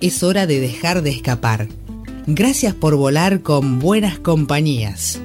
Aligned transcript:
es 0.00 0.22
hora 0.22 0.46
de 0.46 0.60
dejar 0.60 1.02
de 1.02 1.10
escapar. 1.10 1.68
Gracias 2.26 2.74
por 2.74 2.96
volar 2.96 3.42
con 3.42 3.78
buenas 3.78 4.18
compañías. 4.18 5.20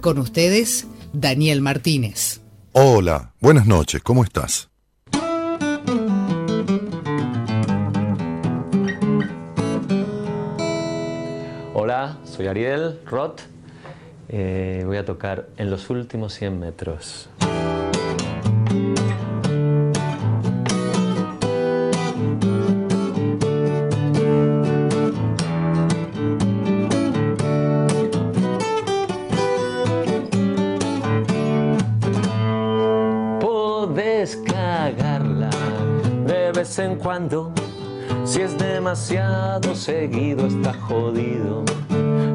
Con 0.00 0.18
ustedes, 0.18 0.86
Daniel 1.12 1.60
Martínez. 1.60 2.40
Hola, 2.72 3.32
buenas 3.40 3.66
noches, 3.66 4.02
¿cómo 4.02 4.24
estás? 4.24 4.68
Hola, 11.74 12.18
soy 12.24 12.46
Ariel 12.46 13.00
Roth. 13.06 13.40
Eh, 14.28 14.82
voy 14.86 14.96
a 14.96 15.04
tocar 15.04 15.48
en 15.56 15.70
los 15.70 15.90
últimos 15.90 16.34
100 16.34 16.58
metros. 16.58 17.28
En 36.78 36.96
cuando. 36.96 37.52
Si 38.24 38.40
es 38.40 38.56
demasiado 38.56 39.74
seguido 39.74 40.46
está 40.46 40.72
jodido. 40.72 41.64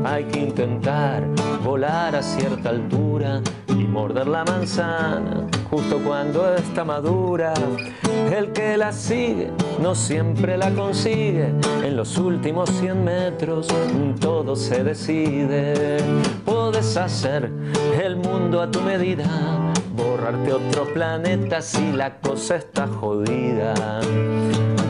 Hay 0.06 0.26
que 0.26 0.40
intentar 0.40 1.28
volar 1.64 2.16
a 2.16 2.22
cierta 2.22 2.70
altura 2.70 3.42
y 3.68 3.86
morder 3.86 4.28
la 4.28 4.44
manzana 4.46 5.48
justo 5.70 6.00
cuando 6.06 6.54
está 6.56 6.84
madura. 6.84 7.54
El 8.32 8.52
que 8.52 8.78
la 8.78 8.92
sigue 8.92 9.52
no 9.82 9.96
siempre 9.96 10.58
la 10.58 10.72
consigue. 10.72 11.54
En 11.84 11.96
los 11.96 12.18
últimos 12.18 12.70
100 12.70 13.04
metros 13.04 13.68
todo 14.20 14.56
se 14.56 14.84
decide. 14.84 15.98
Puedes 16.46 16.96
hacer 16.96 17.52
el 18.04 18.18
mundo 18.18 18.62
a 18.62 18.70
tu 18.70 18.82
medida 18.82 19.67
borrarte 20.28 20.52
otro 20.52 20.86
planeta 20.94 21.62
si 21.62 21.92
la 21.92 22.18
cosa 22.20 22.58
está 22.58 22.88
jodida. 22.88 23.74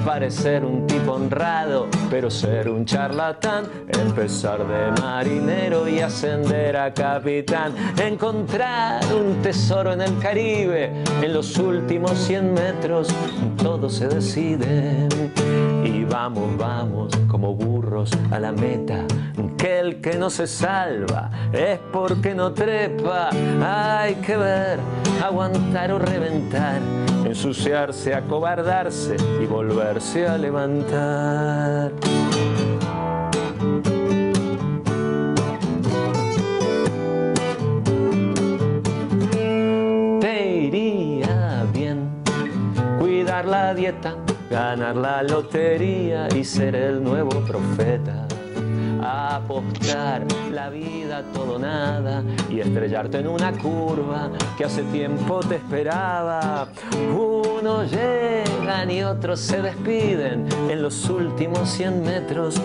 Parecer 0.05 0.63
un 0.63 0.87
tipo 0.87 1.13
honrado, 1.13 1.87
pero 2.09 2.31
ser 2.31 2.69
un 2.69 2.85
charlatán. 2.85 3.65
Empezar 3.89 4.65
de 4.65 5.01
marinero 5.01 5.87
y 5.87 5.99
ascender 5.99 6.77
a 6.77 6.93
capitán. 6.93 7.73
Encontrar 8.01 9.03
un 9.13 9.41
tesoro 9.41 9.93
en 9.93 10.01
el 10.01 10.17
Caribe. 10.19 11.03
En 11.21 11.33
los 11.33 11.57
últimos 11.57 12.17
100 12.17 12.53
metros 12.53 13.09
todo 13.61 13.89
se 13.89 14.07
decide. 14.07 15.07
Y 15.83 16.03
vamos, 16.05 16.57
vamos, 16.57 17.11
como 17.27 17.53
burros 17.53 18.11
a 18.31 18.39
la 18.39 18.53
meta. 18.53 19.05
Que 19.57 19.79
el 19.79 20.01
que 20.01 20.17
no 20.17 20.29
se 20.29 20.45
salva 20.45 21.31
es 21.51 21.79
porque 21.91 22.35
no 22.35 22.53
trepa. 22.53 23.29
Hay 23.61 24.15
que 24.15 24.37
ver 24.37 24.79
aguantar 25.23 25.91
o 25.91 25.99
reventar, 25.99 26.79
ensuciarse, 27.25 28.13
acobardarse 28.13 29.15
y 29.41 29.45
volverse 29.45 30.27
a 30.27 30.37
levantar. 30.37 31.91
Te 40.21 40.55
iría 40.55 41.65
bien 41.73 42.09
cuidar 42.99 43.45
la 43.45 43.73
dieta, 43.73 44.15
ganar 44.51 44.95
la 44.95 45.23
lotería 45.23 46.27
y 46.35 46.43
ser 46.43 46.75
el 46.75 47.03
nuevo 47.03 47.31
profeta 47.41 48.26
apostar 49.07 50.25
la 50.51 50.69
vida 50.69 51.23
todo 51.33 51.57
nada 51.59 52.23
y 52.49 52.59
estrellarte 52.59 53.19
en 53.19 53.27
una 53.27 53.51
curva 53.51 54.29
que 54.57 54.65
hace 54.65 54.83
tiempo 54.83 55.39
te 55.39 55.55
esperaba. 55.55 56.67
Unos 57.15 57.91
llegan 57.91 58.91
y 58.91 59.03
otros 59.03 59.39
se 59.39 59.61
despiden 59.61 60.47
en 60.69 60.81
los 60.81 61.09
últimos 61.09 61.69
100 61.69 62.03
metros, 62.03 62.61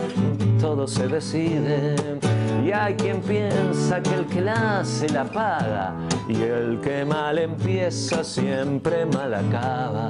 todo 0.61 0.87
se 0.87 1.09
decide. 1.09 1.97
Y 2.65 2.71
hay 2.71 2.95
quien 2.95 3.21
piensa 3.21 4.01
que 4.01 4.15
el 4.15 4.27
que 4.27 4.41
la 4.41 4.81
hace 4.81 5.09
la 5.09 5.25
paga 5.25 5.95
y 6.29 6.41
el 6.43 6.81
que 6.81 7.05
mal 7.05 7.39
empieza 7.39 8.23
siempre 8.23 9.05
mal 9.07 9.35
acaba. 9.35 10.09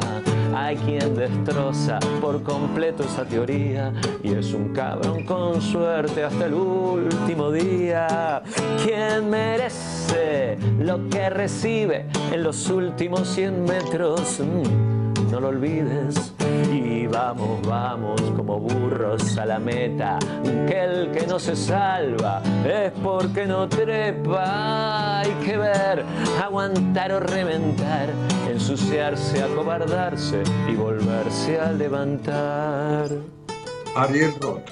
Hay 0.54 0.76
quien 0.76 1.14
destroza 1.14 1.98
por 2.20 2.42
completo 2.42 3.04
esa 3.04 3.24
teoría 3.24 3.92
y 4.22 4.34
es 4.34 4.52
un 4.52 4.74
cabrón 4.74 5.24
con 5.24 5.62
suerte 5.62 6.24
hasta 6.24 6.44
el 6.44 6.54
último 6.54 7.50
día. 7.50 8.42
Quien 8.84 9.30
merece 9.30 10.58
lo 10.78 11.08
que 11.08 11.30
recibe 11.30 12.06
en 12.30 12.42
los 12.42 12.68
últimos 12.68 13.28
100 13.28 13.64
metros, 13.64 14.40
mm, 14.40 15.30
no 15.30 15.40
lo 15.40 15.48
olvides. 15.48 16.31
Y 16.72 17.06
vamos, 17.06 17.66
vamos 17.66 18.20
como 18.36 18.58
burros 18.58 19.36
a 19.38 19.46
la 19.46 19.58
meta. 19.58 20.18
Que 20.66 20.84
el 20.84 21.10
que 21.10 21.26
no 21.26 21.38
se 21.38 21.56
salva 21.56 22.42
es 22.64 22.92
porque 23.02 23.46
no 23.46 23.68
trepa. 23.68 25.20
Hay 25.20 25.30
que 25.44 25.56
ver, 25.56 26.04
aguantar 26.42 27.12
o 27.12 27.20
reventar, 27.20 28.10
ensuciarse, 28.50 29.42
acobardarse 29.42 30.42
y 30.68 30.74
volverse 30.74 31.60
a 31.60 31.72
levantar. 31.72 33.08
Ariel 33.94 34.32
Roth. 34.40 34.70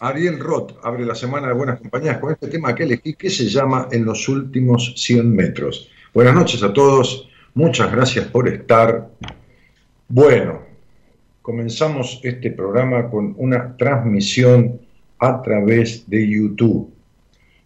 Ariel 0.00 0.38
Roth 0.38 0.72
abre 0.82 1.04
la 1.04 1.14
semana 1.14 1.48
de 1.48 1.54
Buenas 1.54 1.80
Compañías 1.80 2.18
con 2.18 2.32
este 2.32 2.48
tema 2.48 2.74
que 2.74 2.84
elegí 2.84 3.14
que 3.14 3.30
se 3.30 3.48
llama 3.48 3.88
En 3.90 4.04
los 4.04 4.28
últimos 4.28 4.94
100 4.96 5.34
metros. 5.34 5.88
Buenas 6.14 6.34
noches 6.34 6.62
a 6.62 6.72
todos, 6.72 7.28
muchas 7.54 7.90
gracias 7.90 8.26
por 8.26 8.48
estar. 8.48 9.08
Bueno, 10.08 10.67
comenzamos 11.48 12.20
este 12.24 12.50
programa 12.50 13.08
con 13.08 13.34
una 13.38 13.74
transmisión 13.78 14.82
a 15.18 15.40
través 15.40 16.04
de 16.06 16.28
YouTube. 16.28 16.92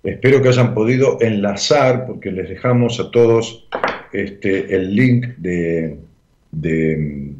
Espero 0.04 0.40
que 0.40 0.50
hayan 0.50 0.72
podido 0.72 1.18
enlazar, 1.20 2.06
porque 2.06 2.30
les 2.30 2.48
dejamos 2.48 3.00
a 3.00 3.10
todos 3.10 3.68
este, 4.12 4.72
el 4.72 4.94
link 4.94 5.26
de, 5.38 5.98
de, 6.52 7.34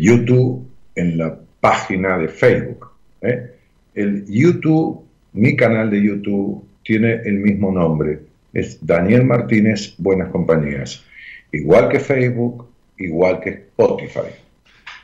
YouTube 0.00 0.66
en 0.94 1.18
la 1.18 1.38
página 1.60 2.16
de 2.16 2.28
Facebook. 2.28 2.88
¿eh? 3.20 3.50
El 3.94 4.24
YouTube, 4.24 5.04
mi 5.34 5.54
canal 5.56 5.90
de 5.90 6.04
YouTube, 6.04 6.64
tiene 6.82 7.20
el 7.26 7.34
mismo 7.34 7.70
nombre. 7.70 8.20
Es 8.54 8.78
Daniel 8.80 9.24
Martínez 9.24 9.94
Buenas 9.98 10.30
Compañías. 10.30 11.04
Igual 11.52 11.90
que 11.90 12.00
Facebook, 12.00 12.66
igual 12.96 13.40
que 13.40 13.50
Spotify. 13.50 14.47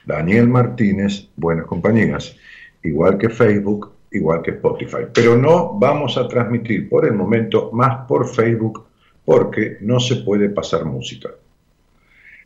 Daniel 0.04 0.48
Martínez, 0.48 1.28
Buenas 1.36 1.66
Compañías, 1.66 2.36
igual 2.82 3.18
que 3.18 3.28
Facebook, 3.28 3.92
igual 4.10 4.42
que 4.42 4.52
Spotify. 4.52 5.06
Pero 5.12 5.36
no 5.36 5.78
vamos 5.78 6.16
a 6.16 6.28
transmitir 6.28 6.88
por 6.88 7.06
el 7.06 7.14
momento 7.14 7.70
más 7.72 8.06
por 8.06 8.28
Facebook 8.28 8.86
porque 9.24 9.78
no 9.80 9.98
se 10.00 10.16
puede 10.16 10.50
pasar 10.50 10.84
música. 10.84 11.30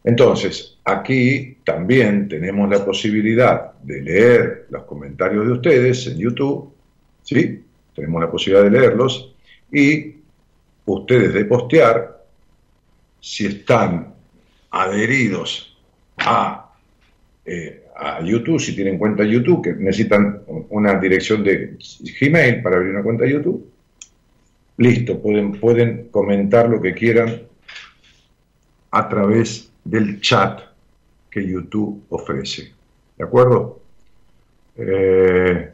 Entonces, 0.05 0.79
aquí 0.85 1.59
también 1.65 2.29
tenemos 2.29 2.71
la 2.71 2.85
posibilidad 2.85 3.73
de 3.83 4.01
leer 4.01 4.67
los 4.71 4.85
comentarios 4.85 5.47
de 5.47 5.53
ustedes 5.53 6.07
en 6.07 6.19
YouTube, 6.19 6.73
¿sí? 7.23 7.65
Tenemos 7.95 8.21
la 8.21 8.31
posibilidad 8.31 8.65
de 8.65 8.71
leerlos 8.71 9.35
y 9.73 10.15
ustedes 10.87 11.35
de 11.35 11.45
postear 11.45 12.25
si 13.21 13.47
están 13.47 14.15
adheridos 14.71 15.77
a 16.19 16.68
eh, 17.51 17.85
a 17.97 18.23
YouTube, 18.23 18.61
si 18.61 18.75
tienen 18.77 18.99
cuenta 18.99 19.25
YouTube, 19.25 19.63
que 19.63 19.73
necesitan 19.73 20.43
una 20.69 21.01
dirección 21.01 21.43
de 21.43 21.79
Gmail 22.21 22.63
para 22.63 22.77
abrir 22.77 22.93
una 22.93 23.03
cuenta 23.03 23.27
YouTube. 23.27 23.67
Listo, 24.77 25.21
pueden, 25.21 25.53
pueden 25.53 26.09
comentar 26.11 26.69
lo 26.69 26.81
que 26.81 26.95
quieran 26.95 27.43
a 28.91 29.09
través 29.09 29.73
del 29.83 30.21
chat 30.21 30.61
que 31.31 31.47
YouTube 31.47 32.05
ofrece. 32.11 32.73
¿De 33.17 33.25
acuerdo? 33.25 33.81
Eh, 34.77 35.73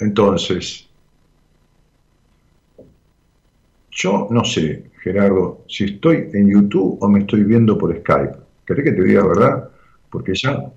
entonces, 0.00 0.86
yo 3.90 4.28
no 4.30 4.44
sé, 4.44 4.84
Gerardo, 5.02 5.64
si 5.66 5.84
estoy 5.84 6.28
en 6.34 6.50
YouTube 6.50 6.98
o 7.00 7.08
me 7.08 7.20
estoy 7.20 7.42
viendo 7.44 7.78
por 7.78 7.96
Skype. 7.98 8.36
¿Querés 8.66 8.84
que 8.84 8.92
te 8.92 9.02
diga 9.02 9.26
verdad? 9.26 9.70
Porque 10.14 10.32
ya 10.32 10.72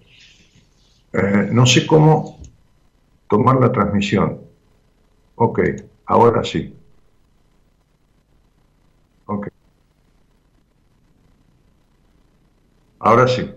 eh, 1.13 1.50
no 1.51 1.68
sé 1.68 1.86
cómo 1.86 2.39
tomar 3.30 3.57
la 3.57 3.72
transmisión. 3.72 4.42
Ok, 5.36 5.60
ahora 6.07 6.44
sí. 6.44 6.75
Ok. 9.28 9.48
Ahora 12.98 13.28
sí. 13.28 13.54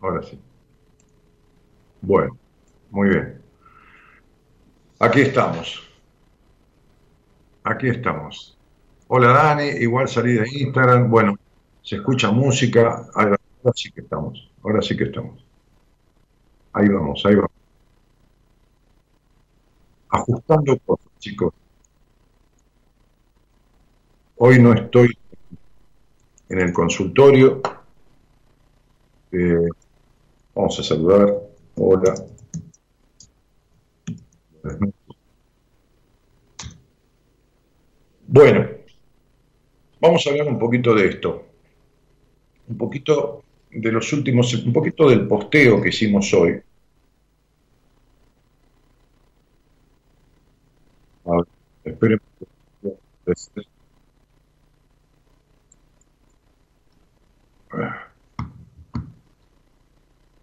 Ahora 0.00 0.22
sí. 0.22 0.38
Bueno, 2.00 2.38
muy 2.92 3.08
bien. 3.08 3.42
Aquí 5.00 5.22
estamos. 5.22 5.82
Aquí 7.64 7.88
estamos. 7.88 8.56
Hola 9.08 9.32
Dani, 9.32 9.64
igual 9.80 10.06
salí 10.06 10.34
de 10.34 10.46
Instagram. 10.48 11.10
Bueno, 11.10 11.34
se 11.82 11.96
escucha 11.96 12.30
música. 12.30 13.04
Ahora 13.66 13.74
sí 13.74 13.90
que 13.90 14.00
estamos. 14.00 14.50
Ahora 14.62 14.80
sí 14.80 14.96
que 14.96 15.04
estamos. 15.04 15.44
Ahí 16.72 16.88
vamos, 16.88 17.20
ahí 17.26 17.34
vamos. 17.34 17.50
Ajustando 20.08 20.78
cosas, 20.86 21.08
chicos. 21.18 21.52
Hoy 24.36 24.60
no 24.60 24.72
estoy 24.72 25.18
en 26.48 26.60
el 26.60 26.72
consultorio. 26.72 27.60
Eh, 29.32 29.68
vamos 30.54 30.78
a 30.78 30.84
saludar. 30.84 31.34
Hola. 31.74 32.14
Bueno, 38.28 38.68
vamos 40.00 40.24
a 40.24 40.30
hablar 40.30 40.46
un 40.46 40.58
poquito 40.60 40.94
de 40.94 41.08
esto. 41.08 41.46
Un 42.68 42.78
poquito 42.78 43.42
de 43.80 43.92
los 43.92 44.12
últimos, 44.12 44.52
un 44.54 44.72
poquito 44.72 45.08
del 45.08 45.26
posteo 45.28 45.80
que 45.80 45.90
hicimos 45.90 46.32
hoy. 46.34 46.60
A 51.26 51.30
ver, 51.36 52.20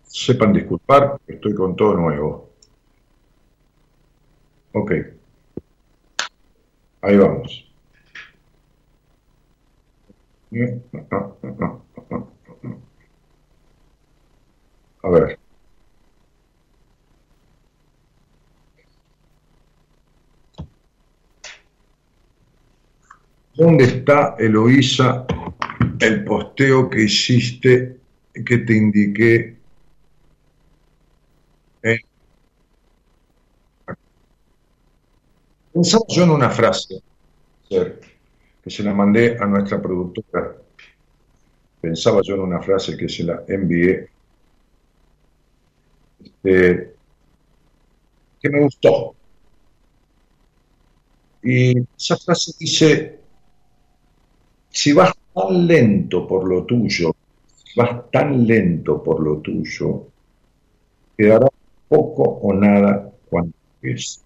Sepan 0.04 0.54
disculpar, 0.54 1.18
estoy 1.28 1.54
con 1.56 1.76
todo 1.76 1.96
nuevo. 1.96 2.50
Ok. 4.74 4.92
Ahí 7.02 7.18
vamos. 7.18 7.74
A 15.04 15.10
ver. 15.10 15.40
¿Dónde 23.56 23.84
está, 23.84 24.36
Eloísa, 24.40 25.26
el 26.00 26.24
posteo 26.24 26.90
que 26.90 27.04
hiciste, 27.04 27.98
que 28.46 28.58
te 28.60 28.74
indiqué? 28.76 29.58
Pensaba 35.74 36.06
yo 36.08 36.24
en 36.24 36.30
una 36.30 36.50
frase 36.50 37.02
que 37.68 38.70
se 38.70 38.84
la 38.84 38.94
mandé 38.94 39.38
a 39.40 39.46
nuestra 39.46 39.82
productora. 39.82 40.56
Pensaba 41.82 42.22
yo 42.24 42.36
en 42.36 42.42
una 42.42 42.62
frase 42.62 42.96
que 42.96 43.10
se 43.10 43.24
la 43.24 43.44
envié, 43.48 44.13
este, 46.44 46.94
que 48.42 48.50
me 48.50 48.64
gustó. 48.64 49.16
Y 51.42 51.78
esa 51.98 52.18
frase 52.18 52.54
dice, 52.60 53.20
si 54.70 54.94
vas 54.94 55.14
tan 55.34 55.68
lento 55.68 56.28
por 56.28 56.48
lo 56.48 56.66
tuyo, 56.66 57.14
si 57.48 57.80
vas 57.80 58.10
tan 58.12 58.46
lento 58.46 59.04
por 59.04 59.22
lo 59.22 59.38
tuyo, 59.38 60.08
quedará 61.18 61.48
poco 61.88 62.24
o 62.24 62.54
nada 62.54 63.12
cuando 63.30 63.54
es. 63.82 64.24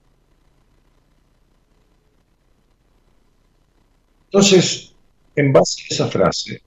Entonces, 4.25 4.93
en 5.35 5.53
base 5.53 5.83
a 5.83 5.93
esa 5.93 6.07
frase, 6.07 6.61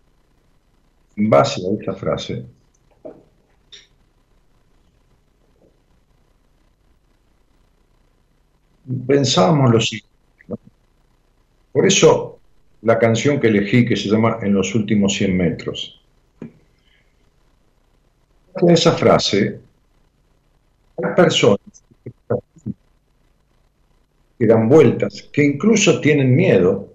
en 1.17 1.31
base 1.31 1.61
a 1.61 1.83
esa 1.83 1.95
frase, 1.95 2.45
pensábamos 9.07 9.71
lo 9.71 9.81
siguiente. 9.81 10.09
Por 11.73 11.87
eso 11.87 12.39
la 12.83 12.99
canción 12.99 13.39
que 13.39 13.49
elegí, 13.49 13.85
que 13.85 13.97
se 13.97 14.09
llama 14.09 14.39
En 14.43 14.55
los 14.55 14.75
últimos 14.75 15.15
100 15.15 15.37
metros. 15.37 16.01
Esa 18.69 18.93
frase, 18.93 19.61
hay 20.97 21.15
personas 21.15 21.61
que 24.39 24.47
dan 24.47 24.69
vueltas, 24.69 25.29
que 25.33 25.45
incluso 25.45 26.01
tienen 26.01 26.35
miedo 26.35 26.89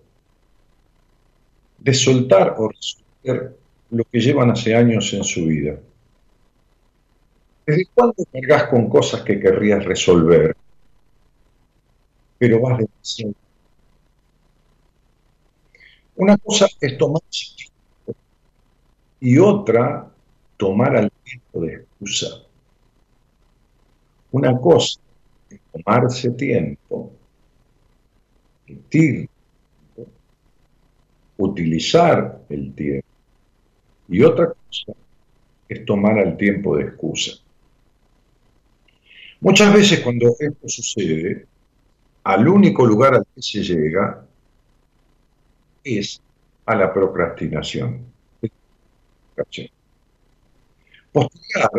de 1.77 1.93
soltar 1.93 2.55
o 2.57 2.69
resolver 2.69 3.55
lo 3.91 4.03
que 4.05 4.19
llevan 4.19 4.51
hace 4.51 4.75
años 4.75 5.13
en 5.13 5.23
su 5.23 5.45
vida. 5.45 5.77
¿Desde 7.65 7.85
cuándo 7.93 8.15
cargas 8.31 8.63
con 8.65 8.89
cosas 8.89 9.21
que 9.21 9.39
querrías 9.39 9.85
resolver, 9.85 10.55
pero 12.37 12.61
vas 12.61 12.77
demasiado? 12.77 13.33
Una 16.15 16.37
cosa 16.37 16.67
es 16.79 16.97
tomar 16.97 17.21
y 19.19 19.37
otra 19.37 20.09
tomar 20.57 20.95
al 20.95 21.11
tiempo 21.23 21.61
de 21.61 21.73
excusa. 21.73 22.27
Una 24.31 24.59
cosa 24.59 24.99
es 25.49 25.59
tomarse 25.71 26.31
tiempo, 26.31 27.11
tiempo 28.89 29.35
utilizar 31.37 32.41
el 32.49 32.73
tiempo. 32.73 33.07
Y 34.07 34.23
otra 34.23 34.47
cosa 34.47 34.93
es 35.67 35.85
tomar 35.85 36.19
al 36.19 36.37
tiempo 36.37 36.77
de 36.77 36.83
excusa. 36.83 37.31
Muchas 39.41 39.73
veces 39.73 39.99
cuando 40.01 40.35
esto 40.39 40.67
sucede, 40.67 41.45
al 42.25 42.47
único 42.47 42.85
lugar 42.85 43.13
al 43.13 43.25
que 43.33 43.41
se 43.41 43.63
llega 43.63 44.25
es 45.83 46.19
a 46.65 46.75
la 46.75 46.91
procrastinación. 46.91 48.03
Postergar, 51.11 51.69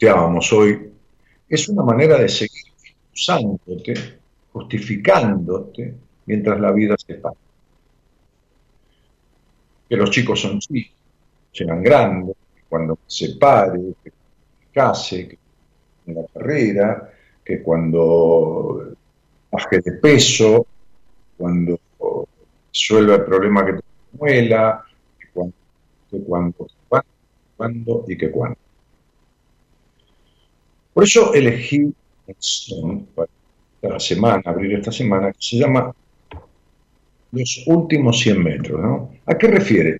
vamos 0.00 0.52
hoy, 0.52 0.92
es 1.48 1.68
una 1.68 1.82
manera 1.82 2.18
de 2.18 2.28
seguir 2.28 2.72
usándote, 3.12 4.18
justificándote, 4.52 5.94
mientras 6.26 6.60
la 6.60 6.70
vida 6.70 6.94
se 6.96 7.14
pasa 7.14 7.36
que 9.88 9.96
los 9.96 10.10
chicos 10.10 10.40
son 10.40 10.58
chicos, 10.58 10.96
serán 11.52 11.82
grandes, 11.82 12.36
cuando 12.68 13.00
se 13.06 13.34
pare, 13.34 13.78
que 14.02 14.12
case, 14.72 15.28
que 15.28 15.38
en 16.06 16.14
la 16.14 16.22
carrera, 16.32 17.12
que 17.44 17.62
cuando 17.62 18.94
baje 19.50 19.80
de 19.80 19.92
peso, 19.92 20.66
cuando 21.36 21.78
resuelva 22.68 23.16
el 23.16 23.24
problema 23.24 23.66
que 23.66 23.72
te 23.74 23.82
muela, 24.12 24.84
que 25.18 25.26
cuando, 25.32 25.54
que 26.10 26.22
cuando, 26.22 26.66
cuando 27.56 28.04
y 28.08 28.16
que 28.16 28.30
cuando. 28.30 28.56
Por 30.94 31.04
eso 31.04 31.32
elegí 31.34 31.92
para 33.14 33.28
esta 33.80 33.98
semana, 33.98 34.42
abrir 34.44 34.74
esta 34.74 34.92
semana, 34.92 35.32
que 35.32 35.38
se 35.40 35.56
llama 35.58 35.92
los 37.32 37.64
últimos 37.66 38.20
100 38.20 38.42
metros. 38.42 38.80
¿no? 38.80 39.10
¿A 39.26 39.36
qué 39.36 39.48
refiere? 39.48 39.98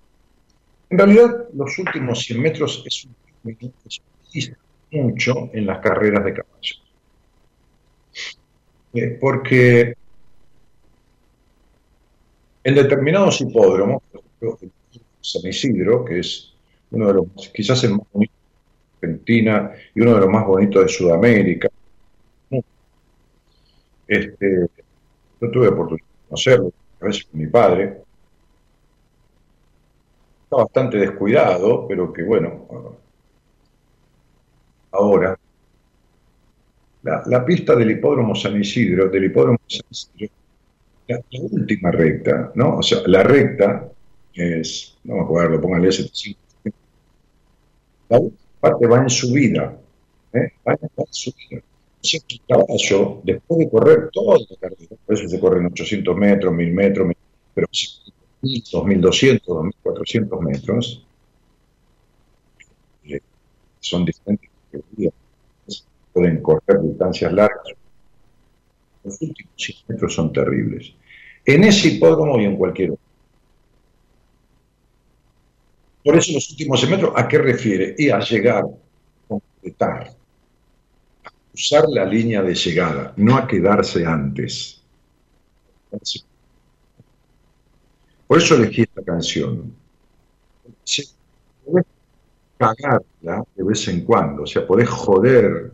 En 0.89 0.97
realidad, 0.97 1.47
los 1.53 1.77
últimos 1.79 2.19
100 2.19 2.41
metros 2.41 2.83
es 2.85 3.05
un 3.05 3.55
que 3.55 3.71
se 3.87 4.01
utiliza 4.27 4.57
mucho 4.91 5.49
en 5.53 5.65
las 5.65 5.79
carreras 5.79 6.23
de 6.23 6.33
caballos. 6.33 6.82
Porque 9.19 9.95
en 12.63 12.75
determinados 12.75 13.41
hipódromos, 13.41 14.03
por 14.11 14.21
ejemplo, 14.21 14.69
San 15.19 15.49
Isidro, 15.49 16.05
que 16.05 16.19
es 16.19 16.53
uno 16.91 17.07
de 17.07 17.13
los, 17.13 17.49
quizás 17.53 17.83
el 17.83 17.91
más 17.91 18.07
bonito 18.11 18.33
Argentina 19.01 19.71
y 19.95 20.01
uno 20.01 20.13
de 20.13 20.19
los 20.19 20.29
más 20.29 20.45
bonitos 20.45 20.83
de 20.83 20.89
Sudamérica. 20.89 21.69
Este, 24.07 24.67
yo 25.41 25.51
tuve 25.51 25.69
oportunidad 25.69 26.05
de 26.05 26.27
conocerlo, 26.27 26.71
a 27.01 27.05
veces 27.05 27.25
con 27.25 27.39
mi 27.39 27.47
padre. 27.47 28.01
Está 30.43 30.57
bastante 30.57 30.97
descuidado, 30.97 31.87
pero 31.87 32.13
que 32.13 32.23
bueno, 32.23 32.67
ahora 34.91 35.37
la, 37.03 37.45
pista 37.45 37.75
del 37.75 37.91
hipódromo 37.91 38.33
San 38.33 38.59
Isidro, 38.59 39.09
del 39.09 39.25
hipódromo 39.25 39.59
San 39.67 39.85
Isidro, 39.89 40.33
la, 41.07 41.19
última 41.51 41.91
recta, 41.91 42.51
¿no? 42.55 42.77
O 42.77 42.83
sea, 42.83 42.99
la 43.07 43.23
recta 43.23 43.89
es, 44.33 44.97
no 45.03 45.15
me 45.15 45.21
acuerdo, 45.21 45.59
póngale 45.59 45.89
ese 45.89 46.09
La 48.09 48.19
última 48.19 48.39
parte 48.59 48.87
va 48.87 49.01
en 49.01 49.09
subida, 49.09 49.77
¿eh? 50.33 50.53
va, 50.65 50.73
en 50.73 50.89
subida. 51.11 51.59
O 51.59 52.05
sea, 52.05 52.19
el 52.27 52.41
caballo, 52.47 53.21
después 53.23 53.59
de 53.59 53.69
correr 53.69 54.09
toda 54.11 54.39
la 54.39 54.55
carrera, 54.59 54.95
por 55.05 55.15
eso 55.15 55.27
se 55.27 55.39
corren 55.39 55.65
800 55.65 56.17
metros, 56.17 56.53
1000 56.53 56.73
metros, 56.73 57.13
pero 57.53 57.67
2200, 58.41 59.45
2400 59.45 60.41
metros, 60.41 61.05
eh, 63.05 63.19
son 63.79 64.05
diferentes 64.05 64.49
categorías 64.71 65.13
pueden 66.13 66.41
correr 66.41 66.81
distancias 66.81 67.33
largas. 67.33 67.67
Los 69.03 69.21
últimos 69.21 69.53
100 69.57 69.77
metros 69.87 70.13
son 70.13 70.31
terribles. 70.31 70.93
En 71.45 71.63
ese 71.63 71.89
hipódromo 71.89 72.39
y 72.39 72.45
en 72.45 72.55
cualquier 72.55 72.91
otro. 72.91 73.03
Por 76.03 76.15
eso 76.15 76.33
los 76.33 76.49
últimos 76.51 76.79
100 76.79 76.91
metros, 76.91 77.13
¿a 77.15 77.27
qué 77.27 77.37
refiere? 77.37 77.95
Y 77.97 78.09
a 78.09 78.19
llegar, 78.19 78.65
completar, 79.27 80.11
a 81.25 81.29
usar 81.53 81.85
la 81.89 82.05
línea 82.05 82.41
de 82.41 82.53
llegada, 82.53 83.13
no 83.17 83.35
a 83.35 83.47
quedarse 83.47 84.05
antes. 84.05 84.81
Por 88.27 88.37
eso 88.37 88.55
elegí 88.55 88.83
esta 88.83 89.03
canción. 89.03 89.75
Podés 91.65 91.85
cagarla 92.57 93.43
de 93.55 93.63
vez 93.63 93.87
en 93.87 94.05
cuando, 94.05 94.43
o 94.43 94.47
sea, 94.47 94.65
podés 94.65 94.89
joder 94.89 95.71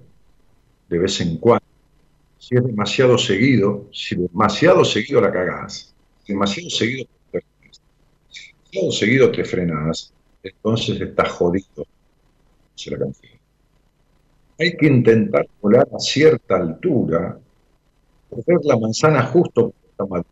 de 0.90 0.98
vez 0.98 1.22
en 1.22 1.38
cuando. 1.38 1.66
Si 2.38 2.56
es 2.56 2.64
demasiado 2.64 3.18
seguido, 3.18 3.88
si 3.94 4.16
demasiado 4.16 4.84
seguido 4.84 5.22
la 5.22 5.32
cagás, 5.32 5.94
demasiado 6.28 6.70
seguido, 6.70 7.06
demasiado 7.32 8.92
seguido 8.92 9.32
te 9.32 9.44
frenás, 9.44 10.14
entonces 10.42 11.00
estás 11.00 11.30
jodido. 11.30 11.86
la 12.86 12.98
canción. 12.98 13.34
Hay 14.58 14.76
que 14.76 14.88
intentar 14.88 15.48
volar 15.62 15.88
a 15.94 16.00
cierta 16.00 16.58
altura, 16.58 17.40
ver 18.32 18.60
la 18.64 18.78
manzana 18.78 19.24
justo 19.24 19.74
por 19.96 20.26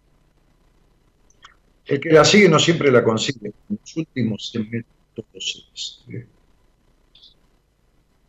El 1.86 2.00
que 2.00 2.10
la 2.10 2.26
sigue 2.26 2.50
no 2.50 2.60
siempre 2.60 2.92
la 2.92 3.04
consigue. 3.04 3.54
En 3.70 3.80
los 3.82 3.98
últimos 3.98 4.50
100 4.52 4.70
metros 4.70 4.86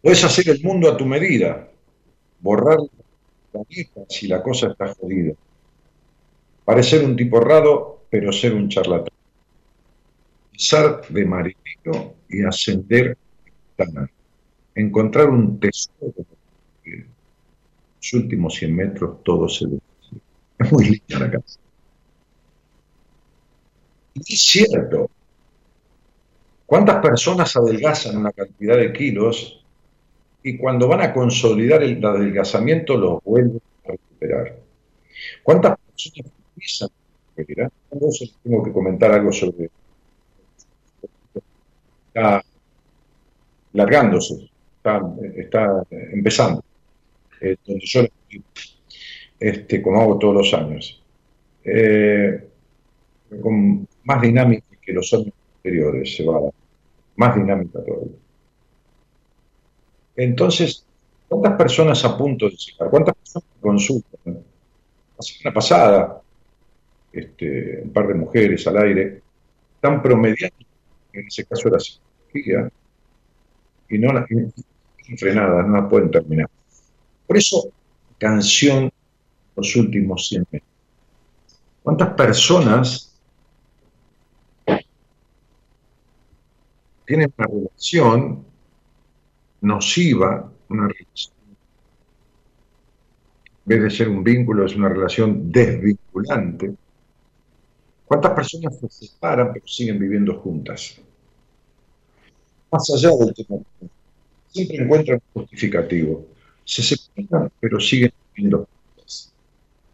Puedes 0.00 0.24
hacer 0.24 0.48
el 0.50 0.62
mundo 0.62 0.90
a 0.90 0.96
tu 0.96 1.04
medida 1.04 1.68
borrar 2.40 2.78
la 3.52 3.62
vieja 3.68 4.00
si 4.08 4.28
la 4.28 4.42
cosa 4.42 4.68
está 4.68 4.94
jodida. 4.94 5.34
Parecer 6.64 7.04
un 7.04 7.16
tipo 7.16 7.40
raro, 7.40 8.02
pero 8.10 8.32
ser 8.32 8.54
un 8.54 8.68
charlatán. 8.68 9.14
Pisar 10.52 11.06
de 11.08 11.24
marinero 11.24 12.14
y 12.28 12.44
ascender 12.44 13.16
Encontrar 14.74 15.28
un 15.28 15.58
tesoro. 15.58 16.12
Los 16.84 18.12
últimos 18.12 18.54
100 18.54 18.74
metros 18.74 19.22
todo 19.22 19.48
se 19.48 19.66
ve. 19.66 19.78
Es 20.58 20.72
muy 20.72 20.84
linda 20.84 21.26
la 21.26 21.30
casa. 21.30 21.58
Y 24.14 24.34
es 24.34 24.42
cierto. 24.42 25.10
¿Cuántas 26.66 27.00
personas 27.00 27.56
adelgazan 27.56 28.16
una 28.16 28.32
cantidad 28.32 28.76
de 28.76 28.92
kilos 28.92 29.57
y 30.48 30.56
cuando 30.56 30.88
van 30.88 31.02
a 31.02 31.12
consolidar 31.12 31.82
el 31.82 32.02
adelgazamiento 32.02 32.96
los 32.96 33.22
vuelven 33.22 33.60
a 33.84 33.90
recuperar. 33.90 34.56
¿Cuántas 35.42 35.78
personas 35.78 36.32
empiezan 36.54 36.88
a 36.88 37.36
recuperar? 37.36 37.72
Entonces 37.90 38.34
tengo 38.42 38.62
que 38.62 38.72
comentar 38.72 39.12
algo 39.12 39.30
sobre... 39.30 39.70
Está 42.08 42.42
largándose, 43.74 44.50
está, 45.36 45.84
empezando, 45.90 46.64
eh, 47.42 47.56
donde 47.66 47.84
yo 47.84 48.00
este, 49.38 49.82
como 49.82 50.00
hago 50.00 50.18
todos 50.18 50.34
los 50.34 50.54
años, 50.54 51.02
eh, 51.62 52.48
con 53.42 53.86
más 54.04 54.22
dinámica 54.22 54.64
que 54.80 54.92
los 54.94 55.12
años 55.12 55.34
anteriores, 55.56 56.16
se 56.16 56.24
va 56.24 56.38
a 56.38 56.40
dar, 56.40 56.52
más 57.16 57.36
dinámica 57.36 57.84
todavía. 57.84 58.16
Entonces, 60.18 60.84
¿cuántas 61.28 61.56
personas 61.56 62.04
a 62.04 62.18
punto 62.18 62.46
de 62.46 62.56
llegar? 62.56 62.90
¿Cuántas 62.90 63.14
personas 63.14 63.48
consultan? 63.60 64.18
La 64.24 65.22
semana 65.22 65.54
pasada, 65.54 66.20
este, 67.12 67.82
un 67.84 67.92
par 67.92 68.08
de 68.08 68.14
mujeres 68.14 68.66
al 68.66 68.78
aire, 68.78 69.22
están 69.76 70.02
promediando, 70.02 70.56
en 71.12 71.24
ese 71.24 71.44
caso 71.44 71.68
era 71.68 71.78
psicología, 71.78 72.68
y 73.88 73.98
no 73.98 74.12
las 74.12 74.26
frenadas, 75.16 75.68
no 75.68 75.76
las 75.76 75.88
pueden 75.88 76.10
terminar. 76.10 76.50
Por 77.24 77.36
eso, 77.36 77.70
canción 78.18 78.90
los 79.54 79.76
últimos 79.76 80.26
100 80.26 80.46
meses. 80.50 80.68
¿Cuántas 81.84 82.08
personas 82.14 83.16
tienen 87.06 87.32
una 87.38 87.46
relación 87.46 88.48
nociva, 89.60 90.50
una 90.68 90.88
relación, 90.88 91.34
en 93.42 93.64
vez 93.64 93.82
de 93.82 93.90
ser 93.90 94.08
un 94.08 94.24
vínculo, 94.24 94.64
es 94.64 94.74
una 94.76 94.88
relación 94.88 95.50
desvinculante. 95.50 96.74
¿Cuántas 98.04 98.32
personas 98.32 98.78
se 98.78 98.88
separan 98.88 99.52
pero 99.52 99.66
siguen 99.66 99.98
viviendo 99.98 100.38
juntas? 100.40 100.98
Más 102.70 102.90
allá 102.94 103.10
del 103.16 103.34
tema, 103.34 103.58
siempre 104.48 104.76
encuentran 104.78 105.20
un 105.34 105.42
justificativo. 105.42 106.26
Se 106.64 106.82
separan 106.82 107.50
pero 107.60 107.78
siguen 107.80 108.12
viviendo 108.34 108.66
juntas. 108.66 109.32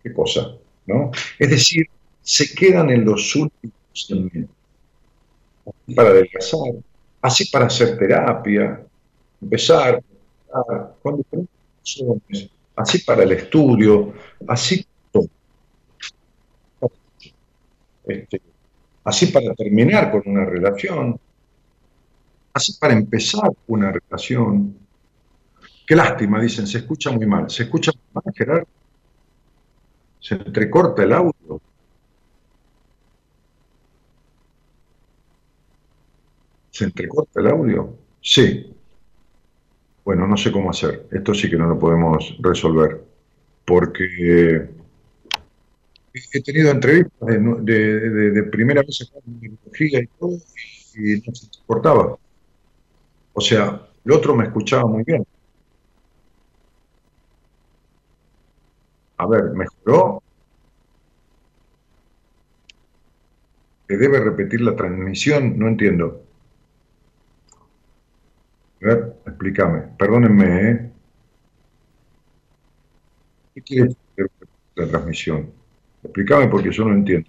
¿Qué 0.02 0.12
cosa? 0.12 0.56
¿No? 0.86 1.10
Es 1.38 1.50
decir, 1.50 1.88
se 2.22 2.54
quedan 2.54 2.90
en 2.90 3.04
los 3.04 3.34
últimos 3.34 3.74
para 5.94 6.10
adelgazar, 6.10 6.74
así 7.22 7.50
para 7.50 7.66
hacer 7.66 7.98
terapia, 7.98 8.84
empezar 9.40 10.02
con 11.02 11.16
diferentes 11.16 11.54
así 12.76 12.98
para 13.00 13.22
el 13.22 13.32
estudio, 13.32 14.12
así. 14.46 14.86
Este, 18.06 18.40
así 19.04 19.26
para 19.28 19.54
terminar 19.54 20.10
con 20.10 20.22
una 20.26 20.44
relación, 20.44 21.18
así 22.52 22.74
para 22.78 22.92
empezar 22.94 23.50
una 23.66 23.92
relación. 23.92 24.76
Qué 25.86 25.94
lástima, 25.94 26.40
dicen, 26.40 26.66
se 26.66 26.78
escucha 26.78 27.10
muy 27.10 27.26
mal. 27.26 27.50
¿Se 27.50 27.64
escucha 27.64 27.92
muy 27.92 28.22
mal, 28.22 28.34
Gerardo? 28.34 28.66
¿Se 30.20 30.34
entrecorta 30.34 31.02
el 31.02 31.12
audio? 31.12 31.60
¿Se 36.70 36.84
entrecorta 36.84 37.40
el 37.40 37.48
audio? 37.48 37.96
Sí. 38.20 38.73
Bueno, 40.04 40.26
no 40.26 40.36
sé 40.36 40.52
cómo 40.52 40.70
hacer. 40.70 41.06
Esto 41.10 41.34
sí 41.34 41.48
que 41.48 41.56
no 41.56 41.66
lo 41.66 41.78
podemos 41.78 42.36
resolver. 42.40 43.02
Porque 43.64 44.68
he 46.32 46.42
tenido 46.42 46.70
entrevistas 46.70 47.28
de, 47.62 48.42
primera 48.52 48.82
vez 48.82 49.10
en 49.26 49.40
tecnología 49.40 50.00
y 50.00 50.06
todo, 50.18 50.36
y 50.96 51.22
no 51.26 51.34
se 51.34 51.48
cortaba. 51.66 52.16
O 53.32 53.40
sea, 53.40 53.80
el 54.04 54.12
otro 54.12 54.36
me 54.36 54.44
escuchaba 54.44 54.84
muy 54.86 55.02
bien. 55.04 55.26
A 59.16 59.26
ver, 59.26 59.44
¿mejoró? 59.54 60.22
¿Se 63.88 63.96
debe 63.96 64.20
repetir 64.20 64.60
la 64.60 64.76
transmisión? 64.76 65.58
No 65.58 65.68
entiendo. 65.68 66.23
¿verdad? 68.84 69.14
Explícame, 69.26 69.82
perdónenme, 69.98 70.70
¿eh? 70.70 70.90
¿Qué 73.54 73.62
quieres 73.62 73.96
hacer 74.12 74.30
la 74.76 74.88
transmisión? 74.88 75.52
Explícame 76.02 76.48
porque 76.48 76.70
yo 76.70 76.84
no 76.84 76.92
entiendo 76.94 77.28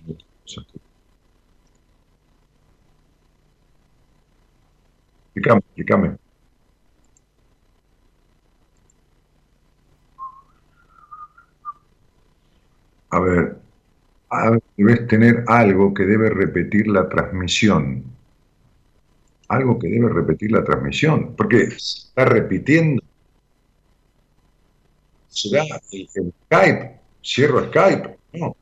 Explícame, 5.36 5.60
explícame. 5.76 6.18
A 13.10 13.20
ver, 13.20 13.58
debes 14.78 15.08
tener 15.08 15.44
algo 15.48 15.94
que 15.94 16.06
debe 16.06 16.30
repetir 16.30 16.88
la 16.88 17.10
transmisión. 17.10 18.15
Algo 19.48 19.78
que 19.80 19.88
debe 19.88 20.10
repetir 20.10 20.52
la 20.52 20.64
transmisión. 20.64 21.36
Porque 21.36 21.64
está 21.64 22.26
repitiendo. 22.26 23.04
¿Será 25.30 25.64
el, 25.92 26.08
Skype? 26.46 27.00
¿Cierro 27.22 27.68
Skype? 27.68 28.18
No. 28.34 28.56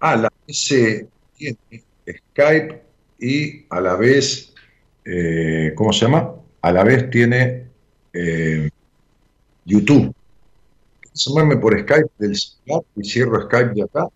Ah, 0.00 0.16
la 0.16 0.32
S 0.48 1.08
tiene 1.36 1.56
Skype 2.32 2.82
y 3.20 3.64
a 3.70 3.80
la 3.80 3.94
vez, 3.94 4.52
eh, 5.04 5.72
¿cómo 5.76 5.92
se 5.92 6.06
llama? 6.06 6.34
A 6.60 6.72
la 6.72 6.82
vez 6.82 7.08
tiene 7.08 7.68
eh, 8.12 8.68
YouTube. 9.64 10.12
Sumarme 11.12 11.56
por 11.56 11.78
Skype 11.78 12.10
del 12.18 12.36
celular 12.36 12.82
y 12.96 13.04
cierro 13.08 13.42
Skype 13.42 13.74
de 13.74 13.82
acá. 13.82 14.08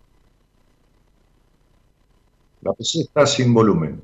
La 2.67 2.73
PC 2.73 2.99
está 2.99 3.25
sin 3.25 3.53
volumen. 3.53 4.01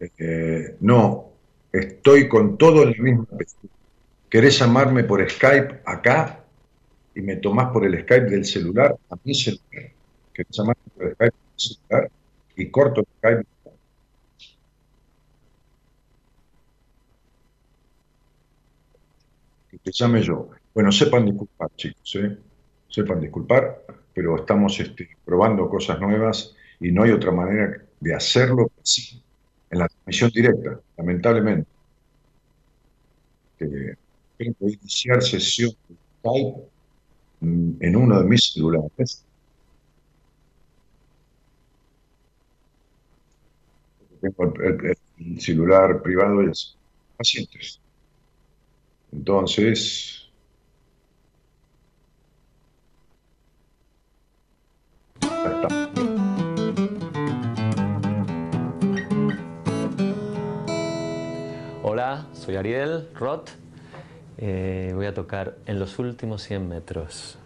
Eh, 0.00 0.76
no, 0.80 1.30
estoy 1.70 2.26
con 2.26 2.56
todo 2.56 2.84
en 2.84 2.92
la 2.92 3.02
misma 3.02 3.26
PC. 3.36 3.56
¿Querés 4.30 4.58
llamarme 4.58 5.04
por 5.04 5.28
Skype 5.28 5.82
acá 5.84 6.42
y 7.14 7.20
me 7.20 7.36
tomás 7.36 7.70
por 7.70 7.84
el 7.84 8.00
Skype 8.02 8.30
del 8.30 8.46
celular 8.46 8.96
a 9.10 9.16
mi 9.22 9.34
celular? 9.34 9.92
¿Querés 10.32 10.56
llamarme 10.56 10.82
por 10.96 11.04
el 11.04 11.12
Skype 11.12 11.36
del 11.36 11.58
celular 11.58 12.10
y 12.56 12.70
corto 12.70 13.00
el 13.02 13.06
Skype 13.18 13.46
que 19.84 19.92
llame 19.92 20.22
yo. 20.22 20.48
Bueno, 20.72 20.90
sepan 20.90 21.26
disculpar, 21.26 21.70
chicos, 21.76 22.16
¿eh? 22.16 22.38
Sepan 22.94 23.20
disculpar, 23.20 23.82
pero 24.14 24.36
estamos 24.36 24.78
este, 24.78 25.08
probando 25.24 25.68
cosas 25.68 26.00
nuevas 26.00 26.54
y 26.78 26.92
no 26.92 27.02
hay 27.02 27.10
otra 27.10 27.32
manera 27.32 27.84
de 27.98 28.14
hacerlo 28.14 28.70
así, 28.80 29.20
en 29.70 29.78
la 29.80 29.88
transmisión 29.88 30.30
directa, 30.30 30.80
lamentablemente. 30.96 31.68
tengo 33.58 34.54
que 34.60 34.66
iniciar 34.80 35.22
sesión 35.22 35.72
de 35.88 36.54
en 37.40 37.96
uno 37.96 38.20
de 38.20 38.24
mis 38.28 38.52
celulares. 38.52 39.24
Tengo 44.20 44.54
el, 44.62 44.96
el 45.18 45.40
celular 45.40 46.00
privado 46.00 46.42
los 46.42 46.78
pacientes. 47.16 47.80
Entonces, 49.12 50.23
Hola, 61.82 62.26
soy 62.32 62.56
Ariel 62.56 63.08
Roth. 63.14 63.50
Eh, 64.38 64.92
voy 64.94 65.06
a 65.06 65.14
tocar 65.14 65.56
en 65.66 65.78
los 65.78 65.98
últimos 65.98 66.42
100 66.42 66.68
metros. 66.68 67.38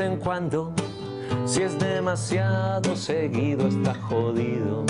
En 0.00 0.16
cuando. 0.16 0.72
Si 1.44 1.62
es 1.62 1.78
demasiado 1.78 2.96
seguido 2.96 3.68
está 3.68 3.94
jodido. 3.94 4.84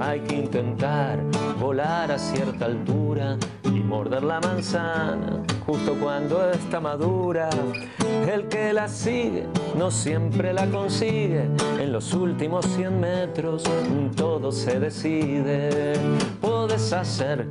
Hay 0.00 0.20
que 0.20 0.36
intentar 0.36 1.20
volar 1.58 2.10
a 2.10 2.18
cierta 2.18 2.66
altura 2.66 3.38
y 3.64 3.80
morder 3.80 4.22
la 4.24 4.40
manzana 4.40 5.42
justo 5.64 5.94
cuando 6.00 6.50
está 6.50 6.80
madura. 6.80 7.48
El 8.30 8.48
que 8.48 8.72
la 8.72 8.88
sigue 8.88 9.46
no 9.76 9.90
siempre 9.90 10.52
la 10.52 10.66
consigue. 10.66 11.48
En 11.78 11.92
los 11.92 12.12
últimos 12.12 12.66
100 12.66 13.00
metros 13.00 13.64
todo 14.16 14.52
se 14.52 14.78
decide. 14.78 15.94
Puedes 16.40 16.92
hacer 16.92 17.46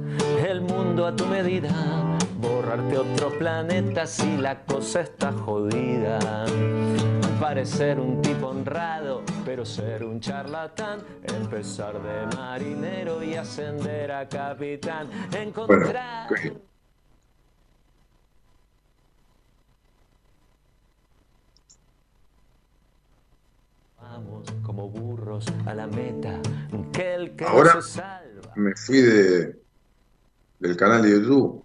el 0.47 0.61
mundo 0.61 1.07
a 1.07 1.15
tu 1.15 1.25
medida 1.25 2.04
borrarte 2.47 2.97
otro 2.97 3.29
planeta 3.37 4.05
si 4.05 4.37
la 4.37 4.63
cosa 4.65 5.01
está 5.01 5.31
jodida. 5.31 6.19
Parecer 7.39 7.99
un 7.99 8.21
tipo 8.21 8.47
honrado, 8.47 9.23
pero 9.45 9.65
ser 9.65 10.03
un 10.03 10.19
charlatán. 10.19 11.01
Empezar 11.23 12.01
de 12.01 12.35
marinero 12.35 13.21
y 13.23 13.35
ascender 13.35 14.11
a 14.11 14.27
capitán. 14.27 15.09
Encontrar. 15.33 16.29
Vamos 24.01 24.53
como 24.63 24.89
burros 24.89 25.45
a 25.65 25.73
la 25.73 25.87
meta. 25.87 26.39
Que 26.93 27.15
el 27.15 27.35
que 27.35 27.45
Ahora 27.45 27.81
se 27.81 27.99
salva. 27.99 28.53
me 28.55 28.73
fui 28.75 29.01
de, 29.01 29.59
del 30.59 30.77
canal 30.77 31.01
de 31.01 31.11
YouTube 31.11 31.64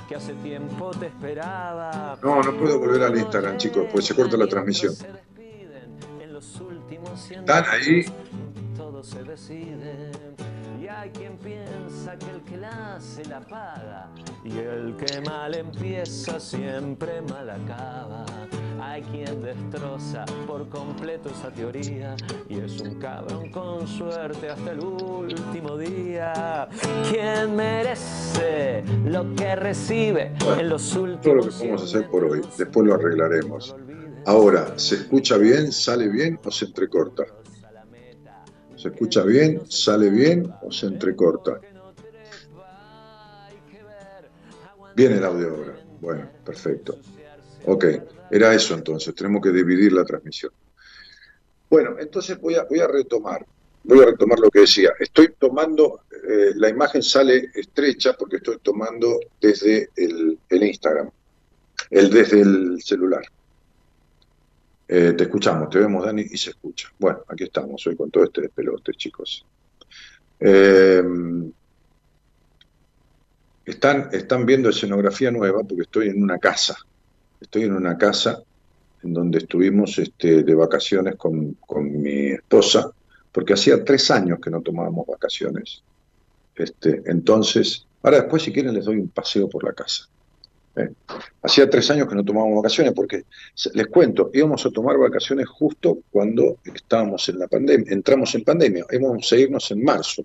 que 0.11 0.17
hace 0.17 0.33
tiempo 0.33 0.91
te 0.91 1.05
esperaba. 1.05 2.19
No, 2.21 2.43
no 2.43 2.57
puedo 2.57 2.79
volver 2.79 3.03
al 3.03 3.17
Instagram, 3.17 3.55
chicos, 3.55 3.87
pues 3.93 4.03
se 4.03 4.13
corta 4.13 4.35
la 4.35 4.45
transmisión. 4.45 4.93
¿Están 7.29 7.63
ahí? 7.69 8.03
Todo 8.75 9.01
se 9.05 9.23
decide. 9.23 10.11
Y 10.81 10.87
hay 10.87 11.11
quien 11.11 11.37
piensa 11.37 12.17
que 12.17 12.31
el 12.31 12.41
que 12.41 12.57
la 12.57 12.95
hace 12.95 13.23
la 13.25 13.39
paga. 13.39 14.09
Y 14.43 14.57
el 14.57 14.95
que 14.95 15.21
mal 15.21 15.53
empieza 15.53 16.39
siempre 16.39 17.21
mal 17.21 17.47
acaba. 17.51 18.25
Hay 18.81 19.03
quien 19.03 19.43
destroza 19.43 20.25
por 20.47 20.67
completo 20.69 21.29
esa 21.29 21.51
teoría 21.51 22.15
y 22.49 22.61
es 22.61 22.81
un 22.81 22.95
cabrón 22.95 23.51
con 23.51 23.87
suerte 23.87 24.49
hasta 24.49 24.71
el 24.71 24.79
último 24.79 25.77
día. 25.77 26.67
Quien 27.11 27.55
merece 27.55 28.83
lo 29.05 29.35
que 29.35 29.55
recibe 29.55 30.33
en 30.57 30.67
los 30.67 30.95
últimos 30.95 31.21
Todo 31.21 31.35
lo 31.35 31.43
que 31.43 31.51
podemos 31.51 31.83
hacer 31.83 32.09
por 32.09 32.23
hoy, 32.23 32.41
después 32.57 32.87
lo 32.87 32.95
arreglaremos. 32.95 33.75
Ahora, 34.25 34.79
¿se 34.79 34.95
escucha 34.95 35.37
bien, 35.37 35.71
sale 35.71 36.07
bien 36.09 36.39
o 36.43 36.49
se 36.49 36.65
entrecorta? 36.65 37.23
¿Se 38.81 38.87
escucha 38.87 39.21
bien, 39.21 39.61
sale 39.69 40.09
bien 40.09 40.51
o 40.63 40.71
se 40.71 40.87
entrecorta? 40.87 41.61
Bien 44.95 45.11
el 45.11 45.23
audio 45.23 45.49
ahora. 45.49 45.79
Bueno, 45.99 46.27
perfecto. 46.43 46.97
Ok. 47.67 47.85
Era 48.31 48.55
eso 48.55 48.73
entonces, 48.73 49.13
tenemos 49.13 49.43
que 49.43 49.51
dividir 49.51 49.93
la 49.93 50.03
transmisión. 50.03 50.51
Bueno, 51.69 51.97
entonces 51.99 52.41
voy 52.41 52.55
a, 52.55 52.63
voy 52.63 52.79
a 52.79 52.87
retomar, 52.87 53.45
voy 53.83 53.99
a 53.99 54.05
retomar 54.07 54.39
lo 54.39 54.49
que 54.49 54.61
decía. 54.61 54.93
Estoy 54.99 55.35
tomando, 55.37 56.01
eh, 56.11 56.53
la 56.55 56.69
imagen 56.69 57.03
sale 57.03 57.51
estrecha 57.53 58.13
porque 58.13 58.37
estoy 58.37 58.57
tomando 58.63 59.19
desde 59.39 59.89
el, 59.95 60.39
Instagram, 60.49 61.11
el, 61.91 62.09
desde 62.09 62.41
el 62.41 62.81
celular. 62.81 63.21
Eh, 64.93 65.13
te 65.13 65.23
escuchamos, 65.23 65.69
te 65.69 65.79
vemos 65.79 66.05
Dani 66.05 66.21
y 66.21 66.37
se 66.37 66.49
escucha. 66.49 66.89
Bueno, 66.99 67.19
aquí 67.29 67.45
estamos 67.45 67.85
hoy 67.87 67.95
con 67.95 68.11
todo 68.11 68.25
este 68.25 68.41
despelote, 68.41 68.91
chicos. 68.93 69.45
Eh, 70.39 71.01
están, 73.65 74.09
están 74.11 74.45
viendo 74.45 74.69
escenografía 74.69 75.31
nueva 75.31 75.63
porque 75.63 75.83
estoy 75.83 76.09
en 76.09 76.21
una 76.21 76.37
casa 76.37 76.77
estoy 77.41 77.63
en 77.63 77.73
una 77.73 77.97
casa 77.97 78.41
en 79.03 79.13
donde 79.13 79.39
estuvimos 79.39 79.97
este, 79.97 80.43
de 80.43 80.55
vacaciones 80.55 81.15
con, 81.15 81.57
mi 82.01 82.27
esposa, 82.27 82.91
porque 83.31 83.53
hacía 83.53 83.83
tres 83.83 84.11
años 84.11 84.39
que 84.39 84.51
no 84.51 84.61
tomábamos 84.61 85.07
vacaciones. 85.07 85.83
Este, 86.55 87.01
entonces, 87.05 87.87
ahora 88.03 88.21
después 88.21 88.43
si 88.43 88.53
quieren 88.53 88.75
les 88.75 88.85
doy 88.85 88.97
un 88.97 89.09
paseo 89.09 89.49
por 89.49 89.63
la 89.63 89.73
casa. 89.73 90.07
¿Eh? 90.75 90.89
Hacía 91.41 91.69
tres 91.69 91.89
años 91.91 92.07
que 92.07 92.15
no 92.15 92.23
tomábamos 92.23 92.57
vacaciones 92.57 92.93
porque, 92.93 93.23
les 93.73 93.87
cuento, 93.87 94.29
íbamos 94.33 94.65
a 94.65 94.71
tomar 94.71 94.97
vacaciones 94.97 95.47
justo 95.47 95.99
cuando 96.11 96.57
estábamos 96.63 97.27
en 97.29 97.39
la 97.39 97.47
pandemia, 97.47 97.91
entramos 97.91 98.33
en 98.35 98.43
pandemia, 98.43 98.85
íbamos 98.91 99.31
a 99.31 99.35
irnos 99.37 99.71
en 99.71 99.83
marzo. 99.83 100.23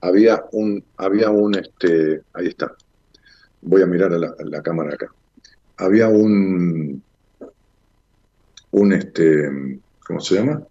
Había 0.00 0.44
un, 0.52 0.84
había 0.96 1.30
un, 1.30 1.54
este, 1.56 2.22
ahí 2.34 2.48
está, 2.48 2.74
voy 3.62 3.82
a 3.82 3.86
mirar 3.86 4.12
a 4.12 4.18
la, 4.18 4.62
cámara 4.62 4.94
acá. 4.94 5.08
Había 5.78 6.08
un, 6.08 7.02
un, 8.70 8.92
este, 8.92 9.80
¿cómo 10.06 10.20
se 10.20 10.34
llama? 10.36 10.62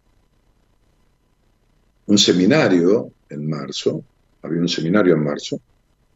Un 2.06 2.17
seminario 2.17 3.12
en 3.30 3.49
marzo, 3.49 4.04
había 4.41 4.60
un 4.60 4.69
seminario 4.69 5.15
en 5.15 5.23
marzo, 5.23 5.60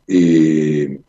y 0.05 0.99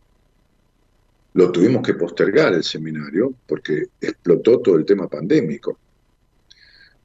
lo 1.39 1.53
tuvimos 1.53 1.81
que 1.81 1.93
postergar 1.93 2.53
el 2.53 2.65
seminario 2.65 3.33
porque 3.47 3.85
explotó 4.01 4.59
todo 4.59 4.75
el 4.75 4.83
tema 4.83 5.07
pandémico. 5.07 5.77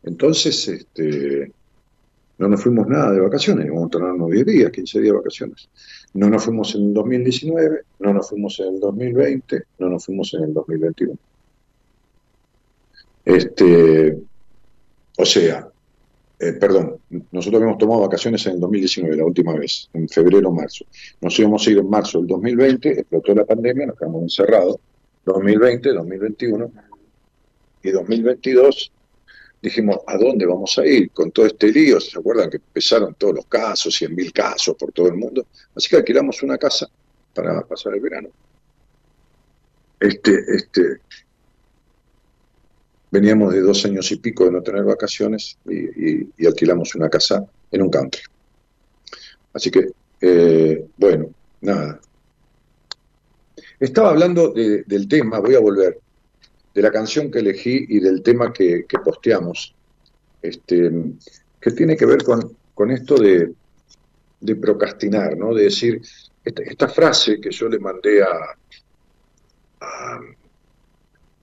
Entonces, 0.02 0.66
este, 0.66 1.52
no 2.38 2.48
nos 2.48 2.60
fuimos 2.60 2.88
nada 2.88 3.12
de 3.12 3.20
vacaciones, 3.20 3.68
vamos 3.68 3.86
a 3.86 3.90
tomarnos 3.90 4.32
10 4.32 4.46
días, 4.46 4.72
15 4.72 5.00
días 5.00 5.12
de 5.12 5.18
vacaciones. 5.18 5.68
No 6.14 6.28
nos 6.28 6.44
fuimos 6.44 6.74
en 6.74 6.82
el 6.82 6.94
2019, 6.94 7.82
no 8.00 8.12
nos 8.12 8.28
fuimos 8.28 8.58
en 8.58 8.74
el 8.74 8.80
2020, 8.80 9.62
no 9.78 9.88
nos 9.88 10.04
fuimos 10.04 10.34
en 10.34 10.42
el 10.42 10.52
2021. 10.52 11.16
Este, 13.24 14.18
o 15.16 15.24
sea, 15.24 15.68
eh, 16.38 16.52
perdón, 16.54 16.98
nosotros 17.30 17.60
habíamos 17.60 17.78
tomado 17.78 18.02
vacaciones 18.02 18.44
en 18.46 18.54
el 18.54 18.60
2019, 18.60 19.16
la 19.16 19.24
última 19.24 19.54
vez, 19.54 19.88
en 19.92 20.08
febrero 20.08 20.48
o 20.48 20.52
marzo. 20.52 20.84
Nos 21.20 21.38
íbamos 21.38 21.66
a 21.66 21.70
ir 21.70 21.78
en 21.78 21.88
marzo 21.88 22.18
del 22.18 22.26
2020, 22.26 23.00
explotó 23.00 23.34
la 23.34 23.44
pandemia, 23.44 23.86
nos 23.86 23.98
quedamos 23.98 24.22
encerrados. 24.22 24.76
2020, 25.24 25.88
2021 25.90 26.70
y 27.82 27.90
2022 27.90 28.92
dijimos, 29.62 29.98
¿a 30.06 30.18
dónde 30.18 30.44
vamos 30.44 30.76
a 30.78 30.84
ir 30.84 31.10
con 31.10 31.30
todo 31.30 31.46
este 31.46 31.72
lío? 31.72 31.98
¿Se 31.98 32.18
acuerdan 32.18 32.50
que 32.50 32.58
empezaron 32.58 33.14
todos 33.14 33.36
los 33.36 33.46
casos, 33.46 33.98
100.000 33.98 34.32
casos 34.32 34.76
por 34.76 34.92
todo 34.92 35.08
el 35.08 35.14
mundo? 35.14 35.46
Así 35.74 35.88
que 35.88 35.96
alquilamos 35.96 36.42
una 36.42 36.58
casa 36.58 36.86
para 37.34 37.62
pasar 37.62 37.94
el 37.94 38.00
verano. 38.00 38.28
Este, 39.98 40.38
este, 40.54 41.00
veníamos 43.14 43.54
de 43.54 43.60
dos 43.60 43.84
años 43.84 44.10
y 44.10 44.16
pico 44.16 44.44
de 44.44 44.50
no 44.50 44.60
tener 44.60 44.82
vacaciones 44.82 45.56
y, 45.66 46.44
alquilamos 46.44 46.96
una 46.96 47.08
casa 47.08 47.46
en 47.70 47.82
un 47.82 47.88
country. 47.88 48.22
Así 49.52 49.70
que, 49.70 49.92
eh, 50.20 50.84
bueno, 50.96 51.30
nada. 51.60 52.00
Estaba 53.78 54.10
hablando 54.10 54.52
del 54.52 55.06
tema, 55.06 55.38
voy 55.38 55.54
a 55.54 55.60
volver, 55.60 56.00
de 56.74 56.82
la 56.82 56.90
canción 56.90 57.30
que 57.30 57.38
elegí 57.38 57.86
y 57.88 58.00
del 58.00 58.20
tema 58.20 58.52
que, 58.52 58.84
posteamos, 59.04 59.76
este, 60.42 60.90
que 61.60 61.70
tiene 61.70 61.96
que 61.96 62.06
ver 62.06 62.24
con, 62.24 62.90
esto 62.90 63.14
de, 63.14 63.54
procrastinar, 64.60 65.36
¿no? 65.36 65.54
De 65.54 65.64
decir, 65.64 66.02
esta, 66.44 66.88
frase 66.88 67.40
que 67.40 67.52
yo 67.52 67.68
le 67.68 67.78
mandé 67.78 68.24
a, 68.24 68.56
a, 69.80 70.20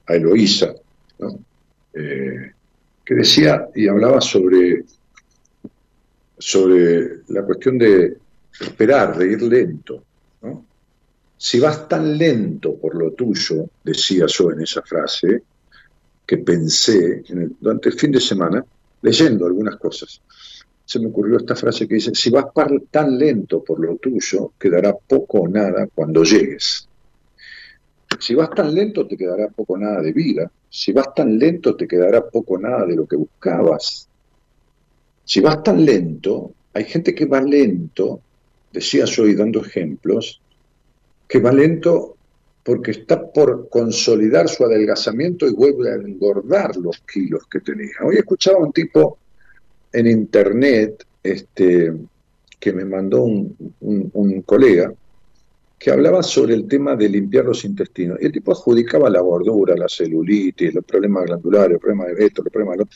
a 0.08 0.14
Eloísa, 0.14 0.76
¿no? 1.20 1.40
Eh, 1.94 2.52
que 3.04 3.16
decía 3.16 3.68
y 3.76 3.88
hablaba 3.88 4.22
sobre, 4.22 4.84
sobre 6.38 7.22
la 7.28 7.44
cuestión 7.44 7.78
de 7.78 8.18
esperar, 8.60 9.18
de 9.18 9.32
ir 9.32 9.42
lento. 9.42 10.04
Si 11.38 11.60
vas 11.60 11.88
tan 11.90 12.18
lento 12.18 12.76
por 12.76 12.96
lo 12.96 13.14
tuyo, 13.14 13.70
decía 13.84 14.26
yo 14.28 14.52
en 14.52 14.62
esa 14.62 14.84
frase, 14.84 15.42
que 16.26 16.38
pensé 16.38 17.24
durante 17.60 17.90
el 17.90 17.96
fin 17.96 18.12
de 18.12 18.22
semana, 18.22 18.64
leyendo 19.02 19.48
algunas 19.48 19.76
cosas, 19.78 20.22
se 20.86 21.00
me 21.00 21.08
ocurrió 21.08 21.38
esta 21.38 21.56
frase 21.56 21.88
que 21.88 21.96
dice, 21.96 22.14
si 22.14 22.30
vas 22.30 22.46
tan 22.92 23.18
lento 23.18 23.64
por 23.64 23.80
lo 23.80 23.96
tuyo, 23.96 24.54
quedará 24.60 24.94
poco 24.94 25.40
o 25.40 25.48
nada 25.48 25.88
cuando 25.94 26.24
llegues. 26.24 26.88
Si 28.20 28.36
vas 28.36 28.50
tan 28.52 28.76
lento, 28.76 29.08
te 29.08 29.18
quedará 29.18 29.48
poco 29.48 29.74
o 29.74 29.78
nada 29.78 30.02
de 30.02 30.12
vida. 30.12 30.52
Si 30.74 30.94
vas 30.94 31.14
tan 31.14 31.38
lento, 31.38 31.76
te 31.76 31.86
quedará 31.86 32.26
poco 32.26 32.58
nada 32.58 32.86
de 32.86 32.96
lo 32.96 33.06
que 33.06 33.18
buscabas. 33.18 34.08
Si 35.26 35.42
vas 35.42 35.62
tan 35.62 35.84
lento, 35.84 36.54
hay 36.74 36.86
gente 36.86 37.14
que 37.14 37.26
va 37.26 37.42
lento, 37.42 38.22
decía 38.72 39.04
yo 39.04 39.28
y 39.28 39.36
dando 39.36 39.60
ejemplos, 39.60 40.42
que 41.28 41.40
va 41.40 41.52
lento 41.52 42.16
porque 42.64 42.92
está 42.92 43.32
por 43.34 43.68
consolidar 43.68 44.48
su 44.48 44.64
adelgazamiento 44.64 45.46
y 45.46 45.52
vuelve 45.54 45.92
a 45.92 45.96
engordar 45.96 46.78
los 46.78 47.02
kilos 47.02 47.44
que 47.52 47.60
tenía. 47.60 47.96
Hoy 48.06 48.16
escuchaba 48.16 48.60
a 48.60 48.64
un 48.64 48.72
tipo 48.72 49.18
en 49.92 50.08
internet 50.08 51.06
este, 51.22 51.94
que 52.58 52.72
me 52.72 52.86
mandó 52.86 53.24
un 53.24 54.44
colega 54.46 54.94
que 55.82 55.90
hablaba 55.90 56.22
sobre 56.22 56.54
el 56.54 56.68
tema 56.68 56.96
de 56.96 57.10
limpiar 57.10 57.46
los 57.46 57.66
intestinos. 57.66 58.20
Y 58.22 58.26
el 58.28 58.32
tipo 58.32 58.52
adjudicaba 58.52 59.10
la 59.10 59.20
gordura, 59.20 59.76
la 59.76 59.90
celulitis, 59.90 60.76
los 60.76 60.86
problemas 60.86 61.26
glandulares, 61.26 61.72
los 61.72 61.82
problemas 61.82 62.16
de 62.16 62.24
esto, 62.24 62.44
los 62.44 62.54
problemas 62.54 62.78
de 62.78 62.84
lo 62.84 62.90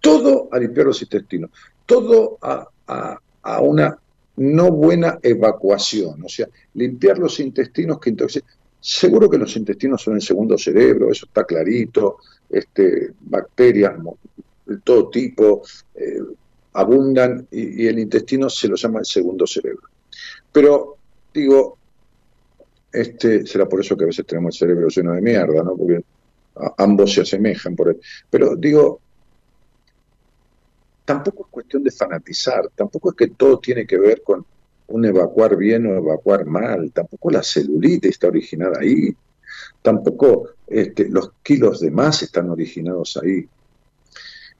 todo 0.00 0.48
a 0.50 0.58
limpiar 0.58 0.86
los 0.86 1.00
intestinos, 1.00 1.50
todo 1.86 2.38
a, 2.42 2.68
una 3.60 3.96
no 4.38 4.72
buena 4.72 5.20
evacuación, 5.22 6.24
o 6.24 6.28
sea, 6.28 6.48
limpiar 6.74 7.18
los 7.18 7.38
intestinos 7.38 8.00
que 8.00 8.10
intoxican. 8.10 8.50
Seguro 8.80 9.30
que 9.30 9.38
los 9.38 9.56
intestinos 9.56 10.02
son 10.02 10.16
el 10.16 10.22
segundo 10.22 10.58
cerebro, 10.58 11.12
eso 11.12 11.26
está 11.26 11.44
clarito, 11.44 12.16
este, 12.50 13.12
bacterias 13.20 13.94
de 14.66 14.78
todo 14.78 15.10
tipo 15.10 15.62
eh, 15.94 16.18
abundan 16.72 17.46
y 17.52 17.86
el 17.86 18.00
intestino 18.00 18.50
se 18.50 18.66
lo 18.66 18.74
llama 18.74 18.98
el 18.98 19.06
segundo 19.06 19.46
cerebro. 19.46 19.88
Pero 20.50 20.96
digo, 21.32 21.78
este, 22.92 23.46
será 23.46 23.66
por 23.68 23.80
eso 23.80 23.96
que 23.96 24.04
a 24.04 24.08
veces 24.08 24.26
tenemos 24.26 24.54
el 24.54 24.58
cerebro 24.58 24.88
lleno 24.88 25.12
de 25.12 25.20
mierda, 25.22 25.62
¿no? 25.62 25.76
Porque 25.76 26.04
ambos 26.78 27.12
se 27.12 27.22
asemejan 27.22 27.74
por 27.74 27.88
él. 27.88 28.00
Pero 28.28 28.56
digo, 28.56 29.00
tampoco 31.04 31.44
es 31.46 31.50
cuestión 31.50 31.82
de 31.82 31.90
fanatizar, 31.90 32.68
tampoco 32.74 33.10
es 33.10 33.16
que 33.16 33.28
todo 33.28 33.58
tiene 33.58 33.86
que 33.86 33.98
ver 33.98 34.22
con 34.22 34.44
un 34.88 35.04
evacuar 35.04 35.56
bien 35.56 35.86
o 35.86 35.96
evacuar 35.96 36.44
mal, 36.44 36.92
tampoco 36.92 37.30
la 37.30 37.42
celulitis 37.42 38.10
está 38.10 38.28
originada 38.28 38.80
ahí, 38.80 39.14
tampoco 39.80 40.50
este, 40.66 41.08
los 41.08 41.32
kilos 41.42 41.80
de 41.80 41.90
más 41.90 42.22
están 42.22 42.50
originados 42.50 43.18
ahí. 43.22 43.46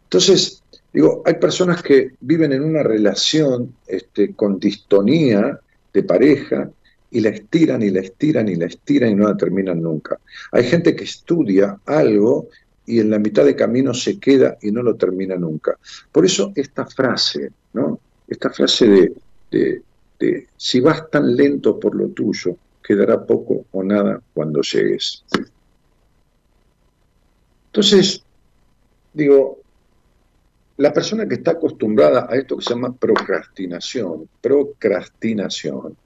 Entonces, 0.05 0.63
digo, 0.93 1.23
hay 1.25 1.35
personas 1.35 1.83
que 1.83 2.13
viven 2.21 2.53
en 2.53 2.63
una 2.63 2.83
relación 2.83 3.75
este, 3.87 4.35
con 4.35 4.59
distonía 4.59 5.61
de 5.93 6.03
pareja 6.03 6.71
y 7.13 7.21
la 7.21 7.29
estiran 7.29 7.83
y 7.83 7.91
la 7.91 8.01
estiran 8.01 8.49
y 8.49 8.57
la 8.57 8.67
estiran 8.67 9.11
y 9.11 9.15
no 9.15 9.29
la 9.29 9.37
terminan 9.37 9.83
nunca. 9.83 10.19
Hay 10.51 10.65
gente 10.65 10.97
que 10.97 11.05
estudia 11.05 11.79
algo 11.85 12.49
y 12.87 13.01
en 13.01 13.11
la 13.11 13.19
mitad 13.19 13.45
de 13.45 13.55
camino 13.55 13.93
se 13.93 14.19
queda 14.19 14.57
y 14.63 14.73
no 14.73 14.83
lo 14.83 14.97
termina 14.97 15.37
nunca. 15.37 15.79
Por 16.11 16.25
eso 16.25 16.53
esta 16.55 16.87
frase, 16.87 17.53
¿no? 17.75 18.01
Esta 18.27 18.51
frase 18.51 19.13
de, 19.51 19.83
de, 20.19 20.49
si 20.57 20.81
vas 20.81 21.11
tan 21.11 21.37
lento 21.37 21.79
por 21.79 21.95
lo 21.95 22.09
tuyo, 22.09 22.57
quedará 22.83 23.25
poco 23.25 23.67
o 23.73 23.83
nada 23.83 24.21
cuando 24.33 24.63
llegues. 24.63 25.25
Entonces, 27.67 28.23
digo, 29.13 29.59
la 30.79 30.93
persona 30.93 31.29
que 31.29 31.35
está 31.35 31.53
acostumbrada 31.53 32.27
a 32.31 32.37
esto 32.37 32.57
que 32.57 32.65
se 32.65 32.71
llama 32.71 32.95
procrastinación, 32.95 34.29
procrastinación, 34.41 35.97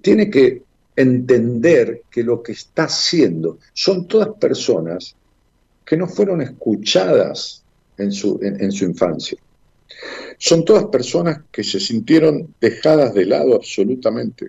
tiene 0.00 0.30
que 0.30 0.62
entender 0.96 2.02
que 2.10 2.22
lo 2.22 2.42
que 2.42 2.52
está 2.52 2.84
haciendo 2.84 3.58
son 3.72 4.06
todas 4.06 4.28
personas 4.40 5.14
que 5.84 5.96
no 5.96 6.06
fueron 6.06 6.42
escuchadas 6.42 7.62
en 7.98 8.12
su, 8.12 8.38
en, 8.42 8.72
su 8.72 8.84
infancia. 8.84 9.38
Son 10.38 10.64
todas 10.64 10.86
personas 10.86 11.42
que 11.50 11.62
se 11.62 11.78
sintieron 11.78 12.54
dejadas 12.60 13.14
de 13.14 13.26
lado 13.26 13.54
absolutamente. 13.54 14.48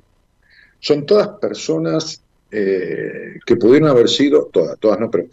Son 0.80 1.06
todas 1.06 1.28
personas 1.40 2.22
eh, 2.52 3.40
que 3.46 3.56
pudieron 3.56 3.90
haber 3.90 4.10
sido, 4.10 4.50
todas, 4.52 4.80
todas 4.80 5.00
no, 5.00 5.10
pero 5.10 5.28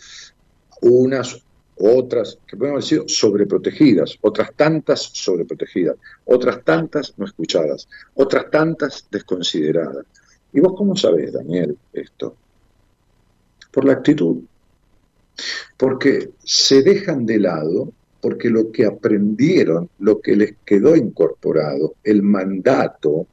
unas 0.82 1.42
otras 1.80 2.38
que 2.46 2.56
pueden 2.56 2.74
haber 2.74 2.84
sido 2.84 3.08
sobreprotegidas, 3.08 4.16
otras 4.20 4.54
tantas 4.54 5.00
sobreprotegidas, 5.00 5.96
otras 6.24 6.62
tantas 6.64 7.14
no 7.16 7.24
escuchadas, 7.24 7.88
otras 8.14 8.50
tantas 8.50 9.06
desconsideradas. 9.10 10.06
¿Y 10.52 10.60
vos 10.60 10.74
cómo 10.76 10.94
sabés, 10.94 11.32
Daniel, 11.32 11.76
esto? 11.92 12.36
Por 13.72 13.84
la 13.84 13.94
actitud. 13.94 14.42
Porque 15.76 16.30
se 16.44 16.82
dejan 16.82 17.24
de 17.24 17.38
lado 17.38 17.92
porque 18.20 18.50
lo 18.50 18.70
que 18.70 18.84
aprendieron, 18.84 19.88
lo 19.98 20.20
que 20.20 20.36
les 20.36 20.54
quedó 20.64 20.94
incorporado, 20.94 21.94
el 22.04 22.22
mandato, 22.22 23.26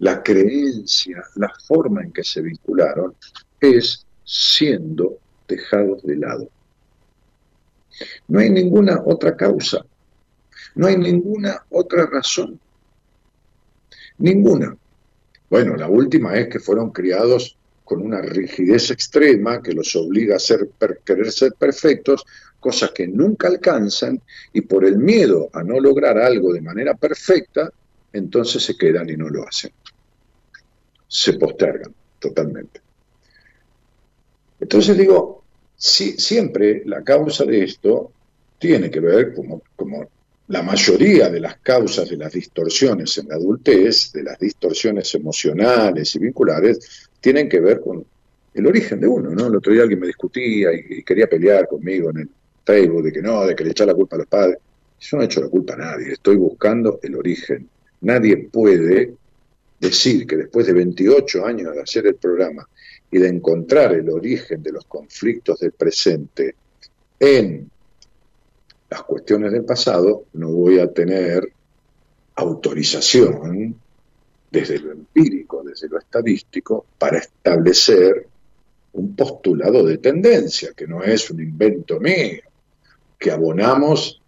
la 0.00 0.20
creencia, 0.22 1.22
la 1.36 1.52
forma 1.66 2.02
en 2.02 2.12
que 2.12 2.24
se 2.24 2.42
vincularon, 2.42 3.14
es 3.60 4.04
siendo 4.24 5.18
dejados 5.46 6.02
de 6.02 6.16
lado. 6.16 6.48
No 8.28 8.38
hay 8.38 8.50
ninguna 8.50 9.02
otra 9.04 9.36
causa, 9.36 9.84
no 10.74 10.86
hay 10.86 10.96
ninguna 10.96 11.64
otra 11.70 12.06
razón, 12.06 12.58
ninguna. 14.18 14.76
Bueno, 15.50 15.76
la 15.76 15.88
última 15.88 16.34
es 16.34 16.48
que 16.48 16.60
fueron 16.60 16.90
criados 16.90 17.56
con 17.84 18.00
una 18.00 18.22
rigidez 18.22 18.90
extrema 18.90 19.62
que 19.62 19.72
los 19.72 19.94
obliga 19.96 20.36
a 20.36 20.94
querer 21.04 21.30
ser 21.30 21.52
perfectos, 21.58 22.24
cosas 22.58 22.92
que 22.92 23.06
nunca 23.06 23.48
alcanzan, 23.48 24.20
y 24.52 24.62
por 24.62 24.84
el 24.84 24.96
miedo 24.96 25.50
a 25.52 25.62
no 25.62 25.78
lograr 25.78 26.16
algo 26.16 26.52
de 26.52 26.62
manera 26.62 26.94
perfecta, 26.94 27.70
entonces 28.12 28.62
se 28.62 28.76
quedan 28.76 29.10
y 29.10 29.16
no 29.16 29.28
lo 29.28 29.46
hacen. 29.46 29.72
Se 31.08 31.34
postergan 31.34 31.92
totalmente. 32.18 32.80
Entonces 34.60 34.96
digo, 34.96 35.41
siempre 35.82 36.82
la 36.86 37.02
causa 37.02 37.44
de 37.44 37.64
esto 37.64 38.12
tiene 38.58 38.88
que 38.88 39.00
ver, 39.00 39.34
como, 39.34 39.62
como 39.74 40.08
la 40.46 40.62
mayoría 40.62 41.28
de 41.28 41.40
las 41.40 41.56
causas 41.58 42.08
de 42.08 42.16
las 42.16 42.32
distorsiones 42.32 43.18
en 43.18 43.28
la 43.28 43.34
adultez, 43.34 44.12
de 44.12 44.22
las 44.22 44.38
distorsiones 44.38 45.12
emocionales 45.16 46.14
y 46.14 46.20
vinculares, 46.20 47.08
tienen 47.20 47.48
que 47.48 47.58
ver 47.58 47.80
con 47.80 48.04
el 48.54 48.66
origen 48.66 49.00
de 49.00 49.08
uno, 49.08 49.30
¿no? 49.30 49.48
El 49.48 49.56
otro 49.56 49.72
día 49.72 49.82
alguien 49.82 49.98
me 49.98 50.06
discutía 50.06 50.70
y, 50.72 51.02
quería 51.02 51.26
pelear 51.26 51.66
conmigo 51.66 52.10
en 52.10 52.18
el 52.18 52.28
Facebook 52.64 53.02
de 53.02 53.12
que 53.12 53.22
no, 53.22 53.44
de 53.44 53.56
que 53.56 53.64
le 53.64 53.70
echa 53.70 53.84
la 53.84 53.94
culpa 53.94 54.14
a 54.14 54.20
los 54.20 54.28
padres. 54.28 54.58
Yo 55.00 55.16
no 55.16 55.22
he 55.24 55.26
hecho 55.26 55.40
la 55.40 55.48
culpa 55.48 55.74
a 55.74 55.78
nadie, 55.78 56.12
estoy 56.12 56.36
buscando 56.36 57.00
el 57.02 57.16
origen. 57.16 57.68
Nadie 58.02 58.36
puede 58.36 59.14
decir 59.80 60.26
que 60.28 60.36
después 60.36 60.66
de 60.66 60.74
28 60.74 61.44
años 61.44 61.74
de 61.74 61.80
hacer 61.80 62.06
el 62.06 62.14
programa 62.14 62.68
y 63.12 63.18
de 63.18 63.28
encontrar 63.28 63.92
el 63.92 64.08
origen 64.08 64.62
de 64.62 64.72
los 64.72 64.86
conflictos 64.86 65.60
del 65.60 65.72
presente 65.72 66.56
en 67.20 67.70
las 68.88 69.02
cuestiones 69.02 69.52
del 69.52 69.64
pasado, 69.64 70.24
no 70.32 70.48
voy 70.48 70.78
a 70.78 70.90
tener 70.90 71.52
autorización 72.36 73.76
desde 74.50 74.78
lo 74.78 74.92
empírico, 74.92 75.62
desde 75.62 75.88
lo 75.88 75.98
estadístico, 75.98 76.86
para 76.98 77.18
establecer 77.18 78.26
un 78.94 79.14
postulado 79.14 79.84
de 79.84 79.98
tendencia, 79.98 80.72
que 80.74 80.86
no 80.86 81.02
es 81.02 81.30
un 81.30 81.40
invento 81.40 82.00
mío, 82.00 82.42
que 83.18 83.30
abonamos 83.30 84.22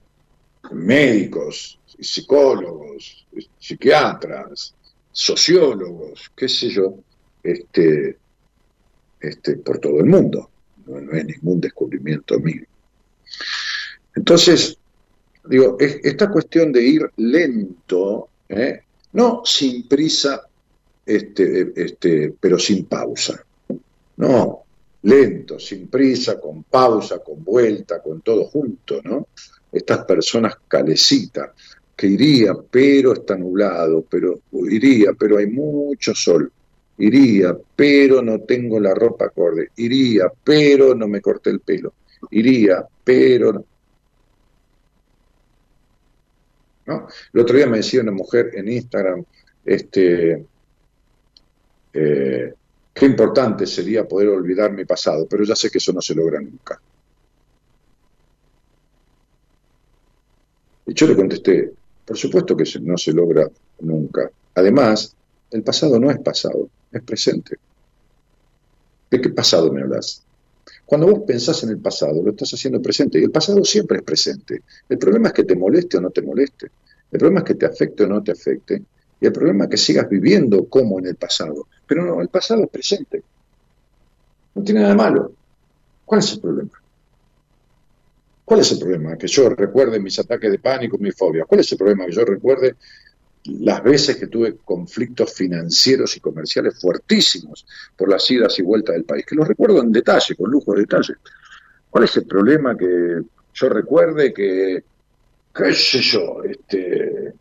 médicos, 0.72 1.80
psicólogos, 1.98 3.26
psiquiatras, 3.58 4.74
sociólogos, 5.10 6.30
qué 6.36 6.48
sé 6.48 6.68
yo, 6.68 6.96
este, 7.42 8.18
este, 9.28 9.56
por 9.56 9.78
todo 9.78 10.00
el 10.00 10.06
mundo. 10.06 10.50
No, 10.86 11.00
no 11.00 11.12
es 11.12 11.24
ningún 11.24 11.60
descubrimiento 11.60 12.38
mío. 12.38 12.64
Entonces, 14.14 14.76
digo, 15.48 15.76
esta 15.78 16.30
cuestión 16.30 16.72
de 16.72 16.82
ir 16.82 17.10
lento, 17.16 18.28
¿eh? 18.48 18.80
no 19.12 19.42
sin 19.44 19.88
prisa, 19.88 20.42
este, 21.04 21.72
este, 21.74 22.34
pero 22.38 22.58
sin 22.58 22.84
pausa. 22.86 23.44
No, 24.16 24.64
lento, 25.02 25.58
sin 25.58 25.88
prisa, 25.88 26.40
con 26.40 26.64
pausa, 26.64 27.18
con 27.18 27.42
vuelta, 27.42 28.02
con 28.02 28.20
todo 28.20 28.44
junto, 28.44 29.00
¿no? 29.02 29.28
Estas 29.72 30.04
personas 30.04 30.54
calecitas, 30.68 31.50
que 31.96 32.06
iría, 32.06 32.54
pero 32.70 33.12
está 33.12 33.36
nublado, 33.36 34.04
pero 34.08 34.40
iría, 34.52 35.12
pero 35.18 35.38
hay 35.38 35.46
mucho 35.46 36.14
sol. 36.14 36.50
Iría, 36.98 37.56
pero 37.74 38.22
no 38.22 38.40
tengo 38.40 38.78
la 38.78 38.94
ropa 38.94 39.26
acorde. 39.26 39.70
Iría, 39.76 40.30
pero 40.42 40.94
no 40.94 41.08
me 41.08 41.20
corté 41.20 41.50
el 41.50 41.60
pelo. 41.60 41.94
Iría, 42.30 42.86
pero 43.02 43.64
El 47.32 47.40
otro 47.40 47.56
día 47.56 47.66
me 47.66 47.78
decía 47.78 48.02
una 48.02 48.12
mujer 48.12 48.50
en 48.54 48.68
Instagram, 48.68 49.24
este, 49.64 50.44
eh, 51.92 52.54
qué 52.92 53.06
importante 53.06 53.66
sería 53.66 54.06
poder 54.06 54.28
olvidar 54.28 54.72
mi 54.72 54.84
pasado, 54.84 55.26
pero 55.28 55.44
ya 55.44 55.56
sé 55.56 55.70
que 55.70 55.78
eso 55.78 55.92
no 55.92 56.00
se 56.00 56.14
logra 56.14 56.40
nunca. 56.40 56.80
Y 60.86 60.92
yo 60.92 61.06
le 61.06 61.16
contesté, 61.16 61.72
por 62.04 62.16
supuesto 62.16 62.56
que 62.56 62.64
no 62.82 62.98
se 62.98 63.12
logra 63.12 63.48
nunca. 63.80 64.30
Además, 64.54 65.16
el 65.50 65.62
pasado 65.62 65.98
no 65.98 66.10
es 66.10 66.18
pasado, 66.18 66.68
es 66.98 67.04
presente. 67.04 67.56
¿De 69.10 69.20
qué 69.20 69.30
pasado 69.30 69.72
me 69.72 69.82
hablas? 69.82 70.24
Cuando 70.86 71.06
vos 71.06 71.20
pensás 71.26 71.62
en 71.62 71.70
el 71.70 71.78
pasado, 71.78 72.22
lo 72.22 72.30
estás 72.30 72.52
haciendo 72.52 72.80
presente, 72.80 73.18
y 73.18 73.24
el 73.24 73.30
pasado 73.30 73.64
siempre 73.64 73.98
es 73.98 74.02
presente. 74.02 74.62
El 74.88 74.98
problema 74.98 75.28
es 75.28 75.34
que 75.34 75.44
te 75.44 75.56
moleste 75.56 75.96
o 75.96 76.00
no 76.00 76.10
te 76.10 76.22
moleste. 76.22 76.70
El 77.10 77.18
problema 77.18 77.40
es 77.40 77.46
que 77.46 77.54
te 77.54 77.66
afecte 77.66 78.04
o 78.04 78.08
no 78.08 78.22
te 78.22 78.32
afecte. 78.32 78.82
Y 79.20 79.26
el 79.26 79.32
problema 79.32 79.64
es 79.64 79.70
que 79.70 79.76
sigas 79.76 80.08
viviendo 80.08 80.68
como 80.68 80.98
en 80.98 81.06
el 81.06 81.16
pasado. 81.16 81.68
Pero 81.86 82.04
no, 82.04 82.20
el 82.20 82.28
pasado 82.28 82.64
es 82.64 82.68
presente. 82.68 83.22
No 84.54 84.62
tiene 84.62 84.80
nada 84.80 84.94
malo. 84.94 85.32
¿Cuál 86.04 86.20
es 86.20 86.32
el 86.32 86.40
problema? 86.40 86.70
¿Cuál 88.44 88.60
es 88.60 88.72
el 88.72 88.78
problema? 88.78 89.16
Que 89.16 89.26
yo 89.26 89.48
recuerde 89.48 89.98
mis 89.98 90.18
ataques 90.18 90.50
de 90.50 90.58
pánico, 90.58 90.98
mis 90.98 91.16
fobias. 91.16 91.46
¿Cuál 91.46 91.60
es 91.60 91.72
el 91.72 91.78
problema? 91.78 92.04
Que 92.06 92.12
yo 92.12 92.24
recuerde 92.24 92.76
las 93.44 93.82
veces 93.82 94.16
que 94.16 94.26
tuve 94.26 94.56
conflictos 94.64 95.34
financieros 95.34 96.16
y 96.16 96.20
comerciales 96.20 96.80
fuertísimos 96.80 97.66
por 97.96 98.08
las 98.08 98.28
idas 98.30 98.58
y 98.58 98.62
vueltas 98.62 98.94
del 98.94 99.04
país, 99.04 99.26
que 99.26 99.34
los 99.34 99.46
recuerdo 99.46 99.82
en 99.82 99.92
detalle, 99.92 100.34
con 100.34 100.50
lujo 100.50 100.72
de 100.72 100.80
detalle. 100.80 101.14
¿Cuál 101.90 102.04
es 102.04 102.16
el 102.16 102.26
problema 102.26 102.76
que 102.76 103.20
yo 103.52 103.68
recuerde 103.68 104.32
que, 104.32 104.82
qué 105.54 105.74
sé 105.74 106.00
yo, 106.00 106.42
este, 106.42 107.34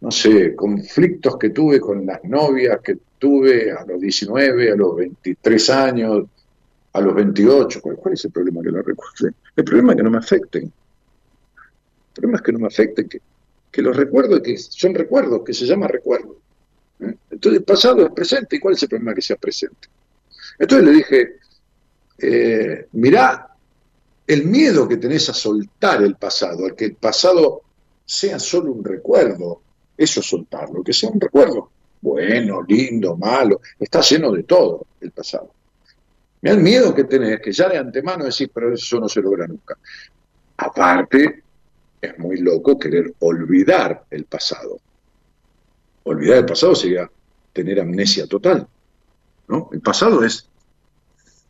no 0.00 0.10
sé, 0.10 0.56
conflictos 0.56 1.38
que 1.38 1.50
tuve 1.50 1.80
con 1.80 2.04
las 2.04 2.22
novias 2.24 2.80
que 2.82 2.98
tuve 3.18 3.70
a 3.70 3.84
los 3.86 4.00
19, 4.00 4.72
a 4.72 4.74
los 4.74 4.96
23 4.96 5.70
años, 5.70 6.26
a 6.92 7.00
los 7.00 7.14
28? 7.14 7.80
¿Cuál, 7.80 8.14
es 8.14 8.24
el 8.24 8.32
problema 8.32 8.60
que 8.62 8.70
lo 8.70 8.82
recuerde? 8.82 9.32
El 9.54 9.64
problema 9.64 9.92
es 9.92 9.96
que 9.96 10.02
no 10.02 10.10
me 10.10 10.18
afecten. 10.18 10.64
El 10.64 12.14
problema 12.14 12.36
es 12.36 12.42
que 12.42 12.52
no 12.52 12.58
me 12.58 12.66
afecten, 12.66 13.08
que 13.08 13.20
que 13.72 13.80
los 13.82 13.96
recuerdos, 13.96 14.40
que 14.40 14.58
son 14.58 14.94
recuerdos, 14.94 15.42
que 15.44 15.54
se 15.54 15.64
llama 15.64 15.88
recuerdo. 15.88 16.36
¿eh? 17.00 17.14
Entonces 17.30 17.60
el 17.60 17.64
pasado 17.64 18.06
es 18.06 18.12
presente, 18.12 18.56
¿y 18.56 18.60
cuál 18.60 18.74
es 18.74 18.82
el 18.82 18.88
problema 18.90 19.14
que 19.14 19.22
sea 19.22 19.36
presente? 19.36 19.88
Entonces 20.58 20.86
le 20.86 20.92
dije, 20.92 21.36
eh, 22.18 22.86
mirá 22.92 23.48
el 24.26 24.44
miedo 24.44 24.86
que 24.86 24.98
tenés 24.98 25.28
a 25.30 25.34
soltar 25.34 26.02
el 26.02 26.16
pasado, 26.16 26.66
al 26.66 26.76
que 26.76 26.84
el 26.84 26.94
pasado 26.96 27.62
sea 28.04 28.38
solo 28.38 28.72
un 28.72 28.84
recuerdo, 28.84 29.62
eso 29.96 30.20
es 30.20 30.26
soltarlo, 30.26 30.84
que 30.84 30.92
sea 30.92 31.08
un 31.08 31.20
recuerdo, 31.20 31.70
bueno, 32.02 32.62
lindo, 32.68 33.16
malo, 33.16 33.60
está 33.78 34.00
lleno 34.02 34.32
de 34.32 34.42
todo 34.42 34.86
el 35.00 35.12
pasado. 35.12 35.50
Mirá 36.42 36.56
el 36.56 36.62
miedo 36.62 36.94
que 36.94 37.04
tenés, 37.04 37.40
que 37.40 37.52
ya 37.52 37.68
de 37.68 37.78
antemano 37.78 38.24
decís, 38.24 38.50
pero 38.52 38.74
eso 38.74 39.00
no 39.00 39.08
se 39.08 39.22
logra 39.22 39.46
nunca. 39.46 39.78
Aparte, 40.58 41.42
es 42.02 42.18
muy 42.18 42.38
loco 42.38 42.78
querer 42.78 43.14
olvidar 43.20 44.04
el 44.10 44.24
pasado. 44.24 44.80
Olvidar 46.02 46.38
el 46.38 46.46
pasado 46.46 46.74
sería 46.74 47.08
tener 47.52 47.80
amnesia 47.80 48.26
total. 48.26 48.66
¿no? 49.46 49.70
El 49.72 49.80
pasado 49.80 50.24
es, 50.24 50.48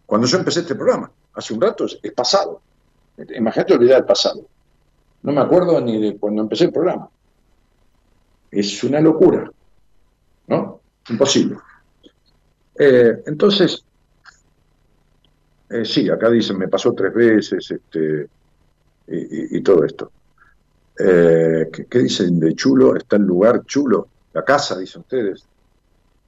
cuando 0.04 0.26
yo 0.26 0.36
empecé 0.36 0.60
este 0.60 0.74
programa, 0.74 1.10
hace 1.32 1.54
un 1.54 1.60
rato, 1.62 1.86
es, 1.86 2.12
pasado. 2.12 2.60
Imagínate 3.34 3.72
olvidar 3.72 4.00
el 4.00 4.04
pasado. 4.04 4.46
No 5.22 5.32
me 5.32 5.40
acuerdo 5.40 5.80
ni 5.80 5.98
de 6.00 6.18
cuando 6.18 6.42
empecé 6.42 6.64
el 6.64 6.72
programa. 6.72 7.08
Es 8.50 8.84
una 8.84 9.00
locura. 9.00 9.50
¿No? 10.48 10.80
Imposible. 11.08 11.56
Eh, 12.78 13.22
entonces, 13.24 13.82
eh, 15.70 15.84
sí, 15.86 16.10
acá 16.10 16.28
dicen, 16.28 16.58
me 16.58 16.68
pasó 16.68 16.92
tres 16.92 17.14
veces 17.14 17.70
este, 17.70 18.28
y 19.06 19.60
todo 19.62 19.84
esto. 19.84 20.10
Eh, 20.98 21.70
¿qué, 21.88 21.98
dicen 21.98 22.38
de 22.38 22.54
chulo? 22.54 22.96
Está 22.96 23.16
el 23.16 23.22
lugar 23.22 23.64
chulo, 23.64 24.08
la 24.32 24.44
casa, 24.44 24.78
dicen 24.78 25.02
ustedes. 25.02 25.46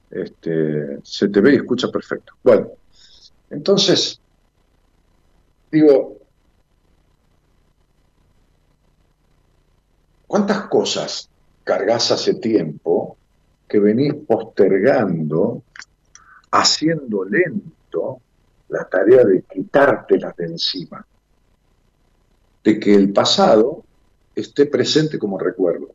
Este, 0.09 0.99
se 1.03 1.29
te 1.29 1.41
ve 1.41 1.53
y 1.53 1.55
escucha 1.57 1.89
perfecto. 1.89 2.33
Bueno, 2.43 2.69
entonces, 3.49 4.19
digo, 5.71 6.17
¿cuántas 10.27 10.67
cosas 10.67 11.29
cargas 11.63 12.11
hace 12.11 12.35
tiempo 12.35 13.17
que 13.67 13.79
venís 13.79 14.13
postergando, 14.27 15.63
haciendo 16.51 17.25
lento 17.25 18.21
la 18.69 18.87
tarea 18.87 19.23
de 19.23 19.41
quitártelas 19.43 20.35
de 20.37 20.45
encima? 20.45 21.05
de 22.65 22.79
que 22.79 22.95
el 22.95 23.13
pasado 23.13 23.84
esté 24.35 24.65
presente 24.65 25.17
como 25.17 25.39
recuerdo. 25.39 25.87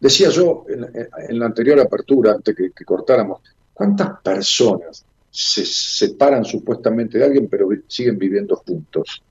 Decía 0.00 0.30
yo 0.30 0.64
en, 0.68 1.38
la 1.38 1.46
anterior 1.46 1.78
apertura, 1.78 2.32
antes 2.32 2.56
que, 2.56 2.84
cortáramos, 2.84 3.40
¿cuántas 3.72 4.20
personas 4.20 5.04
se 5.30 5.64
separan 5.64 6.44
supuestamente 6.44 7.18
de 7.18 7.24
alguien 7.24 7.48
pero 7.48 7.68
siguen 7.86 8.18
viviendo 8.18 8.56
juntos? 8.56 9.22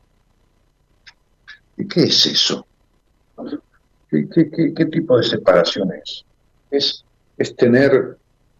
¿Y 1.76 1.88
qué 1.88 2.04
es 2.04 2.26
eso? 2.26 2.65
¿Qué, 4.10 4.86
tipo 4.91 5.17
de 5.17 5.24
separación 5.24 5.91
es? 5.94 6.26
es? 6.70 7.06
Es 7.38 7.56
tener, 7.56 8.17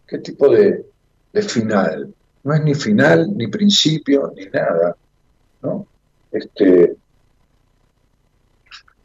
¿qué 0.08 0.18
tipo 0.18 0.50
de, 0.50 0.86
final? 1.44 2.14
No 2.44 2.54
es 2.54 2.64
ni 2.64 2.76
final, 2.76 3.38
ni 3.38 3.48
principio, 3.48 4.34
ni 4.36 4.46
nada. 4.48 4.96
¿no? 5.62 5.88
Este, 6.32 6.96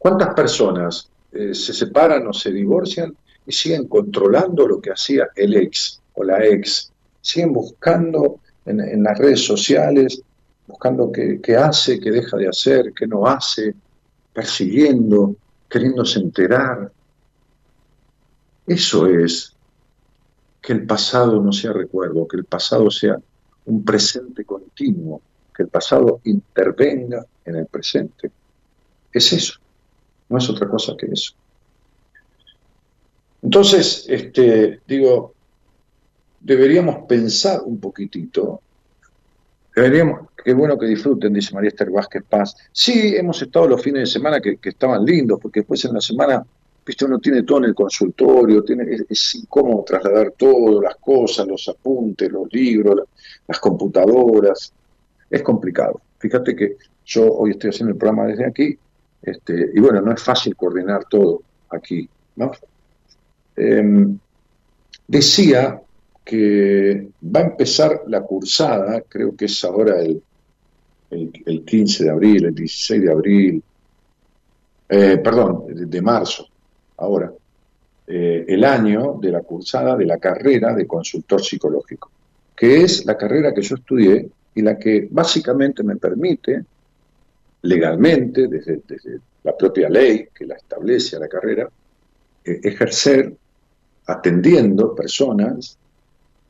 ¿Cuántas 0.06 0.34
personas 0.34 1.10
eh, 1.32 1.52
se 1.52 1.72
separan 1.72 2.28
o 2.28 2.32
se 2.32 2.52
divorcian 2.52 3.12
y 3.44 3.50
siguen 3.50 3.88
controlando 3.88 4.64
lo 4.68 4.80
que 4.80 4.92
hacía 4.92 5.30
el 5.34 5.56
ex 5.56 6.00
o 6.14 6.22
la 6.22 6.46
ex? 6.46 6.92
Siguen 7.20 7.52
buscando 7.52 8.38
en, 8.66 9.02
las 9.02 9.18
redes 9.18 9.44
sociales, 9.44 10.22
buscando 10.64 11.10
qué, 11.10 11.40
qué 11.42 11.56
hace, 11.56 11.98
qué 11.98 12.12
deja 12.12 12.36
de 12.36 12.46
hacer, 12.46 12.92
qué 12.94 13.08
no 13.08 13.26
hace, 13.26 13.74
persiguiendo, 14.32 15.34
queriéndose 15.68 16.20
enterar. 16.20 16.92
Eso 18.64 19.08
es 19.08 19.56
que 20.62 20.72
el 20.72 20.86
pasado 20.86 21.42
no 21.42 21.50
sea 21.50 21.72
recuerdo, 21.72 22.28
que 22.28 22.36
el 22.36 22.44
pasado 22.44 22.92
sea 22.92 23.18
un 23.64 23.84
presente 23.84 24.44
continuo, 24.44 25.20
que 25.52 25.64
el 25.64 25.68
pasado 25.68 26.20
intervenga 26.22 27.26
en 27.44 27.56
el 27.56 27.66
presente. 27.66 28.30
Es 29.12 29.32
eso, 29.32 29.54
no 30.28 30.38
es 30.38 30.50
otra 30.50 30.68
cosa 30.68 30.94
que 30.96 31.06
eso. 31.06 31.34
Entonces, 33.42 34.06
este, 34.08 34.80
digo, 34.86 35.34
deberíamos 36.40 37.06
pensar 37.06 37.60
un 37.62 37.78
poquitito 37.78 38.60
Deberíamos, 39.76 40.30
qué 40.42 40.54
bueno 40.54 40.78
que 40.78 40.86
disfruten, 40.86 41.34
dice 41.34 41.54
María 41.54 41.68
Esther 41.68 41.90
Vázquez 41.90 42.24
Paz. 42.26 42.56
Sí, 42.72 43.14
hemos 43.14 43.42
estado 43.42 43.68
los 43.68 43.82
fines 43.82 44.00
de 44.00 44.06
semana 44.06 44.40
que, 44.40 44.58
estaban 44.62 45.04
lindos, 45.04 45.38
porque 45.38 45.60
después 45.60 45.84
en 45.84 45.92
la 45.92 46.00
semana, 46.00 46.42
viste, 46.84 47.04
uno 47.04 47.18
tiene 47.18 47.42
todo 47.42 47.58
en 47.58 47.64
el 47.64 47.74
consultorio, 47.74 48.64
tiene, 48.64 48.86
es, 49.06 49.34
incómodo 49.34 49.84
trasladar 49.84 50.32
todo, 50.38 50.80
las 50.80 50.96
cosas, 50.96 51.46
los 51.46 51.68
apuntes, 51.68 52.32
los 52.32 52.50
libros, 52.50 53.02
las 53.46 53.60
computadoras. 53.60 54.72
Es 55.28 55.42
complicado. 55.42 56.00
Fíjate 56.20 56.56
que 56.56 56.78
yo 57.04 57.30
hoy 57.34 57.50
estoy 57.50 57.68
haciendo 57.68 57.92
el 57.92 57.98
programa 57.98 58.28
desde 58.28 58.46
aquí, 58.46 58.78
este, 59.22 59.70
y 59.74 59.80
bueno, 59.80 60.00
no 60.00 60.12
es 60.12 60.22
fácil 60.22 60.54
coordinar 60.54 61.04
todo 61.04 61.42
aquí. 61.70 62.08
Em, 63.56 64.18
decía 65.06 65.80
que 66.24 67.08
va 67.22 67.40
a 67.40 67.44
empezar 67.44 68.02
la 68.08 68.22
cursada, 68.22 69.02
creo 69.08 69.34
que 69.36 69.46
es 69.46 69.64
ahora 69.64 70.00
el, 70.00 70.22
el, 71.10 71.64
15 71.64 72.04
de 72.04 72.10
abril, 72.10 72.44
el 72.46 72.54
16 72.54 73.02
de 73.02 73.12
abril, 73.12 73.62
eh, 74.88 75.18
perdón, 75.18 75.64
de, 75.68 76.02
marzo, 76.02 76.46
ahora, 76.98 77.32
eh, 78.06 78.44
el 78.48 78.64
año 78.64 79.18
de 79.20 79.30
la 79.30 79.42
cursada 79.42 79.96
de 79.96 80.06
la 80.06 80.18
carrera 80.18 80.74
de 80.74 80.86
consultor 80.86 81.42
psicológico, 81.42 82.10
que 82.54 82.82
es 82.82 83.04
la 83.06 83.16
carrera 83.16 83.52
que 83.54 83.62
yo 83.62 83.76
estudié 83.76 84.28
y 84.54 84.62
la 84.62 84.78
que 84.78 85.08
básicamente 85.10 85.82
me 85.82 85.96
permite 85.96 86.64
legalmente, 87.66 88.48
desde, 88.48 88.80
la 89.42 89.56
propia 89.56 89.88
ley 89.88 90.28
que 90.34 90.46
la 90.46 90.56
establece 90.56 91.16
a 91.16 91.20
la 91.20 91.28
carrera, 91.28 91.68
eh, 92.44 92.60
ejercer 92.62 93.32
atendiendo 94.06 94.94
personas 94.94 95.78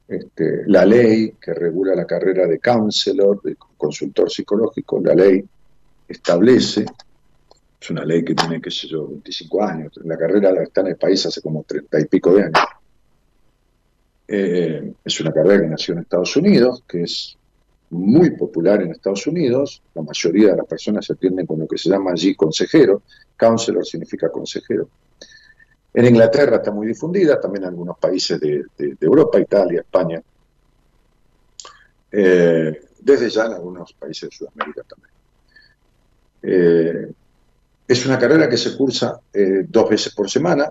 este, 0.09 0.63
la 0.67 0.85
ley 0.85 1.33
que 1.41 1.53
regula 1.53 1.95
la 1.95 2.07
carrera 2.07 2.47
de 2.47 2.61
counselor, 2.61 3.43
de 3.43 3.57
consultor 3.77 4.31
psicológico, 4.31 5.01
la 5.01 5.15
ley 5.15 5.45
establece, 6.09 6.87
es 7.81 7.91
una 7.91 8.05
ley 8.05 8.25
que 8.25 8.35
tiene, 8.35 8.61
qué 8.61 8.71
sé 8.71 8.87
yo, 8.87 9.09
25 9.09 9.63
años, 9.63 9.93
la 10.05 10.17
carrera 10.17 10.63
está 10.63 10.83
en 10.83 10.89
el 10.89 10.97
país 10.97 11.27
hace 11.27 11.43
como 11.43 11.65
30 11.65 12.01
y 12.01 12.05
pico 12.05 12.35
de 12.35 12.43
años. 12.45 12.61
Eh, 14.29 14.93
es 15.05 15.21
una 15.21 15.33
carrera 15.33 15.63
que 15.63 15.69
nació 15.69 15.95
en 15.95 16.01
Estados 16.01 16.37
Unidos, 16.37 16.83
que 16.87 17.03
es 17.03 17.37
muy 17.91 18.31
popular 18.31 18.83
en 18.83 18.91
Estados 18.91 19.27
Unidos, 19.27 19.83
la 19.95 20.03
mayoría 20.03 20.51
de 20.51 20.57
las 20.57 20.67
personas 20.67 21.07
se 21.07 21.13
atienden 21.13 21.47
con 21.47 21.61
lo 21.61 21.67
que 21.67 21.79
se 21.79 21.89
llama 21.89 22.13
allí 22.13 22.35
consejero, 22.35 23.03
counselor 23.37 23.87
significa 23.87 24.31
consejero, 24.31 24.89
en 25.97 26.05
Inglaterra 26.05 26.57
está 26.57 26.71
muy 26.71 26.87
difundida, 26.87 27.41
también 27.41 27.65
en 27.65 27.71
algunos 27.71 27.97
países 27.97 28.39
de, 28.39 28.67
Europa, 29.01 29.41
Italia, 29.41 29.81
España. 29.81 30.23
Eh, 32.13 32.83
desde 33.01 33.31
ya 33.31 33.47
en 33.47 33.53
algunos 33.55 33.95
países 33.95 34.29
de 34.29 34.37
Sudamérica 34.37 34.83
también. 34.83 35.11
Eh, 36.43 37.13
es 37.89 38.05
una 38.05 38.19
carrera 38.19 38.47
que 38.47 38.59
se 38.59 38.77
cursa 38.77 39.19
eh, 39.33 39.65
dos 39.67 39.89
veces 39.89 40.15
por 40.15 40.29
semana, 40.29 40.71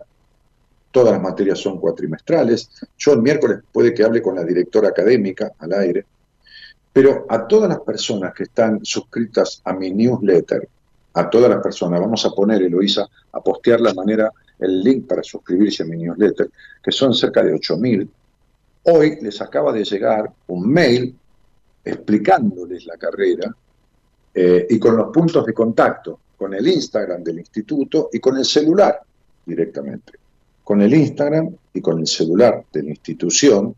todas 0.92 1.14
las 1.14 1.22
materias 1.24 1.58
son 1.58 1.80
cuatrimestrales. 1.80 2.70
Yo 2.96 3.14
el 3.14 3.24
miércoles 3.24 3.62
puede 3.72 3.96
que 3.96 4.04
hable 4.04 4.22
con 4.22 4.36
la 4.36 4.44
directora 4.44 4.90
académica 4.90 5.54
al 5.58 5.74
aire, 5.74 6.06
pero 6.96 7.26
a 7.28 7.46
todas 7.46 7.68
las 7.68 7.82
personas 7.82 8.34
que 8.34 8.44
están 8.44 8.80
suscritas 8.86 9.62
a 9.66 9.74
mi 9.74 9.92
newsletter, 9.92 10.66
a 11.16 11.30
todas 11.30 11.50
las 11.50 11.62
personas, 11.62 12.00
vamos 12.00 12.26
a 12.26 12.30
poner, 12.30 12.64
Eloisa, 12.64 13.06
a 13.34 13.42
postear 13.42 13.82
la 13.82 13.94
manera 13.94 14.32
el 14.60 14.80
link 14.80 15.06
para 15.06 15.22
suscribirse 15.22 15.84
a 15.84 15.88
mi 15.88 15.98
newsletter, 15.98 16.50
que 16.82 16.94
son 16.94 17.14
cerca 17.14 17.44
de 17.44 17.54
8.000, 17.54 18.08
hoy 18.84 19.18
les 19.22 19.42
acaba 19.42 19.74
de 19.74 19.84
llegar 19.84 20.32
un 20.48 20.72
mail 20.72 21.14
explicándoles 21.84 22.86
la 22.86 22.96
carrera 22.96 23.54
eh, 24.34 24.66
y 24.70 24.80
con 24.80 24.96
los 24.96 25.12
puntos 25.12 25.46
de 25.46 25.54
contacto, 25.54 26.18
con 26.38 26.54
el 26.54 26.66
Instagram 26.66 27.22
del 27.22 27.40
instituto 27.40 28.08
y 28.14 28.20
con 28.22 28.38
el 28.38 28.46
celular 28.46 29.02
directamente. 29.46 30.14
Con 30.64 30.82
el 30.82 30.94
Instagram 30.94 31.58
y 31.74 31.82
con 31.82 32.00
el 32.00 32.08
celular 32.08 32.64
de 32.72 32.84
la 32.84 32.90
institución 32.92 33.76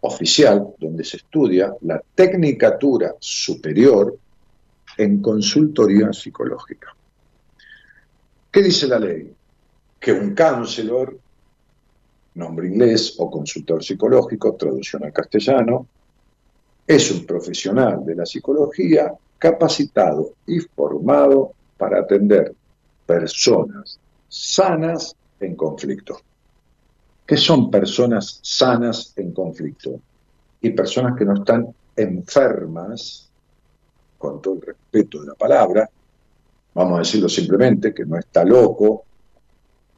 oficial 0.00 0.74
donde 0.78 1.04
se 1.04 1.18
estudia 1.18 1.74
la 1.82 2.02
tecnicatura 2.14 3.14
superior 3.18 4.16
en 4.96 5.20
consultoría 5.20 6.12
psicológica. 6.12 6.94
¿Qué 8.50 8.62
dice 8.62 8.88
la 8.88 8.98
ley? 8.98 9.32
que 10.00 10.12
un 10.12 10.34
counselor, 10.34 11.16
nombre 12.34 12.68
inglés, 12.68 13.14
o 13.18 13.30
consultor 13.30 13.84
psicológico, 13.84 14.56
traducción 14.56 15.04
al 15.04 15.12
castellano, 15.12 15.86
es 16.86 17.10
un 17.10 17.26
profesional 17.26 18.04
de 18.04 18.16
la 18.16 18.24
psicología 18.24 19.12
capacitado 19.38 20.32
y 20.46 20.58
formado 20.60 21.52
para 21.76 22.00
atender 22.00 22.54
personas 23.06 24.00
sanas 24.28 25.14
en 25.38 25.54
conflicto. 25.54 26.18
¿Qué 27.30 27.36
son 27.36 27.70
personas 27.70 28.40
sanas 28.42 29.12
en 29.14 29.30
conflicto? 29.30 30.00
Y 30.62 30.70
personas 30.70 31.16
que 31.16 31.24
no 31.24 31.34
están 31.34 31.68
enfermas, 31.94 33.30
con 34.18 34.42
todo 34.42 34.54
el 34.54 34.62
respeto 34.62 35.20
de 35.20 35.28
la 35.28 35.34
palabra, 35.34 35.88
vamos 36.74 36.96
a 36.96 36.98
decirlo 36.98 37.28
simplemente, 37.28 37.94
que 37.94 38.04
no 38.04 38.18
está 38.18 38.44
loco, 38.44 39.04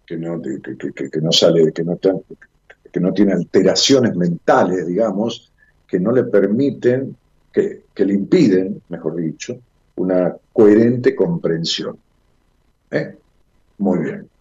que 0.05 0.19
no, 0.19 0.43
que, 0.43 1.21
no 1.23 1.33
sale, 1.33 1.73
que 1.73 1.83
no, 1.83 1.99
que 1.99 3.01
no 3.01 3.15
tiene 3.15 3.33
alteraciones 3.33 4.15
mentales, 4.15 4.87
digamos, 4.87 5.51
que 5.89 5.99
no 5.99 6.13
le 6.13 6.25
permiten, 6.25 7.17
que, 7.51 7.85
le 7.97 8.13
impiden, 8.13 8.83
mejor 8.91 9.17
dicho, 9.17 9.59
una 9.97 10.37
coherente 10.53 11.17
comprensión. 11.17 11.97
¿Eh? 12.91 13.17
Muy 13.79 14.01
bien. 14.01 14.32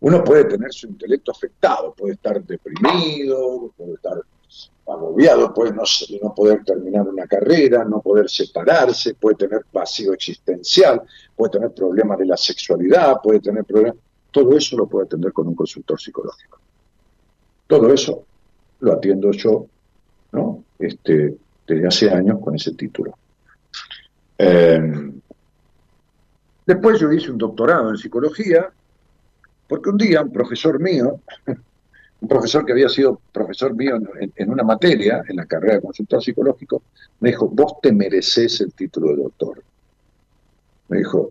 Uno 0.00 0.24
puede 0.24 0.44
tener 0.44 0.72
su 0.72 0.86
intelecto 0.86 1.32
afectado, 1.32 1.94
puede 1.94 2.14
estar 2.14 2.42
deprimido, 2.42 3.72
puede 3.76 3.94
estar 3.94 4.20
agobiado, 4.86 5.52
puede 5.54 5.72
no, 5.72 6.34
poder 6.34 6.64
terminar 6.64 7.06
una 7.06 7.26
carrera, 7.26 7.84
no 7.84 8.00
poder 8.00 8.28
separarse, 8.28 9.14
puede 9.14 9.36
tener 9.36 9.64
vacío 9.72 10.12
existencial, 10.12 11.02
puede 11.36 11.52
tener 11.52 11.72
problemas 11.72 12.18
de 12.18 12.26
la 12.26 12.36
sexualidad, 12.36 13.16
puede 13.22 13.40
tener 13.40 13.64
problemas 13.64 13.96
todo 14.30 14.56
eso 14.56 14.76
lo 14.76 14.86
puedo 14.86 15.04
atender 15.04 15.32
con 15.32 15.48
un 15.48 15.54
consultor 15.54 16.00
psicológico. 16.00 16.58
Todo 17.66 17.92
eso 17.92 18.24
lo 18.80 18.92
atiendo 18.92 19.30
yo, 19.32 19.66
¿no? 20.32 20.64
Este, 20.78 21.36
desde 21.66 21.86
hace 21.86 22.10
años 22.10 22.38
con 22.40 22.54
ese 22.54 22.74
título. 22.74 23.16
Em, 24.38 25.20
después 26.66 26.98
yo 27.00 27.12
hice 27.12 27.30
un 27.30 27.38
doctorado 27.38 27.90
en 27.90 27.96
psicología, 27.96 28.72
porque 29.70 29.88
un 29.88 29.96
día 29.98 30.20
un 30.20 30.32
profesor 30.32 30.80
mío, 30.80 31.20
un 32.20 32.28
profesor 32.28 32.66
que 32.66 32.72
había 32.72 32.88
sido 32.88 33.20
profesor 33.32 33.72
mío 33.72 34.00
en, 34.34 34.50
una 34.50 34.64
materia, 34.64 35.22
en 35.28 35.36
la 35.36 35.46
carrera 35.46 35.74
de 35.74 35.80
consultor 35.80 36.20
psicológico, 36.20 36.82
me 37.20 37.28
dijo, 37.30 37.48
vos 37.48 37.74
te 37.80 37.92
mereces 37.92 38.60
el 38.62 38.74
título 38.74 39.10
de 39.10 39.22
doctor. 39.22 39.62
Me 40.88 40.98
dijo, 40.98 41.30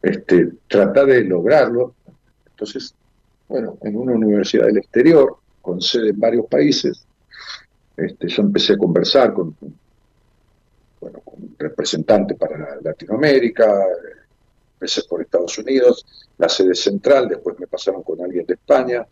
este, 0.00 0.52
tratar 0.66 1.04
de 1.04 1.24
lograrlo. 1.24 1.94
Entonces, 2.48 2.94
bueno, 3.46 3.76
en 3.82 3.94
una 3.94 4.14
universidad 4.14 4.64
del 4.64 4.78
exterior, 4.78 5.36
con 5.60 5.82
sede 5.82 6.08
en 6.10 6.18
varios 6.18 6.46
países, 6.46 7.04
este, 7.94 8.26
yo 8.26 8.42
empecé 8.42 8.72
a 8.72 8.78
conversar 8.78 9.34
con, 9.34 9.54
bueno, 10.98 11.20
con 11.20 11.54
representantes 11.58 12.38
para 12.38 12.78
Latinoamérica, 12.80 13.70
empecé 14.82 15.02
por 15.08 15.22
Estados 15.22 15.56
Unidos, 15.58 16.04
la 16.38 16.48
sede 16.48 16.74
central, 16.74 17.28
después 17.28 17.56
me 17.60 17.68
pasaron 17.68 18.02
con 18.02 18.20
alguien 18.20 18.44
de 18.44 18.54
España, 18.54 19.06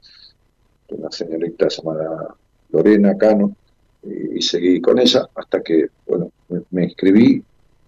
una 0.88 1.12
señorita 1.12 1.68
llamada 1.68 2.34
Lorena 2.70 3.16
Cano, 3.16 3.54
y, 4.02 4.42
seguí 4.42 4.80
con 4.80 4.98
ella 4.98 5.28
hasta 5.32 5.62
que, 5.62 5.86
bueno, 6.08 6.32
me, 6.70 6.84
inscribí 6.84 7.40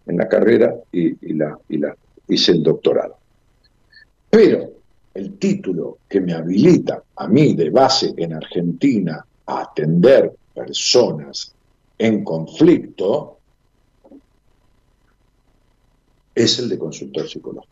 en 0.07 0.17
la 0.17 0.29
carrera 0.29 0.73
y, 0.93 1.09
y 1.27 1.33
la 1.35 1.97
hice 2.29 2.53
el 2.53 2.63
doctorado. 2.63 3.17
Pero 4.31 4.71
el 5.15 5.39
título 5.39 5.99
que 6.09 6.21
me 6.21 6.35
habilita 6.35 7.03
a 7.17 7.27
mí 7.27 7.55
de 7.55 7.71
base 7.71 8.15
en 8.17 8.35
Argentina 8.35 9.27
a 9.47 9.63
atender 9.63 10.33
personas 10.55 11.53
en 11.99 12.23
conflicto 12.23 13.39
es 16.35 16.59
el 16.59 16.69
de 16.69 16.79
consultor 16.79 17.29
psicológico. 17.29 17.72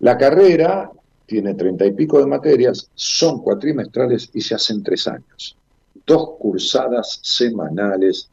La 0.00 0.16
carrera 0.18 0.90
tiene 1.26 1.54
treinta 1.54 1.86
y 1.86 1.92
pico 1.92 2.18
de 2.18 2.26
materias, 2.26 2.90
son 2.94 3.42
cuatrimestrales 3.42 4.30
y 4.34 4.40
se 4.40 4.54
hacen 4.54 4.82
tres 4.82 5.08
años. 5.08 5.56
Dos 6.06 6.30
cursadas 6.38 7.20
semanales, 7.22 8.28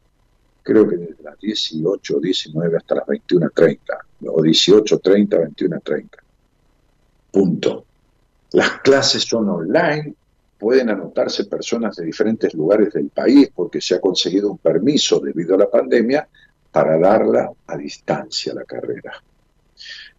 creo 0.62 0.86
que 0.88 0.96
desde 0.96 1.22
las 1.22 1.38
18, 1.38 2.20
19 2.20 2.76
hasta 2.76 2.96
las 2.96 3.06
21.30, 3.06 3.78
o 4.26 4.42
18.30, 4.42 5.28
21.30. 5.56 6.08
Punto. 7.32 7.84
Las 8.52 8.80
clases 8.80 9.22
son 9.22 9.48
online, 9.48 10.14
pueden 10.58 10.90
anotarse 10.90 11.44
personas 11.46 11.96
de 11.96 12.04
diferentes 12.04 12.52
lugares 12.54 12.92
del 12.92 13.08
país 13.08 13.50
porque 13.54 13.80
se 13.80 13.94
ha 13.94 14.00
conseguido 14.00 14.50
un 14.50 14.58
permiso 14.58 15.20
debido 15.20 15.54
a 15.54 15.58
la 15.58 15.70
pandemia 15.70 16.28
para 16.70 16.98
darla 16.98 17.50
a 17.66 17.76
distancia 17.76 18.52
la 18.52 18.64
carrera. 18.64 19.12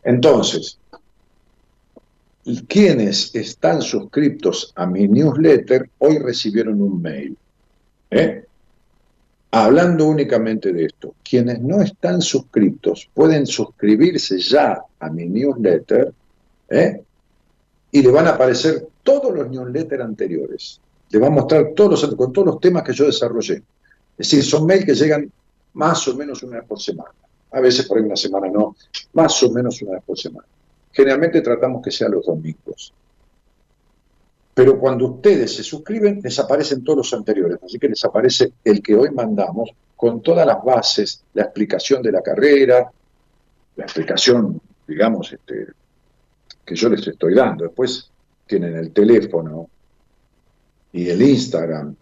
Entonces, 0.04 0.80
quienes 2.68 3.34
están 3.36 3.82
suscriptos 3.82 4.74
a 4.76 4.86
mi 4.86 5.08
newsletter 5.08 5.90
hoy 6.00 6.18
recibieron 6.18 6.82
un 6.82 7.02
mail. 7.02 7.38
¿eh? 8.10 8.46
Hablando 9.52 10.08
únicamente 10.08 10.72
de 10.72 10.86
esto, 10.86 11.16
quienes 11.24 11.60
no 11.62 11.82
están 11.82 12.22
suscriptos 12.22 13.10
pueden 13.14 13.46
suscribirse 13.46 14.40
ya 14.40 14.82
a 15.00 15.10
mi 15.10 15.28
newsletter 15.28 16.14
¿eh? 16.70 17.04
y 17.92 18.02
le 18.02 18.12
van 18.12 18.28
a 18.28 18.32
aparecer 18.32 18.88
todos 19.04 19.34
los 19.36 19.50
newsletters 19.50 20.04
anteriores. 20.04 20.82
Le 21.10 21.20
va 21.20 21.28
a 21.28 21.32
mostrar 21.32 21.74
todos 21.76 22.02
los, 22.02 22.16
con 22.16 22.32
todos 22.32 22.48
los 22.48 22.60
temas 22.60 22.84
que 22.84 22.94
yo 22.94 23.06
desarrollé. 23.06 23.56
Es 24.18 24.30
decir, 24.30 24.44
son 24.44 24.66
mails 24.66 24.86
que 24.86 24.96
llegan 24.96 25.32
más 25.74 26.08
o 26.08 26.16
menos 26.16 26.42
una 26.44 26.58
vez 26.58 26.68
por 26.68 26.80
semana. 26.80 27.12
A 27.52 27.60
veces 27.60 27.86
por 27.86 27.98
ahí 27.98 28.04
una 28.06 28.16
semana 28.16 28.48
no, 28.48 28.76
más 29.14 29.44
o 29.44 29.52
menos 29.52 29.82
una 29.82 29.94
vez 29.94 30.04
por 30.06 30.18
semana. 30.18 30.48
Generalmente 30.92 31.42
tratamos 31.42 31.82
que 31.82 31.92
sea 31.92 32.10
los 32.10 32.26
domingos. 32.26 32.94
Pero 34.54 34.80
cuando 34.80 35.08
ustedes 35.08 35.56
se 35.56 35.64
suscriben, 35.64 36.20
les 36.22 36.38
aparecen 36.40 36.84
todos 36.84 36.98
los 36.98 37.14
anteriores. 37.14 37.58
Así 37.64 37.80
que 37.80 37.90
les 37.90 38.04
aparece 38.04 38.54
el 38.64 38.82
que 38.82 38.96
hoy 38.96 39.10
mandamos 39.12 39.72
con 39.96 40.22
todas 40.22 40.46
las 40.46 40.64
bases, 40.64 41.24
la 41.34 41.44
explicación 41.44 42.02
de 42.02 42.12
la 42.12 42.22
carrera, 42.22 42.92
la 43.76 43.84
explicación, 43.84 44.60
digamos, 44.88 45.32
este, 45.32 45.68
que 46.66 46.76
yo 46.76 46.90
les 46.90 47.08
estoy 47.08 47.36
dando. 47.36 47.66
Después 47.66 48.12
tienen 48.46 48.76
el 48.76 48.92
teléfono 48.92 49.70
y 50.92 51.08
el 51.10 51.22
Instagram 51.22 51.96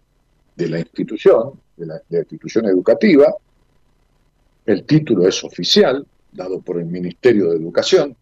de 0.56 0.68
la 0.68 0.78
institución, 0.80 1.60
de 1.76 1.86
la, 1.86 2.02
institución 2.10 2.66
educativa. 2.66 3.34
El 4.66 4.84
título 4.84 5.26
es 5.26 5.42
oficial, 5.44 6.06
dado 6.32 6.60
por 6.60 6.78
el 6.78 6.86
Ministerio 6.86 7.50
de 7.50 7.56
Educación. 7.56 8.16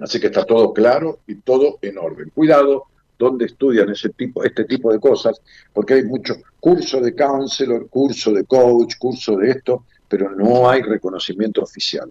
Así 0.00 0.18
que 0.18 0.28
está 0.28 0.44
todo 0.44 0.72
claro 0.72 1.20
y 1.26 1.36
todo 1.36 1.78
en 1.82 1.98
orden. 1.98 2.30
Cuidado 2.34 2.84
donde 3.18 3.44
estudian 3.44 3.90
ese 3.90 4.08
tipo, 4.08 4.42
este 4.42 4.64
tipo 4.64 4.90
de 4.90 4.98
cosas, 4.98 5.40
porque 5.74 5.94
hay 5.94 6.04
muchos 6.04 6.38
cursos 6.58 7.02
de 7.02 7.14
counselor, 7.14 7.88
curso 7.90 8.32
de 8.32 8.44
coach, 8.44 8.94
curso 8.98 9.36
de 9.36 9.50
esto, 9.50 9.84
pero 10.08 10.30
no 10.30 10.68
hay 10.68 10.80
reconocimiento 10.80 11.62
oficial. 11.62 12.10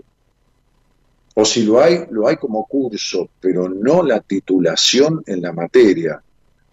O 1.33 1.43
si 1.43 1.63
lo 1.63 1.79
hay, 1.79 2.05
lo 2.11 2.27
hay 2.27 2.37
como 2.37 2.65
curso, 2.67 3.29
pero 3.39 3.67
no 3.67 4.03
la 4.03 4.19
titulación 4.19 5.23
en 5.25 5.41
la 5.41 5.51
materia, 5.51 6.21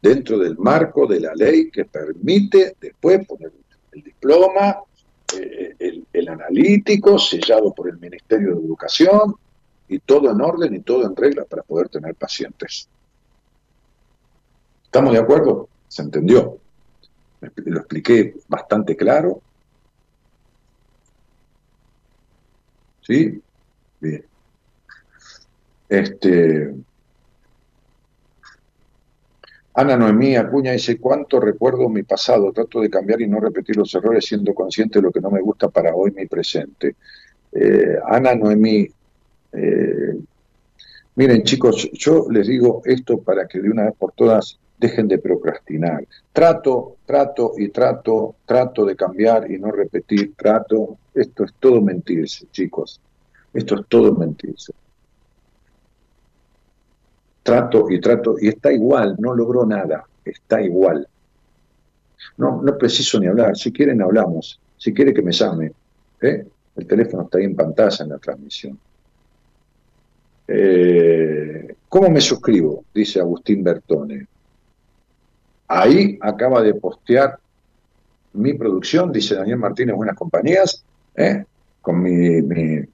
dentro 0.03 0.39
del 0.39 0.59
marco 0.59 1.07
de 1.07 1.21
la 1.21 1.35
ley 1.35 1.71
que 1.71 1.87
permite 1.87 2.77
después 2.79 3.27
poner 3.27 3.53
el 3.93 4.03
diploma, 4.03 4.77
eh, 5.35 5.75
el, 5.79 6.07
el 6.13 6.29
analítico, 6.29 7.19
sellado 7.19 7.73
por 7.73 7.89
el 7.89 7.99
Ministerio 7.99 8.55
de 8.55 8.67
Educación, 8.67 9.35
y 9.89 9.99
todo 10.01 10.31
en 10.31 10.41
orden 10.41 10.75
y 10.75 10.81
todo 10.81 11.07
en 11.07 11.15
regla 11.15 11.45
para 11.45 11.63
poder 11.63 11.89
tener 11.89 12.15
pacientes. 12.15 12.89
¿Estamos 14.85 15.13
de 15.13 15.21
acuerdo? 15.21 15.69
¿Se 15.89 16.03
entendió? 16.03 16.59
Lo 17.41 17.79
expliqué 17.79 18.35
bastante 18.49 18.97
claro. 18.97 19.41
¿Sí? 23.03 23.41
Bien. 24.01 24.25
Este, 25.89 26.75
Ana 29.75 29.97
Noemí 29.97 30.35
Acuña 30.37 30.73
dice, 30.73 30.99
¿cuánto 30.99 31.39
recuerdo 31.39 31.89
mi 31.91 32.03
pasado? 32.03 32.51
Trato 32.51 32.81
de 32.81 32.89
cambiar 32.89 33.21
y 33.21 33.29
no 33.29 33.39
repetir 33.39 33.77
los 33.77 33.95
errores 33.95 34.25
siendo 34.25 34.55
consciente 34.55 34.99
de 34.99 35.03
lo 35.03 35.13
que 35.13 35.21
no 35.21 35.31
me 35.31 35.43
gusta 35.43 35.69
para 35.69 35.95
hoy 35.95 36.13
mi 36.13 36.27
presente. 36.27 36.97
Eh, 37.53 37.97
Ana 38.07 38.35
Noemí, 38.35 38.89
eh, 39.57 40.19
miren 41.15 41.43
chicos, 41.43 41.91
yo 41.93 42.27
les 42.31 42.47
digo 42.47 42.83
esto 42.85 43.19
para 43.19 43.47
que 43.47 43.61
de 43.61 43.71
una 43.71 43.85
vez 43.85 43.95
por 43.99 44.13
todas 44.13 44.59
dejen 44.79 45.09
de 45.09 45.19
procrastinar. 45.19 46.07
Trato, 46.33 46.97
trato 47.07 47.53
y 47.57 47.69
trato, 47.69 48.37
trato 48.45 48.85
de 48.85 48.95
cambiar 48.95 49.51
y 49.51 49.59
no 49.59 49.71
repetir, 49.71 50.35
trato. 50.37 50.99
Esto 51.15 51.45
es 51.45 51.55
todo 51.59 51.81
mentirse, 51.81 52.47
chicos. 52.53 53.01
Esto 53.55 53.81
es 53.81 53.87
todo 53.89 54.15
mentirse 54.15 54.73
trato 57.47 57.89
y 57.89 58.01
trato, 58.01 58.35
y 58.41 58.49
está 58.49 58.73
igual, 58.73 59.15
no 59.21 59.33
logró 59.33 59.65
nada, 59.65 60.05
está 60.25 60.61
igual. 60.61 61.07
No, 62.37 62.61
no 62.61 62.77
preciso 62.77 63.21
ni 63.21 63.29
hablar, 63.29 63.57
si 63.57 63.73
quieren 63.73 64.03
hablamos, 64.03 64.61
si 64.77 64.93
quiere 64.93 65.15
que 65.15 65.23
me 65.23 65.31
llame, 65.31 65.73
¿eh? 66.21 66.45
el 66.75 66.87
teléfono 66.87 67.23
está 67.23 67.39
ahí 67.39 67.45
en 67.45 67.55
pantalla 67.55 68.05
en 68.05 68.11
la 68.11 68.19
transmisión. 68.19 68.79
Eh, 70.49 71.75
¿Cómo 71.89 72.11
me 72.11 72.21
suscribo? 72.21 72.85
Dice 72.95 73.21
Agustín 73.21 73.63
Bertone. 73.63 74.27
Ahí 75.69 76.19
acaba 76.21 76.63
de 76.63 76.75
postear 76.75 77.39
mi 78.37 78.55
producción, 78.55 79.11
dice 79.11 79.35
Daniel 79.35 79.59
Martínez, 79.59 79.97
Buenas 79.97 80.17
Compañías, 80.17 80.85
¿eh? 81.17 81.45
con 81.81 82.03
mi, 82.03 82.43
mi, 82.43 82.87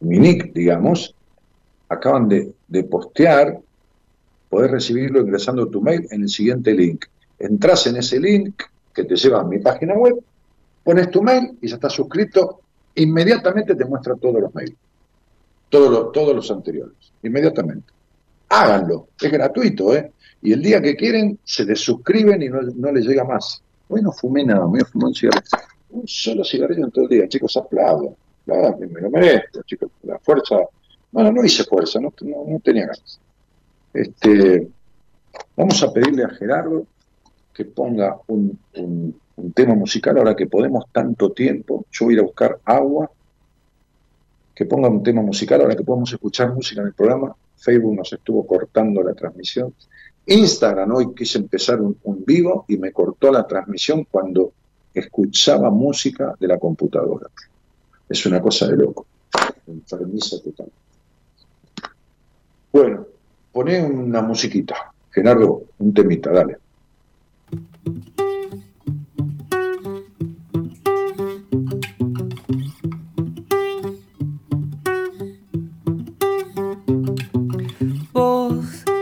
nick, 0.00 0.52
digamos, 0.52 1.14
acaban 1.88 2.28
de, 2.28 2.84
postear, 2.84 3.58
podés 4.48 4.70
recibirlo 4.70 5.20
ingresando 5.20 5.68
tu 5.68 5.80
mail 5.80 6.06
en 6.10 6.22
el 6.22 6.28
siguiente 6.28 6.72
link. 6.72 7.04
Entrás 7.38 7.86
en 7.86 7.96
ese 7.96 8.18
link 8.18 8.62
que 8.94 9.04
te 9.04 9.16
lleva 9.16 9.40
a 9.40 9.44
mi 9.44 9.58
página 9.58 9.94
web, 9.94 10.16
pones 10.82 11.10
tu 11.10 11.22
mail 11.22 11.58
y 11.60 11.68
ya 11.68 11.74
estás 11.74 11.92
suscrito, 11.92 12.60
inmediatamente 12.94 13.74
te 13.74 13.84
muestra 13.84 14.14
todos 14.16 14.40
los 14.40 14.54
mails, 14.54 14.74
todos 15.72 16.34
los, 16.36 16.50
anteriores, 16.50 17.12
inmediatamente. 17.22 17.92
Háganlo, 18.48 19.08
es 19.20 19.32
gratuito, 19.32 19.94
¿eh? 19.94 20.12
Y 20.42 20.52
el 20.52 20.62
día 20.62 20.82
que 20.82 20.94
quieren, 20.96 21.38
se 21.44 21.64
desuscriben 21.64 22.42
y 22.42 22.48
no, 22.48 22.60
no 22.62 22.92
les 22.92 23.06
llega 23.06 23.24
más. 23.24 23.62
Hoy 23.88 24.02
no 24.02 24.12
fumé 24.12 24.44
nada, 24.44 24.66
me 24.68 24.84
fumé 24.84 25.06
un 25.06 25.14
cigarrillo. 25.14 25.46
Un 25.90 26.06
solo 26.06 26.44
cigarrillo 26.44 26.84
en 26.84 26.90
todo 26.90 27.04
el 27.04 27.10
día, 27.10 27.28
chicos, 27.28 27.56
aplaudo. 27.56 28.16
La 28.46 28.76
me 28.76 29.00
lo 29.00 29.10
merezco, 29.10 29.62
chicos. 29.62 29.90
La 30.02 30.18
fuerza 30.18 30.56
bueno, 31.12 31.30
no 31.30 31.44
hice 31.44 31.64
fuerza, 31.64 32.00
no, 32.00 32.10
tenía 32.10 32.86
ganas. 32.86 33.20
Este, 33.92 34.66
vamos 35.54 35.82
a 35.82 35.92
pedirle 35.92 36.24
a 36.24 36.30
Gerardo 36.30 36.86
que 37.52 37.66
ponga 37.66 38.16
un, 38.28 38.58
tema 39.54 39.74
musical 39.74 40.16
ahora 40.16 40.34
que 40.34 40.46
podemos 40.46 40.86
tanto 40.90 41.32
tiempo. 41.32 41.84
Yo 41.92 42.06
voy 42.06 42.14
a 42.14 42.16
ir 42.16 42.20
a 42.20 42.24
buscar 42.24 42.58
agua. 42.64 43.10
Que 44.54 44.66
ponga 44.66 44.88
un 44.88 45.02
tema 45.02 45.22
musical 45.22 45.60
ahora 45.60 45.76
que 45.76 45.84
podemos 45.84 46.12
escuchar 46.12 46.52
música 46.52 46.80
en 46.80 46.88
el 46.88 46.94
programa. 46.94 47.34
Facebook 47.56 47.94
nos 47.94 48.12
estuvo 48.12 48.46
cortando 48.46 49.02
la 49.02 49.14
transmisión. 49.14 49.74
Instagram 50.26 50.92
hoy 50.92 51.14
quise 51.14 51.38
empezar 51.38 51.80
un, 51.80 51.96
vivo 52.24 52.64
y 52.68 52.76
me 52.76 52.92
cortó 52.92 53.30
la 53.30 53.46
transmisión 53.46 54.06
cuando 54.10 54.52
escuchaba 54.94 55.70
música 55.70 56.34
de 56.38 56.46
la 56.46 56.58
computadora. 56.58 57.28
Es 58.08 58.26
una 58.26 58.40
cosa 58.40 58.66
de 58.68 58.76
loco. 58.76 59.06
Enfermiza 59.66 60.40
total. 60.42 60.70
Bueno, 62.72 63.06
poné 63.52 63.82
una 63.82 64.22
musiquita. 64.22 64.92
Gerardo, 65.10 65.64
un 65.78 65.92
temita, 65.92 66.30
dale. 66.30 66.58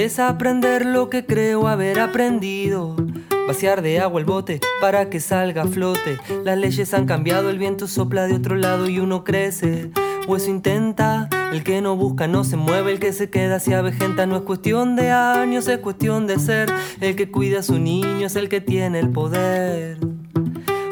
Desaprender 0.00 0.86
lo 0.86 1.10
que 1.10 1.26
creo 1.26 1.68
haber 1.68 2.00
aprendido. 2.00 2.96
Vaciar 3.46 3.82
de 3.82 4.00
agua 4.00 4.18
el 4.18 4.24
bote 4.24 4.58
para 4.80 5.10
que 5.10 5.20
salga 5.20 5.64
a 5.64 5.66
flote. 5.66 6.16
Las 6.42 6.56
leyes 6.56 6.94
han 6.94 7.04
cambiado, 7.04 7.50
el 7.50 7.58
viento 7.58 7.86
sopla 7.86 8.26
de 8.26 8.36
otro 8.36 8.56
lado 8.56 8.88
y 8.88 8.98
uno 8.98 9.24
crece. 9.24 9.90
O 10.26 10.36
eso 10.36 10.48
intenta, 10.48 11.28
el 11.52 11.62
que 11.62 11.82
no 11.82 11.96
busca 11.96 12.26
no 12.26 12.44
se 12.44 12.56
mueve, 12.56 12.92
el 12.92 12.98
que 12.98 13.12
se 13.12 13.28
queda 13.28 13.60
se 13.60 13.74
avejenta. 13.74 14.24
No 14.24 14.36
es 14.36 14.42
cuestión 14.42 14.96
de 14.96 15.10
años, 15.10 15.68
es 15.68 15.80
cuestión 15.80 16.26
de 16.26 16.38
ser. 16.38 16.72
El 17.02 17.14
que 17.14 17.30
cuida 17.30 17.60
a 17.60 17.62
su 17.62 17.78
niño 17.78 18.24
es 18.24 18.36
el 18.36 18.48
que 18.48 18.62
tiene 18.62 19.00
el 19.00 19.10
poder. 19.10 19.98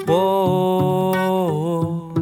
Oh, 0.06 1.14
oh, 1.16 2.14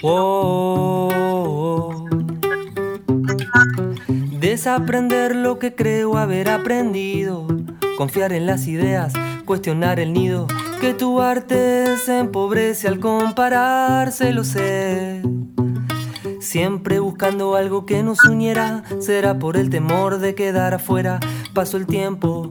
oh. 0.00 1.07
Desaprender 4.50 5.36
lo 5.36 5.58
que 5.58 5.74
creo 5.74 6.16
haber 6.16 6.48
aprendido. 6.48 7.46
Confiar 7.98 8.32
en 8.32 8.46
las 8.46 8.66
ideas, 8.66 9.12
cuestionar 9.44 10.00
el 10.00 10.14
nido. 10.14 10.46
Que 10.80 10.94
tu 10.94 11.20
arte 11.20 11.98
se 11.98 12.20
empobrece 12.20 12.88
al 12.88 12.98
compararse, 12.98 14.32
lo 14.32 14.44
sé. 14.44 15.20
Siempre 16.40 16.98
buscando 16.98 17.56
algo 17.56 17.84
que 17.84 18.02
nos 18.02 18.24
uniera, 18.24 18.84
será 19.00 19.38
por 19.38 19.58
el 19.58 19.68
temor 19.68 20.18
de 20.18 20.34
quedar 20.34 20.72
afuera. 20.72 21.20
Pasó 21.52 21.76
el 21.76 21.84
tiempo, 21.86 22.50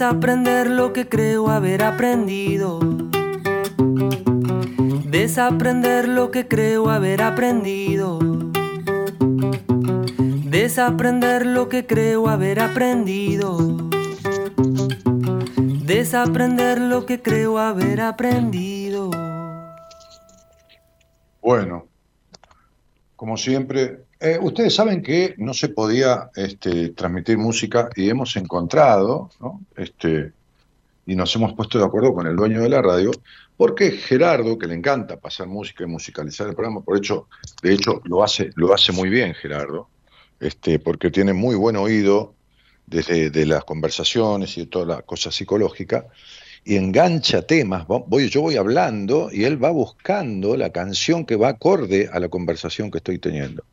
Desaprender 0.00 0.70
lo 0.70 0.94
que 0.94 1.10
creo 1.10 1.50
haber 1.50 1.84
aprendido. 1.84 2.80
Desaprender 5.04 6.08
lo 6.08 6.30
que 6.30 6.48
creo 6.48 6.88
haber 6.88 7.20
aprendido. 7.20 8.18
Desaprender 10.46 11.44
lo 11.44 11.68
que 11.68 11.86
creo 11.86 12.30
haber 12.30 12.60
aprendido. 12.60 13.58
Desaprender 15.84 16.80
lo 16.80 17.04
que 17.04 17.20
creo 17.20 17.58
haber 17.58 18.00
aprendido. 18.00 19.10
Bueno, 21.42 21.88
como 23.16 23.36
siempre, 23.36 24.06
eh, 24.20 24.38
ustedes 24.40 24.74
saben 24.74 25.02
que 25.02 25.34
no 25.38 25.54
se 25.54 25.70
podía 25.70 26.30
este, 26.36 26.90
transmitir 26.90 27.38
música 27.38 27.88
y 27.96 28.10
hemos 28.10 28.36
encontrado, 28.36 29.30
este, 29.76 30.32
y 31.06 31.16
nos 31.16 31.34
hemos 31.36 31.54
puesto 31.54 31.78
de 31.78 31.86
acuerdo 31.86 32.14
con 32.14 32.26
el 32.26 32.36
dueño 32.36 32.60
de 32.60 32.68
la 32.68 32.82
radio, 32.82 33.10
porque 33.56 33.92
Gerardo, 33.92 34.58
que 34.58 34.66
le 34.66 34.74
encanta 34.74 35.18
pasar 35.18 35.46
música 35.46 35.84
y 35.84 35.86
musicalizar 35.86 36.46
el 36.48 36.54
programa, 36.54 36.82
por 36.82 36.98
hecho, 36.98 37.28
de 37.62 37.72
hecho 37.72 38.02
lo 38.04 38.22
hace, 38.22 38.50
lo 38.56 38.74
hace 38.74 38.92
muy 38.92 39.08
bien 39.08 39.34
Gerardo, 39.34 39.88
este, 40.38 40.78
porque 40.78 41.10
tiene 41.10 41.32
muy 41.32 41.56
buen 41.56 41.76
oído 41.76 42.34
desde 42.86 43.30
de 43.30 43.46
las 43.46 43.64
conversaciones 43.64 44.56
y 44.58 44.60
de 44.62 44.66
toda 44.66 44.84
la 44.84 45.02
cosa 45.02 45.30
psicológica, 45.30 46.06
y 46.62 46.76
engancha 46.76 47.42
temas, 47.42 47.86
voy, 47.86 48.28
yo 48.28 48.42
voy 48.42 48.56
hablando 48.56 49.30
y 49.32 49.44
él 49.44 49.62
va 49.62 49.70
buscando 49.70 50.58
la 50.58 50.70
canción 50.70 51.24
que 51.24 51.36
va 51.36 51.48
acorde 51.48 52.10
a 52.12 52.20
la 52.20 52.28
conversación 52.28 52.90
que 52.90 52.98
estoy 52.98 53.18
teniendo. 53.18 53.64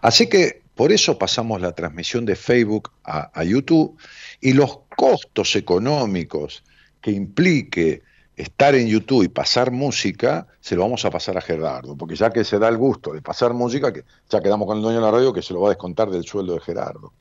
Así 0.00 0.28
que 0.28 0.62
por 0.74 0.90
eso 0.90 1.18
pasamos 1.18 1.60
la 1.60 1.72
transmisión 1.72 2.24
de 2.24 2.34
Facebook 2.34 2.90
a, 3.04 3.44
YouTube 3.44 3.96
y 4.40 4.52
los 4.52 4.78
costos 4.96 5.54
económicos 5.56 6.64
que 7.00 7.10
implique 7.10 8.02
estar 8.36 8.74
en 8.74 8.88
YouTube 8.88 9.24
y 9.24 9.28
pasar 9.28 9.70
música, 9.70 10.46
se 10.60 10.74
lo 10.74 10.82
vamos 10.82 11.04
a 11.04 11.10
pasar 11.10 11.36
a 11.36 11.42
Gerardo, 11.42 11.96
porque 11.96 12.16
ya 12.16 12.30
que 12.30 12.44
se 12.44 12.58
da 12.58 12.68
el 12.68 12.78
gusto 12.78 13.12
de 13.12 13.20
pasar 13.20 13.52
música, 13.52 13.92
que 13.92 14.04
ya 14.30 14.40
quedamos 14.40 14.66
con 14.66 14.78
el 14.78 14.82
dueño 14.82 14.98
de 14.98 15.04
la 15.04 15.10
radio 15.10 15.32
que 15.32 15.42
se 15.42 15.52
lo 15.52 15.60
va 15.60 15.68
a 15.68 15.70
descontar 15.72 16.10
del 16.10 16.24
sueldo 16.24 16.54
de 16.54 16.60
Gerardo. 16.60 17.12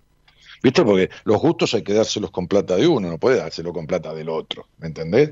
¿Viste? 0.64 0.84
Porque 0.84 1.09
los 1.24 1.41
gustos 1.41 1.74
hay 1.74 1.82
que 1.82 1.93
dárselos 1.93 2.30
con 2.30 2.47
plata 2.47 2.76
de 2.76 2.88
uno, 2.88 3.09
no 3.09 3.18
puede 3.18 3.38
dárselo 3.38 3.74
con 3.74 3.88
plata 3.88 4.14
del 4.14 4.30
otro, 4.30 4.68
¿me 4.78 4.88
entendés? 4.88 5.32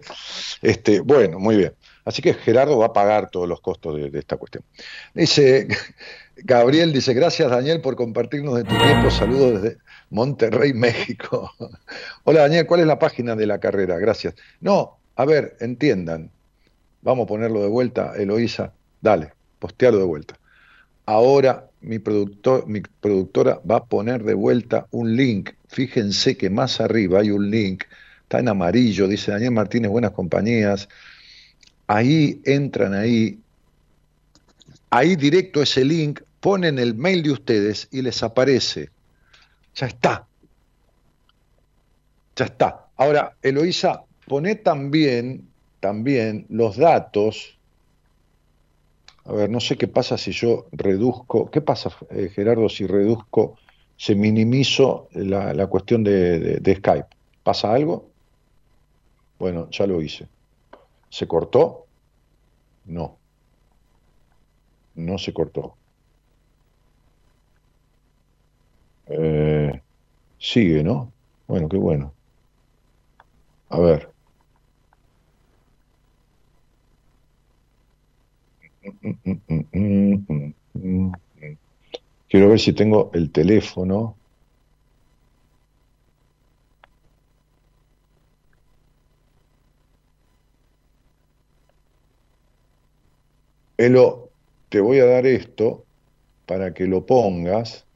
Este, 0.62 1.02
bueno, 1.02 1.40
muy 1.40 1.56
bien. 1.56 1.74
Así 2.04 2.22
que 2.22 2.34
Gerardo 2.34 2.80
va 2.80 2.88
a 2.88 2.94
pagar 2.94 3.30
todos 3.30 3.48
los 3.48 3.62
costos 3.62 3.96
de, 3.96 4.10
de 4.10 4.20
esta 4.20 4.38
cuestión. 4.38 4.64
Dice, 5.14 5.68
Gabriel 6.44 6.94
dice, 6.94 7.14
gracias 7.14 7.50
Daniel 7.50 7.82
por 7.82 7.96
compartirnos 7.96 8.56
de 8.56 8.64
tu 8.64 8.78
tiempo. 8.78 9.10
Saludos 9.12 9.62
desde 9.62 9.78
Monterrey, 10.10 10.74
México. 10.76 11.52
Hola 12.24 12.42
Daniel, 12.42 12.66
¿cuál 12.66 12.82
es 12.82 12.88
la 12.88 13.00
página 13.00 13.36
de 13.36 13.46
la 13.46 13.60
carrera? 13.60 13.98
Gracias. 13.98 14.36
No, 14.62 14.98
a 15.16 15.26
ver, 15.26 15.58
entiendan. 15.60 16.32
Vamos 17.02 17.26
a 17.26 17.28
ponerlo 17.28 17.62
de 17.62 17.68
vuelta, 17.70 18.14
Eloísa. 18.18 18.74
Dale, 19.02 19.34
postealo 19.60 19.98
de 19.98 20.04
vuelta. 20.04 20.36
Ahora 21.06 21.70
mi, 21.82 22.00
productor, 22.00 22.68
mi 22.68 22.82
productora 22.82 23.62
va 23.70 23.78
a 23.78 23.86
poner 23.86 24.24
de 24.24 24.34
vuelta 24.34 24.88
un 24.92 25.16
link. 25.16 25.52
Fíjense 25.68 26.38
que 26.38 26.50
más 26.50 26.82
arriba 26.82 27.20
hay 27.20 27.32
un 27.32 27.50
link. 27.50 27.84
Está 28.24 28.40
en 28.40 28.50
amarillo, 28.50 29.08
dice 29.08 29.32
Daniel 29.32 29.52
Martínez, 29.52 29.90
buenas 29.90 30.12
compañías. 30.12 30.88
Ahí 31.88 32.42
entran 32.46 32.94
ahí. 32.94 33.40
Ahí 34.92 35.16
directo 35.16 35.62
ese 35.62 35.86
link 35.86 36.22
ponen 36.40 36.80
el 36.80 36.96
mail 36.96 37.24
de 37.24 37.32
ustedes 37.32 37.88
y 37.92 38.02
les 38.02 38.24
aparece. 38.24 38.90
Ya 39.76 39.88
está. 39.88 40.28
Ya 42.36 42.46
está. 42.46 42.88
Ahora, 42.96 43.36
Eloísa, 43.42 44.04
pone 44.28 44.56
también, 44.56 45.48
también 45.80 46.46
los 46.50 46.78
datos. 46.78 47.58
A 49.26 49.34
ver, 49.34 49.50
no 49.50 49.60
sé 49.60 49.78
qué 49.78 49.88
pasa 49.88 50.18
si 50.18 50.32
yo 50.32 50.68
reduzco. 50.72 51.50
¿Qué 51.52 51.62
pasa, 51.62 51.92
eh, 52.10 52.30
Gerardo, 52.34 52.70
si 52.70 52.88
reduzco, 52.88 53.58
se 53.98 54.16
minimizo 54.16 55.10
la, 55.12 55.68
cuestión 55.68 56.04
de, 56.04 56.60
de 56.60 56.76
Skype? 56.76 57.08
¿Pasa 57.44 57.74
algo? 57.74 58.10
Bueno, 59.38 59.70
ya 59.72 59.88
lo 59.88 60.02
hice. 60.02 60.28
¿Se 61.10 61.28
cortó? 61.28 61.86
No. 62.86 63.18
no 64.96 65.18
se 65.18 65.34
cortó. 65.34 65.76
Eh, 69.10 69.84
sigue, 70.40 70.84
¿no? 70.84 71.16
Bueno, 71.48 71.70
qué 71.70 71.78
bueno. 71.78 72.18
A 73.70 73.80
ver. 73.80 74.14
Quiero 82.30 82.50
ver 82.50 82.60
si 82.60 82.74
tengo 82.74 83.12
el 83.14 83.32
teléfono. 83.32 84.20
Elo, 93.78 94.34
te 94.70 94.80
voy 94.80 95.00
a 95.00 95.06
dar 95.08 95.26
esto 95.26 95.88
para 96.48 96.74
que 96.76 96.86
lo 96.88 97.06
pongas 97.08 97.89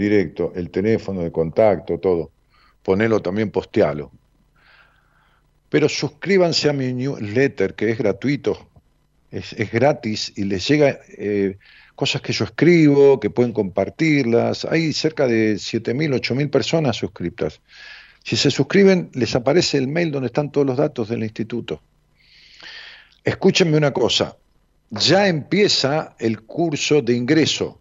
directo, 0.00 0.52
el 0.56 0.70
teléfono 0.70 1.22
de 1.22 1.30
contacto, 1.30 1.98
todo. 1.98 2.32
Ponelo 2.82 3.20
también, 3.20 3.50
postealo. 3.50 4.10
Pero 5.68 5.88
suscríbanse 5.88 6.68
a 6.68 6.72
mi 6.72 6.92
newsletter, 6.92 7.74
que 7.74 7.90
es 7.90 7.98
gratuito, 7.98 8.68
es, 9.30 9.54
gratis 9.70 10.32
y 10.34 10.44
les 10.44 10.66
llega 10.66 10.98
eh, 11.16 11.58
cosas 11.94 12.22
que 12.22 12.32
yo 12.32 12.44
escribo, 12.44 13.20
que 13.20 13.30
pueden 13.30 13.52
compartirlas. 13.52 14.64
Hay 14.64 14.92
cerca 14.92 15.28
de 15.28 15.54
7.000, 15.54 16.20
8.000 16.20 16.50
personas 16.50 16.96
suscriptas. 16.96 17.60
Si 18.24 18.36
se 18.36 18.50
suscriben, 18.50 19.10
les 19.14 19.34
aparece 19.34 19.78
el 19.78 19.86
mail 19.86 20.10
donde 20.10 20.26
están 20.26 20.50
todos 20.50 20.66
los 20.66 20.76
datos 20.76 21.08
del 21.08 21.22
instituto. 21.22 21.80
Escúchenme 23.22 23.76
una 23.76 23.92
cosa, 23.92 24.36
ya 24.90 25.28
empieza 25.28 26.16
el 26.18 26.42
curso 26.42 27.02
de 27.02 27.14
ingreso 27.14 27.79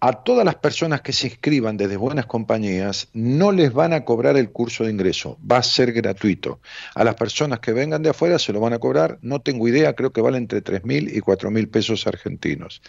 a 0.00 0.12
todas 0.12 0.44
las 0.44 0.56
personas 0.56 1.00
que 1.00 1.12
se 1.12 1.28
inscriban 1.28 1.76
desde 1.76 1.96
buenas 1.96 2.26
compañías 2.26 3.08
no 3.14 3.50
les 3.50 3.72
van 3.72 3.92
a 3.92 4.04
cobrar 4.04 4.36
el 4.36 4.50
curso 4.50 4.84
de 4.84 4.90
ingreso, 4.90 5.38
va 5.50 5.58
a 5.58 5.62
ser 5.62 5.92
gratuito. 5.92 6.60
A 6.94 7.02
las 7.04 7.14
personas 7.14 7.60
que 7.60 7.72
vengan 7.72 8.02
de 8.02 8.10
afuera 8.10 8.38
se 8.38 8.52
lo 8.52 8.60
van 8.60 8.74
a 8.74 8.78
cobrar, 8.78 9.18
no 9.22 9.40
tengo 9.40 9.66
idea, 9.68 9.94
creo 9.94 10.12
que 10.12 10.20
vale 10.20 10.38
entre 10.38 10.60
tres 10.60 10.84
mil 10.84 11.14
y 11.14 11.20
cuatro 11.20 11.50
mil 11.50 11.68
pesos 11.68 12.06
argentinos. 12.06 12.82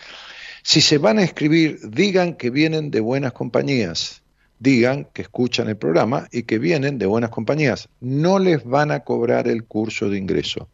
Si 0.63 0.81
se 0.81 0.97
van 0.97 1.19
a 1.19 1.21
inscribir, 1.21 1.79
digan 1.89 2.33
que 2.33 2.49
vienen 2.49 2.91
de 2.91 2.99
buenas 2.99 3.31
compañías, 3.31 4.21
digan 4.59 5.07
que 5.13 5.21
escuchan 5.21 5.69
el 5.69 5.77
programa 5.77 6.27
y 6.31 6.43
que 6.43 6.59
vienen 6.59 6.97
de 6.97 7.05
buenas 7.05 7.29
compañías. 7.29 7.87
No 8.01 8.37
les 8.37 8.65
van 8.65 8.91
a 8.91 9.01
cobrar 9.01 9.47
el 9.47 9.63
curso 9.63 10.09
de 10.09 10.17
ingreso, 10.17 10.67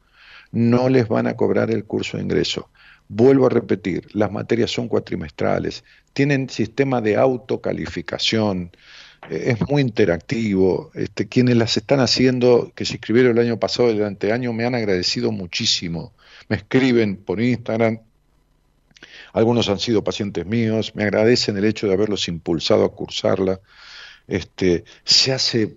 no 0.51 0.89
les 0.89 1.07
van 1.07 1.27
a 1.27 1.35
cobrar 1.35 1.69
el 1.69 1.85
curso 1.85 2.17
de 2.17 2.23
ingreso. 2.23 2.69
Vuelvo 3.15 3.45
a 3.45 3.49
repetir, 3.49 4.07
las 4.13 4.31
materias 4.31 4.71
son 4.71 4.87
cuatrimestrales, 4.87 5.83
tienen 6.13 6.49
sistema 6.49 6.99
de 6.99 7.15
autocalificación, 7.15 8.71
eh, 9.29 9.53
es 9.55 9.69
muy 9.69 9.83
interactivo. 9.83 10.89
Este, 10.95 11.27
quienes 11.27 11.55
las 11.57 11.77
están 11.77 11.99
haciendo, 11.99 12.71
que 12.73 12.85
se 12.85 12.93
inscribieron 12.93 13.37
el 13.37 13.45
año 13.45 13.59
pasado 13.59 13.91
y 13.91 13.97
el 13.97 14.03
anteaño, 14.03 14.51
me 14.51 14.65
han 14.65 14.73
agradecido 14.73 15.31
muchísimo. 15.31 16.11
Me 16.49 16.55
escriben 16.55 17.17
por 17.17 17.39
Instagram, 17.39 17.99
algunos 19.31 19.69
han 19.69 19.79
sido 19.79 20.03
pacientes 20.03 20.47
míos, 20.47 20.95
me 20.95 21.03
agradecen 21.03 21.55
el 21.57 21.65
hecho 21.65 21.85
de 21.85 21.93
haberlos 21.93 22.27
impulsado 22.27 22.83
a 22.83 22.95
cursarla. 22.95 23.59
Este, 24.27 24.85
se 25.03 25.33
hace 25.33 25.75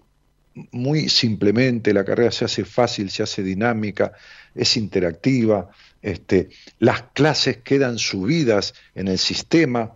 muy 0.72 1.10
simplemente, 1.10 1.92
la 1.92 2.06
carrera 2.06 2.30
se 2.30 2.46
hace 2.46 2.64
fácil, 2.64 3.10
se 3.10 3.22
hace 3.22 3.42
dinámica, 3.42 4.12
es 4.54 4.78
interactiva, 4.78 5.68
este, 6.06 6.50
las 6.78 7.02
clases 7.14 7.56
quedan 7.56 7.98
subidas 7.98 8.74
en 8.94 9.08
el 9.08 9.18
sistema, 9.18 9.94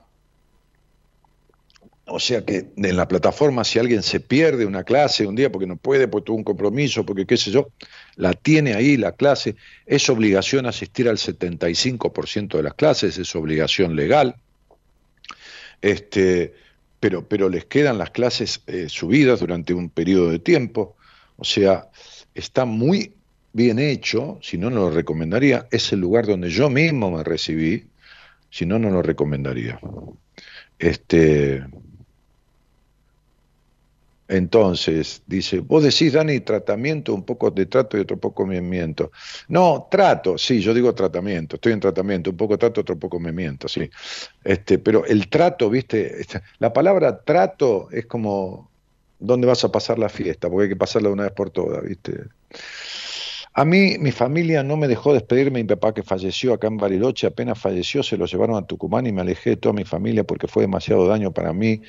o 2.04 2.18
sea 2.18 2.44
que 2.44 2.66
en 2.76 2.96
la 2.96 3.06
plataforma 3.06 3.62
si 3.62 3.78
alguien 3.78 4.02
se 4.02 4.18
pierde 4.18 4.66
una 4.66 4.82
clase 4.82 5.24
un 5.24 5.36
día 5.36 5.52
porque 5.52 5.68
no 5.68 5.76
puede, 5.76 6.08
porque 6.08 6.26
tuvo 6.26 6.38
un 6.38 6.42
compromiso, 6.42 7.06
porque 7.06 7.26
qué 7.26 7.36
sé 7.36 7.52
yo, 7.52 7.68
la 8.16 8.32
tiene 8.32 8.74
ahí 8.74 8.96
la 8.96 9.12
clase, 9.12 9.54
es 9.86 10.10
obligación 10.10 10.66
asistir 10.66 11.08
al 11.08 11.16
75% 11.16 12.56
de 12.56 12.62
las 12.64 12.74
clases, 12.74 13.16
es 13.16 13.36
obligación 13.36 13.94
legal, 13.94 14.34
este, 15.80 16.54
pero, 16.98 17.28
pero 17.28 17.48
les 17.48 17.66
quedan 17.66 17.98
las 17.98 18.10
clases 18.10 18.62
eh, 18.66 18.88
subidas 18.88 19.38
durante 19.38 19.74
un 19.74 19.90
periodo 19.90 20.28
de 20.28 20.40
tiempo, 20.40 20.96
o 21.36 21.44
sea, 21.44 21.88
está 22.34 22.64
muy 22.64 23.14
bien 23.52 23.78
hecho, 23.78 24.38
si 24.42 24.58
no, 24.58 24.70
no 24.70 24.80
lo 24.80 24.90
recomendaría, 24.90 25.66
es 25.70 25.92
el 25.92 26.00
lugar 26.00 26.26
donde 26.26 26.50
yo 26.50 26.70
mismo 26.70 27.10
me 27.10 27.24
recibí, 27.24 27.90
si 28.50 28.66
no, 28.66 28.78
no 28.78 28.90
lo 28.90 29.02
recomendaría. 29.02 29.80
Este, 30.78 31.64
entonces, 34.28 35.24
dice, 35.26 35.58
vos 35.58 35.82
decís, 35.82 36.12
Dani, 36.12 36.38
tratamiento, 36.40 37.12
un 37.12 37.24
poco 37.24 37.50
de 37.50 37.66
trato 37.66 37.98
y 37.98 38.00
otro 38.02 38.16
poco 38.20 38.46
movimiento. 38.46 39.10
No, 39.48 39.88
trato, 39.90 40.38
sí, 40.38 40.60
yo 40.60 40.72
digo 40.72 40.94
tratamiento, 40.94 41.56
estoy 41.56 41.72
en 41.72 41.80
tratamiento, 41.80 42.30
un 42.30 42.36
poco 42.36 42.56
trato, 42.56 42.80
otro 42.82 42.96
poco 42.96 43.18
movimiento, 43.18 43.66
sí. 43.66 43.90
Este, 44.44 44.78
pero 44.78 45.04
el 45.04 45.28
trato, 45.28 45.68
viste, 45.68 46.24
la 46.60 46.72
palabra 46.72 47.24
trato 47.24 47.88
es 47.90 48.06
como, 48.06 48.72
¿dónde 49.18 49.48
vas 49.48 49.64
a 49.64 49.72
pasar 49.72 49.98
la 49.98 50.08
fiesta? 50.08 50.48
Porque 50.48 50.64
hay 50.64 50.68
que 50.70 50.76
pasarla 50.76 51.10
una 51.10 51.24
vez 51.24 51.32
por 51.32 51.50
todas, 51.50 51.82
viste. 51.82 52.12
A 53.52 53.64
mí, 53.64 53.96
mi 53.98 54.12
familia 54.12 54.62
no 54.62 54.76
me 54.76 54.88
dejó 54.88 55.12
despedirme, 55.12 55.62
mi 55.62 55.68
papá 55.68 55.92
que 55.92 56.02
falleció 56.02 56.54
acá 56.54 56.68
en 56.68 56.76
Bariloche, 56.76 57.26
apenas 57.26 57.58
falleció, 57.58 58.02
se 58.02 58.16
lo 58.16 58.26
llevaron 58.26 58.56
a 58.56 58.66
Tucumán 58.66 59.06
y 59.06 59.12
me 59.12 59.22
alejé 59.22 59.50
de 59.50 59.56
toda 59.56 59.72
mi 59.72 59.84
familia 59.84 60.24
porque 60.24 60.46
fue 60.46 60.62
demasiado 60.62 61.06
daño 61.06 61.32
para 61.32 61.52
mí 61.52 61.82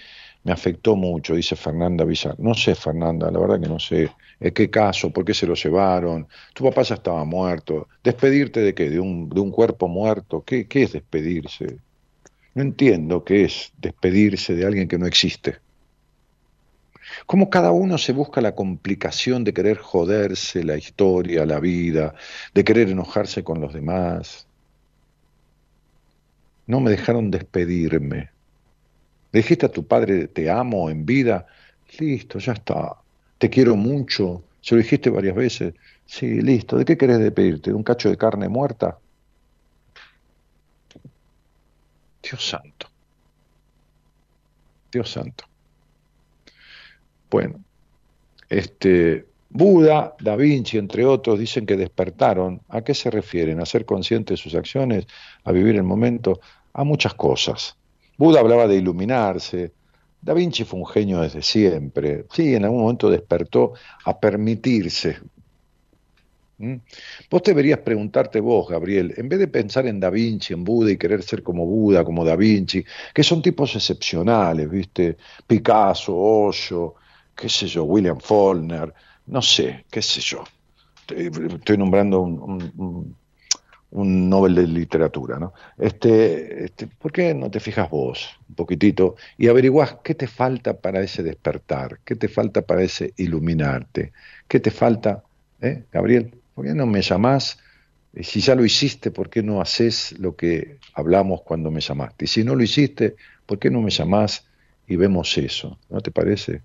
me 0.44 0.52
afectó 0.52 0.96
mucho, 0.96 1.36
dice 1.36 1.56
Fernanda 1.56 2.04
Villar. 2.04 2.40
No 2.40 2.54
sé, 2.54 2.76
Fernanda, 2.76 3.30
la 3.30 3.40
verdad 3.40 3.60
que 3.62 3.70
no 3.70 3.80
sé. 3.80 4.10
¿En 4.40 4.54
qué 4.54 4.70
caso? 4.70 5.12
¿Por 5.12 5.24
qué 5.24 5.34
se 5.34 5.46
lo 5.46 5.54
llevaron? 5.54 6.28
Tu 6.54 6.64
papá 6.64 6.82
ya 6.82 6.96
estaba 6.96 7.24
muerto. 7.26 7.88
¿Despedirte 8.04 8.62
de 8.62 8.74
qué? 8.74 8.90
¿De 8.90 9.00
un, 9.00 9.30
de 9.30 9.40
un 9.40 9.52
cuerpo 9.52 9.88
muerto? 9.88 10.44
¿Qué, 10.44 10.68
¿Qué 10.68 10.84
es 10.84 10.94
despedirse? 10.94 11.78
No 12.56 12.64
entiendo 12.64 13.24
qué 13.24 13.44
es 13.46 13.72
despedirse 13.78 14.56
de 14.56 14.66
alguien 14.66 14.88
que 14.88 14.98
no 14.98 15.06
existe. 15.06 15.58
Cómo 17.26 17.50
cada 17.50 17.72
uno 17.72 17.98
se 17.98 18.14
busca 18.14 18.42
la 18.42 18.56
complicación 18.56 19.44
de 19.44 19.54
querer 19.54 19.78
joderse 19.78 20.64
la 20.64 20.78
historia, 20.78 21.46
la 21.46 21.60
vida, 21.60 22.16
de 22.54 22.64
querer 22.64 22.90
enojarse 22.90 23.44
con 23.44 23.62
los 23.62 23.74
demás. 23.74 24.48
No 26.68 26.80
me 26.80 26.92
dejaron 26.92 27.32
despedirme. 27.32 28.30
Dijiste 29.32 29.66
a 29.66 29.72
tu 29.72 29.86
padre, 29.86 30.28
te 30.28 30.50
amo 30.50 30.90
en 30.90 31.06
vida. 31.06 31.48
Listo, 32.00 32.40
ya 32.40 32.54
está. 32.54 32.98
Te 33.38 33.50
quiero 33.50 33.76
mucho. 33.76 34.44
Se 34.62 34.76
lo 34.76 34.82
dijiste 34.82 35.10
varias 35.10 35.36
veces. 35.36 35.74
Sí, 36.06 36.42
listo. 36.42 36.78
¿De 36.78 36.86
qué 36.86 36.98
querés 36.98 37.20
despedirte? 37.20 37.72
¿De 37.72 37.76
un 37.76 37.84
cacho 37.84 38.10
de 38.10 38.18
carne 38.18 38.50
muerta? 38.50 38.98
Dios 42.22 42.48
santo. 42.48 42.88
Dios 44.92 45.10
santo. 45.10 45.51
Bueno, 47.32 47.64
este, 48.50 49.26
Buda, 49.50 50.16
Da 50.20 50.36
Vinci, 50.36 50.78
entre 50.78 51.06
otros, 51.06 51.40
dicen 51.40 51.66
que 51.66 51.78
despertaron. 51.78 52.62
¿A 52.70 52.82
qué 52.82 52.94
se 52.94 53.10
refieren? 53.10 53.60
¿A 53.62 53.66
ser 53.66 53.86
conscientes 53.86 54.38
de 54.38 54.44
sus 54.44 54.56
acciones? 54.56 55.08
¿A 55.46 55.52
vivir 55.52 55.76
el 55.76 55.84
momento? 55.84 56.42
A 56.74 56.84
muchas 56.84 57.14
cosas. 57.14 57.78
Buda 58.18 58.42
hablaba 58.42 58.68
de 58.68 58.76
iluminarse. 58.76 59.72
Da 60.22 60.34
Vinci 60.34 60.66
fue 60.66 60.80
un 60.80 60.86
genio 60.86 61.22
desde 61.22 61.42
siempre. 61.42 62.26
Sí, 62.32 62.54
en 62.54 62.66
algún 62.66 62.82
momento 62.82 63.10
despertó 63.10 63.74
a 64.06 64.20
permitirse. 64.20 65.18
¿Mm? 66.60 66.76
Vos 67.30 67.42
deberías 67.44 67.80
preguntarte 67.80 68.40
vos, 68.40 68.70
Gabriel, 68.70 69.14
en 69.18 69.28
vez 69.28 69.40
de 69.40 69.48
pensar 69.48 69.88
en 69.88 70.00
Da 70.00 70.12
Vinci, 70.12 70.54
en 70.54 70.64
Buda 70.64 70.92
y 70.92 70.98
querer 70.98 71.24
ser 71.24 71.42
como 71.42 71.66
Buda, 71.66 72.04
como 72.04 72.24
Da 72.24 72.36
Vinci, 72.36 72.86
que 73.14 73.24
son 73.24 73.42
tipos 73.42 73.76
excepcionales, 73.76 74.70
¿viste? 74.70 75.18
Picasso, 75.48 76.16
Osho, 76.16 76.96
qué 77.42 77.50
sé 77.50 77.68
yo, 77.68 77.84
William 77.84 78.20
Faulkner, 78.20 78.94
no 79.26 79.42
sé, 79.42 79.86
qué 79.90 80.02
sé 80.02 80.22
yo. 80.22 80.44
Estoy, 81.08 81.78
nombrando 81.78 82.22
un 82.22 83.16
un 83.92 84.30
Nobel 84.30 84.56
de 84.56 84.68
literatura, 84.68 85.38
¿no? 85.38 85.54
Este, 85.78 86.66
este, 86.66 86.88
¿Por 86.88 87.12
qué 87.12 87.34
no 87.34 87.52
te 87.52 87.60
fijas 87.60 87.90
vos 87.90 88.30
un 88.48 88.56
poquitito 88.56 89.16
y 89.38 89.48
averiguás 89.48 89.98
qué 90.04 90.16
te 90.16 90.28
falta 90.28 90.80
para 90.80 91.02
ese 91.02 91.24
despertar, 91.24 92.00
qué 92.06 92.16
te 92.16 92.28
falta 92.28 92.62
para 92.62 92.84
ese 92.84 93.14
iluminarte, 93.18 94.14
qué 94.48 94.60
te 94.60 94.72
falta, 94.72 95.24
¿eh? 95.62 95.84
Gabriel? 95.92 96.34
¿Por 96.56 96.66
qué 96.66 96.74
no 96.74 96.86
me 96.86 97.02
llamás? 97.02 97.60
Si 98.22 98.42
ya 98.42 98.56
lo 98.56 98.66
hiciste, 98.66 99.12
¿por 99.12 99.30
qué 99.30 99.44
no 99.44 99.62
haces 99.62 100.18
lo 100.20 100.36
que 100.36 100.80
hablamos 100.94 101.42
cuando 101.44 101.72
me 101.72 101.82
llamaste? 101.82 102.26
Y 102.26 102.28
si 102.28 102.44
no 102.44 102.56
lo 102.56 102.64
hiciste, 102.64 103.16
¿por 103.46 103.60
qué 103.60 103.70
no 103.70 103.82
me 103.82 103.90
llamás 103.90 104.48
y 104.88 104.96
vemos 104.96 105.38
eso? 105.38 105.80
¿No 105.90 106.02
te 106.02 106.12
parece? 106.12 106.62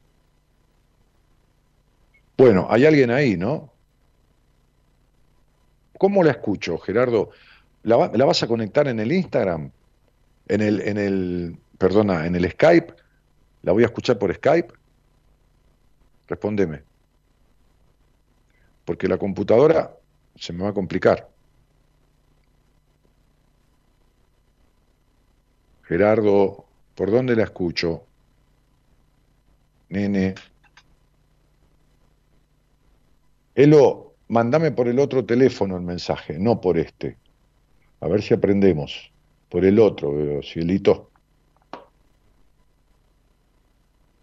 Bueno, 2.37 2.67
hay 2.71 2.85
alguien 2.85 3.11
ahí, 3.11 3.37
¿no? 3.37 3.73
¿Cómo 5.99 6.23
la 6.23 6.33
escucho, 6.33 6.79
Gerardo? 6.79 7.31
¿La, 7.83 7.97
vas 7.97 8.43
a 8.43 8.47
conectar 8.47 8.89
en 8.89 9.01
el 9.01 9.13
Instagram? 9.13 9.71
En 10.49 10.61
el, 10.61 10.81
en 10.83 10.99
el, 10.99 11.57
perdona, 11.79 12.27
en 12.27 12.37
el 12.37 12.51
Skype. 12.51 12.93
¿La 13.63 13.73
voy 13.73 13.85
a 13.85 13.87
escuchar 13.87 14.19
por 14.19 14.35
Skype? 14.35 14.73
Respóndeme. 16.29 16.83
Porque 18.85 19.09
la 19.09 19.19
computadora 19.19 19.97
se 20.37 20.53
me 20.53 20.65
va 20.65 20.71
a 20.71 20.75
complicar. 20.75 21.29
Gerardo, 25.85 26.67
¿por 26.95 27.11
dónde 27.11 27.37
la 27.37 27.45
escucho? 27.45 28.03
Nene. 29.89 30.35
Elo, 33.57 34.13
mandame 34.29 34.71
por 34.71 34.87
el 34.87 34.99
otro 34.99 35.25
teléfono 35.25 35.79
el 35.79 35.83
mensaje, 35.83 36.39
no 36.39 36.61
por 36.61 36.77
este. 36.77 37.17
A 38.01 38.07
ver 38.07 38.21
si 38.21 38.35
aprendemos. 38.35 39.11
Por 39.49 39.65
el 39.65 39.79
otro, 39.79 40.13
veo, 40.13 40.43
cielito. 40.43 41.11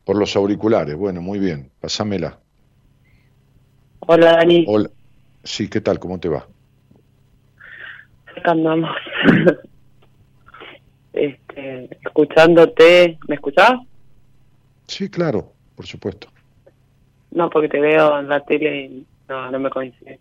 Por 0.06 0.18
los 0.18 0.36
auriculares, 0.36 0.96
bueno, 0.96 1.20
muy 1.20 1.40
bien, 1.40 1.72
pasámela. 1.82 2.40
Hola, 4.02 4.34
Dani. 4.34 4.66
Hola. 4.68 4.92
Sí, 5.44 5.68
¿qué 5.68 5.82
tal? 5.82 5.98
¿Cómo 5.98 6.20
te 6.20 6.30
va? 6.30 6.48
Acá 8.38 8.52
andamos. 8.52 8.92
este, 11.14 11.90
escuchándote, 12.06 13.18
¿me 13.28 13.36
escuchás? 13.36 13.80
Sí, 14.86 15.10
claro, 15.10 15.54
por 15.76 15.88
supuesto. 15.88 16.28
No, 17.32 17.50
porque 17.50 17.70
te 17.70 17.80
veo 17.80 18.20
en 18.20 18.30
la 18.30 18.40
tele 18.46 18.86
y 18.86 19.08
no, 19.28 19.52
no 19.52 19.60
me 19.60 19.70
coincide. 19.70 20.20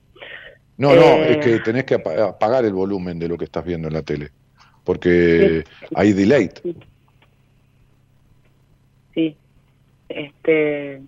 No, 0.79 0.95
no, 0.95 1.03
es 1.03 1.39
que 1.39 1.57
eh, 1.57 1.61
tenés 1.61 1.85
que 1.85 1.95
apagar 1.95 2.65
el 2.65 2.73
volumen 2.73 3.19
de 3.19 3.29
lo 3.29 3.37
que 3.37 3.45
estás 3.45 3.65
viendo 3.65 3.89
en 3.89 3.95
la 3.95 4.03
tele, 4.03 4.31
porque 4.85 5.65
hay 5.95 6.13
delay. 6.13 6.51
Sí. 9.15 9.37
Este, 10.09 11.03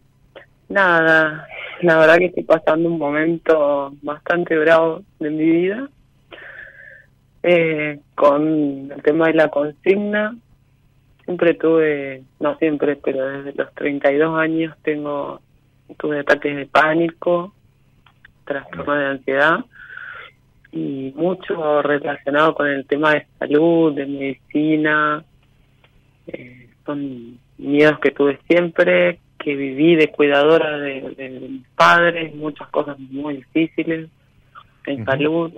nada, 0.68 1.46
la 1.82 1.98
verdad 1.98 2.18
que 2.18 2.26
estoy 2.26 2.44
pasando 2.44 2.88
un 2.88 2.98
momento 2.98 3.94
bastante 4.02 4.56
bravo 4.56 5.02
de 5.18 5.30
mi 5.30 5.50
vida, 5.50 5.88
eh, 7.42 8.00
con 8.14 8.92
el 8.92 9.02
tema 9.02 9.28
de 9.28 9.34
la 9.34 9.48
consigna. 9.48 10.36
Siempre 11.24 11.54
tuve, 11.54 12.22
no 12.38 12.56
siempre, 12.58 12.96
pero 12.96 13.26
desde 13.26 13.54
los 13.54 13.72
32 13.74 14.38
años 14.38 14.76
tengo 14.82 15.40
tuve 15.98 16.20
ataques 16.20 16.56
de 16.56 16.66
pánico, 16.66 17.54
trastorno 18.44 18.94
de 18.94 19.06
ansiedad 19.06 19.64
y 20.74 21.12
mucho 21.14 21.82
relacionado 21.82 22.54
con 22.54 22.66
el 22.66 22.84
tema 22.86 23.12
de 23.12 23.26
salud, 23.38 23.94
de 23.94 24.06
medicina. 24.06 25.24
Eh, 26.26 26.68
son 26.84 27.38
miedos 27.58 28.00
que 28.00 28.10
tuve 28.10 28.40
siempre, 28.48 29.20
que 29.38 29.54
viví 29.54 29.94
de 29.94 30.10
cuidadora 30.10 30.78
de, 30.78 31.40
mis 31.48 31.66
padres, 31.76 32.34
muchas 32.34 32.68
cosas 32.68 32.98
muy 32.98 33.36
difíciles 33.36 34.08
en 34.86 35.04
salud. 35.04 35.52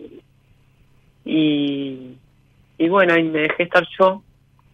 Y, 1.24 2.16
y 2.76 2.88
bueno, 2.88 3.16
y 3.16 3.22
me 3.24 3.40
dejé 3.40 3.62
estar 3.62 3.86
yo. 3.98 4.22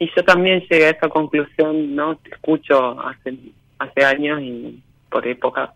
Y 0.00 0.10
yo 0.16 0.24
también 0.24 0.60
llegué 0.68 0.86
a 0.86 0.90
esa 0.90 1.08
conclusión, 1.08 1.94
¿no? 1.94 2.16
Te 2.16 2.30
escucho 2.30 3.00
hace, 3.00 3.38
hace 3.78 4.04
años 4.04 4.40
y 4.42 4.82
por 5.08 5.24
época 5.24 5.72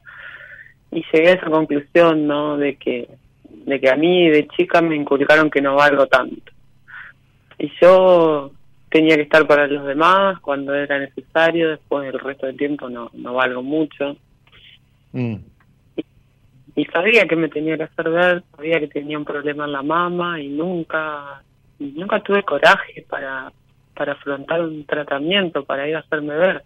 y 0.91 1.05
llegué 1.13 1.29
a 1.29 1.35
esa 1.35 1.51
conclusión, 1.51 2.27
¿no? 2.27 2.57
De 2.57 2.77
que, 2.77 3.09
de 3.49 3.81
que 3.81 3.91
a 3.91 3.97
mí 3.97 4.29
de 4.29 4.47
chica 4.49 4.81
me 4.81 4.97
inculcaron 4.97 5.51
que 5.51 5.61
no 5.61 5.77
valgo 5.77 6.07
tanto. 6.07 6.53
Y 7.59 7.71
yo 7.81 8.53
tenía 8.89 9.17
que 9.17 9.23
estar 9.23 9.47
para 9.47 9.67
los 9.67 9.87
demás 9.87 10.39
cuando 10.41 10.75
era 10.75 10.99
necesario, 10.99 11.71
después 11.71 12.07
el 12.13 12.19
resto 12.19 12.47
del 12.47 12.57
tiempo 12.57 12.89
no, 12.89 13.11
no 13.15 13.35
valgo 13.35 13.63
mucho. 13.63 14.17
Mm. 15.13 15.37
Y, 16.77 16.85
sabía 16.87 17.27
que 17.27 17.37
me 17.37 17.49
tenía 17.49 17.77
que 17.77 17.85
hacer 17.85 18.11
ver, 18.11 18.43
sabía 18.55 18.79
que 18.81 18.89
tenía 18.89 19.17
un 19.17 19.25
problema 19.25 19.65
en 19.65 19.73
la 19.73 19.83
mama 19.83 20.41
y 20.41 20.49
nunca, 20.49 21.43
nunca 21.79 22.21
tuve 22.21 22.43
coraje 22.43 23.05
para, 23.09 23.51
para 23.95 24.13
afrontar 24.13 24.61
un 24.61 24.85
tratamiento, 24.85 25.65
para 25.65 25.89
ir 25.89 25.97
a 25.97 26.01
hacerme 26.01 26.37
ver 26.37 26.65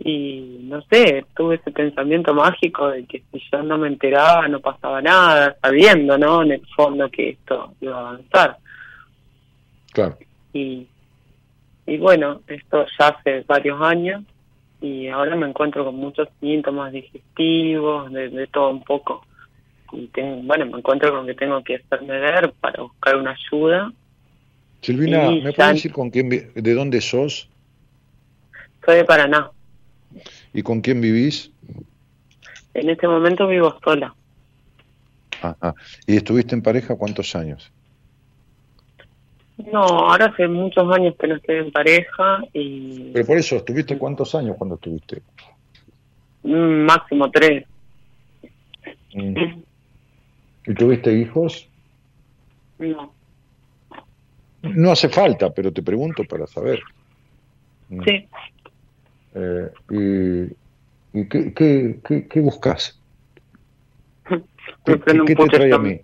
y 0.00 0.60
no 0.62 0.82
sé, 0.82 1.24
tuve 1.36 1.56
ese 1.56 1.70
pensamiento 1.70 2.34
mágico 2.34 2.88
de 2.88 3.04
que 3.04 3.22
si 3.32 3.42
yo 3.52 3.62
no 3.62 3.78
me 3.78 3.88
enteraba 3.88 4.48
no 4.48 4.60
pasaba 4.60 5.00
nada, 5.00 5.56
sabiendo, 5.60 6.18
¿no? 6.18 6.42
En 6.42 6.52
el 6.52 6.66
fondo 6.74 7.10
que 7.10 7.30
esto 7.30 7.74
iba 7.80 7.96
a 7.96 8.00
avanzar. 8.00 8.58
Claro. 9.92 10.18
Y, 10.52 10.86
y 11.86 11.98
bueno, 11.98 12.40
esto 12.46 12.86
ya 12.98 13.08
hace 13.08 13.42
varios 13.46 13.80
años 13.80 14.24
y 14.80 15.08
ahora 15.08 15.36
me 15.36 15.48
encuentro 15.48 15.84
con 15.84 15.96
muchos 15.96 16.28
síntomas 16.40 16.92
digestivos, 16.92 18.12
de, 18.12 18.46
todo 18.48 18.70
un 18.70 18.82
poco. 18.82 19.24
Y 19.92 20.08
tengo, 20.08 20.42
bueno, 20.42 20.66
me 20.66 20.78
encuentro 20.78 21.10
con 21.12 21.26
que 21.26 21.34
tengo 21.34 21.62
que 21.62 21.76
hacerme 21.76 22.18
ver 22.18 22.52
para 22.60 22.82
buscar 22.82 23.16
una 23.16 23.30
ayuda. 23.30 23.92
Silvina, 24.80 25.30
¿me 25.30 25.52
puedes 25.52 25.74
decir 25.74 25.92
con 25.92 26.10
quién, 26.10 26.28
de 26.28 26.74
dónde 26.74 27.00
sos? 27.00 27.48
Soy 28.84 28.96
de 28.96 29.04
Paraná. 29.04 29.50
¿Y 30.52 30.62
con 30.62 30.80
quién 30.80 31.00
vivís? 31.00 31.50
En 32.74 32.90
este 32.90 33.06
momento 33.06 33.46
vivo 33.46 33.78
sola. 33.82 34.14
¿Y 36.06 36.16
estuviste 36.16 36.54
en 36.54 36.62
pareja 36.62 36.96
cuántos 36.96 37.34
años? 37.36 37.70
No, 39.56 39.82
ahora 39.82 40.26
hace 40.26 40.48
muchos 40.48 40.92
años 40.92 41.14
que 41.18 41.28
no 41.28 41.36
estoy 41.36 41.56
en 41.56 41.70
pareja 41.70 42.42
y... 42.52 43.12
Pero 43.12 43.26
por 43.26 43.38
eso, 43.38 43.56
¿estuviste 43.56 43.96
cuántos 43.96 44.34
años 44.34 44.56
cuando 44.56 44.74
estuviste? 44.74 45.22
Mm, 46.42 46.84
máximo 46.86 47.30
tres. 47.30 47.64
Mm. 49.14 49.62
¿Y 50.66 50.74
tuviste 50.74 51.12
hijos? 51.12 51.68
No. 52.78 53.12
No 54.62 54.90
hace 54.90 55.08
falta, 55.08 55.50
pero 55.50 55.72
te 55.72 55.82
pregunto 55.82 56.24
para 56.24 56.46
saber. 56.46 56.80
Sí. 57.88 58.26
Eh, 59.34 59.70
y, 59.90 61.18
y 61.20 61.28
qué, 61.28 61.52
qué, 61.52 62.26
qué, 62.28 62.40
buscas? 62.40 62.98
¿Qué, 64.84 64.96
te 64.96 65.46
trae 65.46 65.72
a 65.72 65.78
mí? 65.78 66.00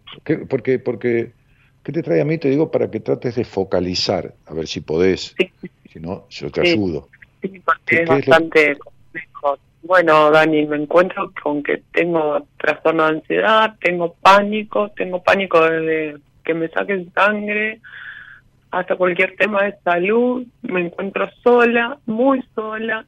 porque, 0.49 0.79
porque, 0.79 1.33
¿Qué 1.83 1.93
te 1.93 2.03
trae 2.03 2.21
a 2.21 2.25
mí? 2.25 2.39
Te 2.39 2.51
digo 2.51 2.71
para 2.71 2.91
que 2.91 3.01
trates 3.01 3.37
de 3.37 3.45
focalizar, 3.45 4.35
a 4.47 4.55
ver 4.55 4.67
si 4.67 4.81
podés. 4.81 5.35
Si 5.91 5.99
no, 5.99 6.27
yo 6.29 6.51
te 6.51 6.61
ayudo. 6.61 7.09
Sí, 7.41 7.61
porque 7.65 8.03
es 8.03 8.09
bastante 8.09 8.77
mejor. 9.13 9.59
Bueno, 9.83 10.31
Dani, 10.31 10.67
me 10.67 10.77
encuentro 10.77 11.33
con 11.43 11.63
que 11.63 11.83
tengo 11.93 12.47
trastorno 12.59 13.05
de 13.05 13.11
ansiedad, 13.11 13.77
tengo 13.81 14.15
pánico, 14.21 14.91
tengo 14.91 15.23
pánico 15.23 15.65
desde 15.65 16.19
que 16.45 16.53
me 16.55 16.69
saquen 16.69 17.11
sangre 17.15 17.81
hasta 18.71 18.97
cualquier 18.97 19.35
tema 19.37 19.65
de 19.65 19.75
salud, 19.83 20.47
me 20.63 20.81
encuentro 20.81 21.29
sola, 21.43 21.99
muy 22.07 22.43
sola, 22.55 23.05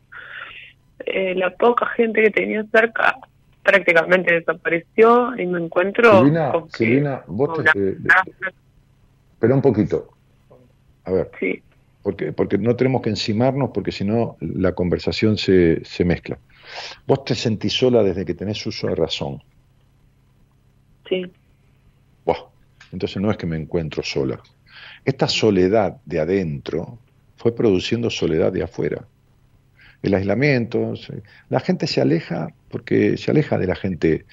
eh, 1.06 1.34
la 1.34 1.50
poca 1.50 1.86
gente 1.86 2.22
que 2.22 2.30
tenía 2.30 2.64
cerca 2.70 3.16
prácticamente 3.62 4.34
desapareció 4.34 5.36
y 5.38 5.46
me 5.46 5.60
encuentro 5.60 6.18
Silvina, 6.18 6.52
Silvina 6.68 7.22
vos 7.26 7.62
te, 7.72 7.96
espera 9.32 9.54
un 9.54 9.62
poquito. 9.62 10.08
A 11.04 11.12
ver. 11.12 11.30
Sí. 11.38 11.62
porque 12.02 12.32
porque 12.32 12.58
no 12.58 12.74
tenemos 12.74 13.02
que 13.02 13.10
encimarnos 13.10 13.70
porque 13.72 13.92
si 13.92 14.04
no 14.04 14.36
la 14.40 14.72
conversación 14.72 15.36
se, 15.38 15.84
se 15.84 16.04
mezcla. 16.04 16.38
Vos 17.06 17.24
te 17.24 17.34
sentís 17.34 17.72
sola 17.72 18.02
desde 18.02 18.24
que 18.24 18.34
tenés 18.34 18.64
uso 18.66 18.88
de 18.88 18.94
razón. 18.94 19.42
Sí. 21.08 21.30
Entonces 22.92 23.20
no 23.20 23.30
es 23.30 23.36
que 23.36 23.46
me 23.46 23.56
encuentro 23.56 24.02
sola. 24.02 24.40
Esta 25.04 25.26
soledad 25.26 25.96
de 26.04 26.20
adentro 26.20 26.98
fue 27.36 27.54
produciendo 27.54 28.10
soledad 28.10 28.52
de 28.52 28.62
afuera 28.62 29.04
el 30.02 30.14
aislamiento. 30.14 30.94
La 31.48 31.60
gente 31.60 31.86
se 31.86 32.00
aleja 32.00 32.48
porque 32.70 33.16
se 33.16 33.30
aleja 33.30 33.58
de 33.58 33.66
la 33.66 33.74
gente. 33.74 34.24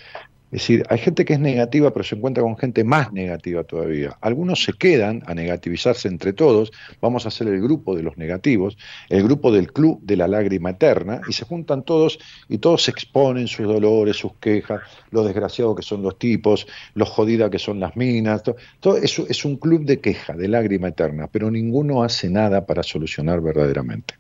Es 0.52 0.62
decir, 0.62 0.84
hay 0.90 0.98
gente 0.98 1.26
que 1.26 1.34
es 1.34 1.40
negativa, 1.40 1.94
pero 1.94 2.04
se 2.04 2.16
encuentra 2.16 2.42
con 2.42 2.58
gente 2.58 2.84
más 2.84 3.14
negativa 3.14 3.64
todavía. 3.64 4.18
Algunos 4.20 4.64
se 4.64 4.74
quedan 4.74 5.22
a 5.28 5.36
negativizarse 5.36 6.08
entre 6.08 6.34
todos. 6.34 6.72
Vamos 7.00 7.26
a 7.26 7.28
hacer 7.28 7.48
el 7.50 7.62
grupo 7.62 7.96
de 7.96 8.02
los 8.02 8.18
negativos, 8.18 8.76
el 9.10 9.22
grupo 9.22 9.52
del 9.52 9.72
club 9.72 10.00
de 10.02 10.18
la 10.18 10.28
lágrima 10.28 10.72
eterna, 10.72 11.22
y 11.30 11.34
se 11.34 11.46
juntan 11.46 11.84
todos 11.84 12.18
y 12.48 12.58
todos 12.58 12.90
exponen 12.90 13.48
sus 13.48 13.68
dolores, 13.68 14.18
sus 14.18 14.34
quejas, 14.40 14.82
lo 15.12 15.24
desgraciados 15.24 15.76
que 15.76 15.84
son 15.84 16.02
los 16.02 16.18
tipos, 16.18 16.66
lo 16.96 17.06
jodida 17.06 17.52
que 17.52 17.60
son 17.60 17.80
las 17.80 17.96
minas. 17.96 18.42
Todo 18.80 18.98
eso 18.98 19.28
es 19.30 19.46
un 19.46 19.58
club 19.58 19.86
de 19.86 20.00
queja, 20.00 20.34
de 20.34 20.48
lágrima 20.48 20.88
eterna, 20.88 21.28
pero 21.32 21.52
ninguno 21.52 22.02
hace 22.02 22.28
nada 22.28 22.66
para 22.66 22.82
solucionar 22.82 23.40
verdaderamente. 23.40 24.16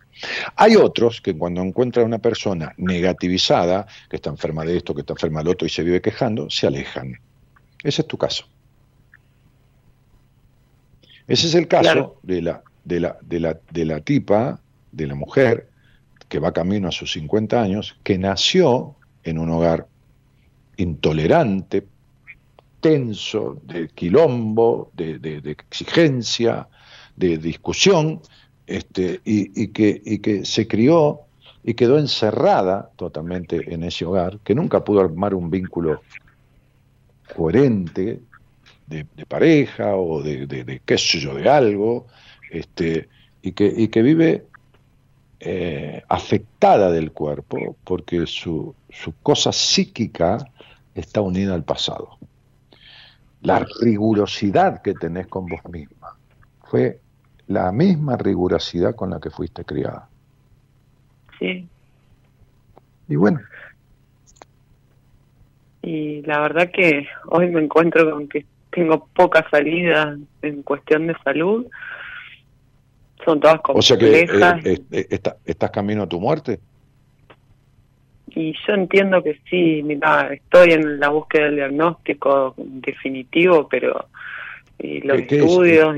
Hay 0.55 0.75
otros 0.75 1.21
que 1.21 1.37
cuando 1.37 1.61
encuentran 1.61 2.03
a 2.03 2.07
una 2.07 2.19
persona 2.19 2.73
negativizada, 2.77 3.87
que 4.09 4.17
está 4.17 4.29
enferma 4.29 4.65
de 4.65 4.77
esto, 4.77 4.93
que 4.93 5.01
está 5.01 5.13
enferma 5.13 5.39
del 5.39 5.49
otro 5.49 5.65
y 5.65 5.69
se 5.69 5.83
vive 5.83 6.01
quejando, 6.01 6.49
se 6.49 6.67
alejan. 6.67 7.19
Ese 7.83 8.01
es 8.01 8.07
tu 8.07 8.17
caso. 8.17 8.45
Ese 11.27 11.47
es 11.47 11.55
el 11.55 11.67
caso 11.67 12.19
de, 12.23 12.41
la, 12.41 12.63
de, 12.83 12.99
la, 12.99 13.17
de, 13.21 13.39
la, 13.39 13.59
de 13.71 13.85
la 13.85 14.01
tipa, 14.01 14.59
de 14.91 15.07
la 15.07 15.15
mujer, 15.15 15.69
que 16.27 16.39
va 16.39 16.51
camino 16.51 16.87
a 16.87 16.91
sus 16.91 17.11
50 17.13 17.61
años, 17.61 17.97
que 18.03 18.17
nació 18.17 18.95
en 19.23 19.39
un 19.39 19.49
hogar 19.49 19.87
intolerante, 20.77 21.85
tenso, 22.79 23.59
de 23.63 23.89
quilombo, 23.89 24.91
de, 24.93 25.19
de, 25.19 25.51
exigencia, 25.51 26.67
de 27.15 27.37
discusión, 27.37 28.21
este, 28.69 29.19
y, 29.25 29.69
que, 29.69 30.45
se 30.45 30.67
crió 30.67 31.21
y 31.63 31.73
quedó 31.73 31.97
encerrada 31.97 32.91
totalmente 32.97 33.73
en 33.73 33.83
ese 33.83 34.05
hogar, 34.05 34.37
que 34.43 34.53
nunca 34.53 34.83
pudo 34.83 35.01
armar 35.01 35.33
un 35.33 35.49
vínculo 35.49 36.01
coherente 37.35 38.19
de, 38.85 39.05
pareja 39.27 39.95
o 39.95 40.21
de, 40.21 40.81
qué 40.85 40.97
sé 40.99 41.19
yo, 41.19 41.33
de 41.33 41.49
algo, 41.49 42.05
este, 42.51 43.09
y, 43.41 43.53
que, 43.53 43.73
y 43.75 43.87
que 43.87 44.03
vive 44.03 44.45
eh, 45.39 46.03
afectada 46.07 46.91
del 46.91 47.11
cuerpo 47.11 47.75
porque 47.83 48.27
su, 48.27 48.75
su 48.89 49.13
cosa 49.23 49.51
psíquica 49.51 50.37
está 50.93 51.21
unida 51.21 51.55
al 51.55 51.63
pasado. 51.63 52.19
La 53.41 53.65
rigurosidad 53.81 54.83
que 54.83 54.93
tenés 54.93 55.25
con 55.25 55.47
vos 55.47 55.61
misma 55.71 56.15
fue 56.65 56.99
la 57.49 57.71
misma 57.71 58.15
rigurosidad 58.15 58.95
con 58.95 59.09
la 59.09 59.19
que 59.19 59.31
fuiste 59.31 59.65
criada. 59.65 60.07
Sí. 61.39 61.67
Y 63.07 63.15
bueno. 63.15 63.41
Y 65.81 66.21
la 66.21 66.41
verdad 66.41 66.69
que 66.71 67.07
hoy 67.25 67.49
me 67.49 67.61
encuentro 67.61 68.09
con 68.11 68.27
que 68.27 68.45
tengo 68.69 69.07
poca 69.15 69.49
salida 69.49 70.15
en 70.43 70.61
cuestión 70.61 71.07
de 71.07 71.15
salud. 71.23 71.65
Son 73.25 73.39
todas 73.39 73.61
complejas. 73.61 73.79
O 73.79 73.81
sea 73.81 74.59
que 74.61 74.71
eh, 74.71 74.81
eh, 74.91 75.19
estás 75.45 75.71
camino 75.71 76.03
a 76.03 76.07
tu 76.07 76.19
muerte. 76.19 76.59
Y 78.27 78.53
yo 78.67 78.73
entiendo 78.75 79.23
que 79.23 79.39
sí, 79.49 79.81
mira, 79.83 80.31
estoy 80.31 80.73
en 80.73 80.99
la 80.99 81.09
búsqueda 81.09 81.45
del 81.45 81.55
diagnóstico 81.55 82.53
definitivo, 82.57 83.67
pero 83.67 84.05
y 84.79 85.01
los 85.01 85.19
estudios... 85.19 85.95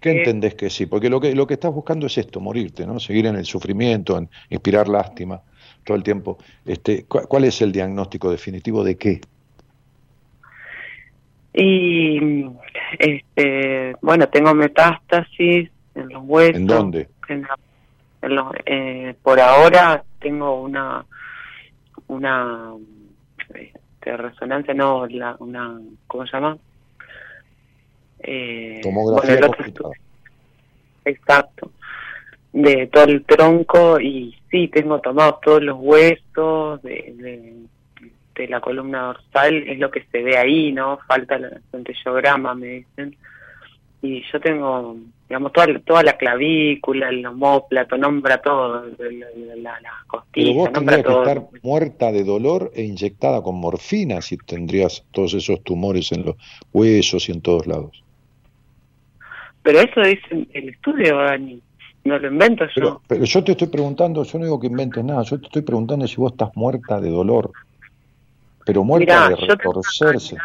¿Qué, 0.00 0.10
entendés 0.10 0.54
que 0.54 0.70
sí? 0.70 0.86
Porque 0.86 1.10
lo 1.10 1.20
que, 1.20 1.34
lo 1.34 1.46
que 1.46 1.54
estás 1.54 1.72
buscando 1.72 2.06
es 2.06 2.16
esto, 2.16 2.40
morirte, 2.40 2.86
¿no? 2.86 3.00
Seguir 3.00 3.26
en 3.26 3.36
el 3.36 3.44
sufrimiento, 3.44 4.16
en 4.16 4.28
inspirar 4.50 4.88
lástima 4.88 5.40
todo 5.84 5.96
el 5.96 6.02
tiempo. 6.02 6.38
Este, 6.64 7.04
¿Cuál 7.04 7.44
es 7.44 7.60
el 7.60 7.72
diagnóstico 7.72 8.30
definitivo 8.30 8.82
de 8.84 8.96
qué? 8.96 9.20
Y, 11.52 12.46
este, 12.98 13.94
bueno, 14.00 14.28
tengo 14.28 14.54
metástasis 14.54 15.70
en 15.94 16.08
los 16.08 16.22
huesos. 16.24 16.56
¿En 16.56 16.66
dónde? 16.66 17.08
En, 17.28 17.46
eh, 18.66 19.14
por 19.22 19.38
ahora 19.38 20.02
tengo 20.18 20.62
una 20.62 21.04
una 22.08 22.74
este, 23.54 24.16
resonancia, 24.16 24.74
no, 24.74 25.06
la, 25.06 25.36
una, 25.38 25.80
¿cómo 26.06 26.26
se 26.26 26.32
llama? 26.32 26.58
Eh, 28.26 28.80
Tomografía 28.82 29.38
Exacto. 31.04 31.70
De 32.52 32.86
todo 32.86 33.04
el 33.04 33.24
tronco 33.24 34.00
y 34.00 34.34
sí, 34.50 34.68
tengo 34.68 35.00
tomados 35.00 35.40
todos 35.42 35.62
los 35.62 35.76
huesos 35.78 36.82
de, 36.82 37.56
de, 38.34 38.48
la 38.48 38.60
columna 38.60 39.02
dorsal, 39.06 39.68
es 39.68 39.78
lo 39.78 39.90
que 39.90 40.04
se 40.10 40.22
ve 40.22 40.36
ahí, 40.36 40.72
¿no? 40.72 40.98
Falta 41.06 41.36
el 41.36 41.60
centellograma, 41.70 42.54
me 42.54 42.66
dicen. 42.66 43.16
Y 44.02 44.22
yo 44.30 44.40
tengo 44.40 44.96
digamos, 45.28 45.52
toda, 45.52 45.66
toda 45.80 46.02
la 46.02 46.16
clavícula, 46.16 47.08
el 47.08 47.24
homóplato, 47.26 47.96
nombra 47.96 48.40
todo, 48.40 48.84
la, 49.56 49.80
la, 49.80 49.90
costilla, 50.06 50.46
Pero 50.46 50.54
vos 50.54 50.72
tendrías 50.72 51.02
que 51.02 51.12
estar 51.12 51.42
muerta 51.62 52.12
de 52.12 52.24
dolor 52.24 52.70
e 52.74 52.82
inyectada 52.82 53.42
con 53.42 53.56
morfina 53.56 54.20
si 54.20 54.36
tendrías 54.36 55.04
todos 55.12 55.34
esos 55.34 55.62
tumores 55.62 56.12
en 56.12 56.26
los 56.26 56.36
huesos 56.72 57.28
y 57.28 57.32
en 57.32 57.40
todos 57.40 57.66
lados. 57.66 58.04
Pero 59.64 59.80
eso 59.80 60.00
dice 60.02 60.46
el 60.52 60.68
estudio, 60.68 61.18
Dani. 61.18 61.60
No 62.04 62.18
lo 62.18 62.28
invento 62.28 62.66
yo. 62.76 63.00
Pero 63.08 63.24
yo 63.24 63.42
te 63.42 63.52
estoy 63.52 63.68
preguntando, 63.68 64.22
yo 64.22 64.38
no 64.38 64.44
digo 64.44 64.60
que 64.60 64.66
inventes 64.68 65.02
nada, 65.02 65.22
yo 65.22 65.40
te 65.40 65.46
estoy 65.46 65.62
preguntando 65.62 66.06
si 66.06 66.16
vos 66.16 66.32
estás 66.32 66.50
muerta 66.54 67.00
de 67.00 67.10
dolor. 67.10 67.50
Pero 68.64 68.84
muerta 68.84 69.30
de 69.30 69.36
retorcerse 69.36 70.36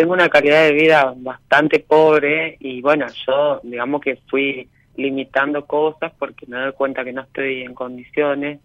tengo 0.00 0.14
una 0.14 0.30
calidad 0.30 0.64
de 0.64 0.72
vida 0.72 1.12
bastante 1.14 1.80
pobre 1.80 2.56
y 2.58 2.80
bueno, 2.80 3.06
yo 3.26 3.60
digamos 3.62 4.00
que 4.00 4.16
fui 4.30 4.66
limitando 4.96 5.66
cosas 5.66 6.10
porque 6.18 6.46
me 6.46 6.56
doy 6.56 6.72
cuenta 6.72 7.04
que 7.04 7.12
no 7.12 7.20
estoy 7.20 7.62
en 7.62 7.74
condiciones. 7.74 8.60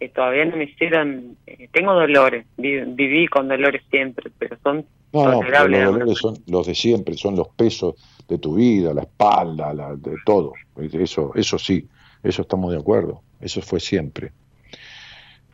que 0.00 0.08
todavía 0.08 0.46
no 0.46 0.56
me 0.56 0.64
hicieron, 0.64 1.36
eh, 1.46 1.68
tengo 1.72 1.92
dolores, 1.92 2.46
viví, 2.56 3.28
con 3.28 3.48
dolores 3.48 3.82
siempre, 3.90 4.30
pero 4.38 4.56
son 4.62 4.86
no, 5.12 5.24
no, 5.24 5.42
los 5.42 5.84
dolores 5.84 6.18
son 6.18 6.38
los 6.46 6.66
de 6.66 6.74
siempre, 6.74 7.18
son 7.18 7.36
los 7.36 7.48
pesos 7.48 7.94
de 8.32 8.38
tu 8.38 8.54
vida, 8.54 8.94
la 8.94 9.02
espalda, 9.02 9.72
la, 9.72 9.94
de 9.94 10.16
todo. 10.24 10.54
Eso, 10.76 11.32
eso 11.34 11.58
sí, 11.58 11.86
eso 12.22 12.42
estamos 12.42 12.72
de 12.72 12.78
acuerdo, 12.78 13.22
eso 13.40 13.60
fue 13.60 13.80
siempre. 13.80 14.32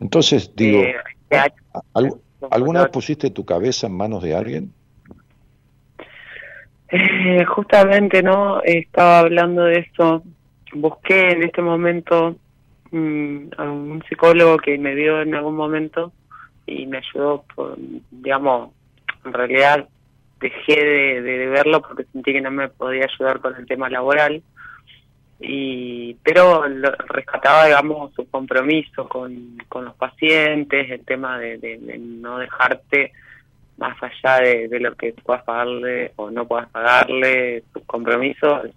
Entonces, 0.00 0.52
digo, 0.54 0.82
eh, 0.82 1.50
¿alguna 2.50 2.82
vez 2.82 2.90
pusiste 2.90 3.30
tu 3.30 3.44
cabeza 3.44 3.88
en 3.88 3.96
manos 3.96 4.22
de 4.22 4.34
alguien? 4.34 4.72
Eh, 6.90 7.44
justamente, 7.44 8.22
¿no? 8.22 8.62
Estaba 8.62 9.20
hablando 9.20 9.64
de 9.64 9.80
eso. 9.80 10.22
Busqué 10.72 11.32
en 11.32 11.42
este 11.42 11.60
momento 11.60 12.36
mm, 12.90 13.38
a 13.56 13.64
un 13.64 14.02
psicólogo 14.08 14.58
que 14.58 14.78
me 14.78 14.94
vio 14.94 15.20
en 15.20 15.34
algún 15.34 15.56
momento 15.56 16.12
y 16.66 16.86
me 16.86 16.98
ayudó, 16.98 17.44
digamos, 18.10 18.70
en 19.24 19.32
realidad 19.32 19.88
dejé 20.41 20.84
de, 21.20 21.47
verlo 21.49 21.82
porque 21.82 22.05
sentí 22.12 22.32
que 22.32 22.41
no 22.41 22.51
me 22.51 22.68
podía 22.68 23.05
ayudar 23.05 23.41
con 23.41 23.57
el 23.57 23.66
tema 23.66 23.89
laboral 23.91 24.43
y 25.41 26.14
pero 26.22 26.64
rescataba 27.09 27.66
digamos 27.66 28.12
su 28.14 28.28
compromiso 28.28 29.09
con, 29.09 29.59
con 29.68 29.84
los 29.84 29.95
pacientes 29.95 30.91
el 30.91 31.05
tema 31.05 31.39
de 31.39 31.78
no 31.99 32.39
dejarte 32.39 33.12
más 33.78 33.97
allá 34.03 34.41
de, 34.41 34.80
lo 34.80 34.95
que 34.97 35.14
puedas 35.24 35.45
pagarle 35.45 36.12
o 36.16 36.30
no 36.30 36.47
puedas 36.47 36.68
pagarle, 36.68 37.62
tus 37.72 37.84
compromisos. 37.84 38.68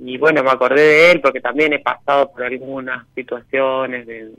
Y 0.00 0.18
bueno, 0.18 0.42
me 0.42 0.50
acordé 0.50 0.82
de 0.82 1.10
él 1.12 1.20
porque 1.20 1.40
también 1.40 1.72
he 1.72 1.78
pasado 1.78 2.30
por 2.30 2.42
algunas 2.42 3.06
situaciones 3.14 4.06
de... 4.06 4.30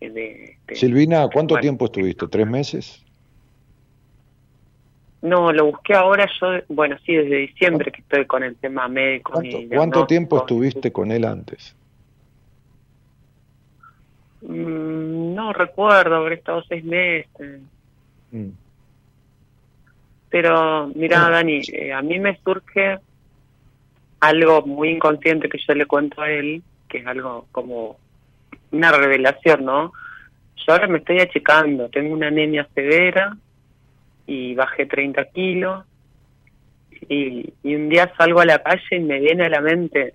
de, 0.00 0.56
Silvina, 0.72 1.28
¿cuánto 1.32 1.56
tiempo 1.58 1.84
estuviste? 1.84 2.26
¿Tres 2.26 2.46
meses? 2.46 3.03
No, 5.24 5.50
lo 5.54 5.64
busqué 5.64 5.94
ahora 5.94 6.28
yo, 6.38 6.48
bueno, 6.68 6.98
sí, 7.06 7.14
desde 7.14 7.36
diciembre 7.36 7.90
que 7.90 8.02
estoy 8.02 8.26
con 8.26 8.42
el 8.42 8.56
tema 8.56 8.88
médico. 8.88 9.32
¿Cuánto, 9.32 9.58
¿cuánto 9.74 10.06
tiempo 10.06 10.36
estuviste 10.36 10.92
con 10.92 11.10
él 11.10 11.24
antes? 11.24 11.74
Mm, 14.42 15.34
no 15.34 15.54
recuerdo, 15.54 16.16
habré 16.16 16.34
estado 16.34 16.62
seis 16.64 16.84
meses. 16.84 17.62
Mm. 18.32 18.50
Pero 20.28 20.88
mira, 20.94 21.30
Dani, 21.30 21.62
eh, 21.72 21.94
a 21.94 22.02
mí 22.02 22.18
me 22.20 22.38
surge 22.44 22.98
algo 24.20 24.60
muy 24.66 24.90
inconsciente 24.90 25.48
que 25.48 25.58
yo 25.66 25.72
le 25.72 25.86
cuento 25.86 26.20
a 26.20 26.30
él, 26.30 26.62
que 26.86 26.98
es 26.98 27.06
algo 27.06 27.46
como 27.50 27.96
una 28.72 28.92
revelación, 28.92 29.64
¿no? 29.64 29.94
Yo 30.56 30.74
ahora 30.74 30.86
me 30.86 30.98
estoy 30.98 31.20
achicando, 31.20 31.88
tengo 31.88 32.12
una 32.12 32.26
anemia 32.26 32.68
severa 32.74 33.34
y 34.26 34.54
bajé 34.54 34.86
30 34.86 35.24
kilos 35.26 35.84
y, 37.08 37.52
un 37.64 37.88
día 37.88 38.12
salgo 38.16 38.40
a 38.40 38.46
la 38.46 38.62
calle 38.62 38.96
y 38.96 39.00
me 39.00 39.20
viene 39.20 39.44
a 39.44 39.50
la 39.50 39.60
mente 39.60 40.14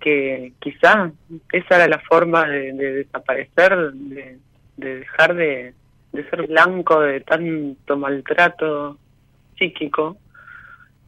que 0.00 0.52
quizá 0.58 1.12
esa 1.52 1.76
era 1.76 1.88
la 1.88 2.00
forma 2.00 2.46
de, 2.48 2.72
desaparecer, 2.72 3.92
de 3.92 4.38
dejar 4.76 5.34
de, 5.34 5.74
de 6.12 6.28
ser 6.28 6.46
blanco 6.46 7.00
de 7.00 7.20
tanto 7.20 7.96
maltrato 7.96 8.98
psíquico 9.58 10.16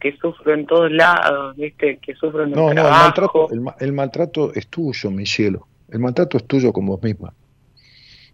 que 0.01 0.17
sufro 0.17 0.53
en 0.53 0.67
todos 0.67 0.91
lados, 0.91 1.57
¿viste? 1.57 1.99
Que 1.99 2.15
sufro 2.15 2.43
en 2.43 2.51
el 2.51 2.55
no, 2.55 2.75
No, 2.75 2.83
el 2.83 2.91
maltrato, 2.91 3.49
el, 3.81 3.93
maltrato 3.93 4.53
es 4.55 4.67
tuyo, 4.67 5.11
mi 5.11 5.27
cielo. 5.27 5.67
El 5.89 6.01
maltrato 6.01 6.37
es 6.37 6.45
tuyo 6.45 6.73
con 6.73 6.87
vos 6.87 7.03
misma. 7.03 7.33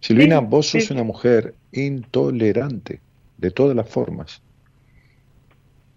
Silvina, 0.00 0.40
vos 0.40 0.68
sos 0.68 0.90
una 0.90 1.04
mujer 1.04 1.54
intolerante, 1.72 3.00
de 3.40 3.50
todas 3.50 3.76
las 3.76 3.88
formas. 3.88 4.42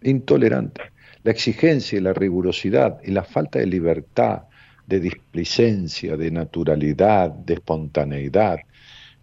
Intolerante. 0.02 0.82
La 1.24 1.32
exigencia 1.32 1.98
y 1.98 2.02
la 2.02 2.14
rigurosidad 2.14 3.00
y 3.04 3.12
la 3.12 3.24
falta 3.24 3.60
de 3.60 3.68
libertad, 3.68 4.44
de 4.88 5.00
displicencia, 5.00 6.18
de 6.18 6.32
naturalidad, 6.32 7.30
de 7.32 7.54
espontaneidad, 7.56 8.60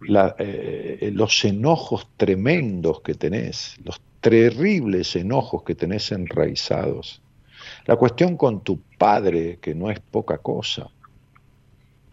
la, 0.00 0.34
eh, 0.38 1.10
los 1.12 1.44
enojos 1.44 2.08
tremendos 2.16 3.02
que 3.02 3.14
tenés, 3.14 3.76
los 3.84 4.00
terribles 4.20 5.14
enojos 5.16 5.62
que 5.62 5.74
tenés 5.74 6.10
enraizados, 6.12 7.20
la 7.86 7.96
cuestión 7.96 8.36
con 8.36 8.62
tu 8.64 8.80
padre, 8.98 9.58
que 9.60 9.74
no 9.74 9.90
es 9.90 10.00
poca 10.00 10.38
cosa, 10.38 10.90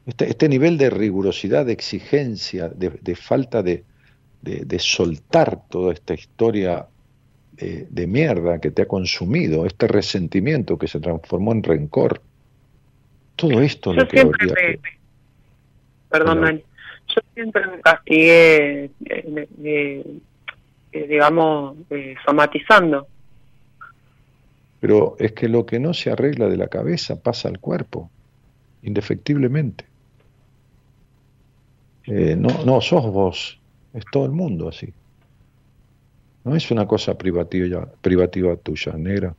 este, 0.08 0.30
este 0.30 0.47
nivel 0.47 0.78
de 0.78 0.89
rigurosidad, 0.89 1.66
de 1.66 1.74
exigencia, 1.74 2.70
de, 2.70 3.16
falta 3.16 3.62
de, 3.62 3.84
soltar 4.80 5.68
toda 5.70 5.93
esta 5.93 6.14
historia 6.14 6.88
de, 7.58 8.08
mierda 8.08 8.60
que 8.60 8.72
te 8.72 8.84
ha 8.84 8.88
consumido, 8.88 9.66
este 9.66 9.88
resentimiento 9.88 10.78
que 10.78 10.88
se 10.88 11.00
transformó 11.00 11.52
en 11.54 11.64
rencor, 11.64 12.22
todo 13.36 13.62
esto 13.62 13.91
es 13.91 13.98
lo 13.98 14.08
que 14.08 14.18
siempre 14.18 14.80
Perdón, 16.10 16.64
yo 17.08 17.22
siempre 17.34 17.68
me 17.68 17.82
castigué, 17.82 18.91
eh, 19.06 19.50
eh, 19.64 21.08
digamos, 21.08 21.78
eh, 21.89 22.16
somatizando. 22.26 23.08
Pero 24.80 25.16
es 25.20 25.34
que 25.34 25.50
lo 25.50 25.66
que 25.66 25.80
no 25.80 25.93
se 25.93 26.12
arregla 26.12 26.48
de 26.48 26.58
la 26.58 26.68
cabeza 26.68 27.22
pasa 27.22 27.50
al 27.50 27.60
cuerpo, 27.60 28.10
indefectiblemente. 28.84 29.86
no, 32.06 32.64
no 32.64 32.80
sos 32.80 33.06
vos, 33.12 33.60
es 33.98 34.06
todo 34.12 34.26
el 34.26 34.32
mundo 34.32 34.70
así. 34.70 34.93
No 36.43 36.56
es 36.56 36.72
una 36.72 36.88
cosa 36.88 37.18
privativa, 37.18 37.88
privativa 38.02 38.56
tuya, 38.56 38.93
negra 38.93 39.34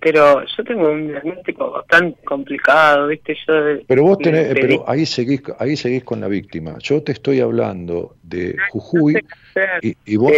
pero 0.00 0.44
yo 0.44 0.64
tengo 0.64 0.90
un 0.90 1.08
diagnóstico 1.08 1.70
bastante 1.72 2.22
complicado, 2.24 3.08
¿viste? 3.08 3.34
Yo 3.46 3.54
pero 3.86 4.04
vos 4.04 4.18
tenés, 4.18 4.54
pero 4.54 4.88
ahí 4.88 5.04
seguís, 5.06 5.42
ahí 5.58 5.76
seguís 5.76 6.04
con 6.04 6.20
la 6.20 6.28
víctima. 6.28 6.76
Yo 6.78 7.02
te 7.02 7.12
estoy 7.12 7.40
hablando 7.40 8.14
de 8.22 8.56
Jujuy 8.70 9.16
y, 9.80 10.16
vos, 10.16 10.32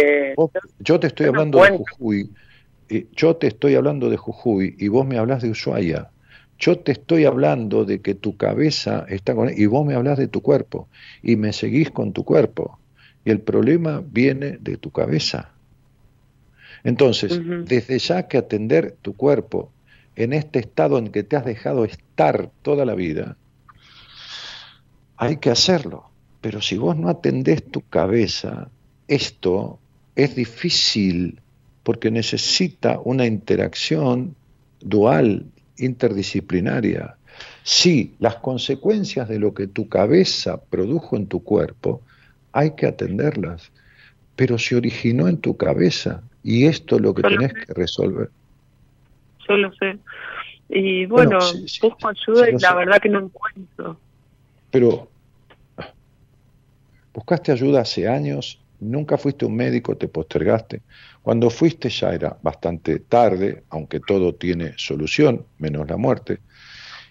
yo 0.79 0.99
te 0.99 1.07
estoy 1.07 1.27
hablando 1.27 1.61
de 1.61 1.77
Jujuy, 1.77 2.29
y 2.89 3.07
yo 3.15 3.35
te 3.35 3.47
estoy 3.47 3.75
hablando 3.75 4.09
de 4.09 4.17
Jujuy 4.17 4.75
y 4.79 4.87
vos 4.87 5.05
me 5.05 5.17
hablas 5.17 5.43
de 5.43 5.49
Ushuaia. 5.49 6.09
Yo 6.57 6.79
te 6.79 6.93
estoy 6.93 7.25
hablando 7.25 7.85
de 7.85 8.01
que 8.01 8.15
tu 8.15 8.37
cabeza 8.37 9.05
está 9.09 9.35
con 9.35 9.49
y 9.55 9.65
vos 9.65 9.85
me 9.85 9.95
hablas 9.95 10.17
de 10.17 10.27
tu 10.27 10.41
cuerpo 10.41 10.87
y 11.21 11.35
me 11.35 11.51
seguís 11.53 11.91
con 11.91 12.13
tu 12.13 12.23
cuerpo. 12.23 12.79
Y 13.25 13.31
el 13.31 13.41
problema 13.41 14.03
viene 14.05 14.57
de 14.59 14.77
tu 14.77 14.91
cabeza. 14.91 15.51
Entonces, 16.83 17.41
desde 17.65 17.97
ya 17.99 18.27
que 18.27 18.37
atender 18.37 18.95
tu 19.01 19.15
cuerpo 19.15 19.71
en 20.15 20.33
este 20.33 20.59
estado 20.59 20.97
en 20.97 21.09
que 21.09 21.23
te 21.23 21.35
has 21.35 21.43
dejado 21.43 21.83
estar 21.83 22.51
toda 22.61 22.85
la 22.85 22.95
vida, 22.95 23.37
hay 25.17 25.37
que 25.37 25.49
hacerlo. 25.49 26.09
Pero 26.41 26.61
si 26.61 26.77
vos 26.77 26.95
no 26.95 27.09
atendés 27.09 27.63
tu 27.63 27.81
cabeza, 27.81 28.69
esto 29.07 29.79
es 30.15 30.35
difícil 30.35 31.41
porque 31.83 32.11
necesita 32.11 32.99
una 33.03 33.25
interacción 33.25 34.35
dual, 34.79 35.45
interdisciplinaria. 35.77 37.15
Sí, 37.63 38.15
las 38.19 38.35
consecuencias 38.37 39.27
de 39.27 39.39
lo 39.39 39.53
que 39.53 39.67
tu 39.67 39.89
cabeza 39.89 40.61
produjo 40.61 41.17
en 41.17 41.27
tu 41.27 41.43
cuerpo, 41.43 42.01
hay 42.51 42.71
que 42.71 42.85
atenderlas, 42.85 43.71
pero 44.35 44.57
se 44.57 44.75
originó 44.75 45.27
en 45.27 45.37
tu 45.37 45.57
cabeza 45.57 46.21
y 46.43 46.65
esto 46.65 46.97
es 46.97 47.01
lo 47.01 47.13
que 47.13 47.23
tenés 47.23 47.53
que 47.53 47.73
resolver. 47.73 48.29
Yo 49.47 49.57
lo 49.57 49.73
sé. 49.75 49.97
Y 50.69 51.05
bueno, 51.05 51.39
busco 51.81 52.07
ayuda 52.07 52.49
y 52.49 52.57
la 52.59 52.75
verdad 52.75 52.99
que 52.99 53.09
no 53.09 53.19
encuentro. 53.19 53.99
Pero 54.71 55.09
buscaste 57.13 57.51
ayuda 57.51 57.81
hace 57.81 58.07
años, 58.07 58.59
nunca 58.79 59.17
fuiste 59.17 59.45
un 59.45 59.55
médico, 59.55 59.97
te 59.97 60.07
postergaste. 60.07 60.81
Cuando 61.21 61.49
fuiste 61.49 61.89
ya 61.89 62.13
era 62.13 62.37
bastante 62.41 62.99
tarde, 62.99 63.63
aunque 63.69 63.99
todo 63.99 64.35
tiene 64.35 64.73
solución, 64.77 65.45
menos 65.57 65.89
la 65.89 65.97
muerte. 65.97 66.39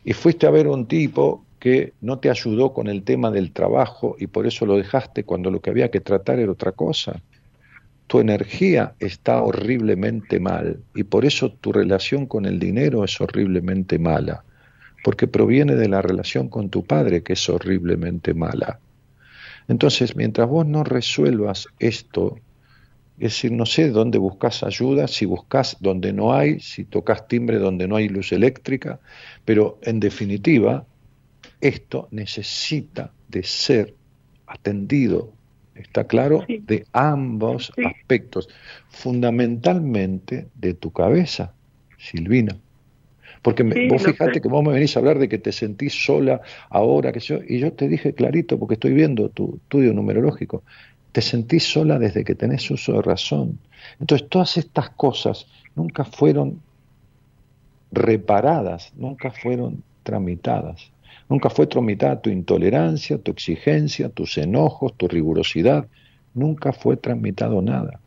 Y 0.05 0.12
fuiste 0.12 0.47
a 0.47 0.51
ver 0.51 0.69
un 0.69 0.87
tipo 0.87 1.45
que 1.59 1.95
no 2.01 2.19
te 2.19 2.31
ayudó 2.31 2.73
con 2.73 2.89
el 2.89 3.03
tema 3.03 3.31
del 3.31 3.53
trabajo 3.53 4.17
y 4.19 4.27
por 4.27 4.47
eso 4.47 4.67
lo 4.67 4.77
dejaste 4.77 5.25
cuando 5.25 5.51
lo 5.51 5.61
que 5.61 5.71
había 5.71 5.91
que 5.91 6.01
tratar 6.01 6.39
era 6.39 6.53
otra 6.53 6.73
cosa 6.73 7.23
tu 8.07 8.21
energía 8.21 8.95
está 9.01 9.43
horriblemente 9.43 10.41
mal 10.41 10.81
y 10.95 11.05
por 11.05 11.25
eso 11.25 11.51
tu 11.53 11.73
relación 11.73 12.27
con 12.27 12.45
el 12.45 12.59
dinero 12.59 13.05
es 13.05 13.21
horriblemente 13.21 13.99
mala, 13.99 14.45
porque 15.03 15.27
proviene 15.27 15.75
de 15.75 15.89
la 15.89 16.03
relación 16.03 16.49
con 16.49 16.69
tu 16.69 16.85
padre 16.85 17.23
que 17.23 17.33
es 17.33 17.49
horriblemente 17.49 18.35
mala. 18.35 18.79
Entonces, 19.69 20.17
mientras 20.17 20.49
vos 20.49 20.67
no 20.67 20.85
resuelvas 20.85 21.69
esto, 21.79 22.37
es 23.19 23.33
decir, 23.33 23.53
no 23.53 23.67
sé 23.67 23.91
dónde 23.91 24.19
buscas 24.19 24.62
ayuda, 24.62 25.09
si 25.09 25.25
buscas 25.25 25.77
donde 25.81 26.12
no 26.12 26.35
hay, 26.35 26.61
si 26.61 26.85
tocas 26.85 27.29
timbre 27.29 27.59
donde 27.59 27.89
no 27.89 27.97
hay 27.97 28.09
luz 28.09 28.33
eléctrica, 28.33 29.01
pero 29.45 29.79
en 29.83 30.01
definitiva, 30.01 30.87
esto 31.61 32.09
necesita 32.11 33.12
de 33.29 33.43
ser 33.43 33.95
atendido 34.47 35.33
está 35.75 36.05
claro, 36.05 36.45
de 36.47 36.87
ambos 36.93 37.73
aspectos, 37.85 38.49
fundamentalmente 38.89 40.49
de 40.55 40.75
tu 40.75 40.93
cabeza, 40.93 41.55
Silvina. 41.99 42.57
Porque 43.45 43.63
vos 43.91 44.03
fíjate 44.03 44.41
que 44.41 44.49
vos 44.49 44.65
me 44.65 44.73
venís 44.73 44.97
a 44.97 45.01
hablar 45.01 45.19
de 45.19 45.29
que 45.29 45.37
te 45.37 45.53
sentís 45.53 45.93
sola 46.07 46.41
ahora, 46.71 47.13
que 47.13 47.21
yo, 47.21 47.41
y 47.47 47.59
yo 47.59 47.75
te 47.75 47.89
dije 47.89 48.15
clarito, 48.15 48.59
porque 48.59 48.75
estoy 48.75 48.95
viendo 48.95 49.29
tu 49.29 49.57
estudio 49.63 49.93
numerológico, 49.93 50.65
te 51.13 51.21
sentís 51.21 51.65
sola 51.65 51.99
desde 51.99 52.25
que 52.25 52.35
tenés 52.35 52.71
uso 52.71 52.95
de 52.95 53.03
razón. 53.03 53.61
Entonces, 54.01 54.31
todas 54.31 54.57
estas 54.57 54.91
cosas 54.97 55.47
nunca 55.75 56.07
fueron 56.07 56.65
reparadas, 57.91 58.93
nunca 58.95 59.31
fueron 59.31 59.85
tramitadas. 60.03 60.95
Nunca 61.29 61.51
fue 61.51 61.67
tramitada 61.67 62.23
tu 62.23 62.31
intolerancia, 62.31 63.19
tu 63.19 63.31
exigencia, 63.31 64.09
tus 64.09 64.39
enojos, 64.39 64.97
tu 64.97 65.07
rigurosidad. 65.07 65.87
Nunca 66.33 66.73
fue 66.73 66.97
tramitado 66.97 67.61
nada. 67.61 68.04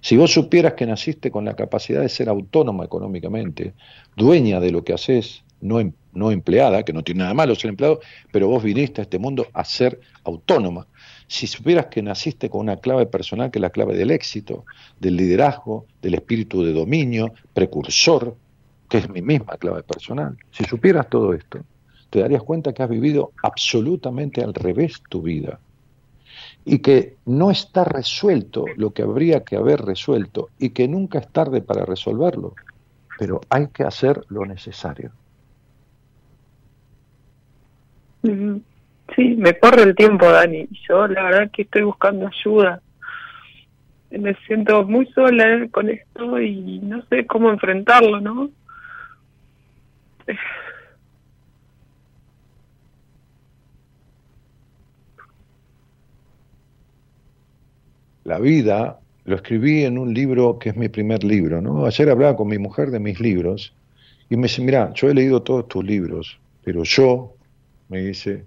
Si 0.00 0.16
vos 0.16 0.32
supieras 0.32 0.74
que 0.74 0.86
naciste 0.86 1.30
con 1.30 1.44
la 1.44 1.54
capacidad 1.54 2.00
de 2.00 2.08
ser 2.08 2.28
autónoma 2.28 2.84
económicamente, 2.84 3.74
dueña 4.16 4.60
de 4.60 4.70
lo 4.70 4.84
que 4.84 4.92
haces, 4.92 5.44
no, 5.60 5.80
em, 5.80 5.92
no 6.12 6.30
empleada, 6.30 6.84
que 6.84 6.92
no 6.92 7.02
tiene 7.02 7.20
nada 7.20 7.34
malo 7.34 7.54
ser 7.54 7.70
empleado, 7.70 8.00
pero 8.32 8.48
vos 8.48 8.62
viniste 8.62 9.00
a 9.00 9.04
este 9.04 9.18
mundo 9.18 9.46
a 9.52 9.64
ser 9.64 10.00
autónoma. 10.24 10.86
Si 11.26 11.46
supieras 11.46 11.86
que 11.86 12.02
naciste 12.02 12.50
con 12.50 12.62
una 12.62 12.76
clave 12.76 13.06
personal 13.06 13.50
que 13.50 13.58
es 13.58 13.62
la 13.62 13.70
clave 13.70 13.96
del 13.96 14.10
éxito, 14.10 14.64
del 15.00 15.16
liderazgo, 15.16 15.86
del 16.00 16.14
espíritu 16.14 16.62
de 16.64 16.72
dominio, 16.72 17.32
precursor, 17.54 18.36
que 18.88 18.98
es 18.98 19.08
mi 19.08 19.22
misma 19.22 19.56
clave 19.56 19.82
personal, 19.82 20.36
si 20.50 20.64
supieras 20.64 21.08
todo 21.08 21.32
esto, 21.32 21.60
te 22.10 22.20
darías 22.20 22.42
cuenta 22.42 22.74
que 22.74 22.82
has 22.82 22.90
vivido 22.90 23.32
absolutamente 23.42 24.42
al 24.42 24.52
revés 24.52 25.02
tu 25.08 25.22
vida 25.22 25.58
y 26.64 26.78
que 26.78 27.16
no 27.26 27.50
está 27.50 27.84
resuelto 27.84 28.64
lo 28.76 28.92
que 28.92 29.02
habría 29.02 29.44
que 29.44 29.56
haber 29.56 29.80
resuelto 29.80 30.48
y 30.58 30.70
que 30.70 30.88
nunca 30.88 31.18
es 31.18 31.28
tarde 31.28 31.60
para 31.60 31.84
resolverlo, 31.84 32.54
pero 33.18 33.40
hay 33.48 33.68
que 33.68 33.84
hacer 33.84 34.24
lo 34.28 34.46
necesario. 34.46 35.12
Sí, 38.22 39.34
me 39.36 39.58
corre 39.58 39.82
el 39.82 39.94
tiempo, 39.94 40.30
Dani. 40.30 40.68
Yo 40.88 41.06
la 41.08 41.24
verdad 41.24 41.50
que 41.50 41.62
estoy 41.62 41.82
buscando 41.82 42.28
ayuda. 42.28 42.80
Me 44.10 44.34
siento 44.46 44.84
muy 44.84 45.06
sola 45.06 45.66
con 45.70 45.88
esto 45.88 46.40
y 46.40 46.78
no 46.80 47.04
sé 47.06 47.26
cómo 47.26 47.50
enfrentarlo, 47.50 48.20
¿no? 48.20 48.50
La 58.24 58.38
vida, 58.38 58.98
lo 59.24 59.36
escribí 59.36 59.84
en 59.84 59.98
un 59.98 60.12
libro 60.12 60.58
que 60.58 60.70
es 60.70 60.76
mi 60.76 60.88
primer 60.88 61.24
libro, 61.24 61.60
¿no? 61.60 61.86
Ayer 61.86 62.10
hablaba 62.10 62.36
con 62.36 62.48
mi 62.48 62.58
mujer 62.58 62.90
de 62.90 62.98
mis 62.98 63.20
libros 63.20 63.72
y 64.28 64.36
me 64.36 64.44
dice, 64.44 64.62
mira, 64.62 64.92
yo 64.94 65.10
he 65.10 65.14
leído 65.14 65.42
todos 65.42 65.68
tus 65.68 65.84
libros, 65.84 66.38
pero 66.64 66.82
yo, 66.82 67.34
me 67.88 68.02
dice, 68.02 68.44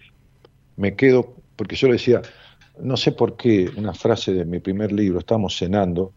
me 0.78 0.95
quedo, 0.95 1.36
porque 1.55 1.76
yo 1.76 1.88
le 1.88 1.93
decía, 1.93 2.21
no 2.80 2.97
sé 2.97 3.11
por 3.11 3.38
qué, 3.38 3.69
una 3.78 3.93
frase 3.93 4.34
de 4.34 4.45
mi 4.45 4.59
primer 4.59 4.91
libro, 4.91 5.19
estábamos 5.19 5.57
cenando 5.57 6.13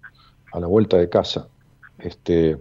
a 0.53 0.59
la 0.59 0.67
vuelta 0.67 0.97
de 0.97 1.09
casa, 1.09 1.49
este, 1.99 2.57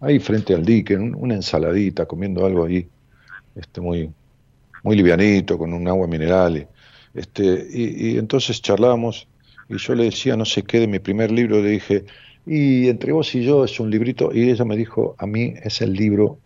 ahí 0.00 0.18
frente 0.18 0.54
al 0.54 0.64
dique, 0.64 0.96
una 0.96 1.34
ensaladita, 1.34 2.06
comiendo 2.06 2.44
algo 2.44 2.64
ahí, 2.64 2.88
este, 3.54 3.80
muy, 3.80 4.10
muy 4.82 4.96
livianito, 4.96 5.58
con 5.58 5.72
un 5.72 5.86
agua 5.86 6.06
mineral, 6.06 6.66
este, 7.14 7.68
y 7.70 8.16
entonces 8.16 8.62
charlamos 8.62 9.28
y 9.70 9.78
yo 9.78 9.94
le 9.94 10.04
decía 10.04 10.36
no 10.36 10.44
sé 10.44 10.62
qué 10.64 10.80
de 10.80 10.86
mi 10.86 10.98
primer 10.98 11.30
libro, 11.30 11.62
le 11.62 11.70
dije, 11.70 12.04
y 12.46 12.88
entre 12.88 13.12
vos 13.12 13.34
y 13.34 13.44
yo 13.44 13.64
es 13.64 13.78
un 13.80 13.90
librito, 13.90 14.30
y 14.34 14.50
ella 14.50 14.64
me 14.64 14.76
dijo, 14.76 15.14
a 15.18 15.26
mí 15.26 15.54
es 15.62 15.80
el 15.80 15.92
libro 15.92 16.38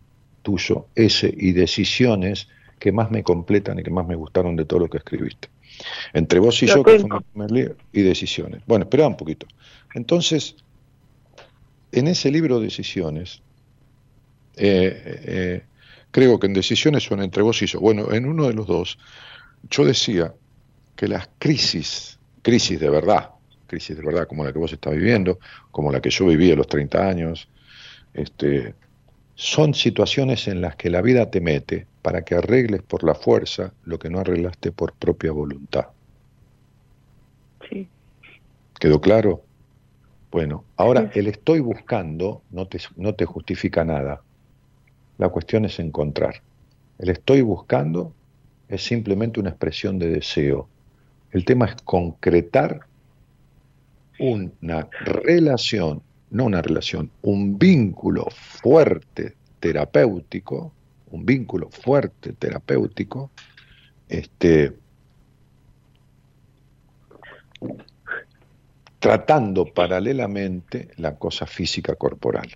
tuyo, 0.42 0.86
ese, 0.94 1.32
y 1.36 1.52
decisiones 1.52 2.48
que 2.78 2.92
más 2.92 3.10
me 3.10 3.22
completan 3.22 3.78
y 3.78 3.82
que 3.82 3.90
más 3.90 4.06
me 4.06 4.14
gustaron 4.14 4.56
de 4.56 4.64
todo 4.64 4.80
lo 4.80 4.88
que 4.88 4.98
escribiste. 4.98 5.48
Entre 6.12 6.38
vos 6.38 6.62
y 6.62 6.66
yo, 6.66 6.82
que 6.82 7.00
fue 7.00 7.08
mi 7.08 7.20
primer 7.20 7.50
libro, 7.50 7.76
y 7.92 8.02
decisiones. 8.02 8.62
Bueno, 8.66 8.84
espera 8.84 9.08
un 9.08 9.16
poquito. 9.16 9.46
Entonces, 9.94 10.56
en 11.92 12.08
ese 12.08 12.30
libro 12.30 12.60
Decisiones, 12.60 13.40
eh, 14.56 15.22
eh, 15.24 15.62
creo 16.10 16.38
que 16.38 16.46
en 16.46 16.52
Decisiones 16.52 17.04
son 17.04 17.22
entre 17.22 17.42
vos 17.42 17.60
y 17.62 17.66
yo. 17.66 17.80
Bueno, 17.80 18.12
en 18.12 18.26
uno 18.26 18.46
de 18.46 18.54
los 18.54 18.66
dos, 18.66 18.98
yo 19.70 19.84
decía 19.84 20.34
que 20.96 21.08
las 21.08 21.28
crisis, 21.38 22.18
crisis 22.44 22.78
de 22.78 22.90
verdad, 22.90 23.30
crisis 23.66 23.96
de 23.96 24.04
verdad 24.04 24.28
como 24.28 24.44
la 24.44 24.52
que 24.52 24.58
vos 24.58 24.72
estás 24.72 24.94
viviendo, 24.94 25.40
como 25.70 25.90
la 25.90 26.00
que 26.00 26.10
yo 26.10 26.26
viví 26.26 26.52
a 26.52 26.56
los 26.56 26.68
30 26.68 27.08
años, 27.08 27.48
este, 28.12 28.74
son 29.34 29.74
situaciones 29.74 30.46
en 30.46 30.60
las 30.60 30.76
que 30.76 30.90
la 30.90 31.00
vida 31.00 31.30
te 31.30 31.40
mete 31.40 31.86
para 32.02 32.22
que 32.22 32.34
arregles 32.34 32.82
por 32.82 33.02
la 33.02 33.14
fuerza 33.14 33.72
lo 33.84 33.98
que 33.98 34.10
no 34.10 34.20
arreglaste 34.20 34.70
por 34.70 34.92
propia 34.92 35.32
voluntad. 35.32 35.86
Sí. 37.68 37.88
¿Quedó 38.78 39.00
claro? 39.00 39.42
Bueno, 40.30 40.64
ahora 40.76 41.10
el 41.14 41.28
estoy 41.28 41.60
buscando 41.60 42.42
no 42.50 42.66
te, 42.66 42.78
no 42.96 43.14
te 43.14 43.24
justifica 43.24 43.84
nada. 43.84 44.20
La 45.16 45.30
cuestión 45.30 45.64
es 45.64 45.78
encontrar. 45.78 46.42
El 46.98 47.08
estoy 47.08 47.40
buscando 47.40 48.12
es 48.68 48.84
simplemente 48.84 49.40
una 49.40 49.50
expresión 49.50 49.98
de 49.98 50.08
deseo. 50.08 50.68
El 51.34 51.44
tema 51.44 51.66
es 51.66 51.74
concretar 51.82 52.86
una 54.20 54.88
relación, 55.00 56.00
no 56.30 56.44
una 56.44 56.62
relación, 56.62 57.10
un 57.22 57.58
vínculo 57.58 58.26
fuerte 58.30 59.34
terapéutico, 59.58 60.72
un 61.10 61.26
vínculo 61.26 61.70
fuerte 61.70 62.34
terapéutico, 62.34 63.32
este, 64.08 64.74
tratando 69.00 69.64
paralelamente 69.64 70.90
la 70.98 71.16
cosa 71.16 71.46
física 71.46 71.96
corporal. 71.96 72.46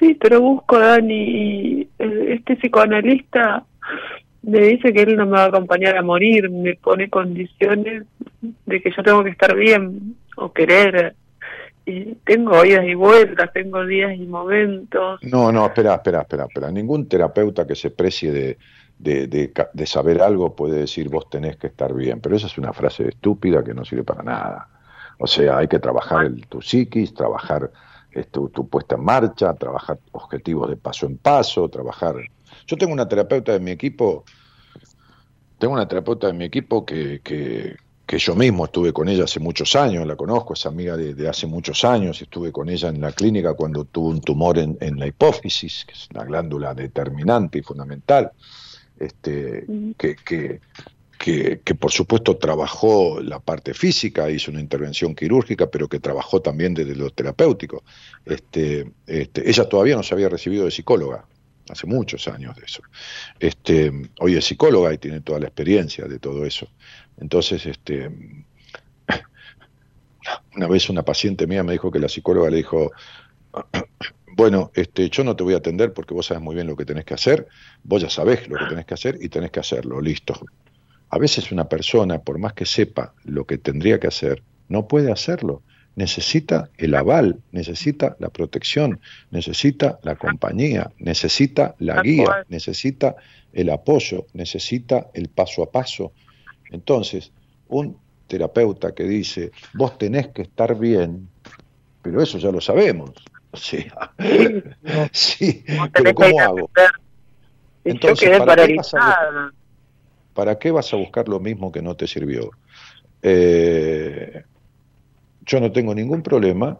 Sí, 0.00 0.14
pero 0.14 0.40
busco, 0.40 0.80
Dani, 0.80 1.88
este 1.96 2.56
psicoanalista 2.56 3.64
me 4.46 4.60
dice 4.60 4.92
que 4.92 5.02
él 5.02 5.16
no 5.16 5.26
me 5.26 5.32
va 5.32 5.44
a 5.44 5.48
acompañar 5.48 5.96
a 5.96 6.02
morir, 6.02 6.50
me 6.50 6.74
pone 6.74 7.08
condiciones 7.08 8.04
de 8.66 8.82
que 8.82 8.90
yo 8.90 9.02
tengo 9.02 9.24
que 9.24 9.30
estar 9.30 9.54
bien 9.54 10.16
o 10.36 10.52
querer. 10.52 11.14
Y 11.86 12.14
tengo 12.24 12.64
idas 12.64 12.86
y 12.86 12.94
vueltas, 12.94 13.52
tengo 13.52 13.84
días 13.84 14.16
y 14.16 14.26
momentos. 14.26 15.20
No, 15.22 15.52
no, 15.52 15.66
espera, 15.66 15.94
espera, 15.94 16.22
espera, 16.22 16.44
espera. 16.44 16.70
Ningún 16.70 17.08
terapeuta 17.08 17.66
que 17.66 17.74
se 17.74 17.90
precie 17.90 18.32
de, 18.32 18.58
de, 18.98 19.52
de, 19.72 19.86
saber 19.86 20.22
algo 20.22 20.56
puede 20.56 20.78
decir 20.78 21.10
vos 21.10 21.28
tenés 21.28 21.56
que 21.56 21.66
estar 21.66 21.92
bien, 21.92 22.20
pero 22.20 22.36
esa 22.36 22.46
es 22.46 22.56
una 22.56 22.72
frase 22.72 23.08
estúpida 23.08 23.62
que 23.62 23.74
no 23.74 23.84
sirve 23.84 24.04
para 24.04 24.22
nada. 24.22 24.68
O 25.18 25.26
sea, 25.26 25.58
hay 25.58 25.68
que 25.68 25.78
trabajar 25.78 26.24
el, 26.24 26.46
tu 26.46 26.62
psiquis, 26.62 27.12
trabajar 27.12 27.70
tu, 28.30 28.48
tu, 28.48 28.68
puesta 28.68 28.94
en 28.94 29.04
marcha, 29.04 29.52
trabajar 29.54 29.98
objetivos 30.12 30.70
de 30.70 30.76
paso 30.76 31.06
en 31.06 31.18
paso, 31.18 31.68
trabajar... 31.68 32.16
Yo 32.66 32.76
tengo 32.76 32.92
una 32.92 33.08
terapeuta 33.08 33.52
de 33.52 33.60
mi 33.60 33.70
equipo, 33.70 34.24
tengo 35.58 35.74
una 35.74 35.88
terapeuta 35.88 36.28
de 36.28 36.32
mi 36.32 36.44
equipo 36.44 36.84
que, 36.84 37.20
que, 37.22 37.76
que 38.06 38.18
yo 38.18 38.34
mismo 38.34 38.66
estuve 38.66 38.92
con 38.92 39.08
ella 39.08 39.24
hace 39.24 39.40
muchos 39.40 39.74
años, 39.76 40.06
la 40.06 40.16
conozco, 40.16 40.54
es 40.54 40.66
amiga 40.66 40.96
de, 40.96 41.28
hace 41.28 41.46
muchos 41.46 41.84
años, 41.84 42.20
estuve 42.20 42.52
con 42.52 42.68
ella 42.68 42.88
en 42.88 43.00
la 43.00 43.12
clínica 43.12 43.54
cuando 43.54 43.84
tuvo 43.84 44.08
un 44.08 44.20
tumor 44.20 44.58
en, 44.58 44.98
la 44.98 45.06
hipófisis, 45.06 45.84
que 45.86 45.94
es 45.94 46.08
una 46.14 46.24
glándula 46.24 46.74
determinante 46.74 47.58
y 47.58 47.62
fundamental, 47.62 48.32
este, 48.98 49.66
que, 49.96 50.16
que, 50.16 50.60
que, 51.64 51.74
por 51.74 51.90
supuesto 51.90 52.36
trabajó 52.36 53.20
la 53.22 53.40
parte 53.40 53.72
física, 53.72 54.30
hizo 54.30 54.50
una 54.50 54.60
intervención 54.60 55.14
quirúrgica, 55.14 55.70
pero 55.70 55.88
que 55.88 55.98
trabajó 55.98 56.42
también 56.42 56.74
desde 56.74 56.94
lo 56.94 57.10
terapéutico. 57.10 57.82
Este, 58.26 58.90
este, 59.06 59.48
ella 59.48 59.66
todavía 59.66 59.96
no 59.96 60.02
se 60.02 60.14
había 60.14 60.28
recibido 60.28 60.66
de 60.66 60.70
psicóloga, 60.70 61.24
hace 61.68 61.86
muchos 61.86 62.28
años 62.28 62.56
de 62.56 62.64
eso. 62.64 62.82
Este, 63.38 63.92
hoy 64.20 64.36
es 64.36 64.44
psicóloga 64.44 64.92
y 64.92 64.98
tiene 64.98 65.20
toda 65.20 65.40
la 65.40 65.46
experiencia 65.46 66.06
de 66.06 66.18
todo 66.18 66.44
eso. 66.44 66.68
Entonces, 67.18 67.66
este, 67.66 68.10
una 70.56 70.66
vez 70.68 70.88
una 70.88 71.02
paciente 71.02 71.46
mía 71.46 71.62
me 71.62 71.72
dijo 71.72 71.90
que 71.90 71.98
la 71.98 72.08
psicóloga 72.08 72.50
le 72.50 72.58
dijo, 72.58 72.92
bueno, 74.36 74.70
este, 74.74 75.08
yo 75.10 75.24
no 75.24 75.36
te 75.36 75.44
voy 75.44 75.54
a 75.54 75.58
atender 75.58 75.92
porque 75.92 76.14
vos 76.14 76.26
sabes 76.26 76.42
muy 76.42 76.54
bien 76.54 76.66
lo 76.66 76.76
que 76.76 76.84
tenés 76.84 77.04
que 77.04 77.14
hacer, 77.14 77.48
vos 77.82 78.02
ya 78.02 78.10
sabés 78.10 78.48
lo 78.48 78.58
que 78.58 78.66
tenés 78.66 78.86
que 78.86 78.94
hacer 78.94 79.18
y 79.20 79.28
tenés 79.28 79.50
que 79.50 79.60
hacerlo, 79.60 80.00
listo. 80.00 80.34
A 81.10 81.18
veces 81.18 81.52
una 81.52 81.68
persona, 81.68 82.18
por 82.18 82.38
más 82.38 82.54
que 82.54 82.66
sepa 82.66 83.14
lo 83.24 83.46
que 83.46 83.58
tendría 83.58 84.00
que 84.00 84.08
hacer, 84.08 84.42
no 84.68 84.88
puede 84.88 85.12
hacerlo. 85.12 85.62
Necesita 85.96 86.70
el 86.76 86.94
aval, 86.94 87.40
necesita 87.52 88.16
la 88.18 88.28
protección, 88.28 89.00
necesita 89.30 89.98
la 90.02 90.16
compañía, 90.16 90.90
necesita 90.98 91.74
la 91.78 92.02
guía, 92.02 92.44
necesita 92.48 93.16
el 93.52 93.70
apoyo, 93.70 94.26
necesita 94.32 95.08
el 95.14 95.28
paso 95.28 95.62
a 95.62 95.70
paso, 95.70 96.12
entonces, 96.74 97.30
un 97.68 97.96
terapeuta 98.26 98.94
que 98.94 99.04
dice, 99.04 99.52
vos 99.74 99.96
tenés 99.96 100.28
que 100.28 100.42
estar 100.42 100.76
bien, 100.76 101.28
pero 102.02 102.20
eso 102.20 102.38
ya 102.38 102.50
lo 102.50 102.60
sabemos. 102.60 103.12
O 103.52 103.56
sea, 103.56 104.12
sí, 105.12 105.64
pero 105.92 106.14
¿cómo 106.14 106.40
hago? 106.40 106.70
Entonces, 107.84 108.38
¿para 108.40 108.66
qué, 108.66 108.74
vas 108.76 108.94
a, 108.94 109.50
¿para 110.32 110.58
qué 110.58 110.70
vas 110.70 110.92
a 110.92 110.96
buscar 110.96 111.28
lo 111.28 111.38
mismo 111.38 111.70
que 111.70 111.82
no 111.82 111.94
te 111.94 112.06
sirvió? 112.06 112.50
Eh, 113.22 114.42
yo 115.44 115.60
no 115.60 115.72
tengo 115.72 115.94
ningún 115.94 116.22
problema 116.22 116.78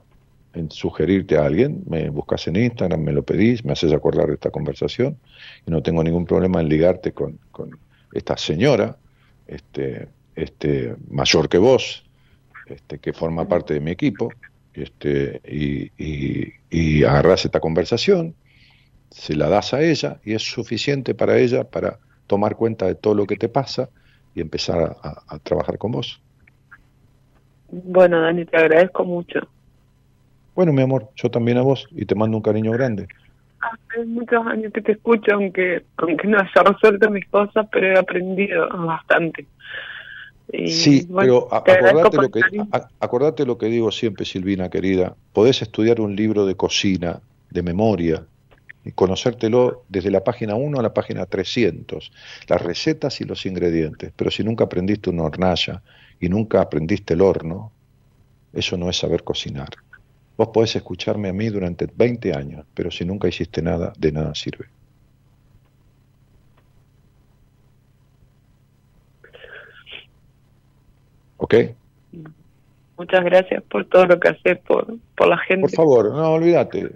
en 0.55 0.71
sugerirte 0.71 1.37
a 1.37 1.47
alguien, 1.47 1.83
me 1.87 2.09
buscas 2.11 2.47
en 2.47 2.57
Instagram, 2.57 3.01
me 3.01 3.13
lo 3.13 3.25
pedís, 3.25 3.65
me 3.65 3.73
haces 3.73 3.93
acordar 3.93 4.29
de 4.29 4.35
esta 4.35 4.51
conversación, 4.51 5.19
y 5.67 5.71
no 5.71 5.83
tengo 5.83 6.05
ningún 6.05 6.25
problema 6.25 6.61
en 6.61 6.69
ligarte 6.69 7.13
con, 7.13 7.39
con 7.51 7.71
esta 8.13 8.37
señora 8.37 8.97
este, 9.47 10.09
este, 10.37 10.97
mayor 11.11 11.49
que 11.49 11.59
vos, 11.59 12.05
este, 12.67 12.99
que 12.99 13.13
forma 13.13 13.47
parte 13.47 13.75
de 13.75 13.81
mi 13.81 13.91
equipo, 13.91 14.31
este, 14.73 15.41
y, 15.47 15.93
y, 16.71 17.05
agarrás 17.05 17.45
esta 17.45 17.61
conversación, 17.61 18.35
se 19.11 19.37
la 19.37 19.49
das 19.49 19.75
a 19.75 19.83
ella 19.83 20.21
y 20.25 20.35
es 20.35 20.43
suficiente 20.43 21.15
para 21.15 21.39
ella 21.39 21.65
para 21.65 22.01
tomar 22.27 22.57
cuenta 22.57 22.87
de 22.87 22.97
todo 22.97 23.15
lo 23.15 23.27
que 23.27 23.37
te 23.37 23.49
pasa 23.49 23.89
y 24.35 24.41
empezar 24.41 24.97
a, 25.03 25.39
trabajar 25.39 25.79
con 25.79 25.93
vos. 25.93 26.21
Bueno, 27.83 28.21
Dani, 28.21 28.45
te 28.45 28.57
agradezco 28.57 29.05
mucho. 29.05 29.41
Bueno, 30.55 30.73
mi 30.73 30.83
amor, 30.83 31.09
yo 31.17 31.31
también 31.31 31.59
a 31.59 31.63
vos 31.63 31.89
y 31.91 32.05
te 32.07 32.15
mando 32.15 32.37
un 32.37 32.43
cariño 32.43 32.71
grande. 32.71 33.09
Hace 33.59 34.05
muchos 34.05 34.47
años 34.47 34.73
que 34.73 34.81
te 34.81 34.93
escucho, 34.93 35.35
aunque, 35.35 35.85
aunque 35.97 36.29
no 36.29 36.39
haya 36.39 36.63
resuelto 36.63 37.11
mis 37.11 37.27
cosas, 37.27 37.67
pero 37.73 37.87
he 37.89 37.99
aprendido 37.99 38.69
bastante. 38.69 39.47
sí, 40.69 41.09
pero 41.13 41.53
acordate 41.53 42.17
lo, 42.19 42.31
que, 42.31 42.41
acordate 43.01 43.47
lo 43.47 43.59
que 43.59 43.67
digo 43.67 43.91
siempre, 43.91 44.25
Silvina, 44.25 44.69
querida. 44.69 45.17
Podés 45.33 45.61
estudiar 45.63 46.01
un 46.01 46.15
libro 46.15 46.47
de 46.47 46.55
cocina, 46.55 47.21
de 47.51 47.63
memoria, 47.63 48.23
y 48.85 48.93
conocértelo 48.93 49.83
desde 49.89 50.13
la 50.13 50.23
página 50.23 50.55
1 50.55 50.79
a 50.79 50.83
la 50.83 50.95
página 50.95 51.27
300, 51.27 52.13
las 52.47 52.63
recetas 52.63 53.21
y 53.21 53.25
los 53.25 53.47
ingredientes. 53.47 54.13
Pero 54.15 54.31
si 54.31 54.45
nunca 54.45 54.65
aprendiste 54.65 55.11
una 55.11 55.25
hornalla 55.25 55.83
y 56.21 56.29
nunca 56.29 56.61
aprendiste 56.61 57.15
el 57.15 57.21
horno, 57.21 57.73
eso 58.53 58.77
no 58.77 58.89
es 58.89 58.97
saber 58.97 59.25
cocinar. 59.25 59.71
Vos 60.37 60.49
podés 60.49 60.75
escucharme 60.77 61.29
a 61.29 61.33
mí 61.33 61.49
durante 61.49 61.89
20 61.95 62.35
años, 62.35 62.67
pero 62.75 62.91
si 62.91 63.05
nunca 63.05 63.29
hiciste 63.29 63.63
nada, 63.63 63.93
de 63.97 64.13
nada 64.13 64.35
sirve. 64.35 64.67
¿Ok? 71.37 71.55
Muchas 72.97 73.25
gracias 73.25 73.63
por 73.65 73.85
todo 73.87 74.07
lo 74.07 74.19
que 74.19 74.29
haces 74.29 74.59
por, 74.61 74.87
por 75.17 75.29
la 75.29 75.39
gente. 75.39 75.63
Por 75.63 75.71
favor, 75.71 76.13
no 76.13 76.33
olvídate. 76.33 76.93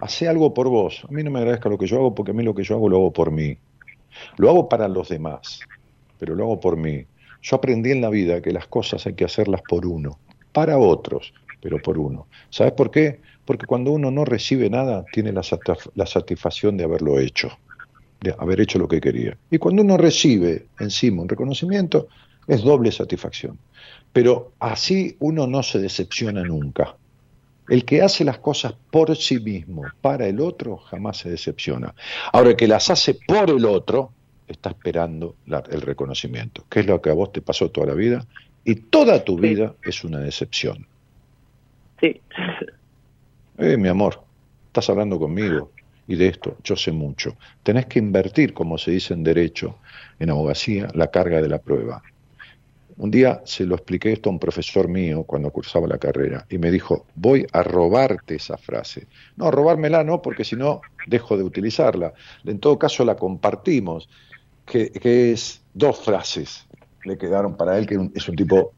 Hacé 0.00 0.28
algo 0.28 0.52
por 0.52 0.68
vos. 0.68 1.04
A 1.08 1.12
mí 1.12 1.22
no 1.22 1.30
me 1.30 1.38
agradezca 1.38 1.68
lo 1.68 1.78
que 1.78 1.86
yo 1.86 1.96
hago 1.96 2.14
porque 2.14 2.32
a 2.32 2.34
mí 2.34 2.42
lo 2.42 2.54
que 2.54 2.62
yo 2.62 2.74
hago 2.74 2.88
lo 2.88 2.96
hago 2.96 3.12
por 3.12 3.30
mí. 3.30 3.56
Lo 4.36 4.50
hago 4.50 4.68
para 4.68 4.88
los 4.88 5.08
demás, 5.08 5.60
pero 6.18 6.34
lo 6.34 6.44
hago 6.44 6.60
por 6.60 6.76
mí. 6.76 7.06
Yo 7.42 7.56
aprendí 7.56 7.92
en 7.92 8.00
la 8.00 8.10
vida 8.10 8.40
que 8.40 8.52
las 8.52 8.66
cosas 8.66 9.06
hay 9.06 9.14
que 9.14 9.24
hacerlas 9.24 9.62
por 9.68 9.86
uno, 9.86 10.18
para 10.52 10.78
otros, 10.78 11.32
pero 11.60 11.80
por 11.80 11.98
uno. 11.98 12.26
¿Sabes 12.50 12.72
por 12.72 12.90
qué? 12.90 13.20
Porque 13.44 13.66
cuando 13.66 13.92
uno 13.92 14.10
no 14.10 14.24
recibe 14.24 14.68
nada, 14.70 15.04
tiene 15.12 15.32
la, 15.32 15.42
la 15.94 16.06
satisfacción 16.06 16.76
de 16.76 16.84
haberlo 16.84 17.18
hecho, 17.18 17.50
de 18.20 18.34
haber 18.38 18.60
hecho 18.60 18.78
lo 18.78 18.88
que 18.88 19.00
quería. 19.00 19.36
Y 19.50 19.58
cuando 19.58 19.82
uno 19.82 19.96
recibe 19.96 20.66
encima 20.80 21.22
un 21.22 21.28
reconocimiento, 21.28 22.08
es 22.46 22.62
doble 22.62 22.92
satisfacción. 22.92 23.58
Pero 24.12 24.52
así 24.58 25.16
uno 25.20 25.46
no 25.46 25.62
se 25.62 25.78
decepciona 25.78 26.42
nunca. 26.42 26.96
El 27.68 27.84
que 27.84 28.02
hace 28.02 28.24
las 28.24 28.38
cosas 28.38 28.74
por 28.90 29.14
sí 29.16 29.40
mismo, 29.40 29.82
para 30.00 30.26
el 30.26 30.40
otro, 30.40 30.76
jamás 30.76 31.18
se 31.18 31.30
decepciona. 31.30 31.94
Ahora, 32.32 32.50
el 32.50 32.56
que 32.56 32.68
las 32.68 32.90
hace 32.90 33.18
por 33.26 33.50
el 33.50 33.64
otro, 33.64 34.12
está 34.48 34.70
esperando 34.70 35.36
el 35.46 35.80
reconocimiento, 35.82 36.64
que 36.68 36.80
es 36.80 36.86
lo 36.86 37.00
que 37.00 37.10
a 37.10 37.14
vos 37.14 37.32
te 37.32 37.42
pasó 37.42 37.70
toda 37.70 37.88
la 37.88 37.94
vida, 37.94 38.26
y 38.64 38.74
toda 38.74 39.24
tu 39.24 39.38
vida 39.38 39.74
es 39.82 40.02
una 40.04 40.18
decepción. 40.18 40.86
Sí. 42.00 42.20
Eh, 43.58 43.76
mi 43.76 43.88
amor, 43.88 44.22
estás 44.66 44.90
hablando 44.90 45.18
conmigo 45.18 45.70
y 46.08 46.16
de 46.16 46.28
esto 46.28 46.56
yo 46.62 46.76
sé 46.76 46.92
mucho. 46.92 47.36
Tenés 47.62 47.86
que 47.86 47.98
invertir, 47.98 48.52
como 48.52 48.76
se 48.76 48.90
dice 48.90 49.14
en 49.14 49.24
derecho, 49.24 49.78
en 50.18 50.30
abogacía, 50.30 50.88
la 50.94 51.10
carga 51.10 51.40
de 51.40 51.48
la 51.48 51.58
prueba. 51.58 52.02
Un 52.98 53.10
día 53.10 53.42
se 53.44 53.64
lo 53.64 53.74
expliqué 53.74 54.12
esto 54.12 54.30
a 54.30 54.32
un 54.32 54.38
profesor 54.38 54.88
mío 54.88 55.24
cuando 55.24 55.50
cursaba 55.50 55.86
la 55.86 55.98
carrera 55.98 56.46
y 56.48 56.56
me 56.56 56.70
dijo, 56.70 57.06
voy 57.14 57.46
a 57.52 57.62
robarte 57.62 58.36
esa 58.36 58.56
frase. 58.56 59.06
No, 59.36 59.50
robármela 59.50 60.02
no, 60.02 60.22
porque 60.22 60.44
si 60.44 60.56
no 60.56 60.80
dejo 61.06 61.36
de 61.36 61.44
utilizarla. 61.44 62.14
En 62.44 62.58
todo 62.58 62.78
caso 62.78 63.04
la 63.04 63.16
compartimos, 63.16 64.08
que, 64.66 65.32
es 65.32 65.62
dos 65.72 65.98
frases 65.98 66.66
le 67.04 67.16
quedaron 67.16 67.56
para 67.56 67.78
él, 67.78 67.86
que 67.86 68.10
es 68.14 68.28
un 68.28 68.36
tipo, 68.36 68.72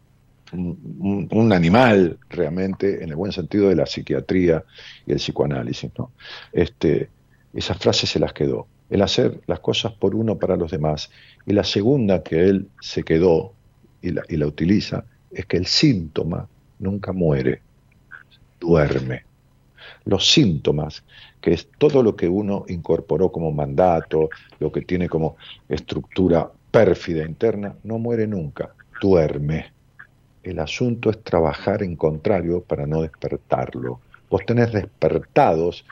un, 0.53 1.53
animal 1.53 2.19
realmente, 2.29 3.03
en 3.03 3.09
el 3.09 3.17
buen 3.17 3.33
sentido 3.33 3.69
de 3.69 3.77
la 3.77 3.87
psiquiatría 3.87 4.65
y 5.07 5.13
el 5.13 5.19
psicoanálisis. 5.19 5.91
¿no? 5.99 6.13
Este, 6.53 7.09
esas 7.55 7.79
frases 7.79 8.11
se 8.11 8.19
las 8.19 8.33
quedó. 8.33 8.67
El 8.91 9.03
hacer 9.03 9.41
las 9.47 9.61
cosas 9.61 9.93
por 9.93 10.15
uno 10.15 10.39
para 10.39 10.57
los 10.57 10.71
demás. 10.71 11.11
Y 11.47 11.53
la 11.53 11.65
segunda 11.65 12.23
que 12.23 12.49
él 12.49 12.69
se 12.81 13.03
quedó, 13.03 13.53
y 14.01 14.11
la, 14.11 14.23
y 14.29 14.37
la 14.37 14.47
utiliza 14.47 15.05
es 15.31 15.47
que 15.47 15.57
el 15.57 15.67
síntoma 15.67 16.49
nunca 16.79 17.13
muere, 17.13 17.61
duerme. 18.61 19.28
Los 20.05 20.31
síntomas, 20.31 21.05
que 21.41 21.53
es 21.53 21.69
todo 21.79 22.03
lo 22.03 22.17
que 22.17 22.29
uno 22.29 22.65
incorporó 22.69 23.31
como 23.31 23.53
mandato, 23.53 24.31
lo 24.59 24.73
que 24.73 24.83
tiene 24.83 25.09
como 25.09 25.37
estructura 25.69 26.51
pérfida 26.71 27.25
interna, 27.25 27.75
no 27.85 27.99
muere 27.99 28.27
nunca, 28.27 28.75
duerme. 29.01 29.73
El 30.43 30.59
asunto 30.61 31.11
es 31.11 31.23
trabajar 31.23 31.83
en 31.83 31.97
contrario 31.97 32.63
para 32.63 32.87
no 32.87 33.03
despertarlo. 33.03 34.01
Vos 34.31 34.45
tenés 34.47 34.73
despertados 34.73 35.85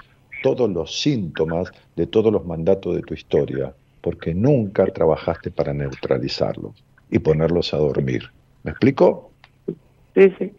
todos 0.43 0.71
los 0.71 1.01
síntomas 1.01 1.71
de 1.95 2.07
todos 2.07 2.33
los 2.33 2.45
mandatos 2.47 2.95
de 2.95 3.03
tu 3.03 3.15
historia, 3.15 3.75
porque 4.01 4.35
nunca 4.35 4.87
trabajaste 4.87 5.51
para 5.51 5.73
neutralizarlos 5.73 6.85
y 7.11 7.19
ponerlos 7.19 7.73
a 7.75 7.79
dormir. 7.79 8.31
¿Me 8.63 8.71
explico? 8.71 9.33
Sí, 10.15 10.33
sí. 10.39 10.53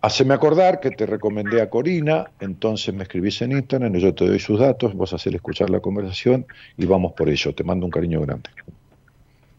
Haceme 0.00 0.34
acordar 0.34 0.78
que 0.78 0.92
te 0.92 1.06
recomendé 1.06 1.60
a 1.60 1.68
Corina, 1.68 2.30
entonces 2.38 2.94
me 2.94 3.02
escribís 3.02 3.42
en 3.42 3.52
Instagram, 3.52 3.94
yo 3.94 4.14
te 4.14 4.26
doy 4.26 4.38
sus 4.38 4.60
datos, 4.60 4.94
vos 4.94 5.12
hacer 5.12 5.34
escuchar 5.34 5.70
la 5.70 5.80
conversación 5.80 6.46
y 6.76 6.86
vamos 6.86 7.14
por 7.14 7.28
ello. 7.28 7.52
Te 7.52 7.64
mando 7.64 7.84
un 7.84 7.90
cariño 7.90 8.20
grande. 8.20 8.48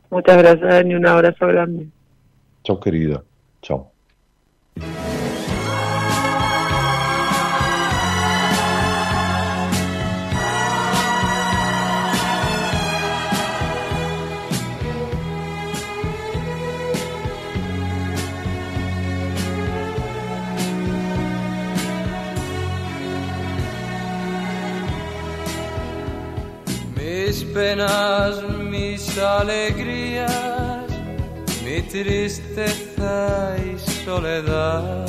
Muchas 0.09 0.37
gracias, 0.37 0.85
y 0.85 0.93
un 0.95 1.05
abrazo 1.05 1.45
grande. 1.45 1.87
Chao, 2.63 2.79
querida. 2.79 3.21
Chao. 3.61 3.91
Penas, 27.53 28.41
mis 28.69 29.17
alegrías, 29.17 30.85
mi 31.63 31.81
tristeza 31.81 33.55
y 33.57 33.77
soledad, 34.05 35.05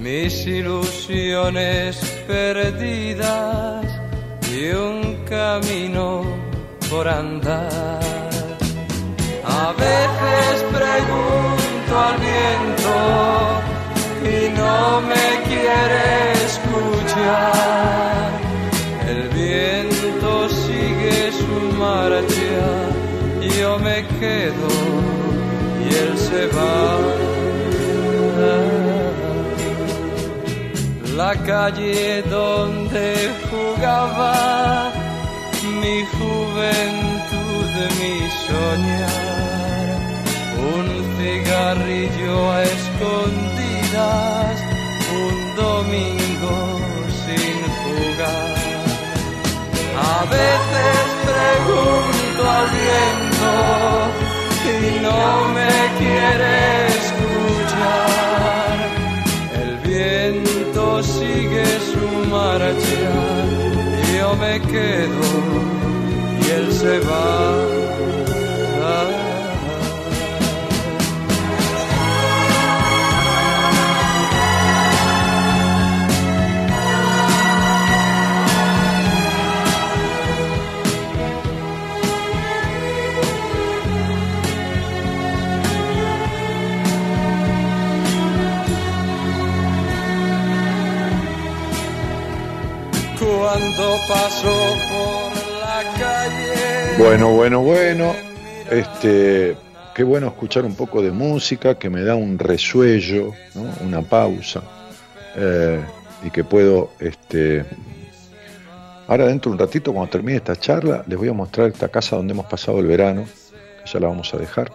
mis 0.00 0.46
ilusiones 0.46 1.96
perdidas 2.26 3.84
y 4.52 4.70
un 4.72 5.24
camino 5.24 6.22
por 6.90 7.08
andar. 7.08 8.00
A 9.44 9.72
veces 9.72 10.64
pregunto 10.78 11.92
al 12.08 12.16
viento 12.18 12.94
y 14.24 14.50
no 14.58 15.00
me 15.00 15.26
quiere 15.48 16.32
escuchar. 16.46 18.13
Marcha, 21.84 22.64
yo 23.58 23.70
me 23.86 23.98
quedo 24.20 24.70
y 25.84 25.86
él 26.02 26.12
se 26.28 26.42
va. 26.56 26.78
La 31.22 31.34
calle 31.50 32.22
donde 32.38 33.08
jugaba 33.48 34.32
mi 35.80 35.98
juventud, 36.16 37.72
mi 38.00 38.16
soñar, 38.46 39.98
un 40.76 40.86
cigarrillo 41.16 42.36
a 42.54 42.58
escondidas, 42.76 44.56
un 45.24 45.36
domingo 45.64 46.56
sin 47.22 47.56
jugar. 47.82 48.54
A 50.16 50.20
veces 50.36 51.04
y 67.00 67.63
Bueno, 96.98 97.30
bueno, 97.32 97.60
bueno. 97.60 98.14
Este, 98.70 99.56
qué 99.94 100.04
bueno 100.04 100.28
escuchar 100.28 100.64
un 100.64 100.74
poco 100.74 101.02
de 101.02 101.10
música 101.10 101.76
que 101.76 101.90
me 101.90 102.02
da 102.02 102.14
un 102.14 102.38
resuello, 102.38 103.32
¿no? 103.54 103.68
una 103.84 104.02
pausa, 104.02 104.62
eh, 105.36 105.80
y 106.24 106.30
que 106.30 106.44
puedo, 106.44 106.92
este, 107.00 107.64
ahora 109.08 109.26
dentro 109.26 109.50
de 109.50 109.54
un 109.54 109.58
ratito, 109.58 109.92
cuando 109.92 110.10
termine 110.10 110.36
esta 110.36 110.56
charla, 110.56 111.04
les 111.06 111.18
voy 111.18 111.28
a 111.28 111.32
mostrar 111.32 111.68
esta 111.68 111.88
casa 111.88 112.16
donde 112.16 112.32
hemos 112.32 112.46
pasado 112.46 112.78
el 112.78 112.86
verano, 112.86 113.24
que 113.24 113.90
ya 113.90 114.00
la 114.00 114.08
vamos 114.08 114.32
a 114.32 114.38
dejar, 114.38 114.72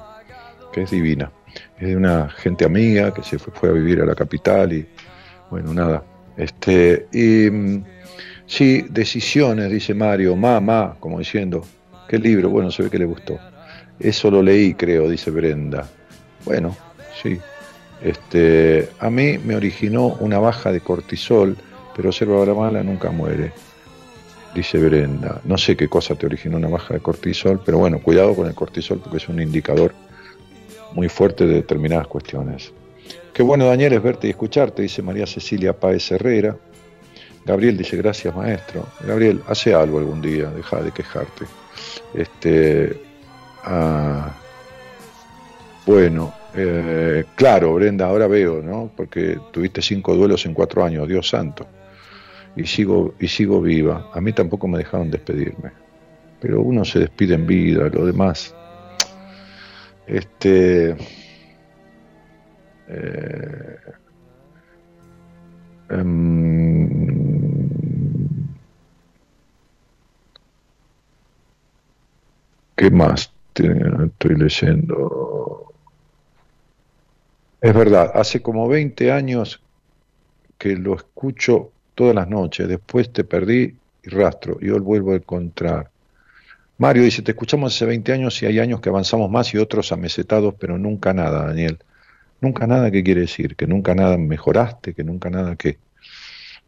que 0.74 0.84
es 0.84 0.92
divina. 0.92 1.32
Es 1.80 1.88
de 1.88 1.96
una 1.96 2.30
gente 2.30 2.66
amiga 2.66 3.14
que 3.14 3.24
se 3.24 3.40
fue, 3.40 3.54
fue 3.54 3.70
a 3.70 3.72
vivir 3.72 4.02
a 4.02 4.06
la 4.06 4.14
capital 4.14 4.74
y, 4.74 4.88
bueno, 5.50 5.74
nada. 5.74 6.04
Este, 6.38 7.08
y 7.12 7.50
mm, 7.50 7.84
Sí, 8.50 8.88
Decisiones, 8.90 9.70
dice 9.70 9.94
Mario, 9.94 10.36
mamá, 10.36 10.98
como 11.00 11.20
diciendo, 11.20 11.64
¿qué 12.10 12.18
libro? 12.18 12.50
Bueno, 12.50 12.72
se 12.72 12.84
ve 12.84 12.90
que 12.90 12.98
le 12.98 13.06
gustó. 13.06 13.40
Eso 14.00 14.32
lo 14.32 14.42
leí, 14.42 14.74
creo, 14.74 15.08
dice 15.08 15.30
Brenda. 15.30 15.88
Bueno, 16.44 16.76
sí. 17.22 17.40
Este, 18.02 18.90
a 19.00 19.10
mí 19.10 19.38
me 19.38 19.56
originó 19.56 20.18
una 20.20 20.40
baja 20.40 20.72
de 20.72 20.82
cortisol, 20.82 21.56
pero 21.96 22.46
la 22.46 22.54
mala 22.54 22.82
nunca 22.82 23.12
muere, 23.12 23.52
dice 24.56 24.80
Brenda. 24.80 25.40
No 25.44 25.58
sé 25.58 25.78
qué 25.78 25.88
cosa 25.88 26.16
te 26.16 26.26
originó 26.26 26.58
una 26.58 26.70
baja 26.70 26.96
de 26.96 27.00
cortisol, 27.00 27.62
pero 27.64 27.78
bueno, 27.78 28.00
cuidado 28.02 28.36
con 28.36 28.48
el 28.48 28.56
cortisol 28.56 29.00
porque 29.00 29.18
es 29.18 29.30
un 29.30 29.40
indicador 29.42 29.94
muy 30.94 31.10
fuerte 31.10 31.46
de 31.46 31.56
determinadas 31.56 32.08
cuestiones. 32.08 32.72
Qué 33.34 33.44
bueno, 33.44 33.66
Daniel, 33.66 33.94
es 33.94 34.02
verte 34.02 34.28
y 34.28 34.32
escucharte, 34.32 34.82
dice 34.82 35.04
María 35.04 35.28
Cecilia 35.28 35.78
Páez 35.78 36.12
Herrera. 36.12 36.58
Gabriel 37.46 37.78
dice, 37.78 37.98
gracias 37.98 38.36
maestro. 38.36 38.88
Gabriel, 39.06 39.42
hace 39.48 39.74
algo 39.74 40.00
algún 40.00 40.22
día, 40.22 40.50
deja 40.50 40.82
de 40.82 40.92
quejarte. 40.92 41.46
Este, 42.14 43.02
ah, 43.64 44.32
bueno, 45.86 46.34
eh, 46.56 47.26
claro, 47.36 47.74
Brenda, 47.76 48.08
ahora 48.08 48.28
veo, 48.28 48.62
¿no? 48.62 48.92
Porque 48.96 49.40
tuviste 49.52 49.82
cinco 49.82 50.16
duelos 50.16 50.46
en 50.46 50.54
cuatro 50.54 50.84
años, 50.84 51.08
Dios 51.08 51.30
santo. 51.30 51.68
Y 52.56 52.66
sigo, 52.66 53.14
y 53.20 53.28
sigo 53.28 53.62
viva. 53.62 54.10
A 54.14 54.22
mí 54.22 54.34
tampoco 54.34 54.68
me 54.68 54.78
dejaron 54.80 55.12
despedirme. 55.12 55.72
pero 56.42 56.62
uno 56.62 56.86
se 56.86 57.00
despide 57.00 57.36
en 57.36 57.46
vida, 57.48 57.90
lo 57.90 58.06
demás. 58.06 58.56
Este. 60.08 60.96
Eh, 62.88 63.78
em, 65.90 66.90
¿Qué 72.80 72.90
más 72.90 73.30
estoy 73.54 74.38
leyendo? 74.38 75.74
Es 77.60 77.74
verdad, 77.74 78.10
hace 78.14 78.42
como 78.42 78.70
20 78.70 79.12
años 79.12 79.62
que 80.58 80.78
lo 80.78 80.96
escucho 80.96 81.74
todas 81.94 82.16
las 82.16 82.30
noches, 82.30 82.70
después 82.70 83.12
te 83.12 83.26
perdí 83.26 83.76
y 84.02 84.10
rastro, 84.10 84.60
y 84.62 84.70
hoy 84.70 84.80
vuelvo 84.80 85.12
a 85.12 85.18
encontrar. 85.18 85.90
Mario 86.78 87.04
dice, 87.04 87.22
te 87.22 87.32
escuchamos 87.32 87.76
hace 87.76 87.86
20 87.86 88.14
años 88.14 88.42
y 88.42 88.46
hay 88.46 88.60
años 88.60 88.80
que 88.80 88.88
avanzamos 88.88 89.30
más 89.30 89.54
y 89.54 89.58
otros 89.58 89.92
amesetados, 89.92 90.56
pero 90.58 90.78
nunca 90.78 91.14
nada, 91.14 91.48
Daniel. 91.48 91.80
Nunca 92.40 92.66
nada, 92.66 92.90
¿qué 92.92 93.04
quiere 93.04 93.22
decir? 93.22 93.58
Que 93.58 93.68
nunca 93.68 93.94
nada 93.94 94.18
mejoraste, 94.18 94.94
que 94.94 95.04
nunca 95.04 95.30
nada, 95.30 95.58
¿qué? 95.58 95.80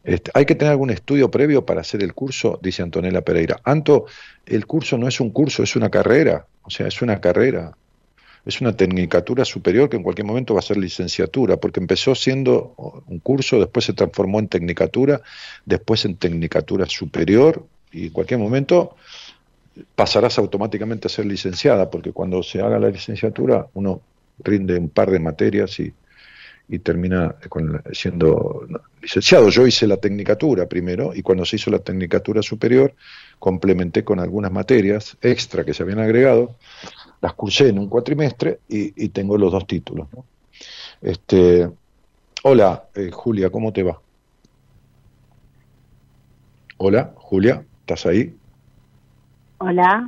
Este, 0.03 0.31
hay 0.33 0.45
que 0.45 0.55
tener 0.55 0.71
algún 0.71 0.89
estudio 0.89 1.29
previo 1.29 1.65
para 1.65 1.81
hacer 1.81 2.01
el 2.01 2.13
curso, 2.13 2.59
dice 2.61 2.81
Antonella 2.81 3.21
Pereira. 3.21 3.59
Anto, 3.63 4.05
el 4.45 4.65
curso 4.65 4.97
no 4.97 5.07
es 5.07 5.19
un 5.19 5.29
curso, 5.29 5.63
es 5.63 5.75
una 5.75 5.89
carrera, 5.89 6.47
o 6.63 6.69
sea, 6.69 6.87
es 6.87 7.01
una 7.01 7.21
carrera, 7.21 7.77
es 8.45 8.61
una 8.61 8.75
tecnicatura 8.75 9.45
superior 9.45 9.89
que 9.89 9.97
en 9.97 10.03
cualquier 10.03 10.25
momento 10.25 10.55
va 10.55 10.59
a 10.59 10.63
ser 10.63 10.77
licenciatura, 10.77 11.57
porque 11.57 11.79
empezó 11.79 12.15
siendo 12.15 13.03
un 13.07 13.19
curso, 13.19 13.59
después 13.59 13.85
se 13.85 13.93
transformó 13.93 14.39
en 14.39 14.47
tecnicatura, 14.47 15.21
después 15.65 16.05
en 16.05 16.15
tecnicatura 16.15 16.87
superior, 16.87 17.63
y 17.91 18.07
en 18.07 18.13
cualquier 18.13 18.39
momento 18.39 18.95
pasarás 19.95 20.37
automáticamente 20.39 21.07
a 21.07 21.09
ser 21.09 21.25
licenciada, 21.25 21.89
porque 21.91 22.11
cuando 22.11 22.41
se 22.41 22.61
haga 22.61 22.79
la 22.79 22.89
licenciatura 22.89 23.67
uno 23.73 24.01
rinde 24.39 24.77
un 24.77 24.89
par 24.89 25.11
de 25.11 25.19
materias 25.19 25.79
y 25.79 25.93
y 26.67 26.79
termina 26.79 27.35
siendo 27.91 28.67
licenciado. 29.01 29.49
Yo 29.49 29.67
hice 29.67 29.87
la 29.87 29.97
tecnicatura 29.97 30.67
primero 30.67 31.13
y 31.13 31.21
cuando 31.21 31.45
se 31.45 31.57
hizo 31.57 31.69
la 31.71 31.79
tecnicatura 31.79 32.41
superior 32.41 32.93
complementé 33.39 34.03
con 34.03 34.19
algunas 34.19 34.51
materias 34.51 35.17
extra 35.21 35.63
que 35.63 35.73
se 35.73 35.83
habían 35.83 35.99
agregado, 35.99 36.55
las 37.21 37.33
cursé 37.33 37.69
en 37.69 37.79
un 37.79 37.87
cuatrimestre 37.89 38.59
y, 38.67 39.09
tengo 39.09 39.37
los 39.37 39.51
dos 39.51 39.67
títulos. 39.67 40.07
Este, 41.01 41.69
hola, 42.43 42.85
eh, 42.95 43.09
Julia, 43.11 43.49
¿cómo 43.49 43.73
te 43.73 43.83
va? 43.83 43.99
Hola, 46.77 47.13
Julia, 47.15 47.63
¿estás 47.81 48.05
ahí? 48.05 48.35
Hola. 49.59 50.07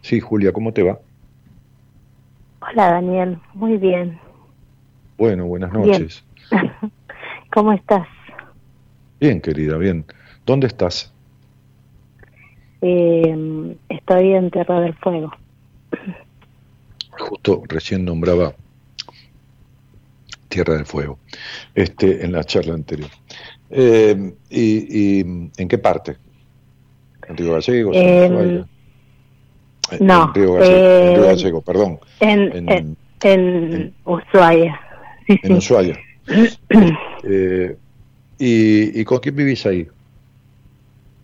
Sí, 0.00 0.20
Julia, 0.20 0.52
¿cómo 0.52 0.72
te 0.72 0.82
va? 0.82 0.98
Hola, 2.60 2.92
Daniel, 2.92 3.38
muy 3.52 3.76
bien. 3.76 4.18
Bueno, 5.18 5.46
buenas 5.46 5.72
noches. 5.72 6.24
¿Cómo 7.52 7.72
estás? 7.72 8.06
Bien, 9.18 9.40
querida, 9.40 9.78
bien. 9.78 10.04
¿Dónde 10.44 10.66
estás? 10.66 11.12
Eh, 12.82 13.76
estoy 13.88 14.32
en 14.34 14.50
Tierra 14.50 14.80
del 14.80 14.94
Fuego. 14.94 15.32
Justo 17.18 17.62
recién 17.66 18.04
nombraba 18.04 18.54
Tierra 20.48 20.74
del 20.74 20.84
Fuego, 20.84 21.18
este, 21.74 22.22
en 22.22 22.32
la 22.32 22.44
charla 22.44 22.74
anterior. 22.74 23.08
Eh, 23.70 24.34
y, 24.50 25.20
en 25.20 25.68
qué 25.68 25.78
parte? 25.78 26.18
¿En 27.26 27.36
Río 27.38 27.54
Gallego? 27.54 27.90
Eh, 27.94 28.64
no, 30.00 30.32
en 30.34 30.34
Río 30.34 31.60
perdón. 31.62 31.98
En, 32.20 32.96
en 33.22 33.94
Ushuaia 34.04 34.85
en 35.28 35.52
Ushuaia. 35.52 35.98
Eh, 37.28 37.76
¿y, 38.38 39.00
¿Y 39.00 39.04
con 39.04 39.18
quién 39.18 39.34
vivís 39.34 39.66
ahí? 39.66 39.88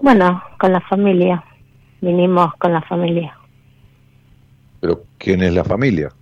Bueno, 0.01 0.43
con 0.59 0.73
la 0.73 0.81
familia. 0.81 1.45
Vinimos 2.01 2.53
con 2.57 2.73
la 2.73 2.83
familia. 2.83 3.37
¿Pero 4.81 5.05
quién 5.19 5.43
es 5.45 5.55
la 5.55 5.63
familia? 5.63 6.13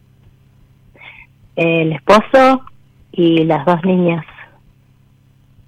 El 1.57 1.93
esposo 1.93 2.63
y 3.13 3.45
las 3.45 3.65
dos 3.65 3.83
niñas. 3.85 4.25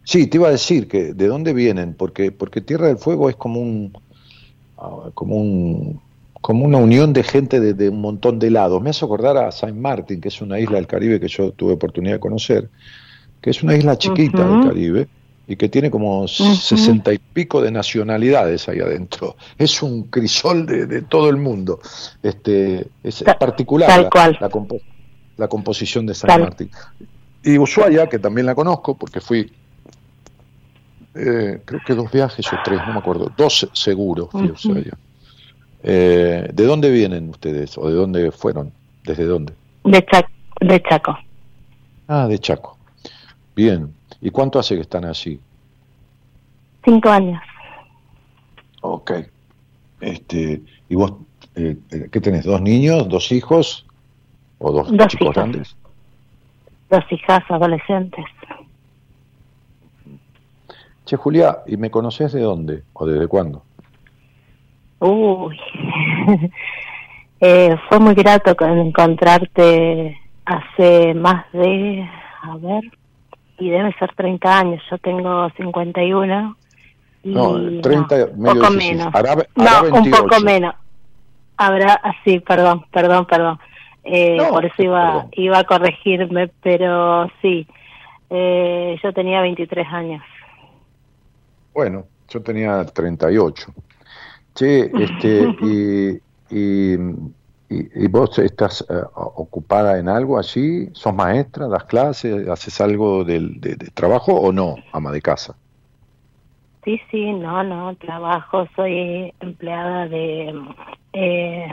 Sí, 0.05 0.26
te 0.26 0.36
iba 0.36 0.48
a 0.48 0.52
decir 0.52 0.89
que 0.89 1.14
de 1.14 1.26
dónde 1.26 1.55
vienen, 1.55 1.94
porque 1.94 2.32
porque 2.32 2.60
Tierra 2.60 2.89
del 2.89 2.98
Fuego 2.98 3.30
es 3.30 3.36
como 3.36 3.60
un 3.60 3.97
ah, 4.76 5.10
como 5.14 5.36
un 5.36 6.02
como 6.43 6.64
una 6.64 6.77
unión 6.77 7.12
de 7.12 7.23
gente 7.23 7.60
de, 7.60 7.89
un 7.89 8.01
montón 8.01 8.40
de 8.40 8.51
lados. 8.51 8.82
Me 8.82 8.90
hace 8.90 9.05
acordar 9.05 9.36
a 9.36 9.52
Saint 9.52 9.78
Martin, 9.78 10.20
que 10.20 10.28
es 10.28 10.43
una 10.43 10.59
isla 10.59 10.77
del 10.77 10.89
Caribe 10.89 11.20
que 11.20 11.28
yo 11.28 11.52
tuve 11.52 11.74
oportunidad 11.74 12.14
de 12.14 12.20
conocer, 12.20 12.69
que 13.40 13.51
es 13.51 13.62
una 13.62 13.77
isla 13.77 13.97
chiquita 13.97 14.47
del 14.47 14.66
Caribe 14.69 15.09
y 15.47 15.55
que 15.55 15.69
tiene 15.69 15.89
como 15.89 16.27
sesenta 16.27 17.12
y 17.12 17.19
pico 17.19 17.62
de 17.62 17.70
nacionalidades 17.70 18.69
ahí 18.69 18.81
adentro. 18.81 19.36
Es 19.56 19.82
un 19.85 20.05
crisol 20.05 20.66
de, 20.66 21.02
todo 21.02 21.31
el 21.31 21.36
mundo. 21.36 21.78
Este, 22.24 22.89
es, 23.05 23.23
particular 23.39 24.10
la, 24.12 24.51
la, 25.36 25.48
composición 25.48 26.06
de 26.06 26.14
Saint 26.14 26.40
Martin. 26.40 26.70
Y 27.44 27.56
Ushuaia, 27.56 28.09
que 28.09 28.19
también 28.19 28.47
la 28.47 28.56
conozco 28.56 28.97
porque 28.97 29.20
fui, 29.20 29.52
eh, 31.14 31.60
creo 31.64 31.81
que 31.86 31.94
dos 31.94 32.10
viajes 32.10 32.52
o 32.52 32.56
tres, 32.64 32.81
no 32.85 32.94
me 32.94 32.98
acuerdo, 32.98 33.31
dos 33.36 33.69
seguros 33.74 34.28
fui 34.32 34.48
a 34.48 34.52
Ushuaia. 34.52 34.98
Eh, 35.82 36.48
¿De 36.52 36.64
dónde 36.64 36.90
vienen 36.90 37.30
ustedes 37.30 37.76
o 37.76 37.88
de 37.88 37.94
dónde 37.94 38.30
fueron? 38.30 38.72
¿Desde 39.04 39.24
dónde? 39.24 39.52
De, 39.84 40.04
de 40.60 40.82
Chaco. 40.82 41.18
Ah, 42.06 42.26
de 42.28 42.38
Chaco. 42.38 42.76
Bien. 43.56 43.92
¿Y 44.20 44.30
cuánto 44.30 44.59
hace 44.59 44.76
que 44.76 44.82
están 44.82 45.04
allí? 45.04 45.40
Cinco 46.84 47.09
años. 47.09 47.40
Ok. 48.82 49.12
Este, 50.00 50.62
¿Y 50.88 50.94
vos 50.94 51.14
eh, 51.54 51.76
eh, 51.90 52.09
qué 52.10 52.20
tenés? 52.20 52.44
¿Dos 52.44 52.60
niños? 52.60 53.09
¿Dos 53.09 53.30
hijos? 53.32 53.86
¿O 54.59 54.72
dos, 54.72 54.88
chicos 55.09 55.34
grandes? 55.34 55.76
Dos 56.88 57.04
hijas 57.10 57.42
adolescentes. 57.48 58.24
Che, 61.04 61.16
Julia, 61.16 61.59
¿y 61.66 61.76
me 61.76 61.90
conoces 61.90 62.32
de 62.32 62.42
dónde 62.42 62.84
o 62.92 63.06
desde 63.06 63.26
cuándo? 63.26 63.64
Uy, 65.04 65.58
eh, 67.40 67.76
fue 67.88 67.98
muy 67.98 68.14
grato 68.14 68.54
encontrarte 68.64 70.16
hace 70.44 71.12
más 71.14 71.44
de, 71.52 72.08
a 72.42 72.56
ver, 72.58 72.84
y 73.58 73.68
debe 73.68 73.92
ser 73.98 74.14
30 74.14 74.58
años, 74.58 74.82
yo 74.88 74.98
tengo 74.98 75.50
51. 75.56 76.56
Y 77.24 77.30
no, 77.30 77.80
30, 77.80 78.28
no, 78.36 78.54
poco 78.54 78.70
menos. 78.70 79.12
no, 79.56 79.98
un 79.98 80.10
poco 80.10 80.40
menos. 80.40 80.76
Habrá, 81.56 81.94
así, 81.94 82.36
ah, 82.36 82.44
perdón, 82.46 82.84
perdón, 82.92 83.26
perdón. 83.26 83.58
Eh, 84.04 84.38
por 84.50 84.64
eso 84.64 84.82
iba, 84.84 85.26
iba 85.32 85.58
a 85.58 85.64
corregirme, 85.64 86.48
pero 86.62 87.28
sí, 87.40 87.66
eh, 88.30 88.96
yo 89.02 89.12
tenía 89.12 89.40
23 89.40 89.84
años. 89.88 90.22
Bueno, 91.74 92.04
yo 92.28 92.40
tenía 92.40 92.84
38. 92.84 93.72
Sí, 94.54 94.90
este, 94.92 95.48
y, 95.62 96.10
y, 96.50 96.98
y, 97.70 98.08
vos 98.08 98.38
estás 98.38 98.84
eh, 98.88 98.94
ocupada 99.14 99.98
en 99.98 100.08
algo 100.08 100.38
allí? 100.38 100.88
¿Sos 100.92 101.14
maestra? 101.14 101.68
¿Das 101.68 101.84
clases? 101.84 102.48
¿Haces 102.48 102.80
algo 102.80 103.24
de, 103.24 103.40
de, 103.56 103.76
trabajo 103.94 104.34
o 104.34 104.52
no, 104.52 104.76
ama 104.92 105.10
de 105.10 105.22
casa? 105.22 105.56
Sí, 106.84 107.00
sí, 107.10 107.32
no, 107.32 107.62
no, 107.62 107.94
trabajo, 107.96 108.66
soy 108.74 109.32
empleada 109.40 110.08
de 110.08 110.52
eh, 111.12 111.68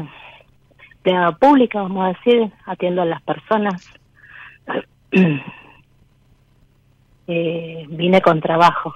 empleada 0.92 1.32
pública, 1.32 1.82
vamos 1.82 2.06
a 2.06 2.08
decir, 2.10 2.54
atiendo 2.66 3.02
a 3.02 3.06
las 3.06 3.22
personas. 3.24 3.86
eh, 7.28 7.86
vine 7.90 8.22
con 8.22 8.40
trabajo. 8.40 8.94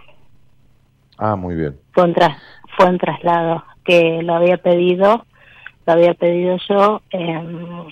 Ah, 1.18 1.36
muy 1.36 1.56
bien. 1.56 1.80
Fue 1.94 2.04
un, 2.04 2.16
fue 2.78 2.90
un 2.90 2.98
traslado 3.00 3.64
que 3.84 4.22
lo 4.24 4.36
había 4.36 4.58
pedido, 4.58 5.26
lo 5.86 5.94
había 5.94 6.14
pedido 6.14 6.58
yo 6.70 7.02
em, 7.10 7.88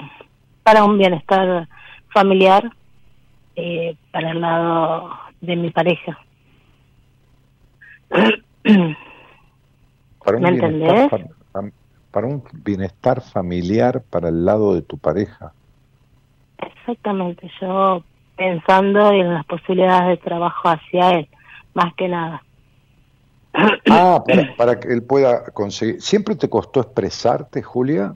para 0.64 0.84
un 0.84 0.98
bienestar 0.98 1.68
familiar 2.14 2.72
eh, 3.56 3.96
para 4.12 4.32
el 4.32 4.42
lado 4.42 5.12
de 5.42 5.56
mi 5.56 5.72
pareja. 5.72 6.18
Para 10.24 10.38
un 10.38 10.44
¿Me 10.44 10.50
entendés? 10.50 11.10
Para 12.12 12.28
un 12.28 12.44
bienestar 12.54 13.22
familiar 13.22 14.04
para 14.10 14.30
el 14.30 14.46
lado 14.46 14.76
de 14.76 14.82
tu 14.82 14.98
pareja. 14.98 15.54
Exactamente, 16.58 17.50
yo 17.60 18.04
pensando 18.36 19.12
en 19.12 19.34
las 19.34 19.46
posibilidades 19.46 20.10
de 20.10 20.18
trabajo 20.18 20.70
hacia 20.70 21.12
él, 21.20 21.28
más 21.74 21.94
que 21.96 22.08
nada. 22.08 22.44
Ah, 23.90 24.24
para, 24.26 24.56
para 24.56 24.80
que 24.80 24.88
él 24.94 25.04
pueda 25.04 25.46
conseguir. 25.52 26.02
¿Siempre 26.02 26.36
te 26.36 26.50
costó 26.50 26.80
expresarte, 26.82 27.62
Julia? 27.62 28.16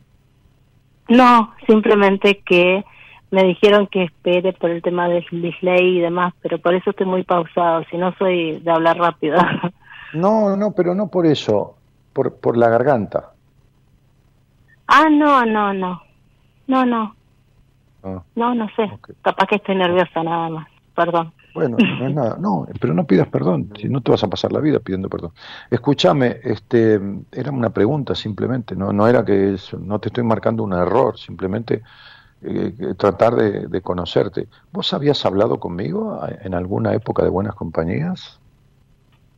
No, 1.09 1.53
simplemente 1.67 2.41
que 2.45 2.83
me 3.31 3.43
dijeron 3.43 3.87
que 3.87 4.03
espere 4.05 4.53
por 4.53 4.69
el 4.69 4.81
tema 4.81 5.07
del 5.09 5.25
display 5.31 5.97
y 5.97 5.99
demás, 5.99 6.33
pero 6.41 6.57
por 6.59 6.73
eso 6.73 6.91
estoy 6.91 7.05
muy 7.05 7.23
pausado, 7.23 7.83
si 7.91 7.97
no 7.97 8.13
soy 8.17 8.59
de 8.59 8.71
hablar 8.71 8.97
rápido. 8.97 9.37
No, 10.13 10.55
no, 10.55 10.71
pero 10.71 10.95
no 10.95 11.09
por 11.09 11.25
eso, 11.25 11.75
por, 12.13 12.39
por 12.39 12.55
la 12.55 12.69
garganta. 12.69 13.33
ah, 14.87 15.09
no, 15.11 15.45
no, 15.45 15.73
no. 15.73 16.01
No, 16.67 16.85
no. 16.85 17.15
Ah, 18.01 18.21
No, 18.35 18.55
no 18.55 18.67
sé. 18.77 18.89
Capaz 19.21 19.47
que 19.47 19.55
estoy 19.55 19.75
nerviosa 19.75 20.23
nada 20.23 20.47
más. 20.49 20.67
Perdón. 20.95 21.33
Bueno, 21.55 21.77
no 21.77 22.07
es 22.07 22.13
nada, 22.13 22.37
no, 22.39 22.67
pero 22.79 22.93
no 22.93 23.07
pidas 23.07 23.27
perdón, 23.29 23.71
si 23.79 23.89
no 23.89 24.01
te 24.01 24.11
vas 24.11 24.23
a 24.23 24.29
pasar 24.29 24.51
la 24.51 24.59
vida 24.59 24.79
pidiendo 24.79 25.09
perdón. 25.09 25.31
Escúchame, 25.71 26.37
este, 26.43 26.99
era 27.31 27.51
una 27.51 27.71
pregunta 27.71 28.13
simplemente, 28.13 28.75
no, 28.75 28.93
no 28.93 29.07
era 29.07 29.25
que 29.25 29.53
eso, 29.53 29.79
no 29.79 29.97
te 29.99 30.09
estoy 30.09 30.23
marcando 30.23 30.63
un 30.63 30.73
error, 30.73 31.17
simplemente 31.17 31.81
eh, 32.43 32.73
tratar 32.97 33.35
de, 33.35 33.67
de 33.67 33.81
conocerte. 33.81 34.47
¿Vos 34.71 34.93
habías 34.93 35.25
hablado 35.25 35.59
conmigo 35.59 36.19
en 36.43 36.53
alguna 36.53 36.93
época 36.93 37.23
de 37.23 37.29
buenas 37.29 37.55
compañías? 37.55 38.39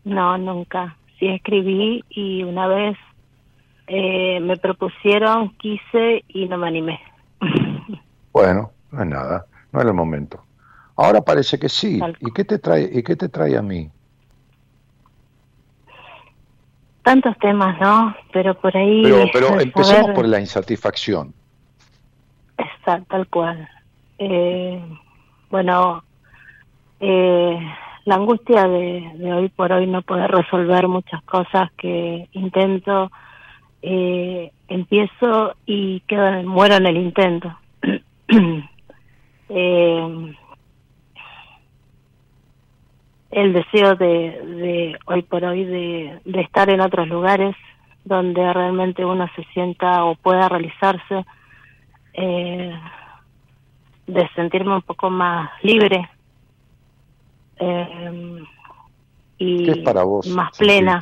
No, 0.04 0.38
nunca. 0.38 0.98
Sí 1.20 1.28
escribí 1.28 2.04
y 2.10 2.44
una 2.44 2.68
vez 2.68 2.98
eh, 3.88 4.40
me 4.42 4.58
propusieron, 4.58 5.50
quise 5.58 6.24
y 6.28 6.48
no 6.48 6.58
me 6.58 6.68
animé. 6.68 7.00
Bueno, 8.34 8.70
no 8.92 9.02
es 9.02 9.08
nada, 9.08 9.46
no 9.72 9.80
era 9.80 9.90
el 9.90 9.96
momento. 9.96 10.44
Ahora 10.98 11.22
parece 11.22 11.60
que 11.60 11.70
sí. 11.70 12.00
¿Y 12.22 12.32
qué 12.32 12.44
te 12.44 12.58
trae, 12.60 12.90
y 12.92 13.04
qué 13.04 13.16
te 13.16 13.30
trae 13.30 13.56
a 13.56 13.62
mí? 13.62 13.90
Tantos 17.04 17.38
temas, 17.38 17.80
¿no? 17.80 18.16
Pero 18.34 18.54
por 18.60 18.76
ahí... 18.76 19.04
Pero, 19.04 19.26
pero 19.32 19.48
saber- 19.50 19.62
empecemos 19.68 20.10
por 20.12 20.28
la 20.28 20.40
insatisfacción. 20.40 21.34
Está, 22.58 23.02
tal 23.06 23.28
cual. 23.28 23.70
Eh, 24.18 24.84
bueno, 25.52 26.04
eh, 27.00 27.60
la 28.06 28.16
angustia 28.16 28.68
de, 28.68 29.12
de 29.18 29.34
hoy 29.34 29.50
por 29.50 29.72
hoy 29.72 29.86
no 29.86 30.02
poder 30.02 30.32
resolver 30.32 30.88
muchas 30.88 31.22
cosas 31.24 31.72
que 31.78 32.28
intento, 32.34 33.12
eh, 33.84 34.52
empiezo 34.68 35.56
y 35.66 36.00
quedo, 36.02 36.44
muero 36.44 36.76
en 36.76 36.88
el 36.88 36.98
intento. 36.98 37.56
Eh, 39.50 40.36
el 43.32 43.54
deseo 43.54 43.96
de, 43.96 44.06
de 44.06 44.98
hoy 45.06 45.22
por 45.24 45.44
hoy 45.44 45.66
de, 45.66 46.20
de 46.26 46.42
estar 46.42 46.70
en 46.70 46.82
otros 46.82 47.08
lugares 47.08 47.56
donde 48.06 48.54
realmente 48.54 49.04
uno 49.04 49.28
se 49.36 49.44
sienta 49.54 50.06
o 50.06 50.16
pueda 50.16 50.48
realizarse 50.48 51.26
eh, 52.14 52.74
de 54.08 54.30
sentirme 54.36 54.76
un 54.76 54.82
poco 54.82 55.10
más 55.10 55.52
libre 55.62 56.10
eh, 57.60 58.44
y 59.38 59.66
¿Qué 59.66 59.72
es 59.72 59.78
para 59.80 60.04
vos? 60.04 60.28
más 60.28 60.58
plena. 60.58 61.02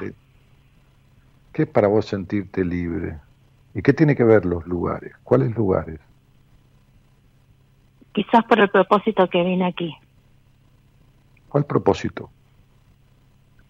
¿Qué 1.54 1.62
es 1.64 1.68
para 1.70 1.88
vos 1.88 2.06
sentirte 2.06 2.66
libre? 2.66 3.18
¿Y 3.74 3.82
qué 3.82 3.94
tiene 3.94 4.16
que 4.16 4.24
ver 4.24 4.46
los 4.46 4.66
lugares? 4.66 5.14
¿Cuáles 5.24 5.56
lugares? 5.56 6.00
Quizás 8.14 8.44
por 8.46 8.60
el 8.60 8.70
propósito 8.70 9.30
que 9.30 9.44
vine 9.44 9.66
aquí, 9.66 9.96
¿Cuál 11.56 11.64
propósito? 11.64 12.30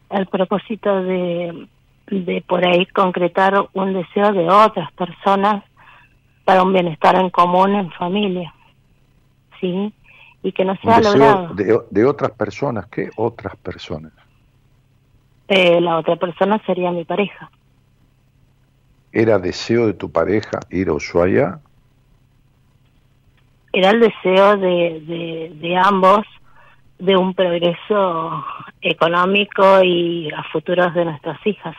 el 0.10 0.26
propósito 0.26 1.04
de, 1.04 1.68
de 2.10 2.44
por 2.48 2.66
ahí 2.66 2.88
concretar 2.88 3.70
un 3.74 3.94
deseo 3.94 4.32
de 4.34 4.50
otras 4.50 4.92
personas 4.94 5.64
para 6.46 6.64
un 6.64 6.74
bienestar 6.74 7.16
en 7.16 7.30
común 7.30 7.76
en 7.76 7.92
familia, 7.92 8.52
¿sí? 9.62 9.94
Y 10.42 10.52
que 10.52 10.66
no 10.66 10.76
se 10.78 10.88
Un 10.88 10.96
deseo 10.96 11.14
logrado. 11.14 11.54
de, 11.54 11.80
de 11.92 12.06
otras 12.06 12.32
personas. 12.32 12.88
¿Qué 12.88 13.12
otras 13.18 13.56
personas? 13.58 14.14
Eh, 15.48 15.80
la 15.80 15.98
otra 16.00 16.16
persona 16.16 16.60
sería 16.66 16.90
mi 16.90 17.06
pareja. 17.06 17.52
¿Era 19.12 19.38
deseo 19.38 19.86
de 19.86 19.94
tu 19.94 20.12
pareja 20.12 20.60
ir 20.72 20.90
a 20.90 20.94
Ushuaia? 20.94 21.60
era 23.74 23.92
el 23.92 24.00
deseo 24.00 24.58
de, 24.58 25.02
de, 25.06 25.52
de 25.60 25.78
ambos 25.78 26.26
de 27.00 27.18
un 27.18 27.34
progreso 27.34 28.44
económico 28.82 29.84
y 29.84 30.30
a 30.32 30.44
futuros 30.52 30.94
de 30.94 31.06
nuestras 31.06 31.46
hijas. 31.46 31.76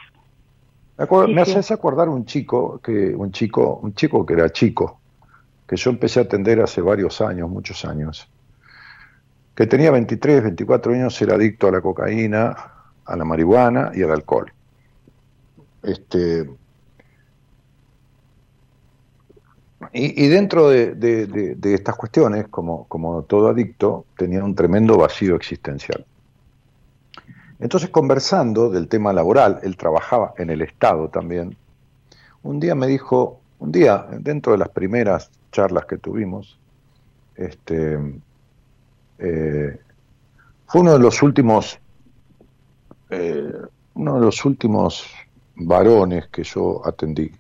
Me, 0.99 1.05
acuerdo- 1.05 1.27
Sí, 1.29 1.35
me 1.35 1.45
sí. 1.45 1.51
haces 1.53 1.71
acordar 1.73 2.09
un 2.09 2.25
chico 2.27 2.79
que 2.83 3.15
un 3.15 3.33
chico 3.33 3.81
un 3.83 3.95
chico 3.95 4.25
que 4.27 4.33
era 4.35 4.51
chico 4.51 5.01
que 5.67 5.77
yo 5.77 5.91
empecé 5.91 6.21
a 6.21 6.23
atender 6.25 6.61
hace 6.61 6.81
varios 6.81 7.21
años, 7.21 7.51
muchos 7.51 7.85
años, 7.85 8.29
que 9.55 9.67
tenía 9.67 9.91
23, 9.91 10.43
24 10.45 10.93
años, 10.93 11.21
era 11.21 11.35
adicto 11.35 11.67
a 11.67 11.73
la 11.73 11.81
cocaína, 11.81 12.55
a 13.05 13.17
la 13.17 13.25
marihuana 13.25 13.91
y 13.95 14.03
al 14.03 14.13
alcohol. 14.13 14.53
Este, 15.83 16.49
y, 19.93 20.25
y 20.25 20.29
dentro 20.29 20.69
de, 20.71 21.57
estas 21.63 21.97
cuestiones, 21.97 22.49
como, 22.49 22.87
como 22.89 23.23
todo 23.23 23.49
adicto, 23.49 24.07
tenía 24.17 24.43
un 24.43 24.55
tremendo 24.55 24.97
vacío 24.97 25.37
existencial. 25.37 26.05
Entonces, 27.59 27.91
conversando 27.91 28.71
del 28.71 28.89
tema 28.89 29.13
laboral, 29.13 29.61
él 29.63 29.77
trabajaba 29.77 30.35
en 30.39 30.51
el 30.51 30.63
Estado 30.63 31.09
también, 31.09 31.57
un 32.43 32.61
día 32.61 32.75
me 32.75 32.87
dijo, 32.87 33.41
un 33.59 33.73
día, 33.73 34.07
dentro 34.21 34.53
de 34.53 34.59
las 34.59 34.69
primeras 34.69 35.31
charlas 35.53 35.87
que 35.87 35.97
tuvimos, 35.99 36.59
este, 37.35 37.99
eh, 39.19 39.81
fue 40.67 40.81
uno 40.81 40.93
de 40.93 40.99
los 40.99 41.23
últimos, 41.23 41.79
eh, 43.11 43.53
uno 43.95 44.15
de 44.15 44.21
los 44.21 44.45
últimos 44.45 45.07
varones 45.55 46.29
que 46.29 46.45
yo 46.45 46.83
atendí, 46.85 47.33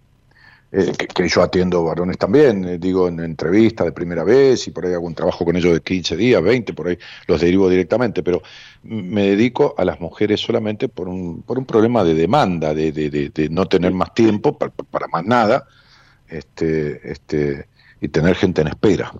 eh, 0.72 0.92
que, 1.14 1.28
yo 1.28 1.42
atiendo 1.42 1.84
varones 1.84 2.18
también, 2.18 2.64
eh, 2.64 2.78
digo, 2.78 3.08
en 3.08 3.20
entrevista 3.20 3.84
de 3.84 3.92
primera 3.92 4.24
vez 4.24 4.66
y 4.66 4.70
por 4.70 4.84
ahí 4.86 4.92
hago 4.94 5.06
un 5.06 5.14
trabajo 5.14 5.44
con 5.44 5.56
ellos 5.56 5.72
de 5.72 5.80
15 5.80 6.16
días, 6.16 6.42
20, 6.42 6.72
por 6.74 6.88
ahí 6.88 6.98
los 7.28 7.40
derivo 7.40 7.68
directamente, 7.68 8.22
pero 8.22 8.42
me 8.82 9.22
dedico 9.28 9.74
a 9.78 9.84
las 9.84 10.00
mujeres 10.00 10.40
solamente 10.40 10.88
por 10.88 11.08
un, 11.08 11.42
por 11.42 11.58
un 11.58 11.66
problema 11.66 12.04
de 12.04 12.14
demanda, 12.14 12.74
de, 12.74 12.92
de, 12.92 13.10
de- 13.10 13.48
no 13.48 13.66
tener 13.66 13.92
más 13.92 14.12
tiempo 14.14 14.58
para, 14.58 14.72
para 14.72 15.06
más 15.08 15.24
nada, 15.24 15.66
este, 16.28 17.10
este, 17.12 17.68
y 18.00 18.08
tener 18.08 18.34
gente 18.36 18.60
en 18.62 18.68
espera, 18.68 19.12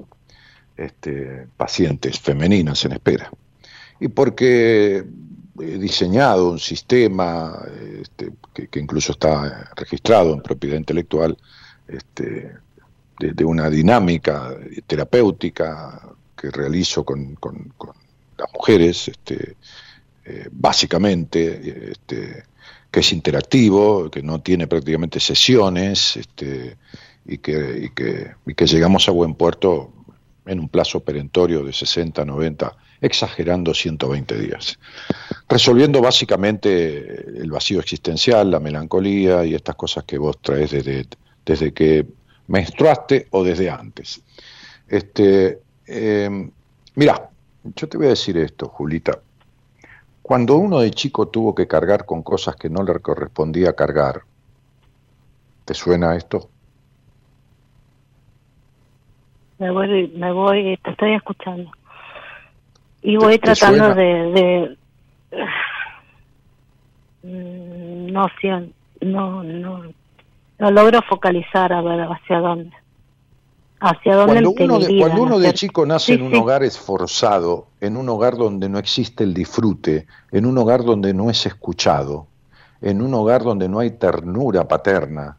este, 0.77 1.47
pacientes 1.57 2.19
femeninas 2.21 2.85
en 2.85 2.93
espera. 2.93 3.31
Y 4.01 4.09
porque 4.09 5.05
diseñado 5.59 6.51
un 6.51 6.59
sistema 6.59 7.59
este, 8.01 8.33
que, 8.71 8.81
incluso 8.81 9.13
está 9.13 9.71
registrado 9.77 10.33
en 10.33 10.41
propiedad 10.41 10.77
intelectual 10.77 11.37
este, 11.89 12.53
de, 13.19 13.45
una 13.45 13.71
dinámica 13.71 14.55
terapéutica 14.87 16.01
que 16.37 16.51
realizo 16.51 17.05
con 17.05 17.37
las 18.39 18.53
mujeres, 18.53 19.09
este, 19.09 19.57
eh, 20.29 20.49
básicamente, 20.51 21.93
este, 21.93 22.45
que 22.91 23.01
es 23.01 23.13
interactivo, 23.13 24.11
que 24.11 24.23
no 24.23 24.41
tiene 24.41 24.67
prácticamente 24.67 25.21
sesiones, 25.21 26.17
este, 26.17 26.77
y, 27.25 27.39
que, 27.39 27.85
y, 27.85 27.91
que, 27.91 28.33
y 28.45 28.55
que 28.55 28.67
llegamos 28.67 29.09
a 29.09 29.13
buen 29.13 29.35
puerto 29.35 29.93
en 30.45 30.59
un 30.59 30.69
plazo 30.69 31.01
perentorio 31.01 31.63
de 31.63 31.73
60, 31.73 32.25
90, 32.25 32.77
exagerando 33.01 33.73
120 33.73 34.39
días, 34.39 34.79
resolviendo 35.49 36.01
básicamente 36.01 37.41
el 37.41 37.51
vacío 37.51 37.81
existencial, 37.81 38.51
la 38.51 38.61
melancolía 38.61 39.45
y 39.45 39.55
estas 39.55 39.77
cosas 39.77 40.05
que 40.05 40.19
vos 40.19 40.39
traes 40.41 40.71
desde, 40.73 41.07
desde 41.45 41.73
que 41.73 42.07
menstruaste 42.49 43.29
o 43.31 43.45
desde 43.45 43.71
antes. 43.71 44.21
Este, 44.89 45.61
eh, 45.87 46.51
mira, 46.95 47.31
yo 47.65 47.89
te 47.89 47.97
voy 47.97 48.07
a 48.07 48.11
decir 48.11 48.37
esto, 48.39 48.69
Julita. 48.69 49.19
Cuando 50.23 50.57
uno 50.57 50.81
de 50.81 50.91
chico 50.91 51.29
tuvo 51.29 51.55
que 51.55 51.69
cargar 51.69 52.05
con 52.05 52.23
cosas 52.23 52.57
que 52.57 52.69
no 52.69 52.83
le 52.83 52.99
correspondía 52.99 53.75
cargar, 53.75 54.23
¿te 55.65 55.75
suena 55.75 56.17
esto? 56.17 56.49
Me 59.59 59.71
voy, 59.71 60.09
me 60.09 60.33
voy, 60.33 60.79
te 60.83 60.91
estoy 60.91 61.15
escuchando. 61.15 61.71
Y 63.03 63.17
voy 63.17 63.39
¿Te- 63.39 63.51
te 63.51 63.55
tratando 63.55 63.95
de, 63.95 64.05
de 64.05 64.79
no 67.23 68.27
sé, 68.41 68.73
no, 69.01 69.43
no, 69.43 69.83
no 70.59 70.71
logro 70.71 71.03
focalizar 71.03 71.73
a 71.73 71.83
ver 71.83 72.01
hacia 72.01 72.39
dónde. 72.39 72.73
Hacia 73.79 74.17
dónde 74.17 74.43
Cuando 74.43 74.51
uno, 74.53 74.79
de, 74.79 74.99
cuando 74.99 75.23
uno 75.23 75.39
de 75.39 75.53
chico 75.53 75.85
nace 75.85 76.07
Sí, 76.07 76.13
en 76.15 76.23
un 76.23 76.33
sí. 76.33 76.39
hogar 76.39 76.63
esforzado, 76.63 77.67
en 77.81 77.97
un 77.99 78.09
hogar 78.09 78.37
donde 78.37 78.69
no 78.71 78.79
existe 78.79 79.25
el 79.25 79.35
disfrute, 79.35 80.07
en 80.33 80.47
un 80.47 80.57
hogar 80.57 80.83
donde 80.83 81.13
no 81.13 81.29
es 81.29 81.45
escuchado, 81.45 82.27
en 82.81 83.03
un 83.03 83.13
hogar 83.13 83.43
donde 83.43 83.69
no 83.69 83.79
hay 83.81 83.91
ternura 83.91 84.67
paterna, 84.67 85.37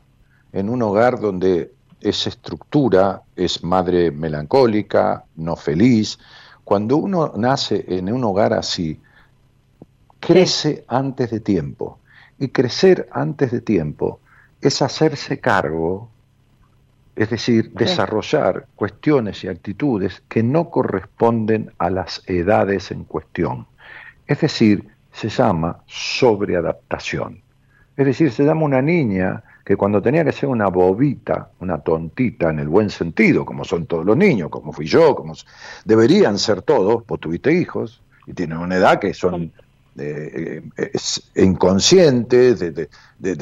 en 0.53 0.69
un 0.69 0.84
hogar 0.84 1.19
donde 1.19 1.72
esa 2.01 2.30
estructura 2.30 3.23
es 3.35 3.64
madre 3.64 4.11
melancólica, 4.11 5.23
no 5.35 5.55
feliz. 5.55 6.19
Cuando 6.64 6.97
uno 6.97 7.34
nace 7.35 7.85
en 7.88 8.11
un 8.11 8.23
hogar 8.23 8.53
así, 8.53 8.99
crece 10.19 10.85
antes 10.88 11.31
de 11.31 11.39
tiempo. 11.39 11.99
Y 12.39 12.49
crecer 12.49 13.10
antes 13.11 13.52
de 13.52 13.61
tiempo 13.61 14.19
es 14.61 14.81
hacerse 14.81 15.39
cargo, 15.39 16.10
es 17.15 17.30
decir, 17.30 17.72
desarrollar 17.73 18.68
cuestiones 18.76 19.44
y 19.44 19.48
actitudes 19.48 20.22
que 20.27 20.44
no 20.44 20.69
corresponden 20.69 21.72
a 21.80 21.89
las 21.89 22.22
edades 22.27 22.91
en 22.91 23.06
cuestión. 23.06 23.65
Es 24.27 24.41
decir, 24.41 24.88
se 25.11 25.30
llama 25.30 25.80
sobreadaptación. 25.88 27.41
Es 27.95 28.06
decir, 28.06 28.31
se 28.31 28.45
llama 28.45 28.65
una 28.65 28.81
niña 28.81 29.44
que 29.65 29.76
cuando 29.76 30.02
tenía 30.02 30.23
que 30.23 30.31
ser 30.31 30.48
una 30.48 30.68
bobita, 30.68 31.49
una 31.60 31.80
tontita 31.80 32.52
en 32.52 32.60
el 32.60 32.68
buen 32.68 32.89
sentido, 32.91 33.44
como 33.44 33.65
son 33.65 33.88
todos 33.88 34.06
los 34.06 34.15
niños, 34.15 34.49
como 34.49 34.72
fui 34.72 34.85
yo, 34.85 35.15
como 35.15 35.34
deberían 35.84 36.38
ser 36.38 36.61
todos, 36.61 37.06
vos 37.06 37.19
tuviste 37.19 37.52
hijos 37.52 38.02
y 38.27 38.34
tienen 38.34 38.60
una 38.60 38.76
edad 38.76 38.99
que 38.99 39.14
son 39.14 39.52
eh, 39.99 40.61
inconscientes 41.36 42.60
de, 42.60 42.72
de, 42.72 43.36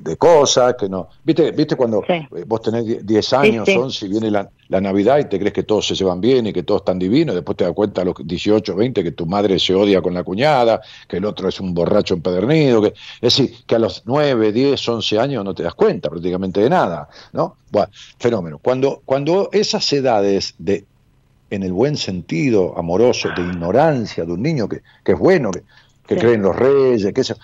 de, 0.00 0.16
cosas 0.16 0.74
que 0.78 0.88
no. 0.88 1.08
¿Viste, 1.22 1.50
viste 1.52 1.76
cuando 1.76 2.02
vos 2.46 2.62
tenés 2.62 3.06
10 3.06 3.32
años, 3.32 3.68
son 3.68 3.90
si 3.90 4.08
viene 4.08 4.30
la, 4.30 4.48
la, 4.68 4.80
Navidad 4.80 5.18
y 5.18 5.24
te 5.24 5.38
crees 5.38 5.54
que 5.54 5.62
todos 5.62 5.86
se 5.86 5.94
llevan 5.94 6.20
bien 6.20 6.46
y 6.46 6.52
que 6.52 6.62
todos 6.62 6.82
están 6.82 6.98
divinos, 6.98 7.34
después 7.34 7.56
te 7.56 7.64
das 7.64 7.72
cuenta 7.72 8.02
a 8.02 8.04
los 8.04 8.16
18, 8.22 8.76
20 8.76 9.02
que 9.02 9.12
tu 9.12 9.26
madre 9.26 9.58
se 9.58 9.74
odia 9.74 10.02
con 10.02 10.12
la 10.12 10.22
cuñada, 10.22 10.80
que 11.08 11.16
el 11.16 11.24
otro 11.24 11.48
es 11.48 11.58
un 11.60 11.72
borracho 11.72 12.14
empedernido, 12.14 12.82
que, 12.82 12.88
es 12.88 13.20
decir, 13.20 13.54
que 13.66 13.74
a 13.74 13.78
los 13.78 14.02
9, 14.04 14.52
10, 14.52 14.88
11 14.88 15.18
años 15.18 15.44
no 15.44 15.54
te 15.54 15.62
das 15.62 15.74
cuenta 15.74 16.10
prácticamente 16.10 16.60
de 16.60 16.68
nada, 16.70 17.08
¿no? 17.32 17.56
Bueno, 17.70 17.88
fenómeno. 18.18 18.58
Cuando, 18.58 19.02
cuando 19.04 19.48
esas 19.52 19.90
edades 19.92 20.54
de 20.58 20.84
en 21.50 21.62
el 21.62 21.72
buen 21.72 21.96
sentido 21.96 22.76
amoroso 22.76 23.28
de 23.36 23.42
ignorancia 23.42 24.24
de 24.24 24.32
un 24.32 24.42
niño 24.42 24.68
que, 24.68 24.82
que 25.04 25.12
es 25.12 25.18
bueno, 25.18 25.50
que, 25.50 25.62
que 26.06 26.16
creen 26.16 26.42
los 26.42 26.54
reyes, 26.54 27.12
que 27.12 27.24
se, 27.24 27.34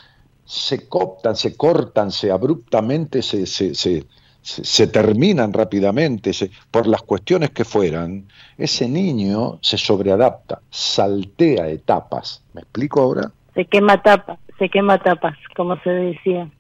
se 0.45 0.89
cooptan, 0.89 1.37
se 1.37 1.57
cortan, 1.57 2.11
se 2.11 2.31
abruptamente, 2.31 3.23
se, 3.23 3.47
se, 3.47 3.75
se, 3.75 4.05
se 4.43 4.87
terminan 4.87 5.53
rápidamente, 5.53 6.33
por 6.71 6.87
las 6.87 7.03
cuestiones 7.03 7.51
que 7.51 7.65
fueran, 7.65 8.27
ese 8.57 8.89
niño 8.89 9.59
se 9.61 9.79
sobreadapta, 9.79 10.61
saltea 10.71 11.69
etapas. 11.69 12.43
¿Me 12.53 12.63
explico 12.63 13.01
ahora? 13.01 13.31
Se 13.55 13.65
quema 13.67 14.03
tapas, 14.03 14.39
se 14.59 14.69
quema 14.69 14.99
tapas, 14.99 15.37
como 15.57 15.79
se 15.83 15.91
decía. 15.91 16.51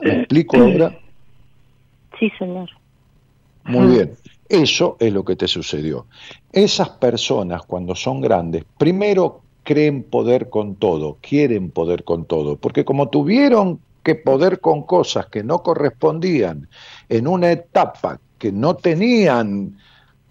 ¿Me 0.00 0.20
explico 0.20 0.56
ahora? 0.56 0.96
Sí, 2.18 2.30
señor. 2.38 2.68
Muy 3.64 3.94
bien. 3.94 4.14
Eso 4.46 4.98
es 5.00 5.10
lo 5.10 5.24
que 5.24 5.36
te 5.36 5.48
sucedió. 5.48 6.04
Esas 6.52 6.90
personas 6.90 7.62
cuando 7.62 7.94
son 7.94 8.20
grandes, 8.20 8.64
primero 8.76 9.40
creen 9.64 10.02
poder 10.02 10.48
con 10.48 10.76
todo, 10.76 11.18
quieren 11.20 11.70
poder 11.70 12.04
con 12.04 12.24
todo, 12.24 12.56
porque 12.56 12.84
como 12.84 13.08
tuvieron 13.08 13.80
que 14.02 14.14
poder 14.14 14.60
con 14.60 14.82
cosas 14.82 15.26
que 15.26 15.42
no 15.42 15.62
correspondían 15.62 16.68
en 17.08 17.26
una 17.26 17.52
etapa 17.52 18.18
que 18.38 18.50
no 18.50 18.74
tenían 18.74 19.78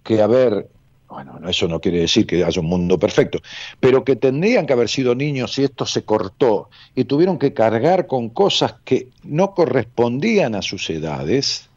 que 0.04 0.22
haber, 0.22 0.68
bueno, 1.08 1.40
eso 1.48 1.68
no 1.68 1.80
quiere 1.80 2.00
decir 2.00 2.26
que 2.26 2.44
haya 2.44 2.62
un 2.62 2.68
mundo 2.68 2.98
perfecto, 2.98 3.40
pero 3.80 4.04
que 4.04 4.16
tendrían 4.16 4.66
que 4.66 4.74
haber 4.74 4.90
sido 4.90 5.14
niños 5.14 5.58
y 5.60 5.66
esto 5.66 5.86
se 5.86 6.04
cortó 6.04 6.70
y 6.96 7.04
tuvieron 7.04 7.38
que 7.38 7.54
cargar 7.54 8.08
con 8.08 8.30
cosas 8.30 8.76
que 8.84 9.10
no 9.24 9.54
correspondían 9.54 10.56
a 10.56 10.64
sus 10.64 10.90
edades, 10.90 11.69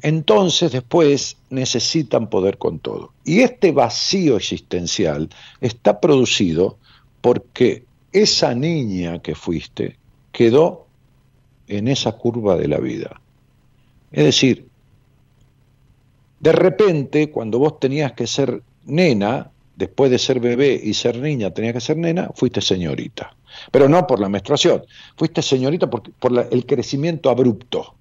entonces 0.00 0.72
después 0.72 1.36
necesitan 1.50 2.28
poder 2.28 2.58
con 2.58 2.78
todo. 2.78 3.12
Y 3.24 3.40
este 3.40 3.72
vacío 3.72 4.36
existencial 4.36 5.28
está 5.60 6.00
producido 6.00 6.78
porque 7.20 7.84
esa 8.12 8.54
niña 8.54 9.20
que 9.20 9.34
fuiste 9.34 9.96
quedó 10.32 10.86
en 11.68 11.88
esa 11.88 12.12
curva 12.12 12.56
de 12.56 12.68
la 12.68 12.78
vida. 12.78 13.20
Es 14.10 14.24
decir, 14.24 14.66
de 16.40 16.52
repente, 16.52 17.30
cuando 17.30 17.58
vos 17.58 17.78
tenías 17.78 18.12
que 18.12 18.26
ser 18.26 18.62
nena, 18.84 19.50
después 19.76 20.10
de 20.10 20.18
ser 20.18 20.40
bebé 20.40 20.78
y 20.82 20.94
ser 20.94 21.18
niña, 21.18 21.52
tenías 21.52 21.74
que 21.74 21.80
ser 21.80 21.96
nena, 21.96 22.30
fuiste 22.34 22.60
señorita. 22.60 23.36
Pero 23.70 23.88
no 23.88 24.06
por 24.06 24.18
la 24.20 24.28
menstruación, 24.28 24.82
fuiste 25.16 25.40
señorita 25.40 25.88
por, 25.88 26.10
por 26.14 26.48
el 26.50 26.66
crecimiento 26.66 27.30
abrupto. 27.30 27.94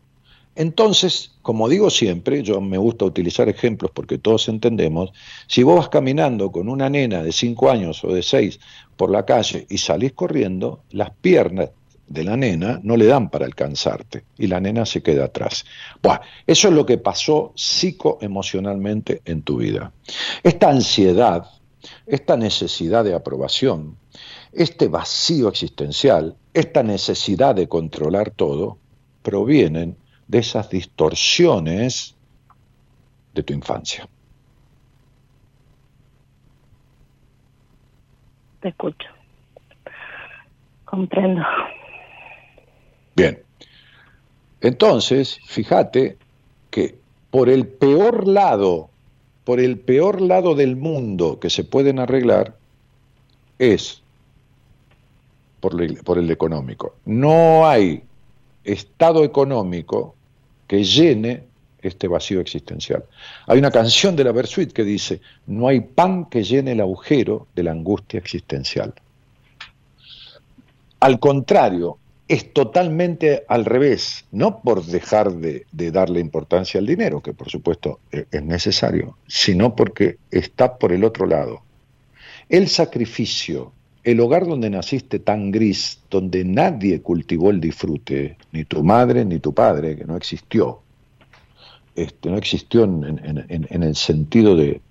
Entonces, 0.55 1.31
como 1.41 1.69
digo 1.69 1.89
siempre, 1.89 2.43
yo 2.43 2.59
me 2.59 2.77
gusta 2.77 3.05
utilizar 3.05 3.47
ejemplos 3.47 3.91
porque 3.93 4.17
todos 4.17 4.49
entendemos, 4.49 5.11
si 5.47 5.63
vos 5.63 5.77
vas 5.77 5.89
caminando 5.89 6.51
con 6.51 6.67
una 6.67 6.89
nena 6.89 7.23
de 7.23 7.31
5 7.31 7.69
años 7.69 8.03
o 8.03 8.13
de 8.13 8.21
6 8.21 8.59
por 8.97 9.11
la 9.11 9.25
calle 9.25 9.65
y 9.69 9.77
salís 9.77 10.11
corriendo, 10.13 10.83
las 10.91 11.11
piernas 11.11 11.69
de 12.07 12.23
la 12.25 12.35
nena 12.35 12.81
no 12.83 12.97
le 12.97 13.05
dan 13.05 13.29
para 13.29 13.45
alcanzarte 13.45 14.25
y 14.37 14.47
la 14.47 14.59
nena 14.59 14.85
se 14.85 15.01
queda 15.01 15.25
atrás. 15.25 15.63
Bueno, 16.03 16.19
eso 16.45 16.67
es 16.67 16.73
lo 16.73 16.85
que 16.85 16.97
pasó 16.97 17.53
psicoemocionalmente 17.55 19.21
en 19.23 19.43
tu 19.43 19.57
vida. 19.57 19.93
Esta 20.43 20.69
ansiedad, 20.69 21.45
esta 22.05 22.35
necesidad 22.35 23.05
de 23.05 23.13
aprobación, 23.13 23.97
este 24.51 24.89
vacío 24.89 25.47
existencial, 25.47 26.35
esta 26.53 26.83
necesidad 26.83 27.55
de 27.55 27.69
controlar 27.69 28.31
todo, 28.31 28.77
provienen 29.21 29.95
de 30.31 30.39
esas 30.39 30.69
distorsiones 30.69 32.15
de 33.33 33.43
tu 33.43 33.51
infancia. 33.51 34.07
Te 38.61 38.69
escucho. 38.69 39.09
Comprendo. 40.85 41.43
Bien. 43.13 43.43
Entonces, 44.61 45.37
fíjate 45.47 46.17
que 46.69 46.97
por 47.29 47.49
el 47.49 47.67
peor 47.67 48.25
lado, 48.25 48.89
por 49.43 49.59
el 49.59 49.79
peor 49.79 50.21
lado 50.21 50.55
del 50.55 50.77
mundo 50.77 51.41
que 51.41 51.49
se 51.49 51.65
pueden 51.65 51.99
arreglar, 51.99 52.55
es 53.59 54.01
por, 55.59 55.81
el, 55.81 55.97
por 55.97 56.17
el 56.17 56.31
económico. 56.31 56.95
No 57.03 57.67
hay 57.67 58.01
estado 58.63 59.25
económico 59.25 60.15
que 60.71 60.85
llene 60.85 61.43
este 61.81 62.07
vacío 62.07 62.39
existencial. 62.39 63.03
Hay 63.45 63.59
una 63.59 63.71
canción 63.71 64.15
de 64.15 64.23
la 64.23 64.31
Versuit 64.31 64.71
que 64.71 64.85
dice, 64.85 65.19
no 65.47 65.67
hay 65.67 65.81
pan 65.81 66.29
que 66.29 66.45
llene 66.45 66.71
el 66.71 66.79
agujero 66.79 67.47
de 67.53 67.63
la 67.63 67.71
angustia 67.71 68.17
existencial. 68.17 68.93
Al 71.01 71.19
contrario, 71.19 71.97
es 72.25 72.53
totalmente 72.53 73.43
al 73.49 73.65
revés, 73.65 74.23
no 74.31 74.61
por 74.61 74.85
dejar 74.85 75.33
de, 75.33 75.65
de, 75.73 75.91
darle 75.91 76.21
importancia 76.21 76.79
al 76.79 76.87
dinero, 76.87 77.19
que 77.19 77.33
por 77.33 77.49
supuesto 77.49 77.99
e, 78.09 78.27
es 78.31 78.41
necesario, 78.41 79.17
sino 79.27 79.75
porque 79.75 80.19
está 80.31 80.77
por 80.77 80.93
el 80.93 81.03
otro 81.03 81.25
lado. 81.25 81.63
El 82.47 82.69
sacrificio 82.69 83.73
el 84.03 84.19
hogar 84.19 84.47
donde 84.47 84.69
naciste 84.69 85.19
tan 85.19 85.51
gris, 85.51 85.99
donde 86.09 86.43
nadie 86.43 87.01
cultivó 87.01 87.51
el 87.51 87.61
disfrute, 87.61 88.37
ni 88.51 88.65
tu 88.65 88.83
madre 88.83 89.25
ni 89.25 89.39
tu 89.39 89.53
padre, 89.53 89.95
que 89.95 90.05
no 90.05 90.15
existió, 90.15 90.81
este, 91.95 92.29
no 92.29 92.37
existió 92.37 92.83
en, 92.83 93.83
el 93.83 93.95
sentido 93.95 94.55
de, 94.55 94.81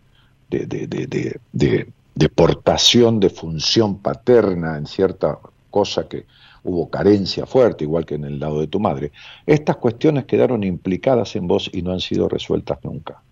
de, 0.48 0.66
de, 0.66 1.88
de, 2.14 2.28
portación 2.28 3.18
de 3.20 3.30
función 3.30 3.98
paterna 3.98 4.76
en 4.76 4.86
cierta 4.86 5.38
cosa 5.70 6.06
que 6.08 6.26
hubo 6.62 6.90
carencia 6.90 7.46
fuerte, 7.46 7.84
igual 7.84 8.04
que 8.04 8.16
en 8.16 8.24
el 8.24 8.38
lado 8.38 8.60
de 8.60 8.66
tu 8.66 8.78
madre, 8.78 9.12
estas 9.46 9.76
cuestiones 9.76 10.26
quedaron 10.26 10.62
implicadas 10.62 11.34
en 11.36 11.46
vos 11.46 11.70
y 11.72 11.82
no 11.82 11.92
han 11.92 12.00
sido 12.00 12.28
resueltas 12.28 12.78
nunca. 12.84 13.22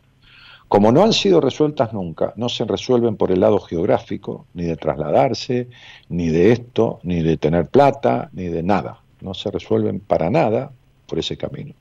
Como 0.69 0.93
no 0.93 1.03
han 1.03 1.15
sido 1.15 1.41
resueltas 1.41 1.95
nunca, 1.95 2.35
no 2.37 2.51
se 2.51 2.65
resuelven 2.67 3.17
por 3.17 3.33
el 3.33 3.41
lado 3.41 3.59
geográfico, 3.59 4.47
ni 4.53 4.65
de 4.65 4.77
trasladarse, 4.77 5.69
ni 6.11 6.29
de 6.29 6.53
esto, 6.53 7.01
ni 7.03 7.23
de 7.23 7.39
tener 7.39 7.69
plata, 7.69 8.29
ni 8.35 8.45
de 8.45 8.63
nada. 8.63 9.01
No 9.23 9.33
se 9.33 9.51
resuelven 9.51 10.01
para 10.01 10.29
nada 10.29 10.71
por 11.07 11.19
ese 11.19 11.39
camino. 11.39 11.75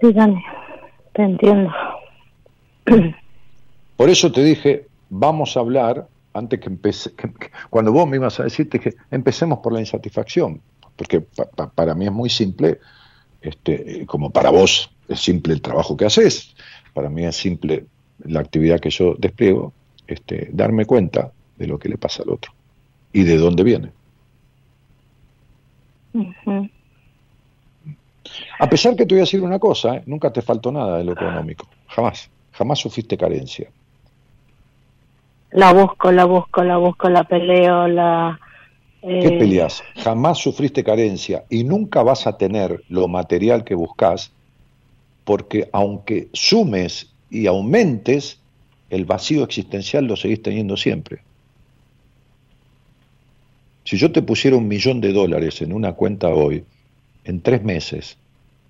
Dígame, 0.00 0.44
te 1.14 1.22
entiendo. 1.22 1.70
Por 3.96 4.08
eso 4.08 4.32
te 4.32 4.42
dije, 4.42 4.86
vamos 5.10 5.56
a 5.56 5.60
hablar, 5.60 6.08
antes 6.32 6.58
que 6.58 6.68
empecé, 6.68 7.12
cuando 7.68 7.92
vos 7.92 8.08
me 8.08 8.16
ibas 8.16 8.40
a 8.40 8.44
decirte 8.44 8.80
que 8.80 8.94
empecemos 9.10 9.58
por 9.58 9.74
la 9.74 9.80
insatisfacción, 9.80 10.62
porque 11.00 11.24
para 11.74 11.94
mí 11.94 12.04
es 12.04 12.12
muy 12.12 12.28
simple, 12.28 12.78
este, 13.40 14.04
como 14.04 14.28
para 14.28 14.50
vos 14.50 14.90
es 15.08 15.18
simple 15.18 15.54
el 15.54 15.62
trabajo 15.62 15.96
que 15.96 16.04
haces, 16.04 16.54
para 16.92 17.08
mí 17.08 17.24
es 17.24 17.36
simple 17.36 17.86
la 18.22 18.40
actividad 18.40 18.80
que 18.80 18.90
yo 18.90 19.14
despliego, 19.16 19.72
este, 20.06 20.50
darme 20.52 20.84
cuenta 20.84 21.32
de 21.56 21.66
lo 21.66 21.78
que 21.78 21.88
le 21.88 21.96
pasa 21.96 22.22
al 22.22 22.28
otro 22.28 22.52
y 23.14 23.22
de 23.22 23.38
dónde 23.38 23.62
viene. 23.62 23.92
A 28.58 28.68
pesar 28.68 28.94
que 28.94 29.06
te 29.06 29.14
voy 29.14 29.20
a 29.20 29.22
decir 29.22 29.40
una 29.40 29.58
cosa, 29.58 29.96
¿eh? 29.96 30.02
nunca 30.04 30.30
te 30.30 30.42
faltó 30.42 30.70
nada 30.70 30.98
de 30.98 31.04
lo 31.04 31.12
económico, 31.12 31.66
jamás, 31.86 32.30
jamás 32.52 32.78
sufriste 32.78 33.16
carencia. 33.16 33.70
La 35.52 35.72
busco, 35.72 36.12
la 36.12 36.26
busco, 36.26 36.62
la 36.62 36.76
busco, 36.76 37.08
la 37.08 37.24
peleo, 37.24 37.88
la... 37.88 38.38
¿Qué 39.02 39.28
eh, 39.28 39.38
peleas? 39.38 39.82
Jamás 39.96 40.38
sufriste 40.38 40.84
carencia 40.84 41.44
y 41.48 41.64
nunca 41.64 42.02
vas 42.02 42.26
a 42.26 42.36
tener 42.36 42.84
lo 42.88 43.08
material 43.08 43.64
que 43.64 43.74
buscas 43.74 44.32
porque 45.24 45.68
aunque 45.72 46.28
sumes 46.32 47.14
y 47.30 47.46
aumentes, 47.46 48.40
el 48.90 49.04
vacío 49.04 49.44
existencial 49.44 50.04
lo 50.04 50.16
seguís 50.16 50.42
teniendo 50.42 50.76
siempre. 50.76 51.22
Si 53.84 53.96
yo 53.96 54.12
te 54.12 54.22
pusiera 54.22 54.56
un 54.56 54.68
millón 54.68 55.00
de 55.00 55.12
dólares 55.12 55.62
en 55.62 55.72
una 55.72 55.92
cuenta 55.92 56.28
hoy, 56.28 56.64
en 57.24 57.40
tres 57.40 57.62
meses, 57.62 58.18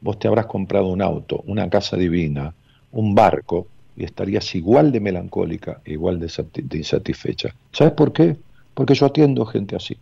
vos 0.00 0.18
te 0.18 0.28
habrás 0.28 0.46
comprado 0.46 0.88
un 0.88 1.02
auto, 1.02 1.42
una 1.46 1.68
casa 1.68 1.96
divina, 1.96 2.54
un 2.92 3.14
barco, 3.14 3.66
y 3.96 4.04
estarías 4.04 4.54
igual 4.54 4.92
de 4.92 5.00
melancólica, 5.00 5.80
igual 5.84 6.18
de, 6.20 6.30
de 6.62 6.78
insatisfecha. 6.78 7.54
¿Sabes 7.72 7.92
por 7.94 8.12
qué? 8.12 8.36
Porque 8.74 8.94
yo 8.94 9.06
atiendo 9.06 9.44
gente 9.44 9.76
así. 9.76 9.96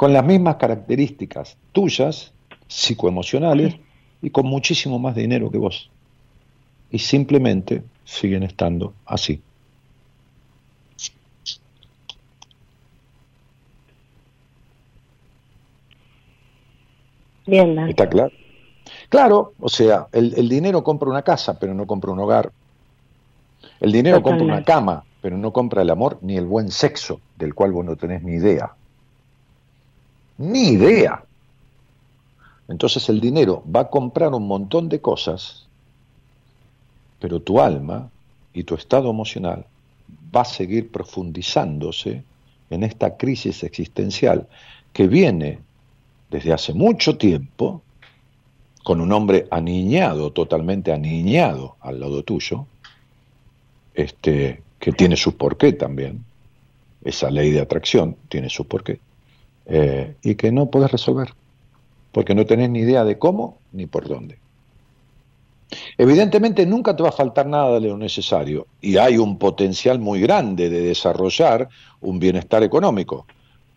Con 0.00 0.14
las 0.14 0.24
mismas 0.24 0.56
características 0.56 1.58
tuyas, 1.72 2.32
psicoemocionales, 2.68 3.76
y 4.22 4.30
con 4.30 4.46
muchísimo 4.46 4.98
más 4.98 5.14
dinero 5.14 5.50
que 5.50 5.58
vos. 5.58 5.90
Y 6.90 7.00
simplemente 7.00 7.82
siguen 8.06 8.42
estando 8.42 8.94
así. 9.04 9.42
Bien, 17.46 17.78
¿Está 17.80 18.08
claro? 18.08 18.32
Claro, 19.10 19.52
o 19.60 19.68
sea, 19.68 20.06
el, 20.12 20.48
dinero 20.48 20.82
compra 20.82 21.10
una 21.10 21.20
casa, 21.20 21.58
pero 21.58 21.74
no 21.74 21.86
compra 21.86 22.10
un 22.10 22.20
hogar. 22.20 22.50
El 23.80 23.92
dinero 23.92 24.22
compra 24.22 24.46
una 24.46 24.64
cama, 24.64 25.04
pero 25.20 25.36
no 25.36 25.52
compra 25.52 25.82
el 25.82 25.90
amor 25.90 26.20
ni 26.22 26.38
el 26.38 26.46
buen 26.46 26.70
sexo, 26.70 27.20
del 27.36 27.54
cual 27.54 27.72
vos 27.72 27.84
no 27.84 27.96
tenés 27.96 28.22
ni 28.22 28.36
idea. 28.36 28.72
Ni 30.40 30.70
idea. 30.70 31.22
Entonces 32.66 33.10
el 33.10 33.20
dinero 33.20 33.62
va 33.64 33.80
a 33.80 33.90
comprar 33.90 34.32
un 34.32 34.46
montón 34.46 34.88
de 34.88 34.98
cosas, 34.98 35.66
pero 37.18 37.40
tu 37.40 37.60
alma 37.60 38.08
y 38.54 38.64
tu 38.64 38.74
estado 38.74 39.10
emocional 39.10 39.66
va 40.34 40.40
a 40.40 40.46
seguir 40.46 40.90
profundizándose 40.90 42.24
en 42.70 42.84
esta 42.84 43.18
crisis 43.18 43.62
existencial 43.64 44.48
que 44.94 45.08
viene 45.08 45.58
desde 46.30 46.54
hace 46.54 46.72
mucho 46.72 47.18
tiempo, 47.18 47.82
con 48.82 49.02
un 49.02 49.12
hombre 49.12 49.46
aniñado, 49.50 50.32
totalmente 50.32 50.90
aniñado 50.90 51.76
al 51.80 52.00
lado 52.00 52.22
tuyo, 52.22 52.64
este, 53.92 54.62
que 54.78 54.92
tiene 54.92 55.16
su 55.16 55.36
porqué 55.36 55.74
también, 55.74 56.24
esa 57.04 57.30
ley 57.30 57.50
de 57.50 57.60
atracción 57.60 58.16
tiene 58.30 58.48
su 58.48 58.66
porqué, 58.66 59.00
eh, 59.66 60.14
y 60.22 60.34
que 60.34 60.52
no 60.52 60.70
puedes 60.70 60.90
resolver, 60.90 61.34
porque 62.12 62.34
no 62.34 62.46
tenés 62.46 62.70
ni 62.70 62.80
idea 62.80 63.04
de 63.04 63.18
cómo 63.18 63.58
ni 63.72 63.86
por 63.86 64.08
dónde. 64.08 64.38
Evidentemente 65.96 66.66
nunca 66.66 66.96
te 66.96 67.02
va 67.02 67.10
a 67.10 67.12
faltar 67.12 67.46
nada 67.46 67.78
de 67.78 67.88
lo 67.88 67.96
necesario 67.96 68.66
y 68.80 68.96
hay 68.96 69.18
un 69.18 69.38
potencial 69.38 70.00
muy 70.00 70.20
grande 70.20 70.68
de 70.68 70.80
desarrollar 70.80 71.68
un 72.00 72.18
bienestar 72.18 72.62
económico, 72.62 73.26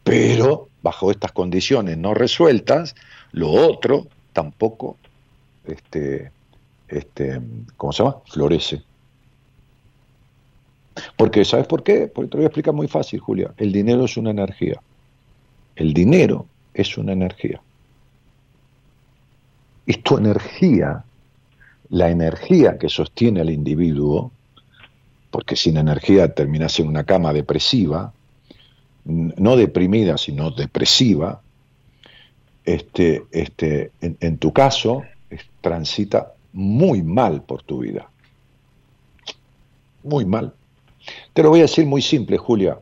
pero 0.04 0.70
bajo 0.82 1.12
estas 1.12 1.32
condiciones 1.32 1.98
no 1.98 2.14
resueltas, 2.14 2.96
lo 3.32 3.52
otro 3.52 4.08
tampoco, 4.34 4.98
este, 5.66 6.32
este, 6.88 7.40
¿cómo 7.78 7.94
se 7.94 8.04
llama? 8.04 8.18
Florece. 8.26 8.82
Porque, 11.18 11.46
¿sabes 11.46 11.68
por 11.68 11.84
qué? 11.84 12.08
Porque 12.08 12.30
te 12.30 12.38
lo 12.38 12.40
voy 12.40 12.46
a 12.46 12.48
explicar 12.48 12.74
muy 12.74 12.88
fácil, 12.88 13.20
Julia. 13.20 13.54
El 13.58 13.72
dinero 13.72 14.06
es 14.06 14.18
una 14.18 14.32
energía. 14.32 14.80
El 15.76 15.94
dinero 15.94 16.46
es 16.74 16.98
una 16.98 17.14
energía. 17.14 17.62
Y 19.86 19.94
tu 19.96 20.18
energía, 20.18 21.04
la 21.90 22.10
energía 22.10 22.78
que 22.78 22.90
sostiene 22.90 23.42
al 23.42 23.50
individuo, 23.50 24.32
porque 25.30 25.56
sin 25.56 25.78
energía 25.78 26.34
terminas 26.34 26.80
en 26.80 26.88
una 26.88 27.04
cama 27.04 27.34
depresiva, 27.34 28.14
no 29.06 29.58
deprimida, 29.58 30.18
sino 30.18 30.52
depresiva, 30.52 31.42
este, 32.64 33.24
este, 33.32 33.92
en, 34.00 34.38
tu 34.38 34.54
caso, 34.54 35.04
transita 35.60 36.34
muy 36.54 37.02
mal 37.02 37.42
por 37.42 37.64
tu 37.64 37.80
vida. 37.80 38.10
Muy 40.04 40.26
mal. 40.26 40.54
Te 41.34 41.44
lo 41.44 41.50
voy 41.50 41.60
a 41.60 41.64
decir 41.64 41.86
muy 41.86 42.02
simple, 42.02 42.38
Julia. 42.38 42.78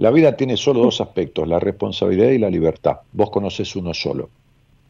La 0.00 0.10
vida 0.10 0.34
tiene 0.34 0.56
solo 0.56 0.80
dos 0.80 1.02
aspectos, 1.02 1.46
la 1.46 1.60
responsabilidad 1.60 2.30
y 2.30 2.38
la 2.38 2.48
libertad. 2.48 3.00
Vos 3.12 3.28
conoces 3.28 3.76
uno 3.76 3.92
solo, 3.92 4.30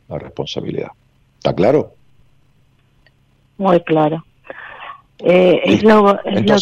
la 0.09 0.21
responsabilidad. 0.21 0.93
¿Está 1.37 1.53
claro? 1.53 1.95
Muy 3.59 3.81
claro. 3.81 4.25
Eh, 5.19 5.63
es, 5.65 5.83
lo, 5.83 6.17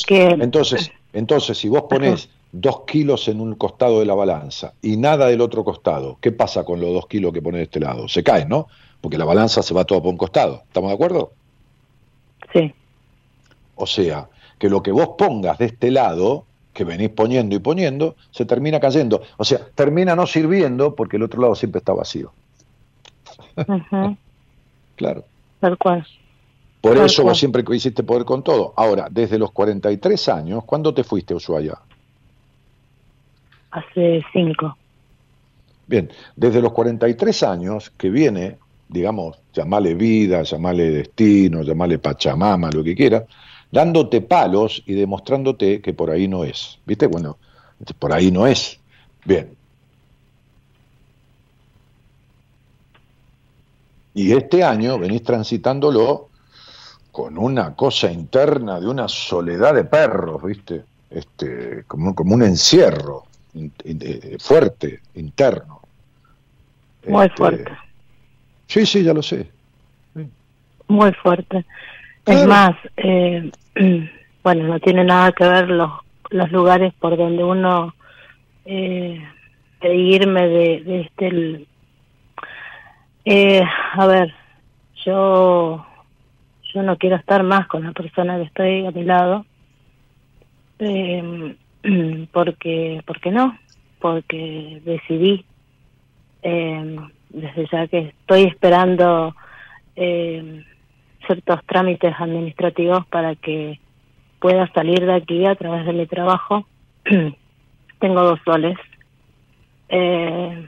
que... 0.07 0.29
Entonces, 0.29 0.91
entonces, 1.13 1.59
si 1.59 1.69
vos 1.69 1.83
ponés 1.91 2.31
dos 2.51 2.85
kilos 2.87 3.29
en 3.29 3.43
un 3.43 3.55
costado 3.55 4.01
de 4.01 4.07
la 4.07 4.15
balanza 4.15 4.73
y 4.81 4.97
nada 4.97 5.27
del 5.27 5.43
otro 5.43 5.63
costado, 5.63 6.17
¿qué 6.23 6.33
pasa 6.33 6.65
con 6.65 6.81
los 6.81 6.91
dos 6.95 7.07
kilos 7.07 7.35
que 7.35 7.43
pones 7.43 7.59
de 7.59 7.65
este 7.65 7.81
lado? 7.81 8.09
Se 8.09 8.23
caen, 8.23 8.49
¿no? 8.49 8.69
Porque 9.03 9.19
la 9.19 9.27
balanza 9.27 9.63
se 9.63 9.75
va 9.75 9.85
todo 9.85 10.03
por 10.03 10.11
un 10.11 10.17
costado. 10.17 10.63
¿Estamos 10.67 10.89
de 10.89 10.95
acuerdo? 10.95 11.33
Sí. 12.55 12.73
O 13.75 13.87
sea, 13.87 14.31
que 14.59 14.71
lo 14.71 14.83
que 14.83 14.91
vos 14.91 15.11
pongas 15.19 15.59
de 15.59 15.67
este 15.67 15.91
lado, 15.91 16.47
que 16.79 16.85
venís 16.85 17.09
poniendo 17.11 17.57
y 17.57 17.59
poniendo, 17.59 18.15
se 18.31 18.45
termina 18.45 18.79
cayendo. 18.79 19.21
O 19.37 19.45
sea, 19.45 19.59
termina 19.75 20.15
no 20.15 20.29
sirviendo 20.29 20.95
porque 20.95 21.17
el 21.17 21.25
otro 21.25 21.43
lado 21.43 21.57
siempre 21.57 21.81
está 21.81 21.93
vacío. 21.93 22.33
claro. 24.95 25.25
Tal 25.59 25.77
cual. 25.77 26.07
Por 26.81 26.97
eso 26.99 27.25
vos 27.25 27.37
siempre 27.37 27.65
quisiste 27.65 28.05
poder 28.05 28.25
con 28.25 28.45
todo. 28.45 28.75
Ahora, 28.77 29.09
desde 29.11 29.41
los 29.41 29.51
43 29.51 30.29
años, 30.29 30.63
¿cuándo 30.65 30.95
te 30.95 31.03
fuiste 31.03 31.35
a 31.35 31.39
Ushuaia? 31.39 31.75
hace 33.73 34.23
cinco. 34.33 34.79
Bien, 35.89 36.09
desde 36.37 36.63
los 36.63 36.73
43 36.73 37.43
años 37.43 37.91
que 37.97 38.09
viene, 38.09 38.57
digamos, 38.89 39.37
llamarle 39.53 39.95
vida, 39.95 40.45
llamarle 40.45 40.91
destino, 40.91 41.63
llamarle 41.63 41.99
Pachamama, 41.99 42.71
lo 42.71 42.85
que 42.85 42.95
quiera, 42.95 43.27
dándote 43.71 44.21
palos 44.21 44.83
y 44.87 44.95
demostrándote 44.95 45.81
que 45.81 45.93
por 45.93 46.11
ahí 46.11 46.29
no 46.29 46.45
es. 46.45 46.79
¿Viste? 46.87 47.07
Bueno, 47.07 47.39
por 47.99 48.13
ahí 48.13 48.31
no 48.31 48.47
es. 48.47 48.79
Bien. 49.25 49.51
Y 54.15 54.33
este 54.33 54.65
año 54.65 54.99
venís 54.99 55.23
transitándolo 55.23 56.29
con 57.13 57.39
una 57.39 57.75
cosa 57.75 58.11
interna 58.11 58.81
de 58.81 58.89
una 58.89 59.09
soledad 59.09 59.75
de 59.75 59.85
perros, 59.85 60.43
¿viste? 60.43 60.85
Este, 61.11 61.85
como, 61.87 62.15
como 62.15 62.35
un 62.35 62.43
encierro 62.43 63.25
fuerte, 64.39 65.01
interno. 65.15 65.81
Muy 67.07 67.27
este, 67.27 67.37
fuerte. 67.37 67.73
Sí, 68.67 68.87
sí, 68.87 69.03
ya 69.03 69.15
lo 69.15 69.23
sé. 69.23 69.51
Muy 70.89 71.13
fuerte. 71.15 71.65
Es 72.29 72.47
más, 72.47 72.77
eh, 72.97 73.51
bueno, 74.45 74.65
no 74.65 74.81
tiene 74.81 75.03
nada 75.05 75.33
que 75.33 75.45
ver 75.45 75.71
los, 75.71 75.91
los 76.31 76.53
lugares 76.53 76.93
por 76.95 77.17
donde 77.17 77.43
uno 77.43 77.95
eh, 78.67 79.23
de 79.81 79.95
irme 79.95 80.47
de, 80.47 80.83
de 80.85 81.01
este... 81.01 81.67
Eh, 83.25 83.63
a 83.95 84.07
ver, 84.07 84.35
yo 85.05 85.85
yo 86.75 86.83
no 86.83 86.99
quiero 86.99 87.17
estar 87.17 87.43
más 87.43 87.67
con 87.67 87.85
la 87.85 87.93
persona 87.93 88.37
que 88.37 88.45
estoy 88.45 88.85
a 88.85 88.91
mi 88.91 89.05
lado. 89.05 89.47
Eh, 90.79 91.57
porque, 92.33 93.03
porque 93.07 93.31
no, 93.31 93.59
porque 94.01 94.83
decidí 94.85 95.45
eh, 96.43 96.97
desde 97.31 97.67
ya 97.73 97.87
que 97.89 97.99
estoy 98.21 98.45
esperando 98.45 99.35
eh, 99.97 100.65
ciertos 101.29 101.61
trámites 101.67 102.13
administrativos 102.19 103.07
para 103.07 103.37
que 103.37 103.79
pueda 104.41 104.67
salir 104.73 105.07
de 105.07 105.15
aquí 105.15 105.47
a 105.47 105.55
través 105.55 105.87
de 105.87 105.93
mi 105.93 106.07
trabajo. 106.07 106.67
Tengo 108.01 108.23
dos 108.23 108.41
soles. 108.45 108.77
Eh, 109.89 110.67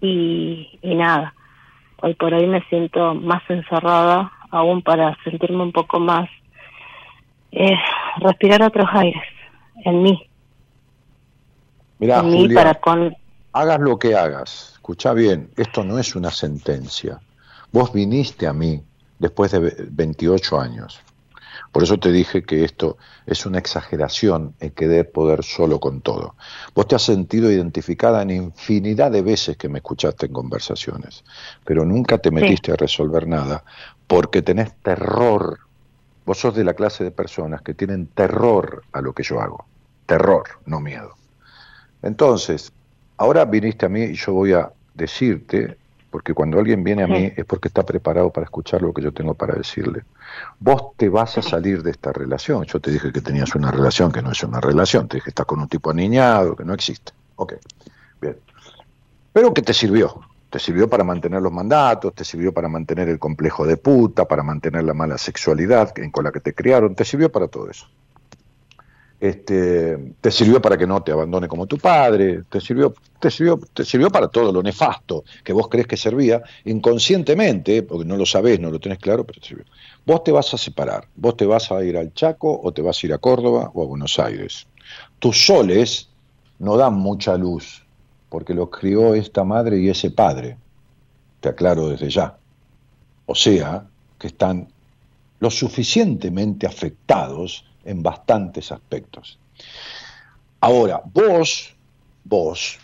y, 0.00 0.78
y 0.80 0.94
nada, 0.94 1.34
hoy 2.00 2.14
por 2.14 2.32
hoy 2.32 2.46
me 2.46 2.62
siento 2.62 3.14
más 3.14 3.42
encerrada, 3.50 4.32
aún 4.50 4.82
para 4.82 5.16
sentirme 5.24 5.62
un 5.62 5.72
poco 5.72 6.00
más 6.00 6.28
eh, 7.52 7.76
respirar 8.18 8.62
otros 8.62 8.88
aires 8.92 9.22
en 9.84 10.02
mí. 10.02 10.26
Mira, 11.98 12.22
para 12.54 12.74
con... 12.74 13.14
hagas 13.52 13.80
lo 13.80 13.98
que 13.98 14.14
hagas, 14.14 14.70
escucha 14.74 15.12
bien, 15.12 15.50
esto 15.56 15.84
no 15.84 15.98
es 15.98 16.16
una 16.16 16.30
sentencia. 16.30 17.20
Vos 17.72 17.92
viniste 17.92 18.46
a 18.46 18.54
mí 18.54 18.82
después 19.20 19.52
de 19.52 19.86
28 19.90 20.60
años. 20.60 21.00
Por 21.70 21.84
eso 21.84 21.98
te 21.98 22.10
dije 22.10 22.42
que 22.42 22.64
esto 22.64 22.96
es 23.26 23.46
una 23.46 23.58
exageración 23.58 24.54
en 24.58 24.70
querer 24.70 25.12
poder 25.12 25.44
solo 25.44 25.78
con 25.78 26.00
todo. 26.00 26.34
Vos 26.74 26.88
te 26.88 26.96
has 26.96 27.02
sentido 27.02 27.50
identificada 27.52 28.22
en 28.22 28.30
infinidad 28.32 29.12
de 29.12 29.22
veces 29.22 29.56
que 29.56 29.68
me 29.68 29.78
escuchaste 29.78 30.26
en 30.26 30.32
conversaciones, 30.32 31.22
pero 31.64 31.84
nunca 31.84 32.18
te 32.18 32.32
metiste 32.32 32.72
a 32.72 32.76
resolver 32.76 33.28
nada 33.28 33.62
porque 34.08 34.42
tenés 34.42 34.74
terror. 34.82 35.60
Vos 36.26 36.38
sos 36.38 36.56
de 36.56 36.64
la 36.64 36.74
clase 36.74 37.04
de 37.04 37.12
personas 37.12 37.62
que 37.62 37.74
tienen 37.74 38.08
terror 38.08 38.82
a 38.90 39.00
lo 39.00 39.12
que 39.12 39.22
yo 39.22 39.40
hago. 39.40 39.64
Terror, 40.06 40.44
no 40.66 40.80
miedo. 40.80 41.14
Entonces, 42.02 42.72
ahora 43.16 43.44
viniste 43.44 43.86
a 43.86 43.88
mí 43.88 44.02
y 44.02 44.14
yo 44.14 44.32
voy 44.32 44.54
a 44.54 44.72
decirte 44.94 45.78
porque 46.10 46.34
cuando 46.34 46.58
alguien 46.58 46.82
viene 46.82 47.04
a 47.04 47.06
mí 47.06 47.32
es 47.36 47.44
porque 47.44 47.68
está 47.68 47.84
preparado 47.84 48.30
para 48.30 48.44
escuchar 48.44 48.82
lo 48.82 48.92
que 48.92 49.02
yo 49.02 49.12
tengo 49.12 49.34
para 49.34 49.54
decirle. 49.54 50.02
Vos 50.58 50.96
te 50.96 51.08
vas 51.08 51.38
a 51.38 51.42
salir 51.42 51.82
de 51.82 51.92
esta 51.92 52.12
relación. 52.12 52.64
Yo 52.64 52.80
te 52.80 52.90
dije 52.90 53.12
que 53.12 53.20
tenías 53.20 53.54
una 53.54 53.70
relación 53.70 54.10
que 54.10 54.20
no 54.20 54.32
es 54.32 54.42
una 54.42 54.60
relación, 54.60 55.06
te 55.08 55.16
dije 55.16 55.24
que 55.24 55.30
estás 55.30 55.46
con 55.46 55.60
un 55.60 55.68
tipo 55.68 55.90
aniñado, 55.90 56.56
que 56.56 56.64
no 56.64 56.74
existe. 56.74 57.12
Ok, 57.36 57.54
bien. 58.20 58.36
Pero 59.32 59.54
que 59.54 59.62
te 59.62 59.72
sirvió. 59.72 60.20
Te 60.50 60.58
sirvió 60.58 60.90
para 60.90 61.04
mantener 61.04 61.40
los 61.40 61.52
mandatos, 61.52 62.12
te 62.12 62.24
sirvió 62.24 62.52
para 62.52 62.68
mantener 62.68 63.08
el 63.08 63.20
complejo 63.20 63.64
de 63.64 63.76
puta, 63.76 64.26
para 64.26 64.42
mantener 64.42 64.82
la 64.82 64.94
mala 64.94 65.16
sexualidad 65.16 65.94
con 66.10 66.24
la 66.24 66.32
que 66.32 66.40
te 66.40 66.54
criaron, 66.54 66.96
te 66.96 67.04
sirvió 67.04 67.30
para 67.30 67.46
todo 67.46 67.70
eso 67.70 67.86
este, 69.20 70.14
te 70.20 70.30
sirvió 70.30 70.62
para 70.62 70.78
que 70.78 70.86
no 70.86 71.02
te 71.02 71.12
abandone 71.12 71.46
como 71.46 71.66
tu 71.66 71.76
padre, 71.76 72.44
te 72.48 72.58
sirvió, 72.58 72.94
te 73.18 73.30
sirvió, 73.30 73.60
te 73.74 73.84
sirvió 73.84 74.10
para 74.10 74.28
todo 74.28 74.50
lo 74.50 74.62
nefasto 74.62 75.24
que 75.44 75.52
vos 75.52 75.68
crees 75.68 75.86
que 75.86 75.98
servía, 75.98 76.42
inconscientemente, 76.64 77.82
porque 77.82 78.06
no 78.06 78.16
lo 78.16 78.24
sabés, 78.24 78.58
no 78.58 78.70
lo 78.70 78.80
tenés 78.80 78.98
claro, 78.98 79.24
pero 79.24 79.40
te 79.40 79.48
sirvió. 79.48 79.66
Vos 80.06 80.24
te 80.24 80.32
vas 80.32 80.52
a 80.54 80.58
separar, 80.58 81.06
vos 81.16 81.36
te 81.36 81.44
vas 81.44 81.70
a 81.70 81.84
ir 81.84 81.98
al 81.98 82.14
Chaco 82.14 82.60
o 82.62 82.72
te 82.72 82.80
vas 82.80 83.02
a 83.02 83.06
ir 83.06 83.12
a 83.12 83.18
Córdoba 83.18 83.70
o 83.74 83.82
a 83.82 83.86
Buenos 83.86 84.18
Aires. 84.18 84.66
Tus 85.18 85.46
soles 85.46 86.08
no 86.58 86.78
dan 86.78 86.94
mucha 86.94 87.36
luz, 87.36 87.84
porque 88.30 88.54
los 88.54 88.70
crió 88.70 89.14
esta 89.14 89.44
madre 89.44 89.78
y 89.78 89.90
ese 89.90 90.10
padre, 90.10 90.56
te 91.40 91.50
aclaro 91.50 91.88
desde 91.88 92.08
ya. 92.08 92.38
O 93.26 93.34
sea, 93.34 93.84
que 94.18 94.28
están 94.28 94.68
lo 95.40 95.50
suficientemente 95.50 96.66
afectados 96.66 97.66
en 97.84 98.02
bastantes 98.02 98.72
aspectos. 98.72 99.38
Ahora, 100.60 101.00
vos, 101.04 101.74
vos, 102.24 102.78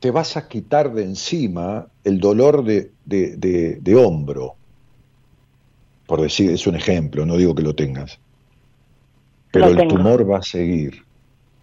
te 0.00 0.10
vas 0.10 0.36
a 0.36 0.48
quitar 0.48 0.92
de 0.92 1.04
encima 1.04 1.86
el 2.04 2.18
dolor 2.18 2.64
de, 2.64 2.90
de, 3.04 3.94
hombro, 3.94 4.56
por 6.06 6.20
decir, 6.20 6.50
es 6.50 6.66
un 6.66 6.74
ejemplo, 6.74 7.24
no 7.24 7.36
digo 7.36 7.54
que 7.54 7.62
lo 7.62 7.74
tengas, 7.74 8.18
pero 9.50 9.68
el 9.68 9.86
tumor 9.86 10.28
va 10.28 10.38
a 10.38 10.42
seguir. 10.42 11.04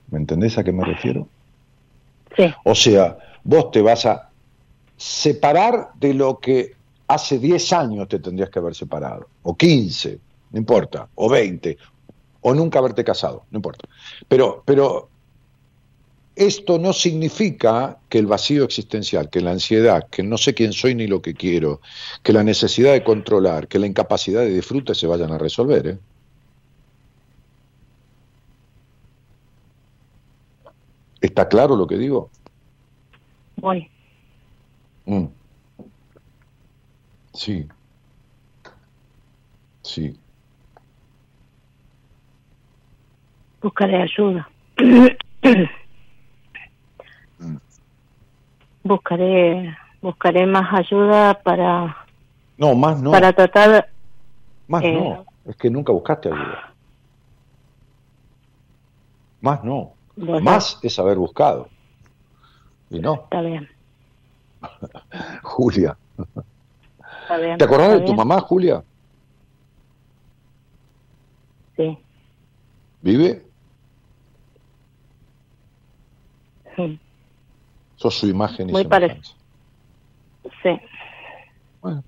¿Me 0.10 0.20
entendés 0.20 0.58
a 0.58 0.64
qué 0.64 0.72
me 0.72 0.86
refiero? 0.86 1.28
Sí. 2.36 2.46
O 2.64 2.74
sea, 2.74 3.18
vos 3.44 3.72
te 3.72 3.82
vas 3.82 4.06
a 4.06 4.30
separar 4.96 5.90
de 6.00 6.14
lo 6.14 6.40
que 6.40 6.79
hace 7.10 7.40
10 7.40 7.74
años 7.74 8.08
te 8.08 8.20
tendrías 8.20 8.52
que 8.52 8.60
haber 8.60 8.76
separado, 8.76 9.28
o 9.42 9.58
15, 9.58 10.20
no 10.52 10.60
importa, 10.60 11.10
o 11.16 11.28
20, 11.28 11.76
o 12.42 12.54
nunca 12.54 12.78
haberte 12.78 13.04
casado, 13.04 13.46
no 13.50 13.58
importa. 13.58 13.90
Pero, 14.28 14.62
pero 14.64 15.10
esto 16.36 16.78
no 16.78 16.94
significa 16.94 17.98
que 18.10 18.20
el 18.20 18.28
vacío 18.28 18.64
existencial, 18.64 19.28
que 19.32 19.42
la 19.42 19.52
ansiedad, 19.52 20.08
que 20.08 20.22
no 20.22 20.38
sé 20.38 20.54
quién 20.54 20.72
soy 20.72 20.94
ni 20.94 21.08
lo 21.08 21.20
que 21.20 21.34
quiero, 21.34 21.82
que 22.22 22.32
la 22.32 22.44
necesidad 22.44 22.94
de 22.94 23.04
controlar, 23.04 23.68
que 23.68 23.80
la 23.80 23.88
incapacidad 23.88 24.42
de 24.42 24.54
disfrute 24.54 24.94
se 24.94 25.08
vayan 25.08 25.32
a 25.32 25.40
resolver. 25.40 25.88
¿eh? 25.88 25.98
¿Está 31.22 31.50
claro 31.50 31.76
lo 31.76 31.88
que 31.88 31.98
digo? 31.98 32.30
Voy. 33.58 33.90
Mm. 35.08 35.39
Sí. 37.34 37.68
Sí. 39.82 40.20
Buscaré 43.62 44.02
ayuda. 44.04 44.50
buscaré 48.84 49.76
buscaré 50.02 50.46
más 50.46 50.74
ayuda 50.74 51.34
para 51.44 52.06
no 52.58 52.74
más 52.76 53.02
no. 53.02 53.12
para 53.12 53.34
tratar 53.34 53.90
más 54.68 54.82
no. 54.82 54.88
eh, 54.88 55.24
es 55.46 55.56
que 55.58 55.70
nunca 55.70 55.92
buscaste 55.92 56.30
ayuda. 56.30 56.74
Más 59.42 59.64
no. 59.64 59.94
Más 60.16 60.80
es 60.84 61.00
haber 61.00 61.18
buscado. 61.18 61.70
Y 62.90 63.00
no. 63.00 63.16
Está 63.16 63.42
bien. 63.42 63.70
Julia 65.44 65.98
¿Te 67.58 67.64
acordás 67.64 68.00
de 68.00 68.06
tu 68.06 68.14
mamá, 68.16 68.40
Julia? 68.42 68.84
Sí. 71.78 71.98
¿Vive? 73.02 73.46
Sí. 76.76 77.00
Sos 77.98 78.16
su 78.16 78.28
imagen 78.28 78.70
y 78.70 78.72
Muy 78.72 78.86
parecido. 78.86 79.22
Sí. 80.64 80.80
Bueno. 81.82 82.04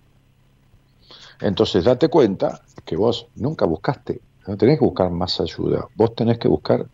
Entonces 1.39 1.83
date 1.83 2.09
cuenta 2.09 2.61
que 2.83 2.95
vos 2.95 3.27
nunca 3.35 3.65
buscaste, 3.65 4.21
no 4.47 4.57
tenés 4.57 4.79
que 4.79 4.85
buscar 4.85 5.11
más 5.11 5.39
ayuda, 5.39 5.87
vos 5.95 6.15
tenés 6.15 6.39
que 6.39 6.47
buscar 6.47 6.87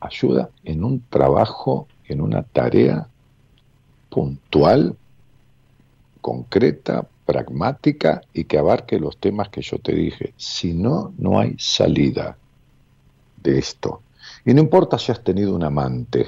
ayuda 0.00 0.48
en 0.64 0.84
un 0.84 1.04
trabajo, 1.08 1.86
en 2.04 2.22
una 2.22 2.42
tarea 2.42 3.08
puntual, 4.08 4.96
concreta, 6.20 7.06
pragmática 7.28 8.22
y 8.32 8.44
que 8.44 8.56
abarque 8.56 8.98
los 8.98 9.18
temas 9.18 9.50
que 9.50 9.60
yo 9.60 9.78
te 9.78 9.92
dije. 9.92 10.32
Si 10.38 10.72
no, 10.72 11.12
no 11.18 11.38
hay 11.38 11.56
salida 11.58 12.38
de 13.42 13.58
esto. 13.58 14.00
Y 14.46 14.54
no 14.54 14.62
importa 14.62 14.98
si 14.98 15.12
has 15.12 15.22
tenido 15.22 15.54
un 15.54 15.62
amante, 15.62 16.24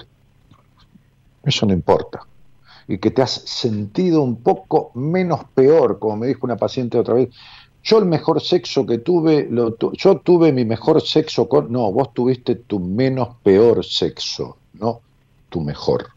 eso 1.43 1.65
no 1.65 1.73
importa. 1.73 2.21
Y 2.87 2.99
que 2.99 3.11
te 3.11 3.23
has 3.23 3.31
sentido 3.31 4.21
un 4.21 4.43
poco 4.43 4.91
menos 4.93 5.41
peor, 5.55 5.99
como 5.99 6.19
me 6.19 6.27
dijo 6.27 6.41
una 6.43 6.59
paciente 6.59 6.99
otra 6.99 7.15
vez. 7.15 7.31
Yo 7.83 7.97
el 7.97 8.05
mejor 8.05 8.43
sexo 8.43 8.85
que 8.85 8.99
tuve, 8.99 9.49
lo 9.51 9.75
yo 9.93 10.19
tuve 10.19 10.53
mi 10.53 10.67
mejor 10.67 11.01
sexo 11.01 11.49
con... 11.49 11.73
No, 11.73 11.91
vos 11.93 12.13
tuviste 12.13 12.57
tu 12.57 12.79
menos 12.79 13.37
peor 13.43 13.83
sexo, 13.87 14.59
no 14.75 15.01
tu 15.49 15.63
mejor. 15.63 16.09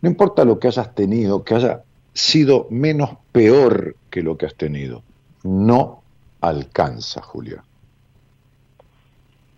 No 0.00 0.08
importa 0.08 0.46
lo 0.46 0.58
que 0.58 0.68
hayas 0.68 0.94
tenido, 0.94 1.44
que 1.44 1.56
haya 1.56 1.82
sido 2.14 2.68
menos 2.70 3.10
peor 3.32 3.96
que 4.08 4.22
lo 4.22 4.38
que 4.38 4.46
has 4.46 4.54
tenido. 4.54 5.02
No 5.42 6.02
alcanza, 6.40 7.20
Julia. 7.20 7.62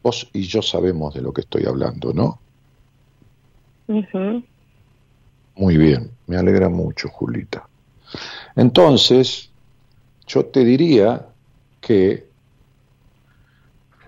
Vos 0.03 0.29
y 0.33 0.43
yo 0.43 0.63
sabemos 0.63 1.15
de 1.15 1.23
lo 1.23 1.33
que 1.33 1.43
estoy 1.43 1.67
hablando, 1.67 2.13
¿no? 2.13 2.41
Muy 5.57 5.77
bien, 5.77 6.11
me 6.27 6.37
alegra 6.37 6.69
mucho, 6.69 7.09
Julita. 7.09 7.69
Entonces, 8.57 9.51
yo 10.27 10.47
te 10.47 10.65
diría 10.65 11.27
que 11.81 12.27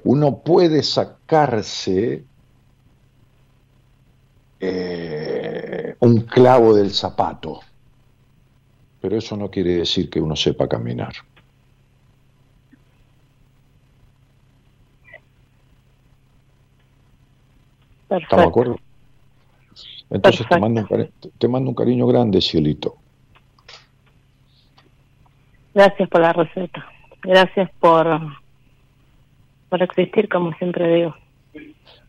uno 0.05 0.39
puede 0.39 0.83
sacarse 0.83 2.25
eh, 4.61 5.97
un 6.01 6.21
clavo 6.23 6.75
del 6.75 6.93
zapato 6.93 7.61
pero 9.01 9.17
eso 9.17 9.37
no 9.37 9.51
quiere 9.51 9.77
decir 9.77 10.11
que 10.11 10.21
uno 10.21 10.37
sepa 10.37 10.69
caminar. 10.69 11.13
¿Estamos 18.11 18.45
de 18.45 18.49
acuerdo? 18.49 18.77
Entonces 20.11 20.47
te 20.49 20.59
mando, 20.59 20.87
un, 20.89 21.11
te 21.37 21.49
mando 21.49 21.71
un 21.71 21.75
cariño 21.75 22.07
grande, 22.07 22.41
cielito. 22.41 22.97
Gracias 25.75 26.09
por 26.09 26.21
la 26.23 26.33
receta. 26.33 26.87
Gracias 27.23 27.71
por, 27.79 28.07
por 29.69 29.83
existir, 29.83 30.29
como 30.29 30.53
siempre 30.55 30.95
digo. 30.95 31.15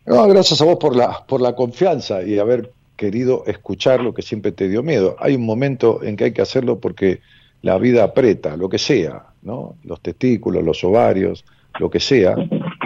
No, 0.06 0.26
gracias 0.26 0.60
a 0.62 0.64
vos 0.64 0.76
por 0.76 0.96
la, 0.96 1.24
por 1.26 1.42
la 1.42 1.54
confianza 1.54 2.22
y 2.22 2.38
haber 2.38 2.72
querido 3.00 3.44
escuchar 3.46 4.02
lo 4.02 4.12
que 4.12 4.20
siempre 4.20 4.52
te 4.52 4.68
dio 4.68 4.82
miedo. 4.82 5.16
Hay 5.20 5.34
un 5.34 5.46
momento 5.46 6.02
en 6.02 6.18
que 6.18 6.24
hay 6.24 6.32
que 6.34 6.42
hacerlo 6.42 6.80
porque 6.80 7.20
la 7.62 7.78
vida 7.78 8.04
aprieta, 8.04 8.58
lo 8.58 8.68
que 8.68 8.76
sea, 8.76 9.24
¿no? 9.40 9.76
Los 9.84 10.02
testículos, 10.02 10.62
los 10.62 10.84
ovarios, 10.84 11.46
lo 11.78 11.88
que 11.88 11.98
sea, 11.98 12.34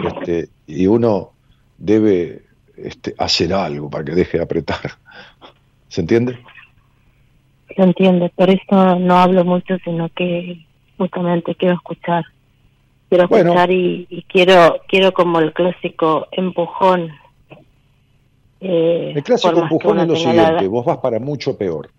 este, 0.07 0.47
y 0.67 0.87
uno 0.87 1.31
debe 1.77 2.43
este, 2.77 3.13
hacer 3.17 3.51
algo 3.53 3.89
para 3.89 4.05
que 4.05 4.13
deje 4.13 4.37
de 4.37 4.43
apretar. 4.45 4.79
¿Se 5.89 5.99
entiende? 5.99 6.39
Se 7.75 7.83
entiende, 7.83 8.31
por 8.37 8.49
eso 8.49 8.97
no 8.97 9.17
hablo 9.17 9.43
mucho, 9.43 9.75
sino 9.83 10.07
que 10.15 10.65
justamente 10.97 11.55
quiero 11.55 11.75
escuchar. 11.75 12.23
Quiero 13.09 13.25
escuchar 13.25 13.69
y, 13.69 14.25
quiero 14.29 14.77
quiero 14.87 15.13
como 15.13 15.41
el 15.41 15.51
clásico 15.51 16.27
empujón. 16.31 17.11
Eh, 18.67 19.13
el 19.15 19.23
clásico 19.23 19.59
empujón 19.59 19.99
es 19.99 20.07
lo 20.07 20.15
siguiente, 20.15 20.67
vos 20.67 20.83
vas 20.83 20.97
para 20.97 21.19
mucho 21.19 21.55
peor. 21.55 21.91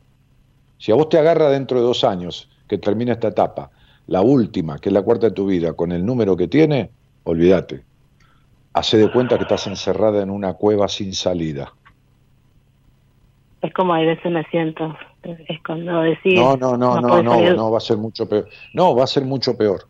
Si 0.79 0.91
a 0.91 0.97
vos 0.97 1.09
te 1.09 1.17
agarra 1.17 1.49
dentro 1.49 1.79
de 1.79 1.85
dos 1.85 2.03
años 2.03 2.51
que 2.67 2.77
termina 2.77 3.13
esta 3.13 3.29
etapa, 3.29 3.71
la 4.09 4.21
última, 4.21 4.81
que 4.81 4.89
es 4.89 4.93
la 4.93 5.03
cuarta 5.03 5.29
de 5.29 5.33
tu 5.33 5.47
vida, 5.47 5.75
con 5.75 5.93
el 5.93 6.05
número 6.05 6.37
que 6.37 6.49
tiene, 6.49 6.91
olvídate. 7.23 7.85
Hace 8.73 8.99
de 8.99 9.13
cuenta 9.13 9.37
que 9.37 9.45
estás 9.45 9.69
encerrada 9.69 10.21
en 10.23 10.29
una 10.29 10.55
cueva 10.55 10.89
sin 10.89 11.15
salida. 11.15 11.73
Es 13.63 13.73
como 13.73 13.95
a 13.95 14.01
veces 14.01 14.33
me 14.33 14.43
siento, 14.47 14.97
es 15.23 15.63
cuando 15.65 16.01
decís... 16.01 16.35
No, 16.35 16.57
no, 16.57 16.77
no, 16.77 17.01
no, 17.01 17.23
no, 17.23 17.55
no, 17.55 17.71
va 17.71 17.79
a 17.79 17.81
ser 17.81 17.97
mucho 17.97 18.29
peor. 18.29 18.49
No, 18.75 18.97
va 18.97 19.05
a 19.05 19.07
ser 19.07 19.25
mucho 19.25 19.57
peor. 19.57 19.87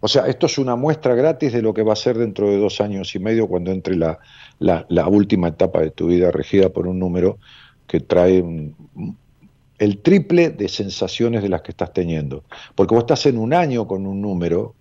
O 0.00 0.08
sea, 0.08 0.26
esto 0.26 0.46
es 0.46 0.56
una 0.58 0.76
muestra 0.76 1.14
gratis 1.14 1.52
de 1.52 1.60
lo 1.60 1.74
que 1.74 1.82
va 1.82 1.92
a 1.92 1.96
ser 1.96 2.16
dentro 2.16 2.48
de 2.48 2.58
dos 2.58 2.80
años 2.80 3.14
y 3.14 3.18
medio 3.18 3.46
cuando 3.46 3.70
entre 3.70 3.96
la, 3.96 4.18
última 5.08 5.48
etapa 5.48 5.80
de 5.80 5.90
tu 5.90 6.06
vida 6.06 6.30
regida 6.30 6.70
por 6.70 6.86
un 6.86 6.98
número 6.98 7.38
que 7.86 8.00
trae 8.00 8.72
el 9.78 9.98
triple 9.98 10.50
de 10.50 10.68
sensaciones 10.68 11.42
de 11.42 11.50
las 11.50 11.60
que 11.60 11.72
estás 11.72 11.92
teniendo. 11.92 12.44
Porque 12.74 12.94
vos 12.94 13.02
estás 13.02 13.26
en 13.26 13.36
un 13.36 13.52
año 13.52 13.86
con 13.86 14.06
un 14.06 14.22
número, 14.22 14.74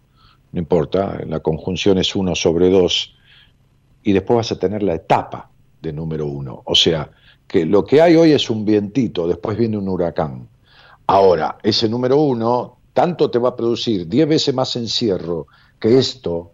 no 0.54 0.60
importa, 0.60 1.20
la 1.28 1.42
conjunción 1.42 1.98
es 1.98 2.16
uno 2.16 2.34
sobre 2.34 2.70
dos, 2.70 3.16
y 4.04 4.14
después 4.14 4.38
vas 4.38 4.52
a 4.54 4.60
tener 4.60 4.84
la 4.84 4.96
etapa 4.96 5.50
de 5.82 5.92
número 5.92 6.28
uno. 6.28 6.62
O 6.66 6.76
sea, 6.76 7.12
que 7.46 7.66
lo 7.66 7.84
que 7.84 8.02
hay 8.02 8.16
hoy 8.16 8.32
es 8.32 8.50
un 8.50 8.64
vientito, 8.64 9.28
después 9.28 9.58
viene 9.58 9.78
un 9.78 9.90
huracán. 9.90 10.48
Ahora, 11.08 11.58
ese 11.64 11.90
número 11.90 12.18
uno 12.18 12.79
tanto 13.00 13.32
te 13.32 13.40
va 13.40 13.48
a 13.48 13.56
producir 13.56 14.10
diez 14.10 14.28
veces 14.28 14.54
más 14.54 14.76
encierro 14.76 15.48
que 15.80 15.98
esto, 15.98 16.52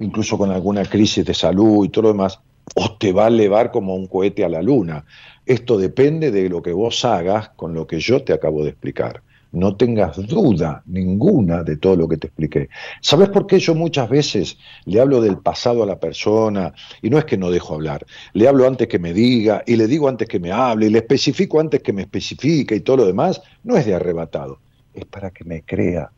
incluso 0.00 0.36
con 0.36 0.50
alguna 0.50 0.84
crisis 0.84 1.24
de 1.24 1.32
salud 1.32 1.82
y 1.82 1.88
todo 1.88 2.02
lo 2.02 2.08
demás, 2.08 2.40
o 2.74 2.98
te 2.98 3.10
va 3.10 3.24
a 3.24 3.28
elevar 3.28 3.70
como 3.70 3.94
un 3.94 4.06
cohete 4.06 4.44
a 4.44 4.50
la 4.50 4.60
luna. 4.60 5.06
Esto 5.46 5.78
depende 5.78 6.30
de 6.30 6.50
lo 6.50 6.60
que 6.60 6.74
vos 6.74 7.06
hagas 7.06 7.48
con 7.56 7.72
lo 7.72 7.86
que 7.86 8.00
yo 8.00 8.22
te 8.22 8.34
acabo 8.34 8.64
de 8.64 8.68
explicar 8.68 9.22
no 9.52 9.76
tengas 9.76 10.16
duda 10.26 10.82
ninguna 10.84 11.62
de 11.62 11.78
todo 11.78 11.96
lo 11.96 12.06
que 12.06 12.18
te 12.18 12.26
expliqué. 12.26 12.68
¿Sabes 13.00 13.30
por 13.30 13.46
qué 13.46 13.58
yo 13.58 13.74
muchas 13.74 14.08
veces 14.10 14.58
le 14.84 15.00
hablo 15.00 15.22
del 15.22 15.38
pasado 15.38 15.82
a 15.82 15.86
la 15.86 15.98
persona? 15.98 16.74
Y 17.00 17.08
no 17.08 17.18
es 17.18 17.24
que 17.24 17.38
no 17.38 17.50
dejo 17.50 17.74
hablar, 17.74 18.04
le 18.34 18.46
hablo 18.46 18.66
antes 18.66 18.88
que 18.88 18.98
me 18.98 19.14
diga, 19.14 19.62
y 19.66 19.76
le 19.76 19.86
digo 19.86 20.06
antes 20.06 20.28
que 20.28 20.38
me 20.38 20.52
hable, 20.52 20.86
y 20.86 20.90
le 20.90 20.98
especifico 20.98 21.60
antes 21.60 21.82
que 21.82 21.94
me 21.94 22.02
especifique 22.02 22.76
y 22.76 22.80
todo 22.80 22.98
lo 22.98 23.06
demás, 23.06 23.40
no 23.64 23.76
es 23.76 23.86
de 23.86 23.94
arrebatado, 23.94 24.58
es 24.94 25.04
para 25.04 25.30
que 25.30 25.44
me 25.44 25.62
crea 25.62 26.10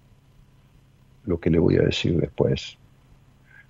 lo 1.24 1.38
que 1.38 1.50
le 1.50 1.58
voy 1.58 1.76
a 1.76 1.82
decir 1.82 2.16
después. 2.16 2.76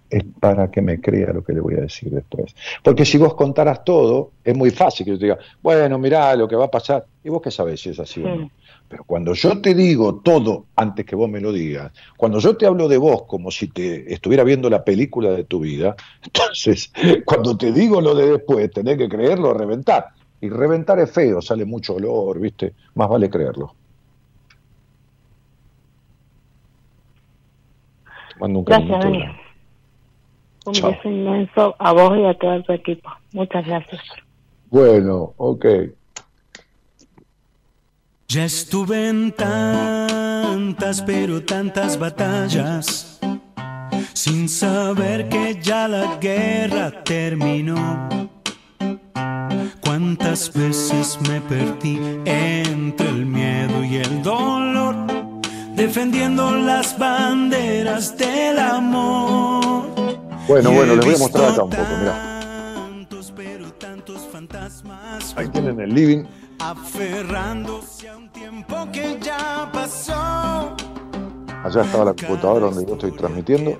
Es 0.08 0.24
para 0.40 0.70
que 0.70 0.82
me 0.82 1.00
crea 1.00 1.32
lo 1.32 1.44
que 1.44 1.52
le 1.52 1.60
voy 1.60 1.74
a 1.74 1.82
decir 1.82 2.10
después. 2.10 2.54
Porque 2.82 3.04
si 3.04 3.16
vos 3.16 3.34
contaras 3.34 3.84
todo, 3.84 4.32
es 4.42 4.56
muy 4.56 4.70
fácil 4.70 5.06
que 5.06 5.12
yo 5.12 5.18
te 5.18 5.26
diga, 5.26 5.38
bueno, 5.62 5.98
mirá 5.98 6.34
lo 6.34 6.48
que 6.48 6.56
va 6.56 6.64
a 6.64 6.70
pasar. 6.70 7.06
¿Y 7.22 7.28
vos 7.28 7.40
qué 7.40 7.50
sabés 7.52 7.80
si 7.80 7.90
es 7.90 8.00
así 8.00 8.20
o 8.22 8.36
no? 8.36 8.50
Pero 8.88 9.04
cuando 9.04 9.34
yo 9.34 9.60
te 9.60 9.72
digo 9.72 10.16
todo 10.16 10.66
antes 10.74 11.06
que 11.06 11.14
vos 11.14 11.30
me 11.30 11.40
lo 11.40 11.52
digas, 11.52 11.92
cuando 12.16 12.40
yo 12.40 12.56
te 12.56 12.66
hablo 12.66 12.88
de 12.88 12.96
vos 12.96 13.22
como 13.22 13.52
si 13.52 13.68
te 13.68 14.12
estuviera 14.12 14.42
viendo 14.42 14.68
la 14.68 14.82
película 14.82 15.30
de 15.30 15.44
tu 15.44 15.60
vida, 15.60 15.94
entonces 16.24 16.92
cuando 17.24 17.56
te 17.56 17.70
digo 17.70 18.00
lo 18.00 18.16
de 18.16 18.32
después, 18.32 18.68
tenés 18.72 18.98
que 18.98 19.08
creerlo 19.08 19.50
o 19.50 19.54
reventar. 19.54 20.08
Y 20.40 20.48
reventar 20.48 20.98
es 20.98 21.10
feo, 21.10 21.40
sale 21.40 21.64
mucho 21.64 21.94
olor, 21.94 22.40
¿viste? 22.40 22.72
Más 22.94 23.08
vale 23.08 23.30
creerlo. 23.30 23.74
Mando 28.40 28.60
un 28.60 28.64
gracias, 28.64 29.04
Un 30.66 30.72
beso 30.72 31.08
inmenso 31.08 31.76
a 31.78 31.92
vos 31.92 32.18
y 32.18 32.24
a 32.24 32.34
todo 32.34 32.62
tu 32.62 32.72
equipo. 32.72 33.10
Muchas 33.32 33.66
gracias. 33.66 34.02
Bueno, 34.70 35.34
ok. 35.36 35.66
Ya 38.28 38.44
estuve 38.44 39.08
en 39.08 39.32
tantas, 39.32 41.02
pero 41.02 41.42
tantas 41.42 41.98
batallas, 41.98 43.18
sin 44.12 44.48
saber 44.48 45.28
que 45.28 45.58
ya 45.60 45.88
la 45.88 46.16
guerra 46.20 47.02
terminó. 47.02 48.08
Cuántas 49.80 50.52
veces 50.54 51.18
me 51.28 51.40
perdí 51.40 51.98
entre 52.24 53.08
el 53.08 53.26
miedo 53.26 53.82
y 53.82 53.96
el 53.96 54.22
dolor, 54.22 54.94
defendiendo 55.80 56.50
las 56.56 56.98
banderas 56.98 58.16
del 58.18 58.58
amor. 58.58 59.86
Bueno, 60.46 60.72
bueno, 60.72 60.94
les 60.96 61.06
voy 61.06 61.14
a 61.14 61.18
mostrar 61.18 61.52
acá 61.52 61.62
un 61.62 61.70
poco, 61.70 61.88
mira. 62.00 62.26
Ahí 65.36 65.48
tienen 65.48 65.80
el 65.80 65.94
living 65.94 66.24
aferrándose 66.58 68.10
a 68.10 68.16
un 68.16 68.30
tiempo 68.30 68.76
que 68.92 69.18
ya 69.22 69.70
pasó. 69.72 70.76
Allá 71.64 71.82
estaba 71.82 72.04
la 72.04 72.14
computadora 72.14 72.66
donde 72.66 72.84
yo 72.84 72.94
estoy 72.94 73.12
transmitiendo. 73.12 73.78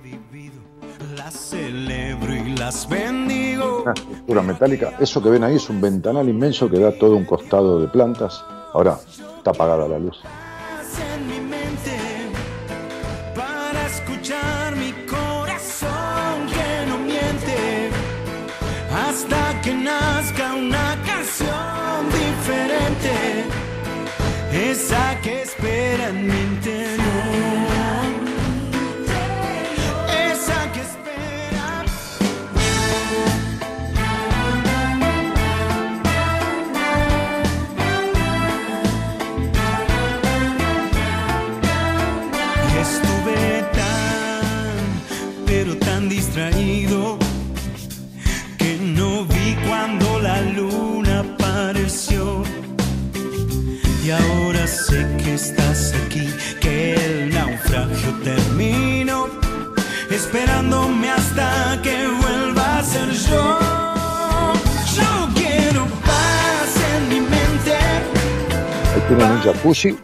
Las 1.17 1.35
celebro 1.35 2.35
y 2.35 2.57
las 2.57 2.89
bendigo. 2.89 3.83
Una 3.83 3.93
estructura 3.93 4.43
metálica. 4.43 4.97
Eso 5.01 5.23
que 5.23 5.29
ven 5.29 5.45
ahí 5.45 5.57
es 5.57 5.69
un 5.69 5.81
ventanal 5.83 6.27
inmenso 6.29 6.71
que 6.71 6.79
da 6.79 6.93
todo 6.93 7.17
un 7.17 7.27
costado 7.27 7.79
de 7.81 7.89
plantas. 7.89 8.43
Ahora 8.73 8.99
está 9.39 9.51
apagada 9.51 9.87
la 9.87 9.99
luz. 9.99 10.23
Esa 24.71 25.21
que 25.21 25.43
espera 25.43 26.11
en 26.11 26.29
mi 26.29 26.41
interior, 26.49 27.01
esa 30.33 30.61
que 30.73 30.81
espera. 30.89 31.67
Estuve 42.85 43.65
tan, 43.73 44.85
pero 45.47 45.77
tan 45.79 46.09
distraído 46.09 47.19
que 48.57 48.79
no 48.81 49.25
vi 49.25 49.57
cuando 49.67 50.21
la 50.21 50.41
luna 50.43 51.21
apareció. 51.21 52.45
Y 54.03 54.11
ahora 54.13 54.50
sé 54.91 55.07
que 55.23 55.35
estás 55.35 55.95
aquí, 56.05 56.29
que 56.61 56.95
el 56.95 57.35
naufragio 57.35 58.11
terminó, 58.25 59.29
esperándome 60.11 61.09
hasta 61.11 61.81
que 61.83 61.97
vuelva 62.21 62.79
a 62.79 62.83
ser 62.83 63.11
yo. 63.29 63.59
Yo 64.97 65.11
quiero 65.35 65.85
paz 66.09 66.71
en 66.95 67.09
mi 67.09 67.21
mente. 67.21 67.73
Ahí 68.93 69.03
tienen 69.07 69.31
un 69.31 69.41
jacuzzi. 69.43 69.97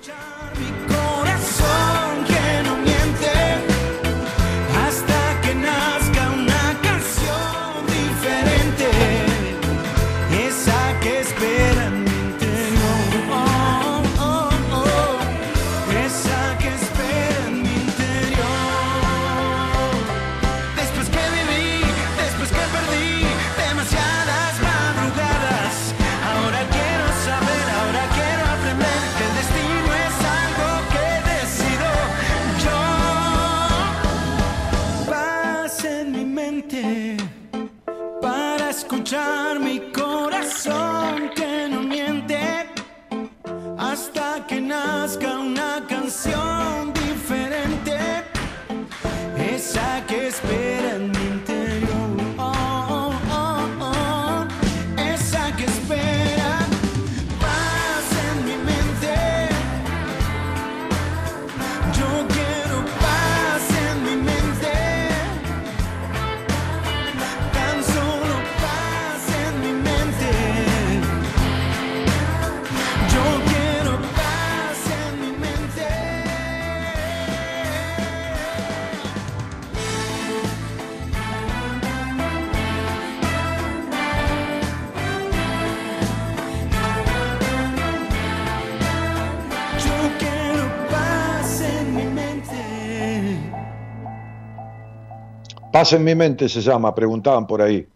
Paz 95.76 95.92
en 95.92 96.04
mi 96.04 96.14
mente 96.14 96.48
se 96.48 96.62
llama, 96.62 96.94
preguntaban 96.94 97.46
por 97.46 97.60
ahí. 97.60 97.86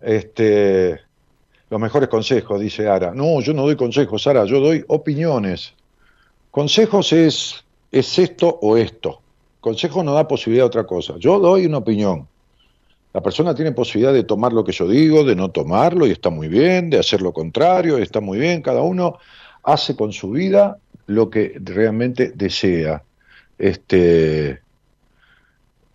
Este, 0.00 0.98
los 1.70 1.80
mejores 1.80 2.08
consejos, 2.08 2.60
dice 2.60 2.88
Ara. 2.88 3.12
No, 3.14 3.40
yo 3.40 3.54
no 3.54 3.62
doy 3.62 3.76
consejos, 3.76 4.26
Ara, 4.26 4.44
yo 4.44 4.58
doy 4.58 4.84
opiniones. 4.88 5.72
Consejos 6.50 7.12
es, 7.12 7.64
es 7.92 8.18
esto 8.18 8.58
o 8.60 8.76
esto. 8.76 9.20
Consejo 9.60 10.02
no 10.02 10.14
da 10.14 10.26
posibilidad 10.26 10.64
a 10.64 10.66
otra 10.66 10.84
cosa. 10.84 11.14
Yo 11.16 11.38
doy 11.38 11.64
una 11.64 11.78
opinión. 11.78 12.26
La 13.12 13.20
persona 13.20 13.54
tiene 13.54 13.70
posibilidad 13.70 14.12
de 14.12 14.24
tomar 14.24 14.52
lo 14.52 14.64
que 14.64 14.72
yo 14.72 14.88
digo, 14.88 15.22
de 15.22 15.36
no 15.36 15.48
tomarlo, 15.52 16.08
y 16.08 16.10
está 16.10 16.28
muy 16.28 16.48
bien, 16.48 16.90
de 16.90 16.98
hacer 16.98 17.22
lo 17.22 17.32
contrario, 17.32 18.00
y 18.00 18.02
está 18.02 18.20
muy 18.20 18.40
bien. 18.40 18.62
Cada 18.62 18.82
uno 18.82 19.18
hace 19.62 19.94
con 19.94 20.12
su 20.12 20.32
vida 20.32 20.76
lo 21.06 21.30
que 21.30 21.56
realmente 21.62 22.32
desea. 22.34 23.04
Este, 23.58 24.60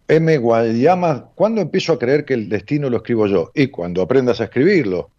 M. 0.07 0.37
Guayama, 0.37 1.29
¿cuándo 1.35 1.61
empiezo 1.61 1.93
a 1.93 1.99
creer 1.99 2.23
que 2.25 2.33
el 2.33 2.49
destino 2.49 2.89
lo 2.89 2.97
escribo 2.97 3.27
yo? 3.27 3.51
Y 3.53 3.67
cuando 3.67 4.01
aprendas 4.01 4.39
a 4.39 4.45
escribirlo. 4.45 5.09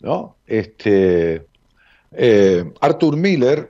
¿No? 0.00 0.36
Este, 0.46 1.46
eh, 2.12 2.64
Arthur 2.80 3.16
Miller, 3.16 3.68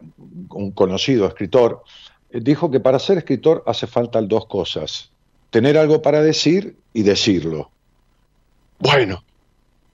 un 0.50 0.70
conocido 0.72 1.26
escritor, 1.26 1.82
dijo 2.30 2.70
que 2.70 2.80
para 2.80 2.98
ser 2.98 3.18
escritor 3.18 3.62
hace 3.66 3.86
falta 3.86 4.20
dos 4.22 4.46
cosas. 4.46 5.10
Tener 5.50 5.78
algo 5.78 6.02
para 6.02 6.22
decir 6.22 6.76
y 6.92 7.02
decirlo. 7.02 7.70
Bueno, 8.78 9.24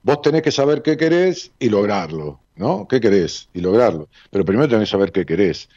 vos 0.02 0.22
tenés 0.22 0.42
que 0.42 0.50
saber 0.50 0.82
qué 0.82 0.96
querés 0.96 1.52
y 1.58 1.68
lograrlo, 1.68 2.40
¿no? 2.56 2.88
¿Qué 2.88 3.00
querés? 3.00 3.48
Y 3.52 3.60
lograrlo. 3.60 4.08
Pero 4.30 4.44
primero 4.44 4.68
tenés 4.68 4.88
que 4.88 4.92
saber 4.92 5.12
qué 5.12 5.26
querés. 5.26 5.68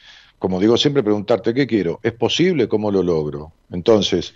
Como 0.44 0.60
digo 0.60 0.76
siempre, 0.76 1.04
preguntarte 1.04 1.54
qué 1.54 1.66
quiero. 1.66 2.02
¿Es 2.04 2.12
posible? 2.12 2.68
¿Cómo 2.68 2.92
lo 2.92 3.02
logro? 3.02 3.54
Entonces, 3.72 4.34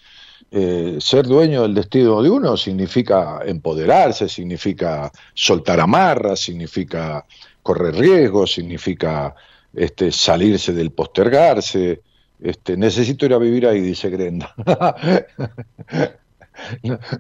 eh, 0.50 1.00
ser 1.02 1.26
dueño 1.26 1.64
del 1.64 1.74
destino 1.74 2.24
de 2.24 2.30
uno 2.30 2.56
significa 2.56 3.42
empoderarse, 3.46 4.30
significa 4.30 5.12
soltar 5.34 5.82
amarras, 5.82 6.40
significa 6.40 7.26
correr 7.62 7.96
riesgos, 7.96 8.54
significa 8.54 9.36
este, 9.74 10.10
salirse 10.14 10.72
del 10.72 10.92
postergarse. 10.92 12.00
Este, 12.40 12.78
necesito 12.78 13.26
ir 13.26 13.34
a 13.34 13.38
vivir 13.38 13.68
ahí, 13.68 13.82
dice 13.82 14.10
Grenda. 14.10 14.56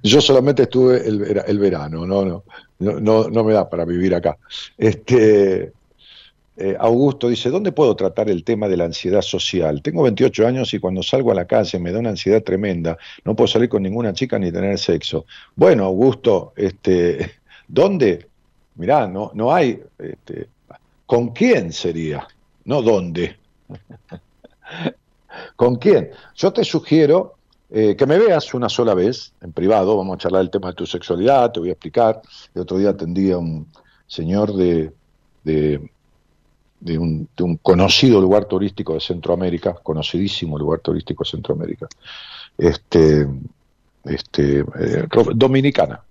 Yo 0.01 0.21
solamente 0.21 0.63
estuve 0.63 1.05
el, 1.05 1.43
el 1.45 1.59
verano, 1.59 2.07
no, 2.07 2.23
no, 2.23 2.45
no, 2.79 3.01
no, 3.01 3.27
no 3.27 3.43
me 3.43 3.51
da 3.51 3.69
para 3.69 3.83
vivir 3.83 4.15
acá. 4.15 4.37
Este, 4.77 5.73
eh, 6.59 6.75
Augusto 6.79 7.29
dice, 7.29 7.51
¿dónde 7.51 7.71
puedo 7.71 7.95
tratar 7.95 8.31
el 8.31 8.43
tema 8.43 8.67
de 8.67 8.77
la 8.77 8.85
ansiedad 8.85 9.21
social? 9.21 9.83
Tengo 9.83 10.01
28 10.01 10.47
años 10.47 10.73
y 10.73 10.79
cuando 10.79 11.03
salgo 11.03 11.31
a 11.31 11.35
la 11.35 11.45
calle 11.45 11.77
me 11.77 11.91
da 11.91 11.99
una 11.99 12.09
ansiedad 12.09 12.41
tremenda. 12.41 12.97
No 13.23 13.35
puedo 13.35 13.47
salir 13.47 13.69
con 13.69 13.83
ninguna 13.83 14.11
chica 14.11 14.39
ni 14.39 14.51
tener 14.51 14.79
sexo. 14.79 15.25
Bueno, 15.55 15.85
Augusto, 15.85 16.53
este, 16.55 17.33
¿dónde? 17.67 18.27
Mirá, 18.75 19.07
no, 19.07 19.29
no 19.35 19.53
hay. 19.53 19.83
Este, 19.99 20.49
¿Con 21.05 21.29
quién 21.29 21.71
sería? 21.71 22.27
No 22.65 22.81
dónde. 22.81 23.37
¿Con 25.55 25.75
quién? 25.75 26.09
Yo 26.35 26.51
te 26.51 26.63
sugiero 26.63 27.35
eh, 27.69 27.95
que 27.95 28.07
me 28.07 28.17
veas 28.17 28.51
una 28.55 28.67
sola 28.67 28.95
vez 28.95 29.31
en 29.41 29.53
privado. 29.53 29.95
Vamos 29.95 30.15
a 30.15 30.17
charlar 30.17 30.41
el 30.41 30.49
tema 30.49 30.69
de 30.69 30.73
tu 30.73 30.87
sexualidad, 30.87 31.51
te 31.51 31.59
voy 31.59 31.69
a 31.69 31.73
explicar. 31.73 32.19
El 32.55 32.63
otro 32.63 32.79
día 32.79 32.89
atendí 32.89 33.31
a 33.31 33.37
un 33.37 33.67
señor 34.07 34.55
de, 34.55 34.91
de 35.43 35.91
de 36.79 36.97
un, 36.97 37.27
conocido 37.61 38.21
lugar 38.21 38.45
turístico 38.45 38.93
de 38.93 38.99
Centroamérica, 38.99 39.73
conocidísimo 39.73 40.57
lugar 40.57 40.79
turístico 40.79 41.23
de 41.23 41.29
Centroamérica, 41.29 41.87
este, 42.57 43.27
este, 44.03 44.59
eh, 44.59 45.07
dominicana, 45.35 46.01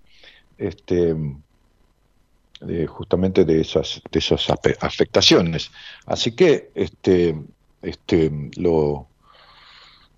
este, 0.58 1.14
justamente 2.88 3.44
de 3.44 3.60
esas, 3.60 4.00
esas 4.10 4.48
afe- 4.48 4.76
afectaciones. 4.80 5.70
Así 6.06 6.32
que 6.32 6.70
este, 6.74 7.36
este, 7.82 8.50
lo, 8.56 9.06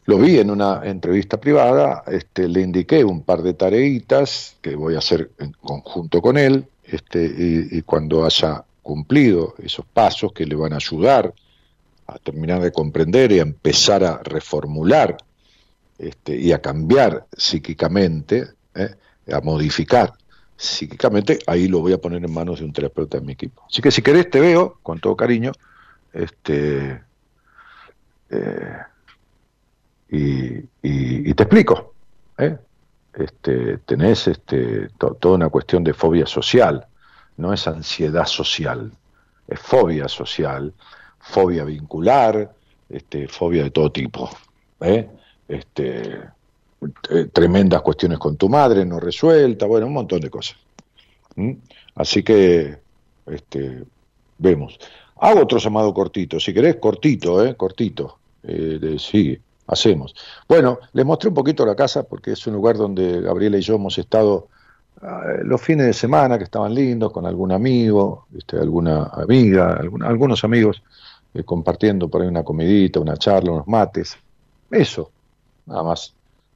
lo 0.07 0.19
vi 0.19 0.39
en 0.39 0.51
una 0.51 0.81
entrevista 0.85 1.39
privada, 1.39 2.05
este, 2.07 2.49
le 2.49 2.63
indiqué 2.63 3.05
un 3.05 3.23
par 3.23 3.43
de 3.43 3.55
tareitas 3.55 4.57
que 4.63 4.77
voy 4.77 4.95
a 4.95 4.99
hacer 4.99 5.31
en 5.39 5.53
conjunto 5.53 6.23
con 6.23 6.39
él, 6.39 6.67
este, 6.85 7.23
y 7.71 7.83
cuando 7.83 8.25
haya 8.25 8.65
cumplido 8.83 9.55
esos 9.59 9.85
pasos 9.87 10.33
que 10.33 10.47
le 10.47 10.55
van 10.55 10.73
a 10.73 10.77
ayudar 10.77 11.35
a 12.07 12.19
terminar 12.19 12.63
de 12.63 12.73
comprender 12.73 13.33
y 13.33 13.39
a 13.39 13.43
empezar 13.43 14.03
a 14.05 14.23
reformular 14.23 15.17
este, 15.99 16.37
y 16.37 16.53
a 16.53 16.61
cambiar 16.63 17.27
psíquicamente, 17.37 18.49
¿eh? 18.75 18.95
a 19.33 19.41
modificar 19.41 20.15
psíquicamente, 20.57 21.39
ahí 21.47 21.69
lo 21.69 21.81
voy 21.81 21.93
a 21.93 21.99
poner 21.99 22.25
en 22.25 22.33
manos 22.33 22.59
de 22.61 22.65
un 22.65 22.73
terapeuta 22.73 23.19
de 23.19 23.27
mi 23.27 23.33
equipo. 23.33 23.63
Así 23.69 23.81
que 23.83 23.91
si 23.91 24.03
querés 24.03 24.31
te 24.31 24.41
veo, 24.41 24.79
con 24.83 24.99
todo 25.01 25.17
cariño, 25.17 25.53
este, 26.13 27.01
eh, 28.31 28.77
y, 30.11 31.35
te 31.35 31.43
explico. 31.43 31.95
¿eh? 32.39 32.57
Este, 33.15 33.79
tenés 33.79 34.29
este, 34.29 34.89
to- 34.99 35.15
toda 35.21 35.35
una 35.37 35.49
cuestión 35.49 35.85
de 35.85 35.93
fobia 35.95 36.27
social, 36.27 36.87
no 37.39 37.53
es 37.53 37.67
ansiedad 37.67 38.27
social, 38.27 38.93
es 39.49 39.59
fobia 39.59 40.07
social, 40.09 40.73
fobia 41.19 41.65
vincular, 41.65 42.55
este, 42.89 43.27
fobia 43.29 43.63
de 43.65 43.71
todo 43.71 43.91
tipo. 43.91 44.29
¿eh? 44.81 45.09
Este, 45.49 46.21
eh, 47.11 47.25
tremendas 47.33 47.81
cuestiones 47.83 48.19
con 48.19 48.37
tu 48.37 48.49
madre 48.49 48.85
no 48.85 49.01
resueltas, 49.01 49.69
bueno, 49.69 49.87
un 49.87 49.95
montón 49.95 50.21
de 50.21 50.31
cosas. 50.31 50.57
Así 51.95 52.23
que, 52.23 52.79
este, 53.27 53.85
vemos. 54.39 54.79
Hago 55.21 55.43
otro 55.43 55.59
llamado 55.59 55.93
cortito, 55.95 56.39
si 56.39 56.53
querés, 56.53 56.77
cortito, 56.77 57.45
¿eh? 57.45 57.57
Cortito. 57.57 58.19
Eh, 58.43 58.79
de- 58.81 58.99
sí, 58.99 59.37
hacemos. 59.67 60.15
Bueno, 60.49 60.79
les 60.93 61.05
mostré 61.05 61.29
un 61.29 61.35
poquito 61.35 61.67
la 61.67 61.75
casa 61.75 62.03
porque 62.05 62.33
es 62.33 62.47
un 62.47 62.55
lugar 62.55 62.77
donde 62.77 63.21
Gabriela 63.21 63.59
y 63.59 63.63
yo 63.63 63.75
hemos 63.75 63.99
estado 63.99 64.49
los 65.45 65.61
fines 65.61 65.87
de 65.87 65.93
semana 65.93 66.39
que 66.39 66.45
estaban 66.45 66.75
lindos 66.75 67.13
con 67.13 67.25
algún 67.27 67.53
amigo, 67.53 68.27
este, 68.37 68.59
alguna 68.59 69.05
amiga, 69.05 69.79
algunos 70.03 70.43
amigos 70.45 70.83
eh, 71.35 71.45
compartiendo 71.45 72.09
por 72.09 72.23
ahí 72.23 72.29
una 72.29 72.43
comidita, 72.43 73.01
una 73.01 73.17
charla, 73.17 73.53
unos 73.53 73.69
mates. 73.69 74.17
Eso, 74.71 75.11
nada 75.67 75.83
más. 75.83 76.15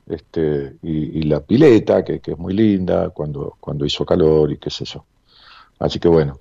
Este, 0.08 0.74
y, 0.82 1.22
la 1.22 1.40
pileta, 1.40 2.04
que, 2.04 2.20
que 2.20 2.32
es 2.32 2.38
muy 2.38 2.54
linda, 2.54 3.10
cuando, 3.10 3.56
cuando 3.60 3.86
hizo 3.86 4.04
calor 4.04 4.50
y 4.50 4.58
qué 4.58 4.70
sé 4.70 4.84
yo. 4.84 5.04
Así 5.78 5.98
que 5.98 6.08
bueno. 6.08 6.40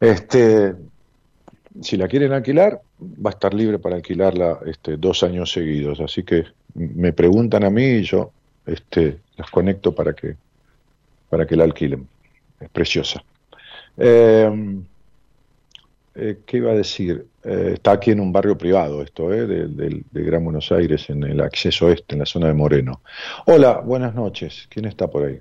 Este, 0.00 0.74
si 1.80 1.96
la 1.96 2.08
quieren 2.08 2.32
alquilar, 2.32 2.80
va 3.00 3.30
a 3.30 3.34
estar 3.34 3.54
libre 3.54 3.78
para 3.78 3.96
alquilarla 3.96 4.58
este, 4.66 4.96
dos 4.96 5.22
años 5.22 5.52
seguidos. 5.52 6.00
Así 6.00 6.24
que 6.24 6.44
me 6.74 7.12
preguntan 7.12 7.64
a 7.64 7.70
mí 7.70 7.84
y 7.84 8.02
yo 8.02 8.32
este, 8.66 9.20
las 9.36 9.50
conecto 9.50 9.94
para 9.94 10.14
que, 10.14 10.36
para 11.30 11.46
que 11.46 11.56
la 11.56 11.64
alquilen. 11.64 12.06
Es 12.60 12.68
preciosa. 12.68 13.22
Eh, 13.96 14.50
eh, 16.16 16.38
¿Qué 16.44 16.56
iba 16.58 16.72
a 16.72 16.74
decir? 16.74 17.24
Eh, 17.44 17.70
está 17.74 17.92
aquí 17.92 18.10
en 18.10 18.20
un 18.20 18.32
barrio 18.32 18.58
privado 18.58 19.00
esto, 19.00 19.32
eh, 19.32 19.46
del, 19.46 19.76
del- 19.76 20.04
de 20.10 20.22
Gran 20.24 20.44
Buenos 20.44 20.70
Aires, 20.72 21.08
en 21.08 21.22
el 21.22 21.40
acceso 21.40 21.90
este, 21.90 22.14
en 22.16 22.18
la 22.18 22.26
zona 22.26 22.48
de 22.48 22.54
Moreno. 22.54 23.00
Hola, 23.46 23.78
buenas 23.78 24.14
noches. 24.14 24.66
¿Quién 24.68 24.84
está 24.86 25.08
por 25.08 25.24
ahí? 25.24 25.38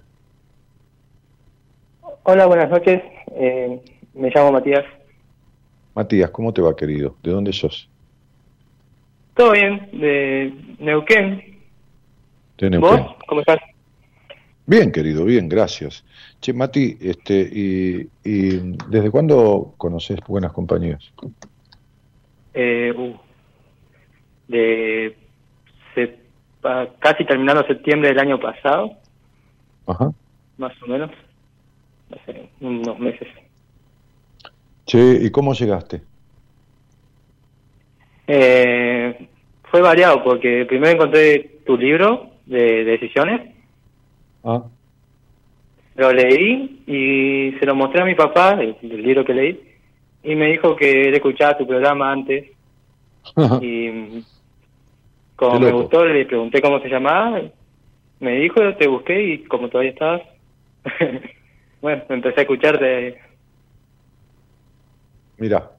Hola, 2.23 2.45
buenas 2.45 2.69
noches. 2.69 3.01
Eh, 3.35 3.81
me 4.13 4.29
llamo 4.29 4.51
Matías. 4.51 4.85
Matías, 5.95 6.29
¿cómo 6.29 6.53
te 6.53 6.61
va, 6.61 6.75
querido? 6.75 7.17
¿De 7.23 7.31
dónde 7.31 7.51
sos? 7.51 7.89
Todo 9.33 9.51
bien, 9.53 9.89
de 9.93 10.53
Neuquén. 10.79 11.59
De 12.57 12.69
¿Vos? 12.77 12.91
Neuquén. 12.91 13.15
¿Cómo 13.27 13.41
estás? 13.41 13.57
Bien, 14.69 14.91
querido, 14.91 15.25
bien, 15.25 15.49
gracias. 15.49 16.05
Che, 16.39 16.53
Mati, 16.53 16.95
este, 17.01 17.41
y, 17.51 18.01
y 18.23 18.77
¿desde 18.87 19.09
cuándo 19.09 19.73
conoces 19.77 20.19
Buenas 20.27 20.53
Compañías? 20.53 21.11
Eh, 22.53 22.93
uh, 22.95 23.15
de 24.47 25.17
se- 25.95 26.19
pa- 26.61 26.87
casi 26.99 27.25
terminando 27.25 27.65
septiembre 27.65 28.09
del 28.09 28.19
año 28.19 28.39
pasado, 28.39 28.91
Ajá. 29.87 30.11
más 30.57 30.73
o 30.83 30.85
menos, 30.85 31.09
hace 32.11 32.51
unos 32.61 32.99
meses. 32.99 33.27
Che, 34.85 34.99
¿y 35.19 35.31
cómo 35.31 35.55
llegaste? 35.55 36.03
Eh, 38.27 39.29
fue 39.63 39.81
variado 39.81 40.23
porque 40.23 40.67
primero 40.67 40.91
encontré 40.93 41.61
tu 41.65 41.75
libro 41.75 42.33
de 42.45 42.83
decisiones, 42.83 43.55
Ah, 44.43 44.63
lo 45.95 46.13
leí 46.13 46.81
y 46.87 47.59
se 47.59 47.65
lo 47.65 47.75
mostré 47.75 48.01
a 48.01 48.05
mi 48.05 48.15
papá, 48.15 48.53
el, 48.53 48.75
el 48.81 49.03
libro 49.03 49.25
que 49.25 49.33
leí, 49.33 49.59
y 50.23 50.35
me 50.35 50.47
dijo 50.47 50.75
que 50.75 51.09
él 51.09 51.13
escuchaba 51.13 51.57
tu 51.57 51.67
programa 51.67 52.11
antes 52.11 52.45
y 53.61 54.23
como 55.35 55.59
me 55.59 55.71
gustó 55.71 56.05
le 56.05 56.25
pregunté 56.25 56.61
cómo 56.61 56.81
se 56.81 56.89
llamaba, 56.89 57.41
me 58.19 58.31
dijo, 58.39 58.59
te 58.75 58.87
busqué 58.87 59.23
y 59.23 59.37
como 59.43 59.69
todavía 59.69 59.91
estabas, 59.91 60.21
bueno, 61.81 62.03
empecé 62.09 62.39
a 62.39 62.43
escucharte. 62.43 63.17
Mira. 65.37 65.71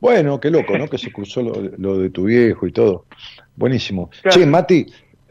Bueno, 0.00 0.38
qué 0.38 0.50
loco, 0.50 0.78
¿no? 0.78 0.88
Que 0.88 0.96
se 0.96 1.10
cruzó 1.10 1.42
lo, 1.42 1.54
lo 1.76 1.98
de 1.98 2.10
tu 2.10 2.24
viejo 2.24 2.66
y 2.66 2.72
todo. 2.72 3.04
Buenísimo. 3.56 4.10
Claro. 4.22 4.38
Che, 4.38 4.46
Mati, 4.46 4.86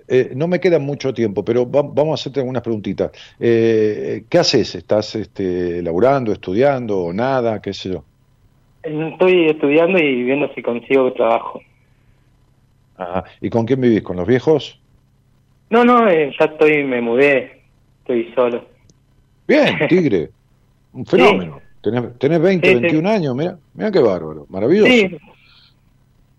eh, 0.08 0.32
no 0.36 0.48
me 0.48 0.60
queda 0.60 0.80
mucho 0.80 1.14
tiempo, 1.14 1.44
pero 1.44 1.70
va- 1.70 1.82
vamos 1.84 2.12
a 2.12 2.22
hacerte 2.22 2.40
algunas 2.40 2.64
preguntitas. 2.64 3.12
Eh, 3.40 4.26
¿Qué 4.30 4.38
haces? 4.38 4.76
¿Estás 4.76 5.16
este, 5.16 5.82
laburando, 5.82 6.32
estudiando 6.32 7.00
o 7.00 7.14
nada? 7.14 7.62
¿Qué 7.62 7.74
sé 7.74 7.90
yo? 7.92 8.06
Estoy 8.84 9.48
estudiando 9.48 10.00
y 10.00 10.24
viendo 10.24 10.54
si 10.54 10.62
consigo 10.62 11.12
trabajo. 11.14 11.62
Ajá. 12.96 13.26
¿Y 13.42 13.50
con 13.50 13.66
quién 13.66 13.82
vivís? 13.82 14.02
¿Con 14.02 14.18
los 14.18 14.28
viejos? 14.28 14.80
No, 15.70 15.84
no, 15.84 16.08
eh, 16.08 16.34
ya 16.40 16.46
estoy, 16.46 16.84
me 16.84 17.02
mudé, 17.02 17.64
estoy 18.00 18.32
solo. 18.34 18.66
Bien, 19.48 19.78
Tigre. 19.90 20.30
Un 20.94 21.06
fenómeno. 21.06 21.62
Tenés, 21.82 22.18
tenés 22.18 22.42
20, 22.42 22.68
Sí, 22.68 22.74
sí. 22.76 22.82
21 22.82 23.08
años, 23.10 23.36
mira, 23.36 23.60
mira 23.74 23.92
qué 23.92 24.00
bárbaro, 24.00 24.46
maravilloso. 24.50 24.92
Sí, 24.92 25.10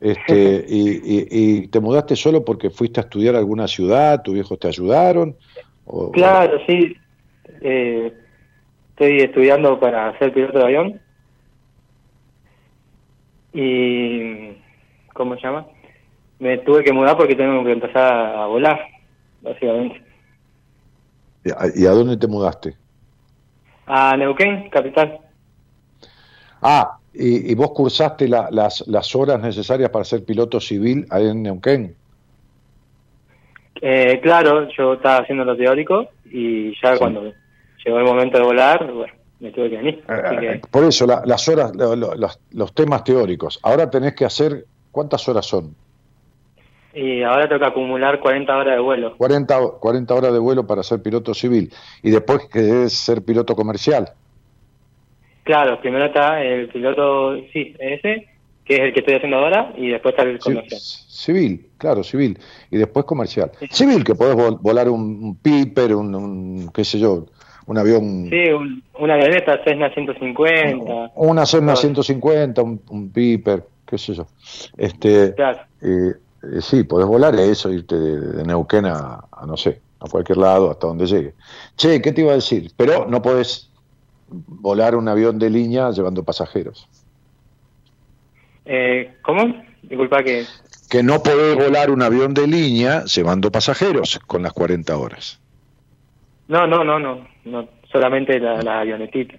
Este, 0.01 0.65
y, 0.69 0.91
y- 0.91 1.27
y 1.31 1.69
te 1.69 1.81
mudaste 1.81 2.15
solo 2.17 2.45
porque 2.45 2.71
fuiste 2.71 3.01
a 3.01 3.05
estudiar 3.05 3.35
a 3.35 3.39
alguna 3.39 3.67
ciudad, 3.67 4.23
tus 4.23 4.35
viejos 4.35 4.59
te 4.59 4.69
ayudaron. 4.69 5.37
O- 5.85 6.13
claro, 6.13 6.59
sí. 6.67 6.97
Eh, 7.61 8.13
estoy 8.91 9.19
estudiando 9.21 9.79
para 9.81 10.17
ser 10.19 10.33
piloto 10.33 10.59
de 10.59 10.65
avión. 10.65 11.01
Y, 13.53 14.57
¿cómo 15.15 15.35
se 15.37 15.43
llama? 15.43 15.67
Me 16.39 16.59
tuve 16.59 16.85
que 16.85 16.93
mudar 16.93 17.17
porque 17.17 17.35
tengo 17.35 17.65
que 17.65 17.73
empezar 17.73 18.37
a 18.37 18.47
volar, 18.47 18.81
básicamente. 19.41 20.05
¿Y 21.45 21.51
a- 21.51 21.57
¿Y 21.75 21.87
a 21.87 21.91
dónde 21.91 22.17
te 22.17 22.27
mudaste? 22.29 22.77
A 23.87 24.17
Neuquén, 24.17 24.69
capital. 24.71 25.19
Ah, 26.63 26.98
y, 27.19 27.51
y 27.53 27.55
vos 27.55 27.71
cursaste 27.73 28.29
la- 28.29 28.49
las, 28.51 28.87
las 28.87 29.15
horas 29.17 29.41
necesarias 29.41 29.91
para 29.91 30.05
ser 30.05 30.25
piloto 30.25 30.61
civil 30.61 31.07
ahí 31.11 31.27
en 31.29 31.43
Neuquén. 31.43 31.95
Eh, 33.81 34.19
claro, 34.23 34.69
yo 34.77 34.95
estaba 34.95 35.19
haciendo 35.19 35.45
lo 35.45 35.57
teórico 35.57 36.09
y 36.31 36.71
ya 36.83 36.93
Sí. 36.95 36.99
cuando 36.99 37.33
llegó 37.85 37.99
el 37.99 38.05
momento 38.05 38.39
de 38.39 38.45
volar, 38.45 38.93
bueno, 38.93 39.13
me 39.41 39.51
tuve 39.53 39.71
que 39.71 39.77
venir. 39.77 40.03
Que, 40.05 40.47
Eh, 40.55 40.61
Por 40.71 40.85
eso, 40.85 41.07
la- 41.07 41.23
las 41.25 41.49
horas, 41.49 41.75
lo- 41.77 41.95
lo- 41.95 42.15
los, 42.15 42.41
los 42.51 42.75
temas 42.75 43.05
teóricos. 43.05 43.61
Ahora 43.63 43.89
tenés 43.89 44.15
que 44.15 44.25
hacer, 44.25 44.65
¿cuántas 44.91 45.29
horas 45.29 45.47
son? 45.47 45.75
y 46.95 47.23
ahora 47.23 47.47
tengo 47.47 47.61
que 47.61 47.67
acumular 47.67 48.19
40 48.19 48.57
horas 48.57 48.75
de 48.75 48.81
vuelo. 48.81 49.17
40, 49.17 49.61
ho- 49.61 49.79
40 49.79 50.15
horas 50.15 50.33
de 50.33 50.39
vuelo 50.41 50.67
para 50.67 50.83
ser 50.83 51.01
piloto 51.01 51.33
civil. 51.33 51.71
Y 52.03 52.11
después 52.11 52.49
querés 52.51 52.93
ser 52.95 53.23
piloto 53.23 53.55
comercial. 53.55 54.11
Claro, 55.49 55.81
primero 55.81 56.05
está 56.05 56.43
el 56.43 56.69
piloto, 56.69 57.37
sí, 57.55 57.75
ese, 57.79 58.29
que 58.67 58.75
es 58.75 58.81
el 58.81 58.93
que 58.93 59.01
estoy 59.01 59.15
haciendo 59.15 59.39
ahora, 59.39 59.73
y 59.79 59.89
después 59.89 60.13
está 60.13 60.29
el 60.29 60.39
comercial. 60.39 60.79
Civil, 60.79 61.71
claro, 61.79 62.05
civil. 62.05 62.39
Y 62.71 62.77
después 62.77 63.07
comercial. 63.07 63.51
Civil, 63.71 64.05
que 64.05 64.15
podés 64.15 64.37
vol- 64.37 64.59
volar 64.61 64.91
un, 64.91 65.39
Piper, 65.41 65.95
un, 65.95 66.15
un, 66.15 66.71
qué 66.71 66.85
sé 66.85 66.99
yo, 66.99 67.25
un 67.67 67.79
avión, 67.79 68.27
Sí, 68.29 68.51
un- 68.53 68.83
una 68.99 69.15
avioneta 69.15 69.59
Cessna 69.65 69.89
150. 69.95 71.13
una 71.15 71.47
Cessna 71.47 71.73
Todo. 71.73 71.81
150, 71.81 72.61
un, 72.63 72.83
un 72.91 73.11
Piper, 73.11 73.65
qué 73.87 73.97
sé 73.97 74.13
yo. 74.13 74.27
Este, 74.77 75.35
Claro. 75.35 75.61
eh, 75.81 76.13
eh, 76.43 76.61
sí, 76.61 76.85
podés 76.85 77.07
volar 77.07 77.35
eso, 77.37 77.73
irte 77.73 77.95
de, 77.99 78.21
de 78.21 78.45
Neuquén 78.45 78.85
a, 78.85 79.19
a, 79.33 79.47
no 79.47 79.57
sé, 79.57 79.81
a 79.99 80.11
cualquier 80.11 80.37
lado, 80.37 80.71
hasta 80.71 80.87
donde 80.89 81.07
llegue. 81.07 81.33
Che, 81.75 82.03
¿qué 82.03 82.13
te 82.13 82.21
iba 82.21 82.33
a 82.33 82.35
decir? 82.35 82.71
Pero 82.77 83.07
no 83.07 83.23
podés 83.23 83.68
volar 84.31 84.95
un 84.95 85.09
avión 85.09 85.39
de 85.39 85.51
línea 85.51 85.91
llevando 85.91 86.25
pasajeros. 86.25 86.89
Eh, 88.65 89.15
¿Cómo? 89.23 89.63
Disculpa 89.83 90.23
que... 90.23 90.45
Que 90.91 91.03
no 91.03 91.23
podés 91.23 91.57
volar 91.57 91.91
un 91.91 92.03
avión 92.03 92.33
de 92.35 92.47
línea 92.47 93.05
llevando 93.05 93.51
pasajeros 93.51 94.19
con 94.27 94.43
las 94.43 94.53
40 94.53 94.97
horas. 94.97 95.41
No, 96.49 96.67
no, 96.67 96.83
no, 96.83 96.99
no, 96.99 97.29
no 97.45 97.69
solamente 97.93 98.39
la, 98.39 98.63
la 98.63 98.81
avionetita. 98.81 99.37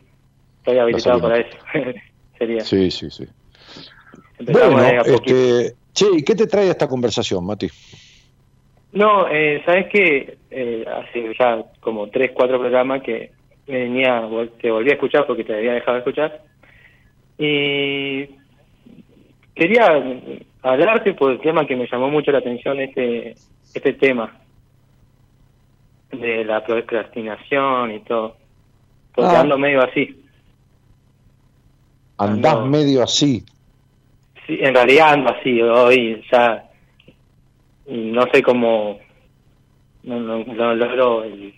Estoy 0.60 0.78
habilitado 0.78 1.22
para 1.22 1.38
eso. 1.40 1.58
Sería. 2.38 2.62
Sí, 2.62 2.92
sí, 2.92 3.10
sí. 3.10 3.26
Empezamos 4.38 4.82
Bueno, 4.82 5.02
este, 5.04 5.76
che, 5.94 6.06
¿y 6.14 6.24
qué 6.24 6.36
te 6.36 6.48
trae 6.48 6.70
esta 6.70 6.88
conversación, 6.88 7.46
Mati? 7.46 7.70
No, 8.94 9.28
eh, 9.28 9.62
¿sabes 9.66 9.88
qué? 9.92 10.38
Eh, 10.50 10.86
hace 10.88 11.34
ya 11.38 11.64
como 11.80 12.10
tres, 12.10 12.32
cuatro 12.34 12.60
programas 12.60 13.04
que 13.04 13.32
venía, 13.78 14.28
te 14.62 14.72
volví 14.72 14.90
a 14.90 14.94
escuchar 14.94 15.26
porque 15.28 15.44
te 15.44 15.56
había 15.56 15.74
dejado 15.74 15.94
de 15.94 16.00
escuchar. 16.00 16.42
Y 17.38 18.30
quería 19.56 20.04
hablarte 20.64 21.14
por 21.14 21.32
el 21.32 21.40
tema 21.40 21.66
que 21.66 21.76
me 21.76 21.88
llamó 21.88 22.10
mucho 22.10 22.32
la 22.32 22.40
atención 22.40 22.80
este, 22.80 23.36
este 23.74 23.94
tema 23.94 24.38
de 26.12 26.44
la 26.44 26.64
procrastinación 26.66 27.92
y 27.92 28.00
todo. 28.02 28.36
Porque 29.14 29.36
Ah. 29.36 29.42
ando 29.42 29.58
medio 29.58 29.84
así. 29.84 30.16
Andás 32.18 32.66
medio 32.66 33.04
así. 33.04 33.44
Sí, 34.46 34.58
en 34.60 34.74
realidad 34.74 35.14
ando 35.14 35.30
así 35.30 35.62
hoy, 35.62 36.22
ya 36.32 36.66
no 37.88 38.24
sé 38.34 38.42
cómo 38.42 39.00
no, 40.04 40.20
no, 40.20 40.44
no 40.44 40.76
logro 40.76 41.24
el, 41.24 41.54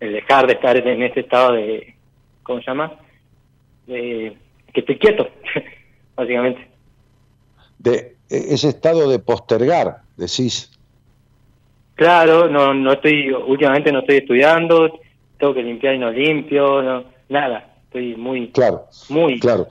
el 0.00 0.12
dejar 0.12 0.46
de 0.46 0.54
estar 0.54 0.76
en 0.76 1.02
este 1.02 1.20
estado 1.20 1.52
de 1.52 1.94
¿cómo 2.42 2.60
se 2.60 2.66
llama? 2.66 2.92
de 3.86 4.36
que 4.72 4.80
estoy 4.80 4.98
quieto 4.98 5.28
básicamente 6.16 6.68
De 7.78 8.16
e- 8.28 8.54
ese 8.54 8.68
estado 8.68 9.08
de 9.08 9.18
postergar, 9.18 9.98
decís. 10.16 10.70
claro 11.94 12.48
no 12.48 12.74
no 12.74 12.92
estoy 12.92 13.30
últimamente 13.30 13.92
no 13.92 14.00
estoy 14.00 14.16
estudiando 14.18 15.00
tengo 15.38 15.54
que 15.54 15.62
limpiar 15.62 15.94
y 15.94 15.98
no 15.98 16.10
limpio 16.10 16.82
no 16.82 17.04
nada 17.28 17.74
estoy 17.84 18.16
muy 18.16 18.48
Claro, 18.50 18.86
muy 19.08 19.38
claro. 19.40 19.66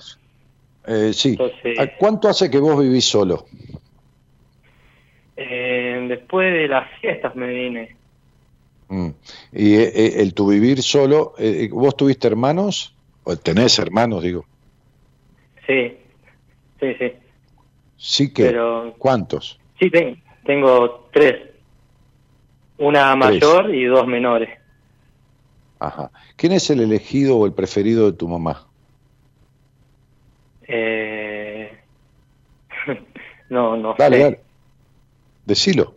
Eh, 0.88 1.14
sí. 1.14 1.30
Entonces- 1.30 1.80
¿A 1.80 1.88
¿Cuánto 1.98 2.30
hace 2.30 2.50
que 2.50 2.60
vos 2.60 2.80
vivís 2.80 3.06
solo? 3.06 3.46
eh, 5.38 6.06
después 6.08 6.54
de 6.54 6.68
las 6.68 6.90
fiestas 7.02 7.36
me 7.36 7.48
vine 7.48 7.96
Mm. 8.90 9.10
Y 9.54 9.74
eh, 9.76 9.92
eh, 9.96 10.14
el 10.22 10.34
tu 10.34 10.48
vivir 10.48 10.82
solo, 10.84 11.34
eh, 11.38 11.70
¿vos 11.72 11.96
tuviste 11.98 12.28
hermanos? 12.28 12.96
¿O 13.24 13.36
tenés 13.38 13.80
hermanos, 13.80 14.22
digo? 14.24 14.46
sí 15.68 15.98
sí 16.80 16.94
sí 17.00 17.14
Sí 17.98 18.34
que. 18.34 18.46
Pero- 18.46 18.94
¿Cuántos? 18.98 19.60
Sí, 19.80 19.90
ten- 19.90 20.22
tengo 20.46 21.10
tres. 21.12 21.52
Una 22.78 23.16
Tres. 23.20 23.42
mayor 23.42 23.74
y 23.74 23.86
dos 23.86 24.06
menores. 24.06 24.50
Ajá. 25.80 26.12
¿Quién 26.36 26.54
es 26.54 26.70
el 26.70 26.82
elegido 26.82 27.38
o 27.38 27.46
el 27.46 27.54
preferido 27.54 28.06
de 28.12 28.18
tu 28.18 28.28
mamá? 28.28 28.68
Eh... 30.68 31.72
no, 33.50 33.76
no 33.78 33.96
Dale, 33.98 34.18
sé. 34.18 34.24
dale. 34.24 34.40
Decilo. 35.46 35.95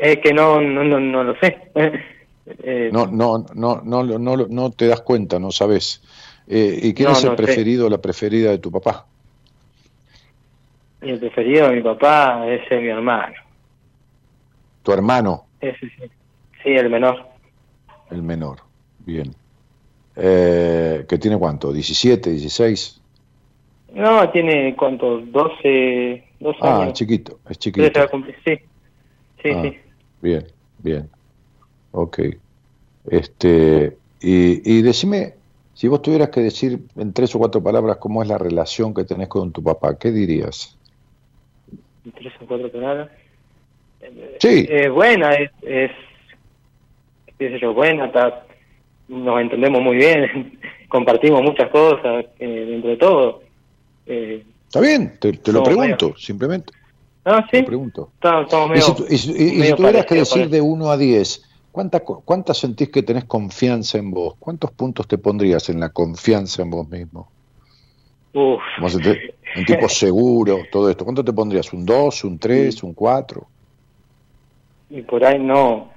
Es 0.00 0.18
que 0.18 0.32
no, 0.32 0.60
no, 0.60 0.82
no, 0.82 0.98
no 0.98 1.24
lo 1.24 1.34
sé. 1.36 1.58
Eh, 2.64 2.90
No, 2.92 3.06
no, 3.06 3.44
no, 3.54 3.80
no, 3.84 4.02
no, 4.02 4.36
no, 4.48 4.70
te 4.72 4.88
das 4.88 5.02
cuenta, 5.02 5.38
no 5.38 5.52
sabes. 5.52 6.02
Eh, 6.48 6.80
¿Y 6.82 6.94
quién 6.94 7.10
No, 7.10 7.12
es 7.14 7.22
el 7.22 7.30
no 7.30 7.36
preferido 7.36 7.86
o 7.86 7.90
la 7.90 7.98
preferida 7.98 8.50
de 8.50 8.58
tu 8.58 8.72
papá? 8.72 9.06
El 11.00 11.20
preferido 11.20 11.68
de 11.68 11.76
mi 11.76 11.82
papá 11.82 12.44
es 12.48 12.62
mi 12.70 12.88
hermano. 12.88 13.34
Tu 14.82 14.92
hermano, 14.92 15.46
Ese 15.60 15.78
sí. 15.80 16.10
Sí, 16.64 16.70
el 16.70 16.90
menor. 16.90 17.24
el 18.10 18.22
menor. 18.22 18.58
Bien. 19.06 19.32
Eh, 20.16 21.04
¿Que 21.08 21.18
tiene 21.18 21.38
cuánto? 21.38 21.72
¿17, 21.72 22.30
16? 22.30 23.00
No, 23.94 24.28
tiene 24.30 24.74
cuántos, 24.76 25.30
12, 25.30 26.24
12 26.40 26.58
Ah, 26.62 26.82
años. 26.82 26.94
chiquito, 26.94 27.38
es 27.48 27.58
chiquito. 27.58 28.08
sí. 28.44 28.58
Sí, 29.42 29.48
Ah, 29.50 29.62
sí. 29.62 29.78
Bien, 30.20 30.46
bien. 30.78 31.08
Ok. 31.92 32.18
Este, 33.10 33.96
y, 34.20 34.78
y 34.78 34.82
decime, 34.82 35.34
si 35.74 35.88
vos 35.88 36.02
tuvieras 36.02 36.28
que 36.30 36.40
decir 36.40 36.78
en 36.96 37.12
tres 37.12 37.34
o 37.34 37.38
cuatro 37.38 37.62
palabras 37.62 37.96
cómo 37.96 38.22
es 38.22 38.28
la 38.28 38.38
relación 38.38 38.92
que 38.92 39.04
tenés 39.04 39.28
con 39.28 39.52
tu 39.52 39.62
papá, 39.62 39.98
¿qué 39.98 40.10
dirías? 40.10 40.76
Tres 42.14 42.32
o 42.40 42.46
cuatro 42.46 42.70
palabras. 42.70 43.10
Sí. 44.40 44.66
Es 44.68 44.90
buena, 44.90 45.32
es, 45.34 45.50
es, 45.62 45.90
qué 47.38 47.50
sé 47.50 47.58
yo, 47.60 47.74
buena, 47.74 48.06
está- 48.06 48.46
nos 49.08 49.40
entendemos 49.40 49.82
muy 49.82 49.96
bien, 49.96 50.58
compartimos 50.88 51.42
muchas 51.42 51.70
cosas, 51.70 52.26
eh, 52.38 52.66
dentro 52.68 52.90
de 52.90 52.96
todo. 52.96 53.42
Eh, 54.06 54.44
¿Está 54.66 54.80
bien? 54.80 55.18
Te, 55.20 55.32
te 55.32 55.52
lo 55.52 55.62
pregunto, 55.64 56.14
simplemente. 56.16 56.72
Te 57.22 57.30
sí, 57.50 57.58
lo 57.60 57.66
pregunto. 57.66 58.12
estamos 58.22 58.66
Y 58.66 58.68
medio, 58.70 58.82
si, 58.82 58.94
tu- 58.94 59.06
y 59.08 59.18
si- 59.18 59.30
y- 59.32 59.60
y 59.60 59.62
si 59.64 59.74
tuvieras 59.74 60.06
que 60.06 60.14
parecidos 60.16 60.28
con 60.30 60.38
decir 60.38 60.50
de 60.50 60.60
1 60.60 60.90
a 60.90 60.96
10, 60.96 61.42
¿cuántas 61.70 62.02
co- 62.02 62.22
¿cuántas 62.24 62.58
sentís 62.58 62.88
que 62.90 63.02
tenés 63.02 63.24
confianza 63.24 63.98
en 63.98 64.10
vos? 64.10 64.34
¿Cuántos 64.38 64.72
puntos 64.72 65.06
te 65.06 65.18
pondrías 65.18 65.68
en 65.68 65.80
la 65.80 65.90
confianza 65.90 66.62
en 66.62 66.70
vos 66.70 66.88
mismo? 66.88 67.32
Uf. 68.32 68.60
Te- 69.02 69.34
un 69.58 69.64
tipo 69.64 69.88
seguro, 69.88 70.58
todo 70.70 70.88
esto. 70.88 71.04
¿Cuánto 71.04 71.24
te 71.24 71.32
pondrías? 71.32 71.72
¿Un 71.72 71.84
2, 71.84 72.24
un 72.24 72.38
3, 72.38 72.82
un 72.82 72.94
4? 72.94 73.48
y 74.92 75.02
por 75.02 75.24
ahí 75.24 75.38
no 75.38 75.92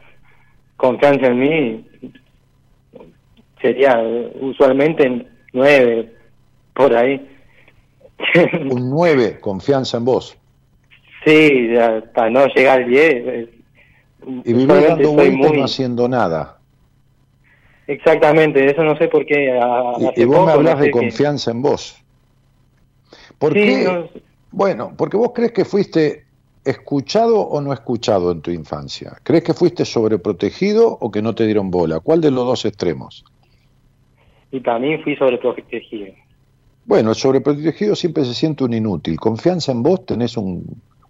confianza 0.77 1.25
en 1.27 1.39
mí 1.39 1.89
sería 3.59 3.99
usualmente 4.39 5.27
nueve 5.51 6.15
por 6.75 6.95
ahí 6.95 7.27
Un 8.69 8.89
9, 8.91 9.39
confianza 9.39 9.97
en 9.97 10.05
vos. 10.05 10.37
Sí 11.25 11.69
para 12.13 12.29
no 12.29 12.47
llegar 12.47 12.81
al 12.81 12.89
10 12.89 13.13
eh, 13.27 13.49
Y 14.45 14.53
usualmente 14.53 14.87
dando 14.89 15.11
vueltas 15.13 15.39
muy 15.51 15.57
no 15.57 15.63
haciendo 15.65 16.07
nada. 16.07 16.57
exactamente 17.87 18.65
eso 18.65 18.83
no 18.83 18.95
sé 18.97 19.07
por 19.07 19.25
qué 19.25 19.51
a- 19.59 19.93
Y, 19.99 20.21
y 20.21 20.25
vos 20.25 20.37
poco, 20.37 20.45
me 20.47 20.51
hablas 20.53 20.75
no 20.75 20.81
de 20.81 20.85
sé 20.85 20.91
confianza 20.91 21.51
en 21.51 21.61
vos. 21.61 21.95
¿Por 23.37 23.53
Sí, 23.53 23.59
qué? 23.65 23.83
no- 23.85 24.09
Bueno, 24.51 24.93
porque 24.97 25.17
vos 25.17 25.31
crees 25.33 25.51
que 25.51 25.65
fuiste 25.65 26.23
escuchado 26.63 27.41
o 27.41 27.59
no 27.59 27.73
escuchado 27.73 28.31
en 28.31 28.41
tu 28.41 28.51
infancia. 28.51 29.17
¿Crees 29.23 29.43
que 29.43 29.53
fuiste 29.53 29.83
sobreprotegido 29.83 30.87
o 31.01 31.11
que 31.11 31.21
no 31.21 31.35
te 31.35 31.45
dieron 31.45 31.69
bola? 31.71 31.99
¿Cuál 31.99 32.21
de 32.21 32.31
los 32.31 32.45
dos 32.45 32.65
extremos? 32.65 33.23
y 34.51 34.61
también 34.61 35.03
fui 35.03 35.15
sobreprotegido 35.15 36.13
Bueno, 36.85 37.09
el 37.09 37.15
sobreprotegido 37.15 37.95
siempre 37.95 38.23
se 38.23 38.35
siente 38.35 38.63
un 38.63 38.73
inútil. 38.73 39.19
Confianza 39.19 39.71
en 39.71 39.81
vos 39.81 40.05
tenés 40.05 40.37
un 40.37 40.63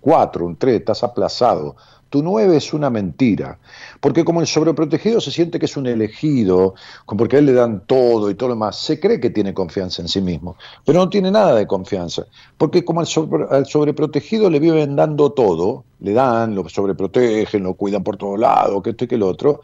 4, 0.04 0.46
un 0.46 0.58
3, 0.58 0.80
estás 0.82 1.04
aplazado. 1.04 1.76
Tu 2.10 2.22
9 2.22 2.58
es 2.58 2.74
una 2.74 2.92
mentira. 2.92 3.58
Porque 4.00 4.24
como 4.24 4.42
el 4.42 4.46
sobreprotegido 4.48 5.20
se 5.20 5.32
siente 5.32 5.58
que 5.58 5.66
es 5.66 5.78
un 5.78 5.88
elegido, 5.88 6.76
porque 7.08 7.38
a 7.38 7.40
él 7.40 7.48
le 7.48 7.54
dan 7.54 7.88
todo 7.88 8.30
y 8.30 8.36
todo 8.36 8.50
lo 8.50 8.56
demás, 8.56 8.78
se 8.80 9.00
cree 9.00 9.20
que 9.20 9.32
tiene 9.32 9.54
confianza 9.54 10.02
en 10.04 10.08
sí 10.08 10.22
mismo, 10.22 10.56
pero 10.86 11.00
no 11.00 11.10
tiene 11.10 11.32
nada 11.32 11.56
de 11.56 11.66
confianza. 11.66 12.26
Porque 12.58 12.86
como 12.86 13.00
al, 13.00 13.08
sobre- 13.08 13.48
al 13.50 13.66
sobreprotegido 13.66 14.50
le 14.50 14.60
viven 14.60 14.96
dando 14.96 15.32
todo, 15.32 15.86
le 16.02 16.14
dan, 16.14 16.54
lo 16.54 16.68
sobreprotegen, 16.70 17.64
lo 17.64 17.74
cuidan 17.76 18.04
por 18.04 18.18
todos 18.18 18.38
lados, 18.40 18.84
que 18.84 18.92
esto 18.92 19.06
y 19.06 19.08
que 19.08 19.16
el 19.16 19.24
otro, 19.24 19.62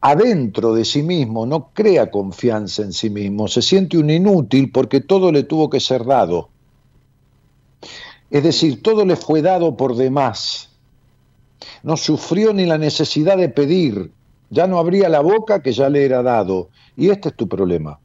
adentro 0.00 0.74
de 0.74 0.84
sí 0.84 1.02
mismo 1.02 1.46
no 1.46 1.70
crea 1.72 2.10
confianza 2.10 2.82
en 2.82 2.92
sí 2.92 3.10
mismo, 3.10 3.48
se 3.48 3.62
siente 3.62 3.98
un 3.98 4.10
inútil 4.10 4.70
porque 4.72 5.00
todo 5.00 5.32
le 5.32 5.44
tuvo 5.44 5.70
que 5.70 5.80
ser 5.80 6.04
dado. 6.04 6.50
Es 8.30 8.42
decir, 8.42 8.82
todo 8.82 9.04
le 9.04 9.16
fue 9.16 9.42
dado 9.42 9.76
por 9.76 9.96
demás. 9.96 10.70
No 11.82 11.96
sufrió 11.96 12.52
ni 12.52 12.66
la 12.66 12.78
necesidad 12.78 13.36
de 13.36 13.48
pedir, 13.48 14.10
ya 14.50 14.66
no 14.66 14.78
abría 14.78 15.08
la 15.08 15.20
boca 15.20 15.62
que 15.62 15.72
ya 15.72 15.88
le 15.88 16.04
era 16.04 16.22
dado. 16.22 16.68
Y 16.96 17.10
este 17.10 17.30
es 17.30 17.36
tu 17.36 17.48
problema. 17.48 17.98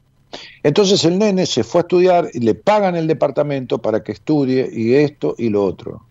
Entonces 0.63 1.03
el 1.05 1.19
nene 1.19 1.45
se 1.45 1.63
fue 1.63 1.79
a 1.79 1.83
estudiar 1.83 2.29
y 2.33 2.39
le 2.39 2.55
pagan 2.55 2.95
el 2.95 3.07
departamento 3.07 3.79
para 3.79 4.03
que 4.03 4.13
estudie 4.13 4.69
y 4.71 4.95
esto 4.95 5.35
y 5.37 5.49
lo 5.49 5.63
otro. 5.65 6.01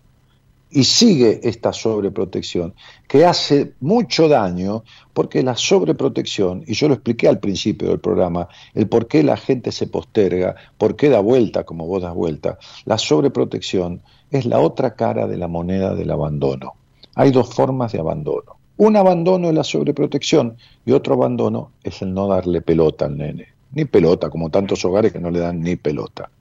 Y 0.75 0.85
sigue 0.85 1.39
esta 1.43 1.71
sobreprotección, 1.71 2.73
que 3.07 3.25
hace 3.25 3.73
mucho 3.79 4.27
daño 4.27 4.83
porque 5.13 5.43
la 5.43 5.55
sobreprotección, 5.55 6.63
y 6.65 6.73
yo 6.73 6.87
lo 6.87 6.95
expliqué 6.95 7.27
al 7.27 7.37
principio 7.37 7.89
del 7.89 7.99
programa, 7.99 8.47
el 8.73 8.87
por 8.87 9.07
qué 9.07 9.21
la 9.21 9.37
gente 9.37 9.71
se 9.71 9.85
posterga, 9.85 10.55
por 10.79 10.95
qué 10.95 11.09
da 11.09 11.19
vuelta 11.19 11.63
como 11.63 11.85
vos 11.85 12.01
das 12.01 12.15
vuelta, 12.15 12.57
la 12.85 12.97
sobreprotección 12.97 14.01
es 14.31 14.47
la 14.47 14.59
otra 14.59 14.95
cara 14.95 15.27
de 15.27 15.37
la 15.37 15.47
moneda 15.47 15.93
del 15.93 16.09
abandono. 16.09 16.73
Hay 17.13 17.29
dos 17.29 17.53
formas 17.53 17.91
de 17.91 17.99
abandono. 17.99 18.57
Un 18.77 18.95
abandono 18.97 19.49
es 19.49 19.53
la 19.53 19.63
sobreprotección 19.63 20.57
y 20.87 20.93
otro 20.93 21.13
abandono 21.13 21.73
es 21.83 22.01
el 22.01 22.15
no 22.15 22.27
darle 22.27 22.61
pelota 22.61 23.05
al 23.05 23.15
nene. 23.15 23.49
Ni 23.73 23.85
pelota, 23.85 24.31
como 24.31 24.49
tantos 24.49 24.83
hogares 24.85 25.13
que 25.13 25.19
no 25.19 25.29
le 25.29 25.39
dan 25.39 25.61
ni 25.61 25.75
pelota. 25.75 26.31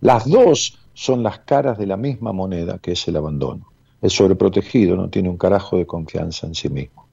Las 0.00 0.26
dos 0.26 0.78
son 0.94 1.22
las 1.22 1.40
caras 1.40 1.76
de 1.76 1.86
la 1.86 1.98
misma 1.98 2.32
moneda 2.32 2.78
que 2.78 2.92
es 2.92 3.06
el 3.08 3.16
abandono. 3.16 3.73
El 4.04 4.10
sobreprotegido 4.10 4.96
no 4.96 5.08
tiene 5.08 5.30
un 5.30 5.38
carajo 5.38 5.78
de 5.78 5.86
confianza 5.86 6.46
en 6.46 6.54
sí 6.54 6.68
mismo. 6.68 7.06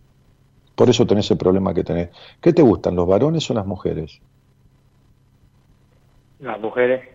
Por 0.76 0.90
eso 0.90 1.08
tenés 1.08 1.32
el 1.32 1.38
problema 1.38 1.74
que 1.74 1.86
tenés. 1.86 2.10
¿Qué 2.42 2.52
te 2.52 2.62
gustan, 2.62 2.98
los 2.98 3.08
varones 3.08 3.50
o 3.50 3.54
las 3.54 3.66
mujeres? 3.66 4.20
las 6.40 6.60
mujeres 6.60 7.08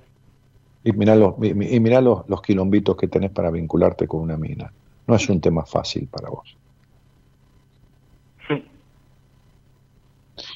Y 0.82 0.92
mirá, 0.92 1.14
los, 1.14 1.34
y 1.42 1.52
mirá 1.80 2.00
los, 2.00 2.26
los 2.26 2.40
quilombitos 2.40 2.96
que 2.96 3.06
tenés 3.06 3.32
para 3.32 3.50
vincularte 3.50 4.08
con 4.08 4.22
una 4.22 4.38
mina. 4.38 4.72
No 5.06 5.14
es 5.14 5.28
un 5.28 5.42
tema 5.42 5.66
fácil 5.66 6.08
para 6.08 6.30
vos. 6.30 6.56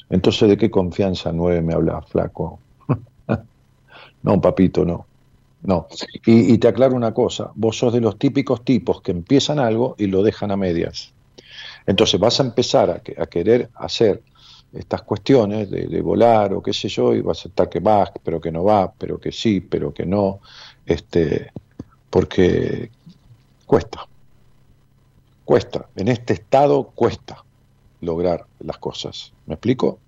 Entonces, 0.09 0.49
¿de 0.49 0.57
qué 0.57 0.71
confianza 0.71 1.31
nueve 1.31 1.61
me 1.61 1.75
hablas, 1.75 2.09
flaco? 2.09 2.57
no, 4.23 4.41
papito, 4.41 4.83
no. 4.83 5.10
No. 5.61 5.87
Y, 6.25 6.53
y 6.53 6.57
te 6.57 6.67
aclaro 6.67 6.95
una 6.95 7.13
cosa, 7.13 7.51
vos 7.55 7.77
sos 7.77 7.93
de 7.93 8.01
los 8.01 8.17
típicos 8.17 8.63
tipos 8.63 9.01
que 9.01 9.11
empiezan 9.11 9.59
algo 9.59 9.95
y 9.97 10.07
lo 10.07 10.23
dejan 10.23 10.51
a 10.51 10.57
medias. 10.57 11.13
Entonces 11.85 12.19
vas 12.19 12.39
a 12.39 12.43
empezar 12.43 12.89
a, 12.91 12.99
que- 13.01 13.15
a 13.19 13.27
querer 13.27 13.71
hacer 13.75 14.23
estas 14.71 15.03
cuestiones 15.03 15.69
de, 15.71 15.87
de 15.87 16.01
volar 16.01 16.53
o 16.53 16.61
qué 16.63 16.73
sé 16.73 16.89
yo, 16.89 17.13
y 17.15 17.21
vas 17.21 17.45
a 17.45 17.49
estar 17.49 17.69
que 17.69 17.79
vas, 17.79 18.11
pero 18.23 18.41
que 18.41 18.51
no 18.51 18.63
va, 18.65 18.93
pero 18.97 19.19
que 19.19 19.31
sí, 19.31 19.61
pero 19.61 19.93
que 19.93 20.05
no, 20.05 20.41
este, 20.85 21.51
porque 22.09 22.91
cuesta, 23.65 24.05
cuesta, 25.43 25.89
en 25.95 26.07
este 26.07 26.33
estado 26.33 26.91
cuesta 26.95 27.45
lograr 28.01 28.47
las 28.59 28.77
cosas. 28.79 29.33
¿Me 29.45 29.55
explico? 29.55 30.03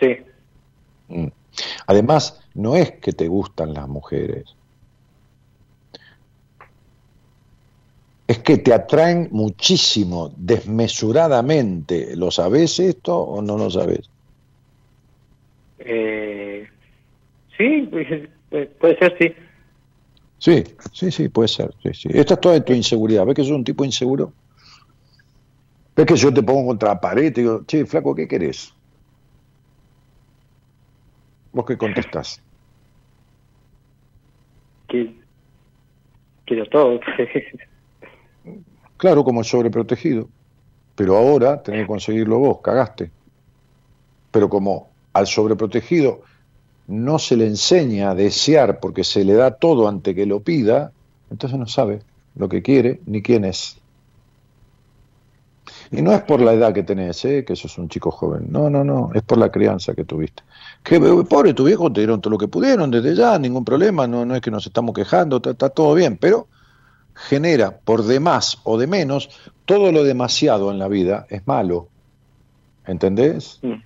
sí 0.00 0.24
Mm. 1.08 1.28
Además, 1.86 2.40
no 2.54 2.76
es 2.76 2.92
que 3.00 3.12
te 3.12 3.28
gustan 3.28 3.74
las 3.74 3.88
mujeres. 3.88 4.56
Es 8.28 8.38
que 8.38 8.58
te 8.58 8.72
atraen 8.72 9.28
muchísimo, 9.32 10.32
desmesuradamente. 10.36 12.14
¿Lo 12.16 12.30
sabes 12.30 12.78
esto 12.78 13.18
o 13.18 13.42
no 13.42 13.58
lo 13.58 13.70
sabes? 13.70 14.10
eh, 15.78 16.68
sí 17.56 17.88
pues, 17.90 18.06
eh, 18.50 18.76
puede 18.80 18.98
ser 18.98 19.16
sí 19.18 19.34
Sí, 20.38 20.64
sí, 20.92 21.10
sí, 21.10 21.28
puede 21.28 21.48
ser. 21.48 21.74
Sí, 21.82 21.90
sí. 21.94 22.08
Esto 22.12 22.34
es 22.34 22.40
toda 22.40 22.64
tu 22.64 22.72
inseguridad. 22.72 23.26
¿Ves 23.26 23.34
que 23.34 23.42
sos 23.42 23.52
un 23.52 23.64
tipo 23.64 23.84
inseguro? 23.84 24.34
¿Ves 25.96 26.06
que 26.06 26.16
yo 26.16 26.32
te 26.32 26.42
pongo 26.42 26.66
contra 26.68 26.90
la 26.90 27.00
pared 27.00 27.24
y 27.24 27.30
te 27.32 27.40
digo, 27.42 27.64
che, 27.66 27.84
flaco, 27.84 28.14
¿qué 28.14 28.28
querés? 28.28 28.77
¿Vos 31.58 31.66
qué 31.66 31.76
contestás? 31.76 32.40
que 34.86 35.12
quiero 36.46 36.66
todo 36.66 37.00
Claro, 38.96 39.24
como 39.24 39.40
el 39.40 39.44
sobreprotegido. 39.44 40.28
Pero 40.94 41.16
ahora 41.16 41.60
tenés 41.60 41.80
que 41.80 41.86
conseguirlo 41.88 42.38
vos, 42.38 42.60
cagaste. 42.62 43.10
Pero 44.30 44.48
como 44.48 44.90
al 45.12 45.26
sobreprotegido 45.26 46.22
no 46.86 47.18
se 47.18 47.36
le 47.36 47.46
enseña 47.48 48.10
a 48.10 48.14
desear 48.14 48.78
porque 48.78 49.02
se 49.02 49.24
le 49.24 49.32
da 49.32 49.50
todo 49.50 49.88
ante 49.88 50.14
que 50.14 50.26
lo 50.26 50.38
pida, 50.38 50.92
entonces 51.28 51.58
no 51.58 51.66
sabe 51.66 52.02
lo 52.36 52.48
que 52.48 52.62
quiere 52.62 53.00
ni 53.04 53.20
quién 53.20 53.44
es. 53.44 53.80
Y 55.90 56.02
no 56.02 56.12
es 56.12 56.22
por 56.22 56.40
la 56.40 56.52
edad 56.52 56.72
que 56.72 56.84
tenés, 56.84 57.24
¿eh? 57.24 57.44
que 57.44 57.56
sos 57.56 57.78
un 57.78 57.88
chico 57.88 58.12
joven. 58.12 58.46
No, 58.48 58.70
no, 58.70 58.84
no, 58.84 59.10
es 59.12 59.22
por 59.22 59.38
la 59.38 59.50
crianza 59.50 59.94
que 59.94 60.04
tuviste. 60.04 60.44
Que 60.82 60.96
eh, 60.96 61.24
pobre 61.28 61.54
tu 61.54 61.64
viejo, 61.64 61.92
te 61.92 62.00
dieron 62.00 62.20
todo 62.20 62.30
lo 62.32 62.38
que 62.38 62.48
pudieron 62.48 62.90
desde 62.90 63.14
ya, 63.14 63.38
ningún 63.38 63.64
problema, 63.64 64.06
no, 64.06 64.24
no 64.24 64.34
es 64.34 64.40
que 64.40 64.50
nos 64.50 64.66
estamos 64.66 64.94
quejando, 64.94 65.36
está, 65.36 65.50
está 65.50 65.68
todo 65.68 65.94
bien, 65.94 66.16
pero 66.16 66.46
genera 67.14 67.76
por 67.78 68.04
de 68.04 68.20
más 68.20 68.58
o 68.64 68.78
de 68.78 68.86
menos, 68.86 69.28
todo 69.64 69.90
lo 69.92 70.04
demasiado 70.04 70.70
en 70.70 70.78
la 70.78 70.88
vida 70.88 71.26
es 71.30 71.46
malo. 71.46 71.88
¿Entendés? 72.86 73.58
Mm. 73.62 73.82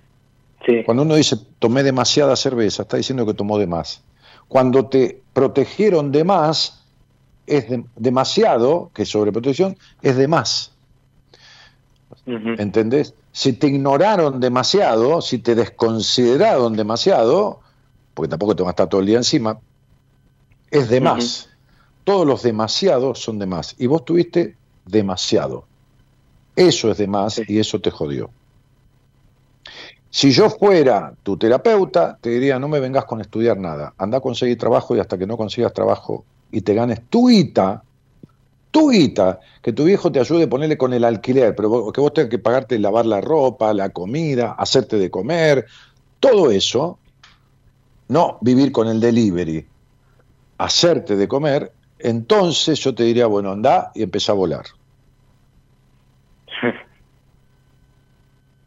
Sí. 0.65 0.83
Cuando 0.85 1.03
uno 1.03 1.15
dice 1.15 1.37
tomé 1.59 1.83
demasiada 1.83 2.35
cerveza, 2.37 2.83
está 2.83 2.95
diciendo 2.95 3.25
que 3.25 3.33
tomó 3.33 3.57
de 3.57 3.67
más. 3.67 4.01
Cuando 4.47 4.85
te 4.85 5.21
protegieron 5.33 6.11
de 6.11 6.23
más, 6.23 6.85
es 7.47 7.69
de- 7.69 7.83
demasiado, 7.97 8.91
que 8.93 9.05
sobreprotección, 9.05 9.75
es 10.01 10.15
de 10.15 10.27
más. 10.29 10.71
Ujú. 12.25 12.49
¿Entendés? 12.59 13.13
Si 13.33 13.53
te 13.53 13.67
ignoraron 13.67 14.39
demasiado, 14.39 15.21
si 15.21 15.39
te 15.39 15.55
desconsideraron 15.55 16.75
demasiado, 16.75 17.59
porque 18.13 18.29
tampoco 18.29 18.55
te 18.55 18.63
vas 18.63 18.69
a 18.69 18.71
estar 18.71 18.89
todo 18.89 19.01
el 19.01 19.07
día 19.07 19.17
encima, 19.17 19.59
es 20.71 20.87
de 20.89 21.01
más. 21.01 21.49
Todos 22.03 22.27
los 22.27 22.43
demasiados 22.43 23.19
son 23.19 23.39
de 23.39 23.47
más. 23.47 23.75
Y 23.79 23.87
vos 23.87 24.05
tuviste 24.05 24.55
demasiado. 24.85 25.65
Eso 26.55 26.91
es 26.91 26.97
de 26.97 27.07
más 27.07 27.41
y 27.47 27.59
eso 27.59 27.81
te 27.81 27.89
jodió. 27.89 28.29
Si 30.11 30.31
yo 30.31 30.51
fuera 30.51 31.15
tu 31.23 31.37
terapeuta, 31.37 32.19
te 32.21 32.29
diría, 32.29 32.59
no 32.59 32.67
me 32.67 32.79
vengas 32.79 33.05
con 33.05 33.19
estudiar 33.19 33.57
nada. 33.57 33.95
Anda 33.97 34.19
a 34.19 34.21
conseguir 34.21 34.59
trabajo 34.59 34.95
y 34.95 34.99
hasta 34.99 35.17
que 35.17 35.25
no 35.25 35.37
consigas 35.37 35.73
trabajo 35.73 36.23
y 36.51 36.61
te 36.61 36.75
ganes 36.75 37.01
tu 37.09 37.29
guita, 37.29 37.83
tu 38.73 38.89
guita, 38.89 39.39
que 39.61 39.71
tu 39.71 39.83
viejo 39.83 40.11
te 40.11 40.19
ayude 40.19 40.45
a 40.45 40.49
ponerle 40.49 40.79
con 40.79 40.93
el 40.93 41.03
alquiler, 41.03 41.55
pero 41.55 41.91
que 41.93 42.01
vos 42.01 42.11
tengas 42.11 42.31
que 42.31 42.39
pagarte 42.39 42.79
lavar 42.79 43.05
la 43.05 43.21
ropa, 43.21 43.71
la 43.71 43.91
comida, 43.91 44.55
hacerte 44.57 44.97
de 44.97 45.11
comer, 45.11 45.67
todo 46.19 46.49
eso, 46.49 46.97
no 48.07 48.39
vivir 48.41 48.71
con 48.71 48.87
el 48.87 48.99
delivery, 48.99 49.63
hacerte 50.57 51.15
de 51.15 51.27
comer, 51.27 51.71
entonces 51.99 52.79
yo 52.79 52.95
te 52.95 53.03
diría, 53.03 53.27
bueno, 53.27 53.51
anda 53.51 53.91
y 53.93 54.01
empezá 54.01 54.31
a 54.31 54.35
volar. 54.35 54.65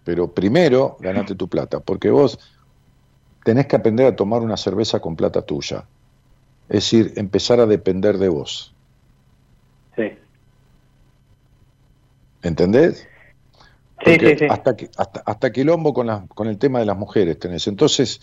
Pero 0.05 0.33
primero 0.33 0.99
ganate 1.01 1.35
tu 1.35 1.49
plata, 1.49 1.81
porque 1.81 2.11
vos 2.11 2.39
tenés 3.45 3.67
que 3.67 3.75
aprender 3.75 4.07
a 4.07 4.15
tomar 4.15 4.41
una 4.41 4.57
cerveza 4.57 5.01
con 5.01 5.17
plata 5.17 5.43
tuya. 5.43 5.89
Es 6.69 6.85
decir, 6.85 7.13
empezar 7.17 7.59
a 7.59 7.67
depender 7.67 8.19
de 8.19 8.29
vos. 8.29 8.76
Sí. 9.97 10.19
¿Entendés? 12.43 13.07
Sí, 14.05 14.17
sí, 14.21 14.37
sí. 14.39 14.47
Hasta, 14.49 14.77
hasta, 14.99 15.23
hasta 15.25 15.53
quilombo 15.53 15.93
con, 15.95 16.07
la- 16.07 16.27
con 16.29 16.49
el 16.49 16.59
tema 16.59 16.79
de 16.81 16.87
las 16.87 16.97
mujeres 16.97 17.39
tenés. 17.39 17.67
Entonces, 17.67 18.21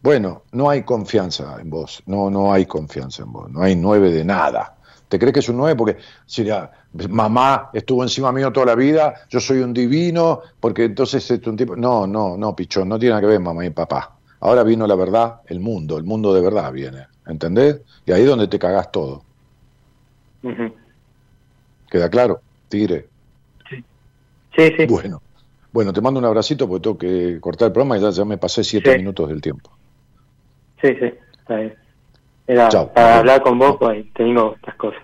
bueno, 0.00 0.44
no 0.52 0.70
hay 0.70 0.84
confianza 0.84 1.58
en 1.60 1.70
vos. 1.70 2.02
No, 2.06 2.30
no 2.30 2.52
hay 2.52 2.66
confianza 2.66 3.24
en 3.24 3.32
vos. 3.32 3.50
No 3.50 3.62
hay 3.62 3.74
nueve 3.76 4.10
de 4.10 4.24
nada. 4.24 4.76
¿Te 5.08 5.18
crees 5.18 5.32
que 5.34 5.40
es 5.40 5.48
un 5.48 5.56
nueve? 5.56 5.76
Porque 5.76 5.96
si 6.26 6.44
la 6.44 6.70
mamá 7.10 7.70
estuvo 7.72 8.02
encima 8.02 8.30
mío 8.30 8.52
toda 8.52 8.66
la 8.66 8.74
vida, 8.74 9.14
yo 9.28 9.40
soy 9.40 9.58
un 9.58 9.72
divino, 9.72 10.40
porque 10.60 10.84
entonces 10.84 11.28
es 11.30 11.46
un 11.46 11.56
tipo. 11.56 11.74
No, 11.76 12.06
no, 12.06 12.36
no, 12.36 12.54
pichón, 12.54 12.88
no 12.88 12.98
tiene 12.98 13.10
nada 13.10 13.22
que 13.22 13.26
ver 13.26 13.40
mamá 13.40 13.64
y 13.64 13.70
papá. 13.70 14.18
Ahora 14.40 14.62
vino 14.62 14.86
la 14.86 14.94
verdad, 14.94 15.40
el 15.46 15.60
mundo, 15.60 15.96
el 15.98 16.04
mundo 16.04 16.32
de 16.32 16.40
verdad 16.42 16.70
viene. 16.72 17.06
¿Entendés? 17.26 17.82
Y 18.06 18.12
ahí 18.12 18.22
es 18.22 18.28
donde 18.28 18.48
te 18.48 18.58
cagás 18.58 18.90
todo. 18.92 19.24
Ujú. 20.42 20.87
¿Queda 21.90 22.08
claro? 22.08 22.40
Tigre. 22.68 23.08
Sí, 24.56 24.74
sí. 24.76 24.86
Bueno, 24.86 25.22
bueno, 25.72 25.92
te 25.92 26.00
mando 26.00 26.18
un 26.18 26.26
abracito 26.26 26.68
porque 26.68 26.82
tengo 26.82 26.98
que 26.98 27.40
cortar 27.40 27.66
el 27.66 27.72
programa 27.72 27.96
y 27.96 28.00
ya, 28.00 28.10
ya 28.10 28.24
me 28.24 28.38
pasé 28.38 28.64
siete 28.64 28.92
Sí. 28.92 28.98
minutos 28.98 29.28
del 29.28 29.40
tiempo. 29.40 29.70
Sí, 30.82 30.88
sí. 31.00 31.12
Está 31.38 31.56
bien. 31.56 31.76
Era 32.46 32.68
para 32.68 33.18
hablar 33.18 33.42
con 33.42 33.58
vos, 33.58 33.76
pues 33.78 34.04
tengo 34.14 34.54
estas 34.56 34.74
cosas. 34.76 35.02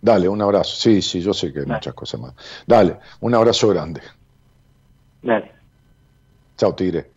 Dale, 0.00 0.28
un 0.28 0.42
abrazo. 0.42 0.76
Sí, 0.76 1.00
sí, 1.00 1.20
yo 1.20 1.32
sé 1.32 1.52
que 1.52 1.60
hay 1.60 1.66
muchas 1.66 1.94
cosas 1.94 2.20
más. 2.20 2.34
Dale, 2.66 2.98
un 3.20 3.34
abrazo 3.34 3.68
grande. 3.68 4.02
Dale. 5.22 5.52
Chao, 6.56 6.74
Tigre. 6.74 7.10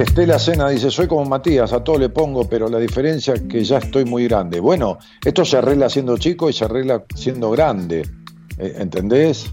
Estela 0.00 0.38
Sena 0.38 0.70
dice, 0.70 0.90
soy 0.90 1.06
como 1.06 1.26
Matías, 1.26 1.72
a 1.74 1.84
todo 1.84 1.98
le 1.98 2.08
pongo, 2.08 2.48
pero 2.48 2.68
la 2.68 2.78
diferencia 2.78 3.34
es 3.34 3.42
que 3.42 3.62
ya 3.62 3.76
estoy 3.76 4.06
muy 4.06 4.24
grande. 4.24 4.58
Bueno, 4.58 4.98
esto 5.22 5.44
se 5.44 5.58
arregla 5.58 5.90
siendo 5.90 6.16
chico 6.16 6.48
y 6.48 6.54
se 6.54 6.64
arregla 6.64 7.04
siendo 7.14 7.50
grande. 7.50 8.02
Eh, 8.56 8.74
¿Entendés? 8.78 9.52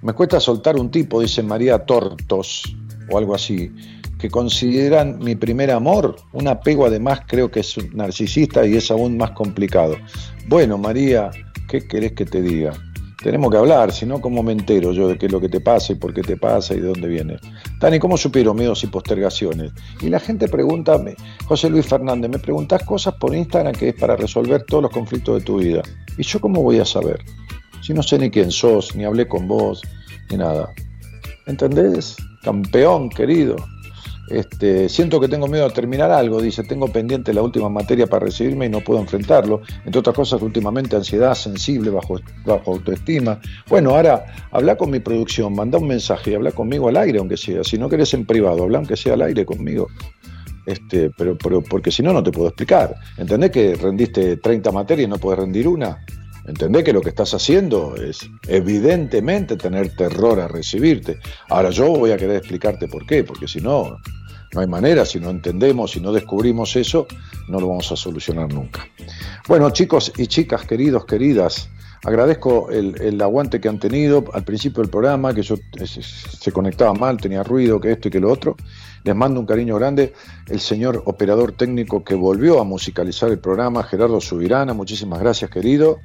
Me 0.00 0.14
cuesta 0.14 0.40
soltar 0.40 0.76
un 0.76 0.90
tipo, 0.90 1.20
dice 1.20 1.42
María 1.42 1.78
Tortos, 1.80 2.62
o 3.10 3.18
algo 3.18 3.34
así, 3.34 3.70
que 4.18 4.30
consideran 4.30 5.18
mi 5.18 5.34
primer 5.34 5.70
amor. 5.70 6.16
Un 6.32 6.48
apego 6.48 6.86
además 6.86 7.20
creo 7.26 7.50
que 7.50 7.60
es 7.60 7.76
narcisista 7.92 8.64
y 8.66 8.76
es 8.76 8.90
aún 8.90 9.18
más 9.18 9.32
complicado. 9.32 9.96
Bueno, 10.48 10.78
María, 10.78 11.30
¿qué 11.68 11.86
querés 11.86 12.12
que 12.12 12.24
te 12.24 12.40
diga? 12.40 12.72
Tenemos 13.24 13.50
que 13.50 13.56
hablar, 13.56 13.90
si 13.90 14.04
no, 14.04 14.20
¿cómo 14.20 14.42
me 14.42 14.52
entero 14.52 14.92
yo 14.92 15.08
de 15.08 15.16
qué 15.16 15.24
es 15.24 15.32
lo 15.32 15.40
que 15.40 15.48
te 15.48 15.58
pasa 15.58 15.94
y 15.94 15.96
por 15.96 16.12
qué 16.12 16.20
te 16.20 16.36
pasa 16.36 16.74
y 16.74 16.80
de 16.80 16.88
dónde 16.88 17.08
viene? 17.08 17.38
Dani, 17.80 17.98
¿cómo 17.98 18.18
supieron 18.18 18.54
miedos 18.54 18.84
y 18.84 18.88
postergaciones? 18.88 19.72
Y 20.02 20.10
la 20.10 20.20
gente 20.20 20.46
pregunta, 20.46 21.02
José 21.46 21.70
Luis 21.70 21.86
Fernández, 21.86 22.30
me 22.30 22.38
preguntás 22.38 22.82
cosas 22.82 23.14
por 23.14 23.34
Instagram 23.34 23.72
que 23.72 23.88
es 23.88 23.94
para 23.94 24.14
resolver 24.14 24.64
todos 24.64 24.82
los 24.82 24.92
conflictos 24.92 25.38
de 25.38 25.40
tu 25.46 25.56
vida. 25.56 25.80
¿Y 26.18 26.22
yo 26.22 26.38
cómo 26.38 26.62
voy 26.62 26.80
a 26.80 26.84
saber? 26.84 27.24
Si 27.80 27.94
no 27.94 28.02
sé 28.02 28.18
ni 28.18 28.30
quién 28.30 28.50
sos, 28.50 28.94
ni 28.94 29.04
hablé 29.04 29.26
con 29.26 29.48
vos, 29.48 29.80
ni 30.30 30.36
nada. 30.36 30.68
¿Entendés? 31.46 32.16
Campeón, 32.42 33.08
querido. 33.08 33.56
Este, 34.28 34.88
siento 34.88 35.20
que 35.20 35.28
tengo 35.28 35.48
miedo 35.48 35.66
a 35.66 35.70
terminar 35.70 36.10
algo, 36.10 36.40
dice, 36.40 36.62
tengo 36.64 36.88
pendiente 36.88 37.34
la 37.34 37.42
última 37.42 37.68
materia 37.68 38.06
para 38.06 38.26
recibirme 38.26 38.66
y 38.66 38.68
no 38.68 38.80
puedo 38.80 39.00
enfrentarlo. 39.00 39.60
Entre 39.84 39.98
otras 39.98 40.16
cosas, 40.16 40.40
últimamente 40.42 40.96
ansiedad, 40.96 41.34
sensible, 41.34 41.90
bajo, 41.90 42.18
bajo 42.44 42.72
autoestima. 42.72 43.40
Bueno, 43.68 43.90
ahora 43.90 44.24
habla 44.50 44.76
con 44.76 44.90
mi 44.90 45.00
producción, 45.00 45.54
manda 45.54 45.78
un 45.78 45.88
mensaje 45.88 46.30
y 46.30 46.34
habla 46.34 46.52
conmigo 46.52 46.88
al 46.88 46.96
aire, 46.96 47.18
aunque 47.18 47.36
sea. 47.36 47.62
Si 47.64 47.78
no 47.78 47.88
querés 47.88 48.14
en 48.14 48.24
privado, 48.24 48.62
habla 48.62 48.78
aunque 48.78 48.96
sea 48.96 49.14
al 49.14 49.22
aire 49.22 49.44
conmigo. 49.44 49.88
Este, 50.66 51.10
pero, 51.10 51.36
pero 51.36 51.62
porque 51.62 51.90
si 51.90 52.02
no, 52.02 52.12
no 52.12 52.22
te 52.22 52.32
puedo 52.32 52.48
explicar. 52.48 52.94
¿Entendés 53.18 53.50
que 53.50 53.74
rendiste 53.74 54.38
30 54.38 54.72
materias 54.72 55.06
y 55.06 55.10
no 55.10 55.18
puedes 55.18 55.40
rendir 55.40 55.68
una? 55.68 55.98
¿Entendés 56.46 56.84
que 56.84 56.92
lo 56.92 57.00
que 57.00 57.08
estás 57.08 57.32
haciendo 57.32 57.96
es 57.96 58.28
evidentemente 58.48 59.56
tener 59.56 59.96
terror 59.96 60.40
a 60.40 60.48
recibirte? 60.48 61.18
Ahora 61.48 61.70
yo 61.70 61.88
voy 61.88 62.10
a 62.10 62.16
querer 62.16 62.36
explicarte 62.36 62.86
por 62.86 63.06
qué, 63.06 63.24
porque 63.24 63.48
si 63.48 63.60
no, 63.60 63.96
no 64.52 64.60
hay 64.60 64.66
manera, 64.66 65.06
si 65.06 65.18
no 65.18 65.30
entendemos, 65.30 65.92
si 65.92 66.00
no 66.00 66.12
descubrimos 66.12 66.76
eso, 66.76 67.06
no 67.48 67.60
lo 67.60 67.68
vamos 67.68 67.90
a 67.92 67.96
solucionar 67.96 68.52
nunca. 68.52 68.86
Bueno, 69.48 69.70
chicos 69.70 70.12
y 70.18 70.26
chicas, 70.26 70.66
queridos, 70.66 71.06
queridas, 71.06 71.70
agradezco 72.04 72.70
el, 72.70 73.00
el 73.00 73.20
aguante 73.22 73.58
que 73.58 73.68
han 73.68 73.78
tenido 73.78 74.24
al 74.34 74.44
principio 74.44 74.82
del 74.82 74.90
programa, 74.90 75.32
que 75.32 75.42
yo 75.42 75.54
eh, 75.80 75.86
se, 75.86 76.02
se 76.02 76.52
conectaba 76.52 76.92
mal, 76.92 77.16
tenía 77.16 77.42
ruido, 77.42 77.80
que 77.80 77.92
esto 77.92 78.08
y 78.08 78.10
que 78.10 78.20
lo 78.20 78.30
otro. 78.30 78.54
Les 79.02 79.16
mando 79.16 79.40
un 79.40 79.46
cariño 79.46 79.76
grande. 79.76 80.12
El 80.46 80.60
señor 80.60 81.02
operador 81.06 81.52
técnico 81.52 82.04
que 82.04 82.14
volvió 82.14 82.60
a 82.60 82.64
musicalizar 82.64 83.30
el 83.30 83.38
programa, 83.38 83.82
Gerardo 83.82 84.20
Subirana, 84.20 84.74
muchísimas 84.74 85.20
gracias, 85.20 85.50
querido. 85.50 86.00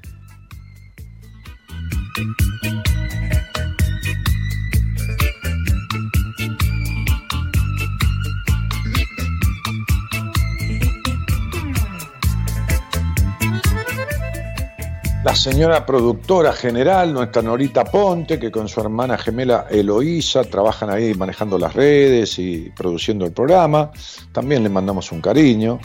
La 15.23 15.36
señora 15.36 15.86
productora 15.86 16.53
general, 16.53 17.14
nuestra 17.14 17.41
Norita 17.44 17.84
Ponte, 17.84 18.40
que 18.40 18.49
con 18.49 18.68
su 18.68 18.80
hermana 18.81 19.18
gemela 19.18 19.68
Eloísa 19.69 20.44
trabajan 20.45 20.90
ahí 20.90 21.14
manejando 21.14 21.60
las 21.60 21.73
redes 21.73 22.40
y 22.40 22.72
produciendo 22.76 23.26
el 23.26 23.31
programa. 23.31 23.91
También 24.31 24.64
le 24.64 24.69
mandamos 24.69 25.11
un 25.11 25.22
cariño. 25.22 25.80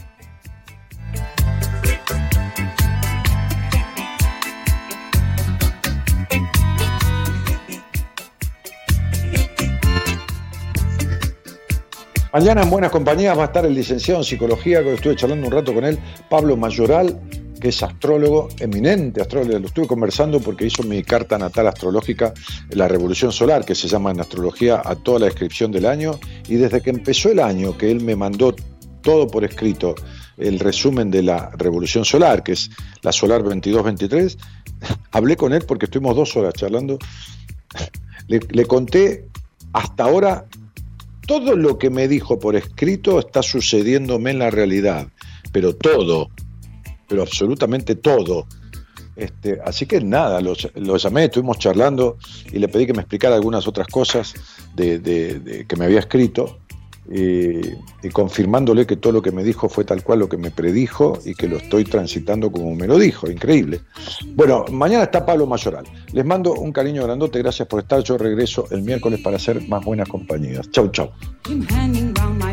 Mañana 12.35 12.63
en 12.63 12.71
Buenas 12.71 12.91
Compañías 12.91 13.39
va 13.39 13.43
a 13.43 13.47
estar 13.47 13.65
el 13.65 13.77
licenciado 13.77 14.19
en 14.19 14.25
psicología, 14.25 14.83
que 14.83 14.95
estuve 14.95 15.15
charlando 15.15 15.47
un 15.47 15.53
rato 15.53 15.73
con 15.73 15.85
él, 15.85 16.01
Pablo 16.29 16.57
Mayoral, 16.57 17.21
que 17.61 17.69
es 17.69 17.81
astrólogo, 17.81 18.49
eminente 18.59 19.21
astrólogo. 19.21 19.57
Lo 19.61 19.69
estuve 19.69 19.87
conversando 19.87 20.41
porque 20.41 20.67
hizo 20.67 20.83
mi 20.83 21.05
carta 21.05 21.39
natal 21.39 21.69
astrológica, 21.69 22.35
la 22.71 22.89
revolución 22.89 23.31
solar, 23.31 23.65
que 23.65 23.77
se 23.77 23.87
llama 23.87 24.11
en 24.11 24.19
astrología 24.19 24.83
a 24.85 24.97
toda 24.97 25.21
la 25.21 25.27
descripción 25.27 25.71
del 25.71 25.87
año. 25.87 26.19
Y 26.49 26.57
desde 26.57 26.81
que 26.81 26.91
empezó 26.91 27.31
el 27.31 27.39
año, 27.39 27.79
que 27.79 27.93
él 27.93 28.01
me 28.01 28.17
mandó 28.17 28.53
todo 29.01 29.29
por 29.29 29.45
escrito, 29.45 29.95
el 30.37 30.59
resumen 30.59 31.13
de 31.13 31.23
la 31.23 31.51
revolución 31.51 32.05
solar, 32.05 32.43
que 32.43 32.55
es 32.55 32.69
la 33.03 33.13
solar 33.13 33.45
22-23. 33.45 34.37
Hablé 35.13 35.37
con 35.37 35.53
él 35.53 35.63
porque 35.69 35.85
estuvimos 35.85 36.17
dos 36.17 36.37
horas 36.37 36.53
charlando. 36.55 36.99
Le, 38.27 38.41
le 38.51 38.67
conté 38.67 39.29
hasta 39.73 40.03
ahora 40.03 40.47
todo 41.27 41.57
lo 41.57 41.79
que 41.79 41.91
me 41.91 42.09
dijo 42.09 42.39
por 42.39 42.57
escrito 42.57 43.19
está 43.19 43.43
sucediéndome 43.43 44.31
en 44.31 44.39
la 44.41 44.51
realidad, 44.51 45.09
pero 45.53 45.75
todo, 45.75 46.31
pero 47.09 47.23
absolutamente 47.23 47.95
todo. 47.95 48.47
Este, 49.17 49.61
así 49.65 49.87
que 49.87 50.01
nada, 50.01 50.41
lo, 50.41 50.55
llamé, 50.97 51.25
estuvimos 51.27 51.59
charlando 51.59 52.17
y 52.53 52.59
le 52.59 52.67
pedí 52.69 52.87
que 52.87 52.93
me 52.95 53.01
explicara 53.01 53.37
algunas 53.37 53.69
otras 53.69 53.87
cosas 53.87 54.35
de- 54.75 55.67
que 55.69 55.77
me 55.77 55.85
había 55.85 56.01
escrito 56.01 56.59
y, 57.11 57.61
y 58.03 58.11
confirmándole 58.13 58.87
que 58.87 58.97
todo 58.97 59.13
lo 59.13 59.23
que 59.23 59.33
me 59.33 59.45
dijo 59.45 59.69
fue 59.69 59.85
tal 59.85 60.03
cual 60.03 60.21
lo 60.21 60.29
que 60.29 60.37
me 60.37 60.51
predijo 60.51 61.19
y 61.25 61.35
que 61.35 61.49
lo 61.49 61.59
estoy 61.59 61.85
transitando 61.85 62.51
como 62.51 62.75
me 62.75 62.87
lo 62.87 62.99
dijo, 62.99 63.31
increíble. 63.31 63.81
Bueno, 64.35 64.65
mañana 64.71 65.05
está 65.05 65.25
Pablo 65.25 65.47
Mayoral. 65.47 65.85
Les 66.13 66.25
mando 66.25 66.55
un 66.55 66.73
cariño 66.73 67.05
grandote, 67.05 67.41
gracias 67.41 67.69
por 67.69 67.81
estar. 67.81 68.03
Yo 68.03 68.19
regreso 68.19 68.67
el 68.71 68.83
miércoles 68.83 69.21
para 69.21 69.37
hacer 69.37 69.67
más 69.69 69.85
buenas 69.85 70.09
compañías. 70.09 70.71
Chau, 70.71 70.89
chau. 70.91 71.11
hanging 71.69 72.15
round 72.15 72.45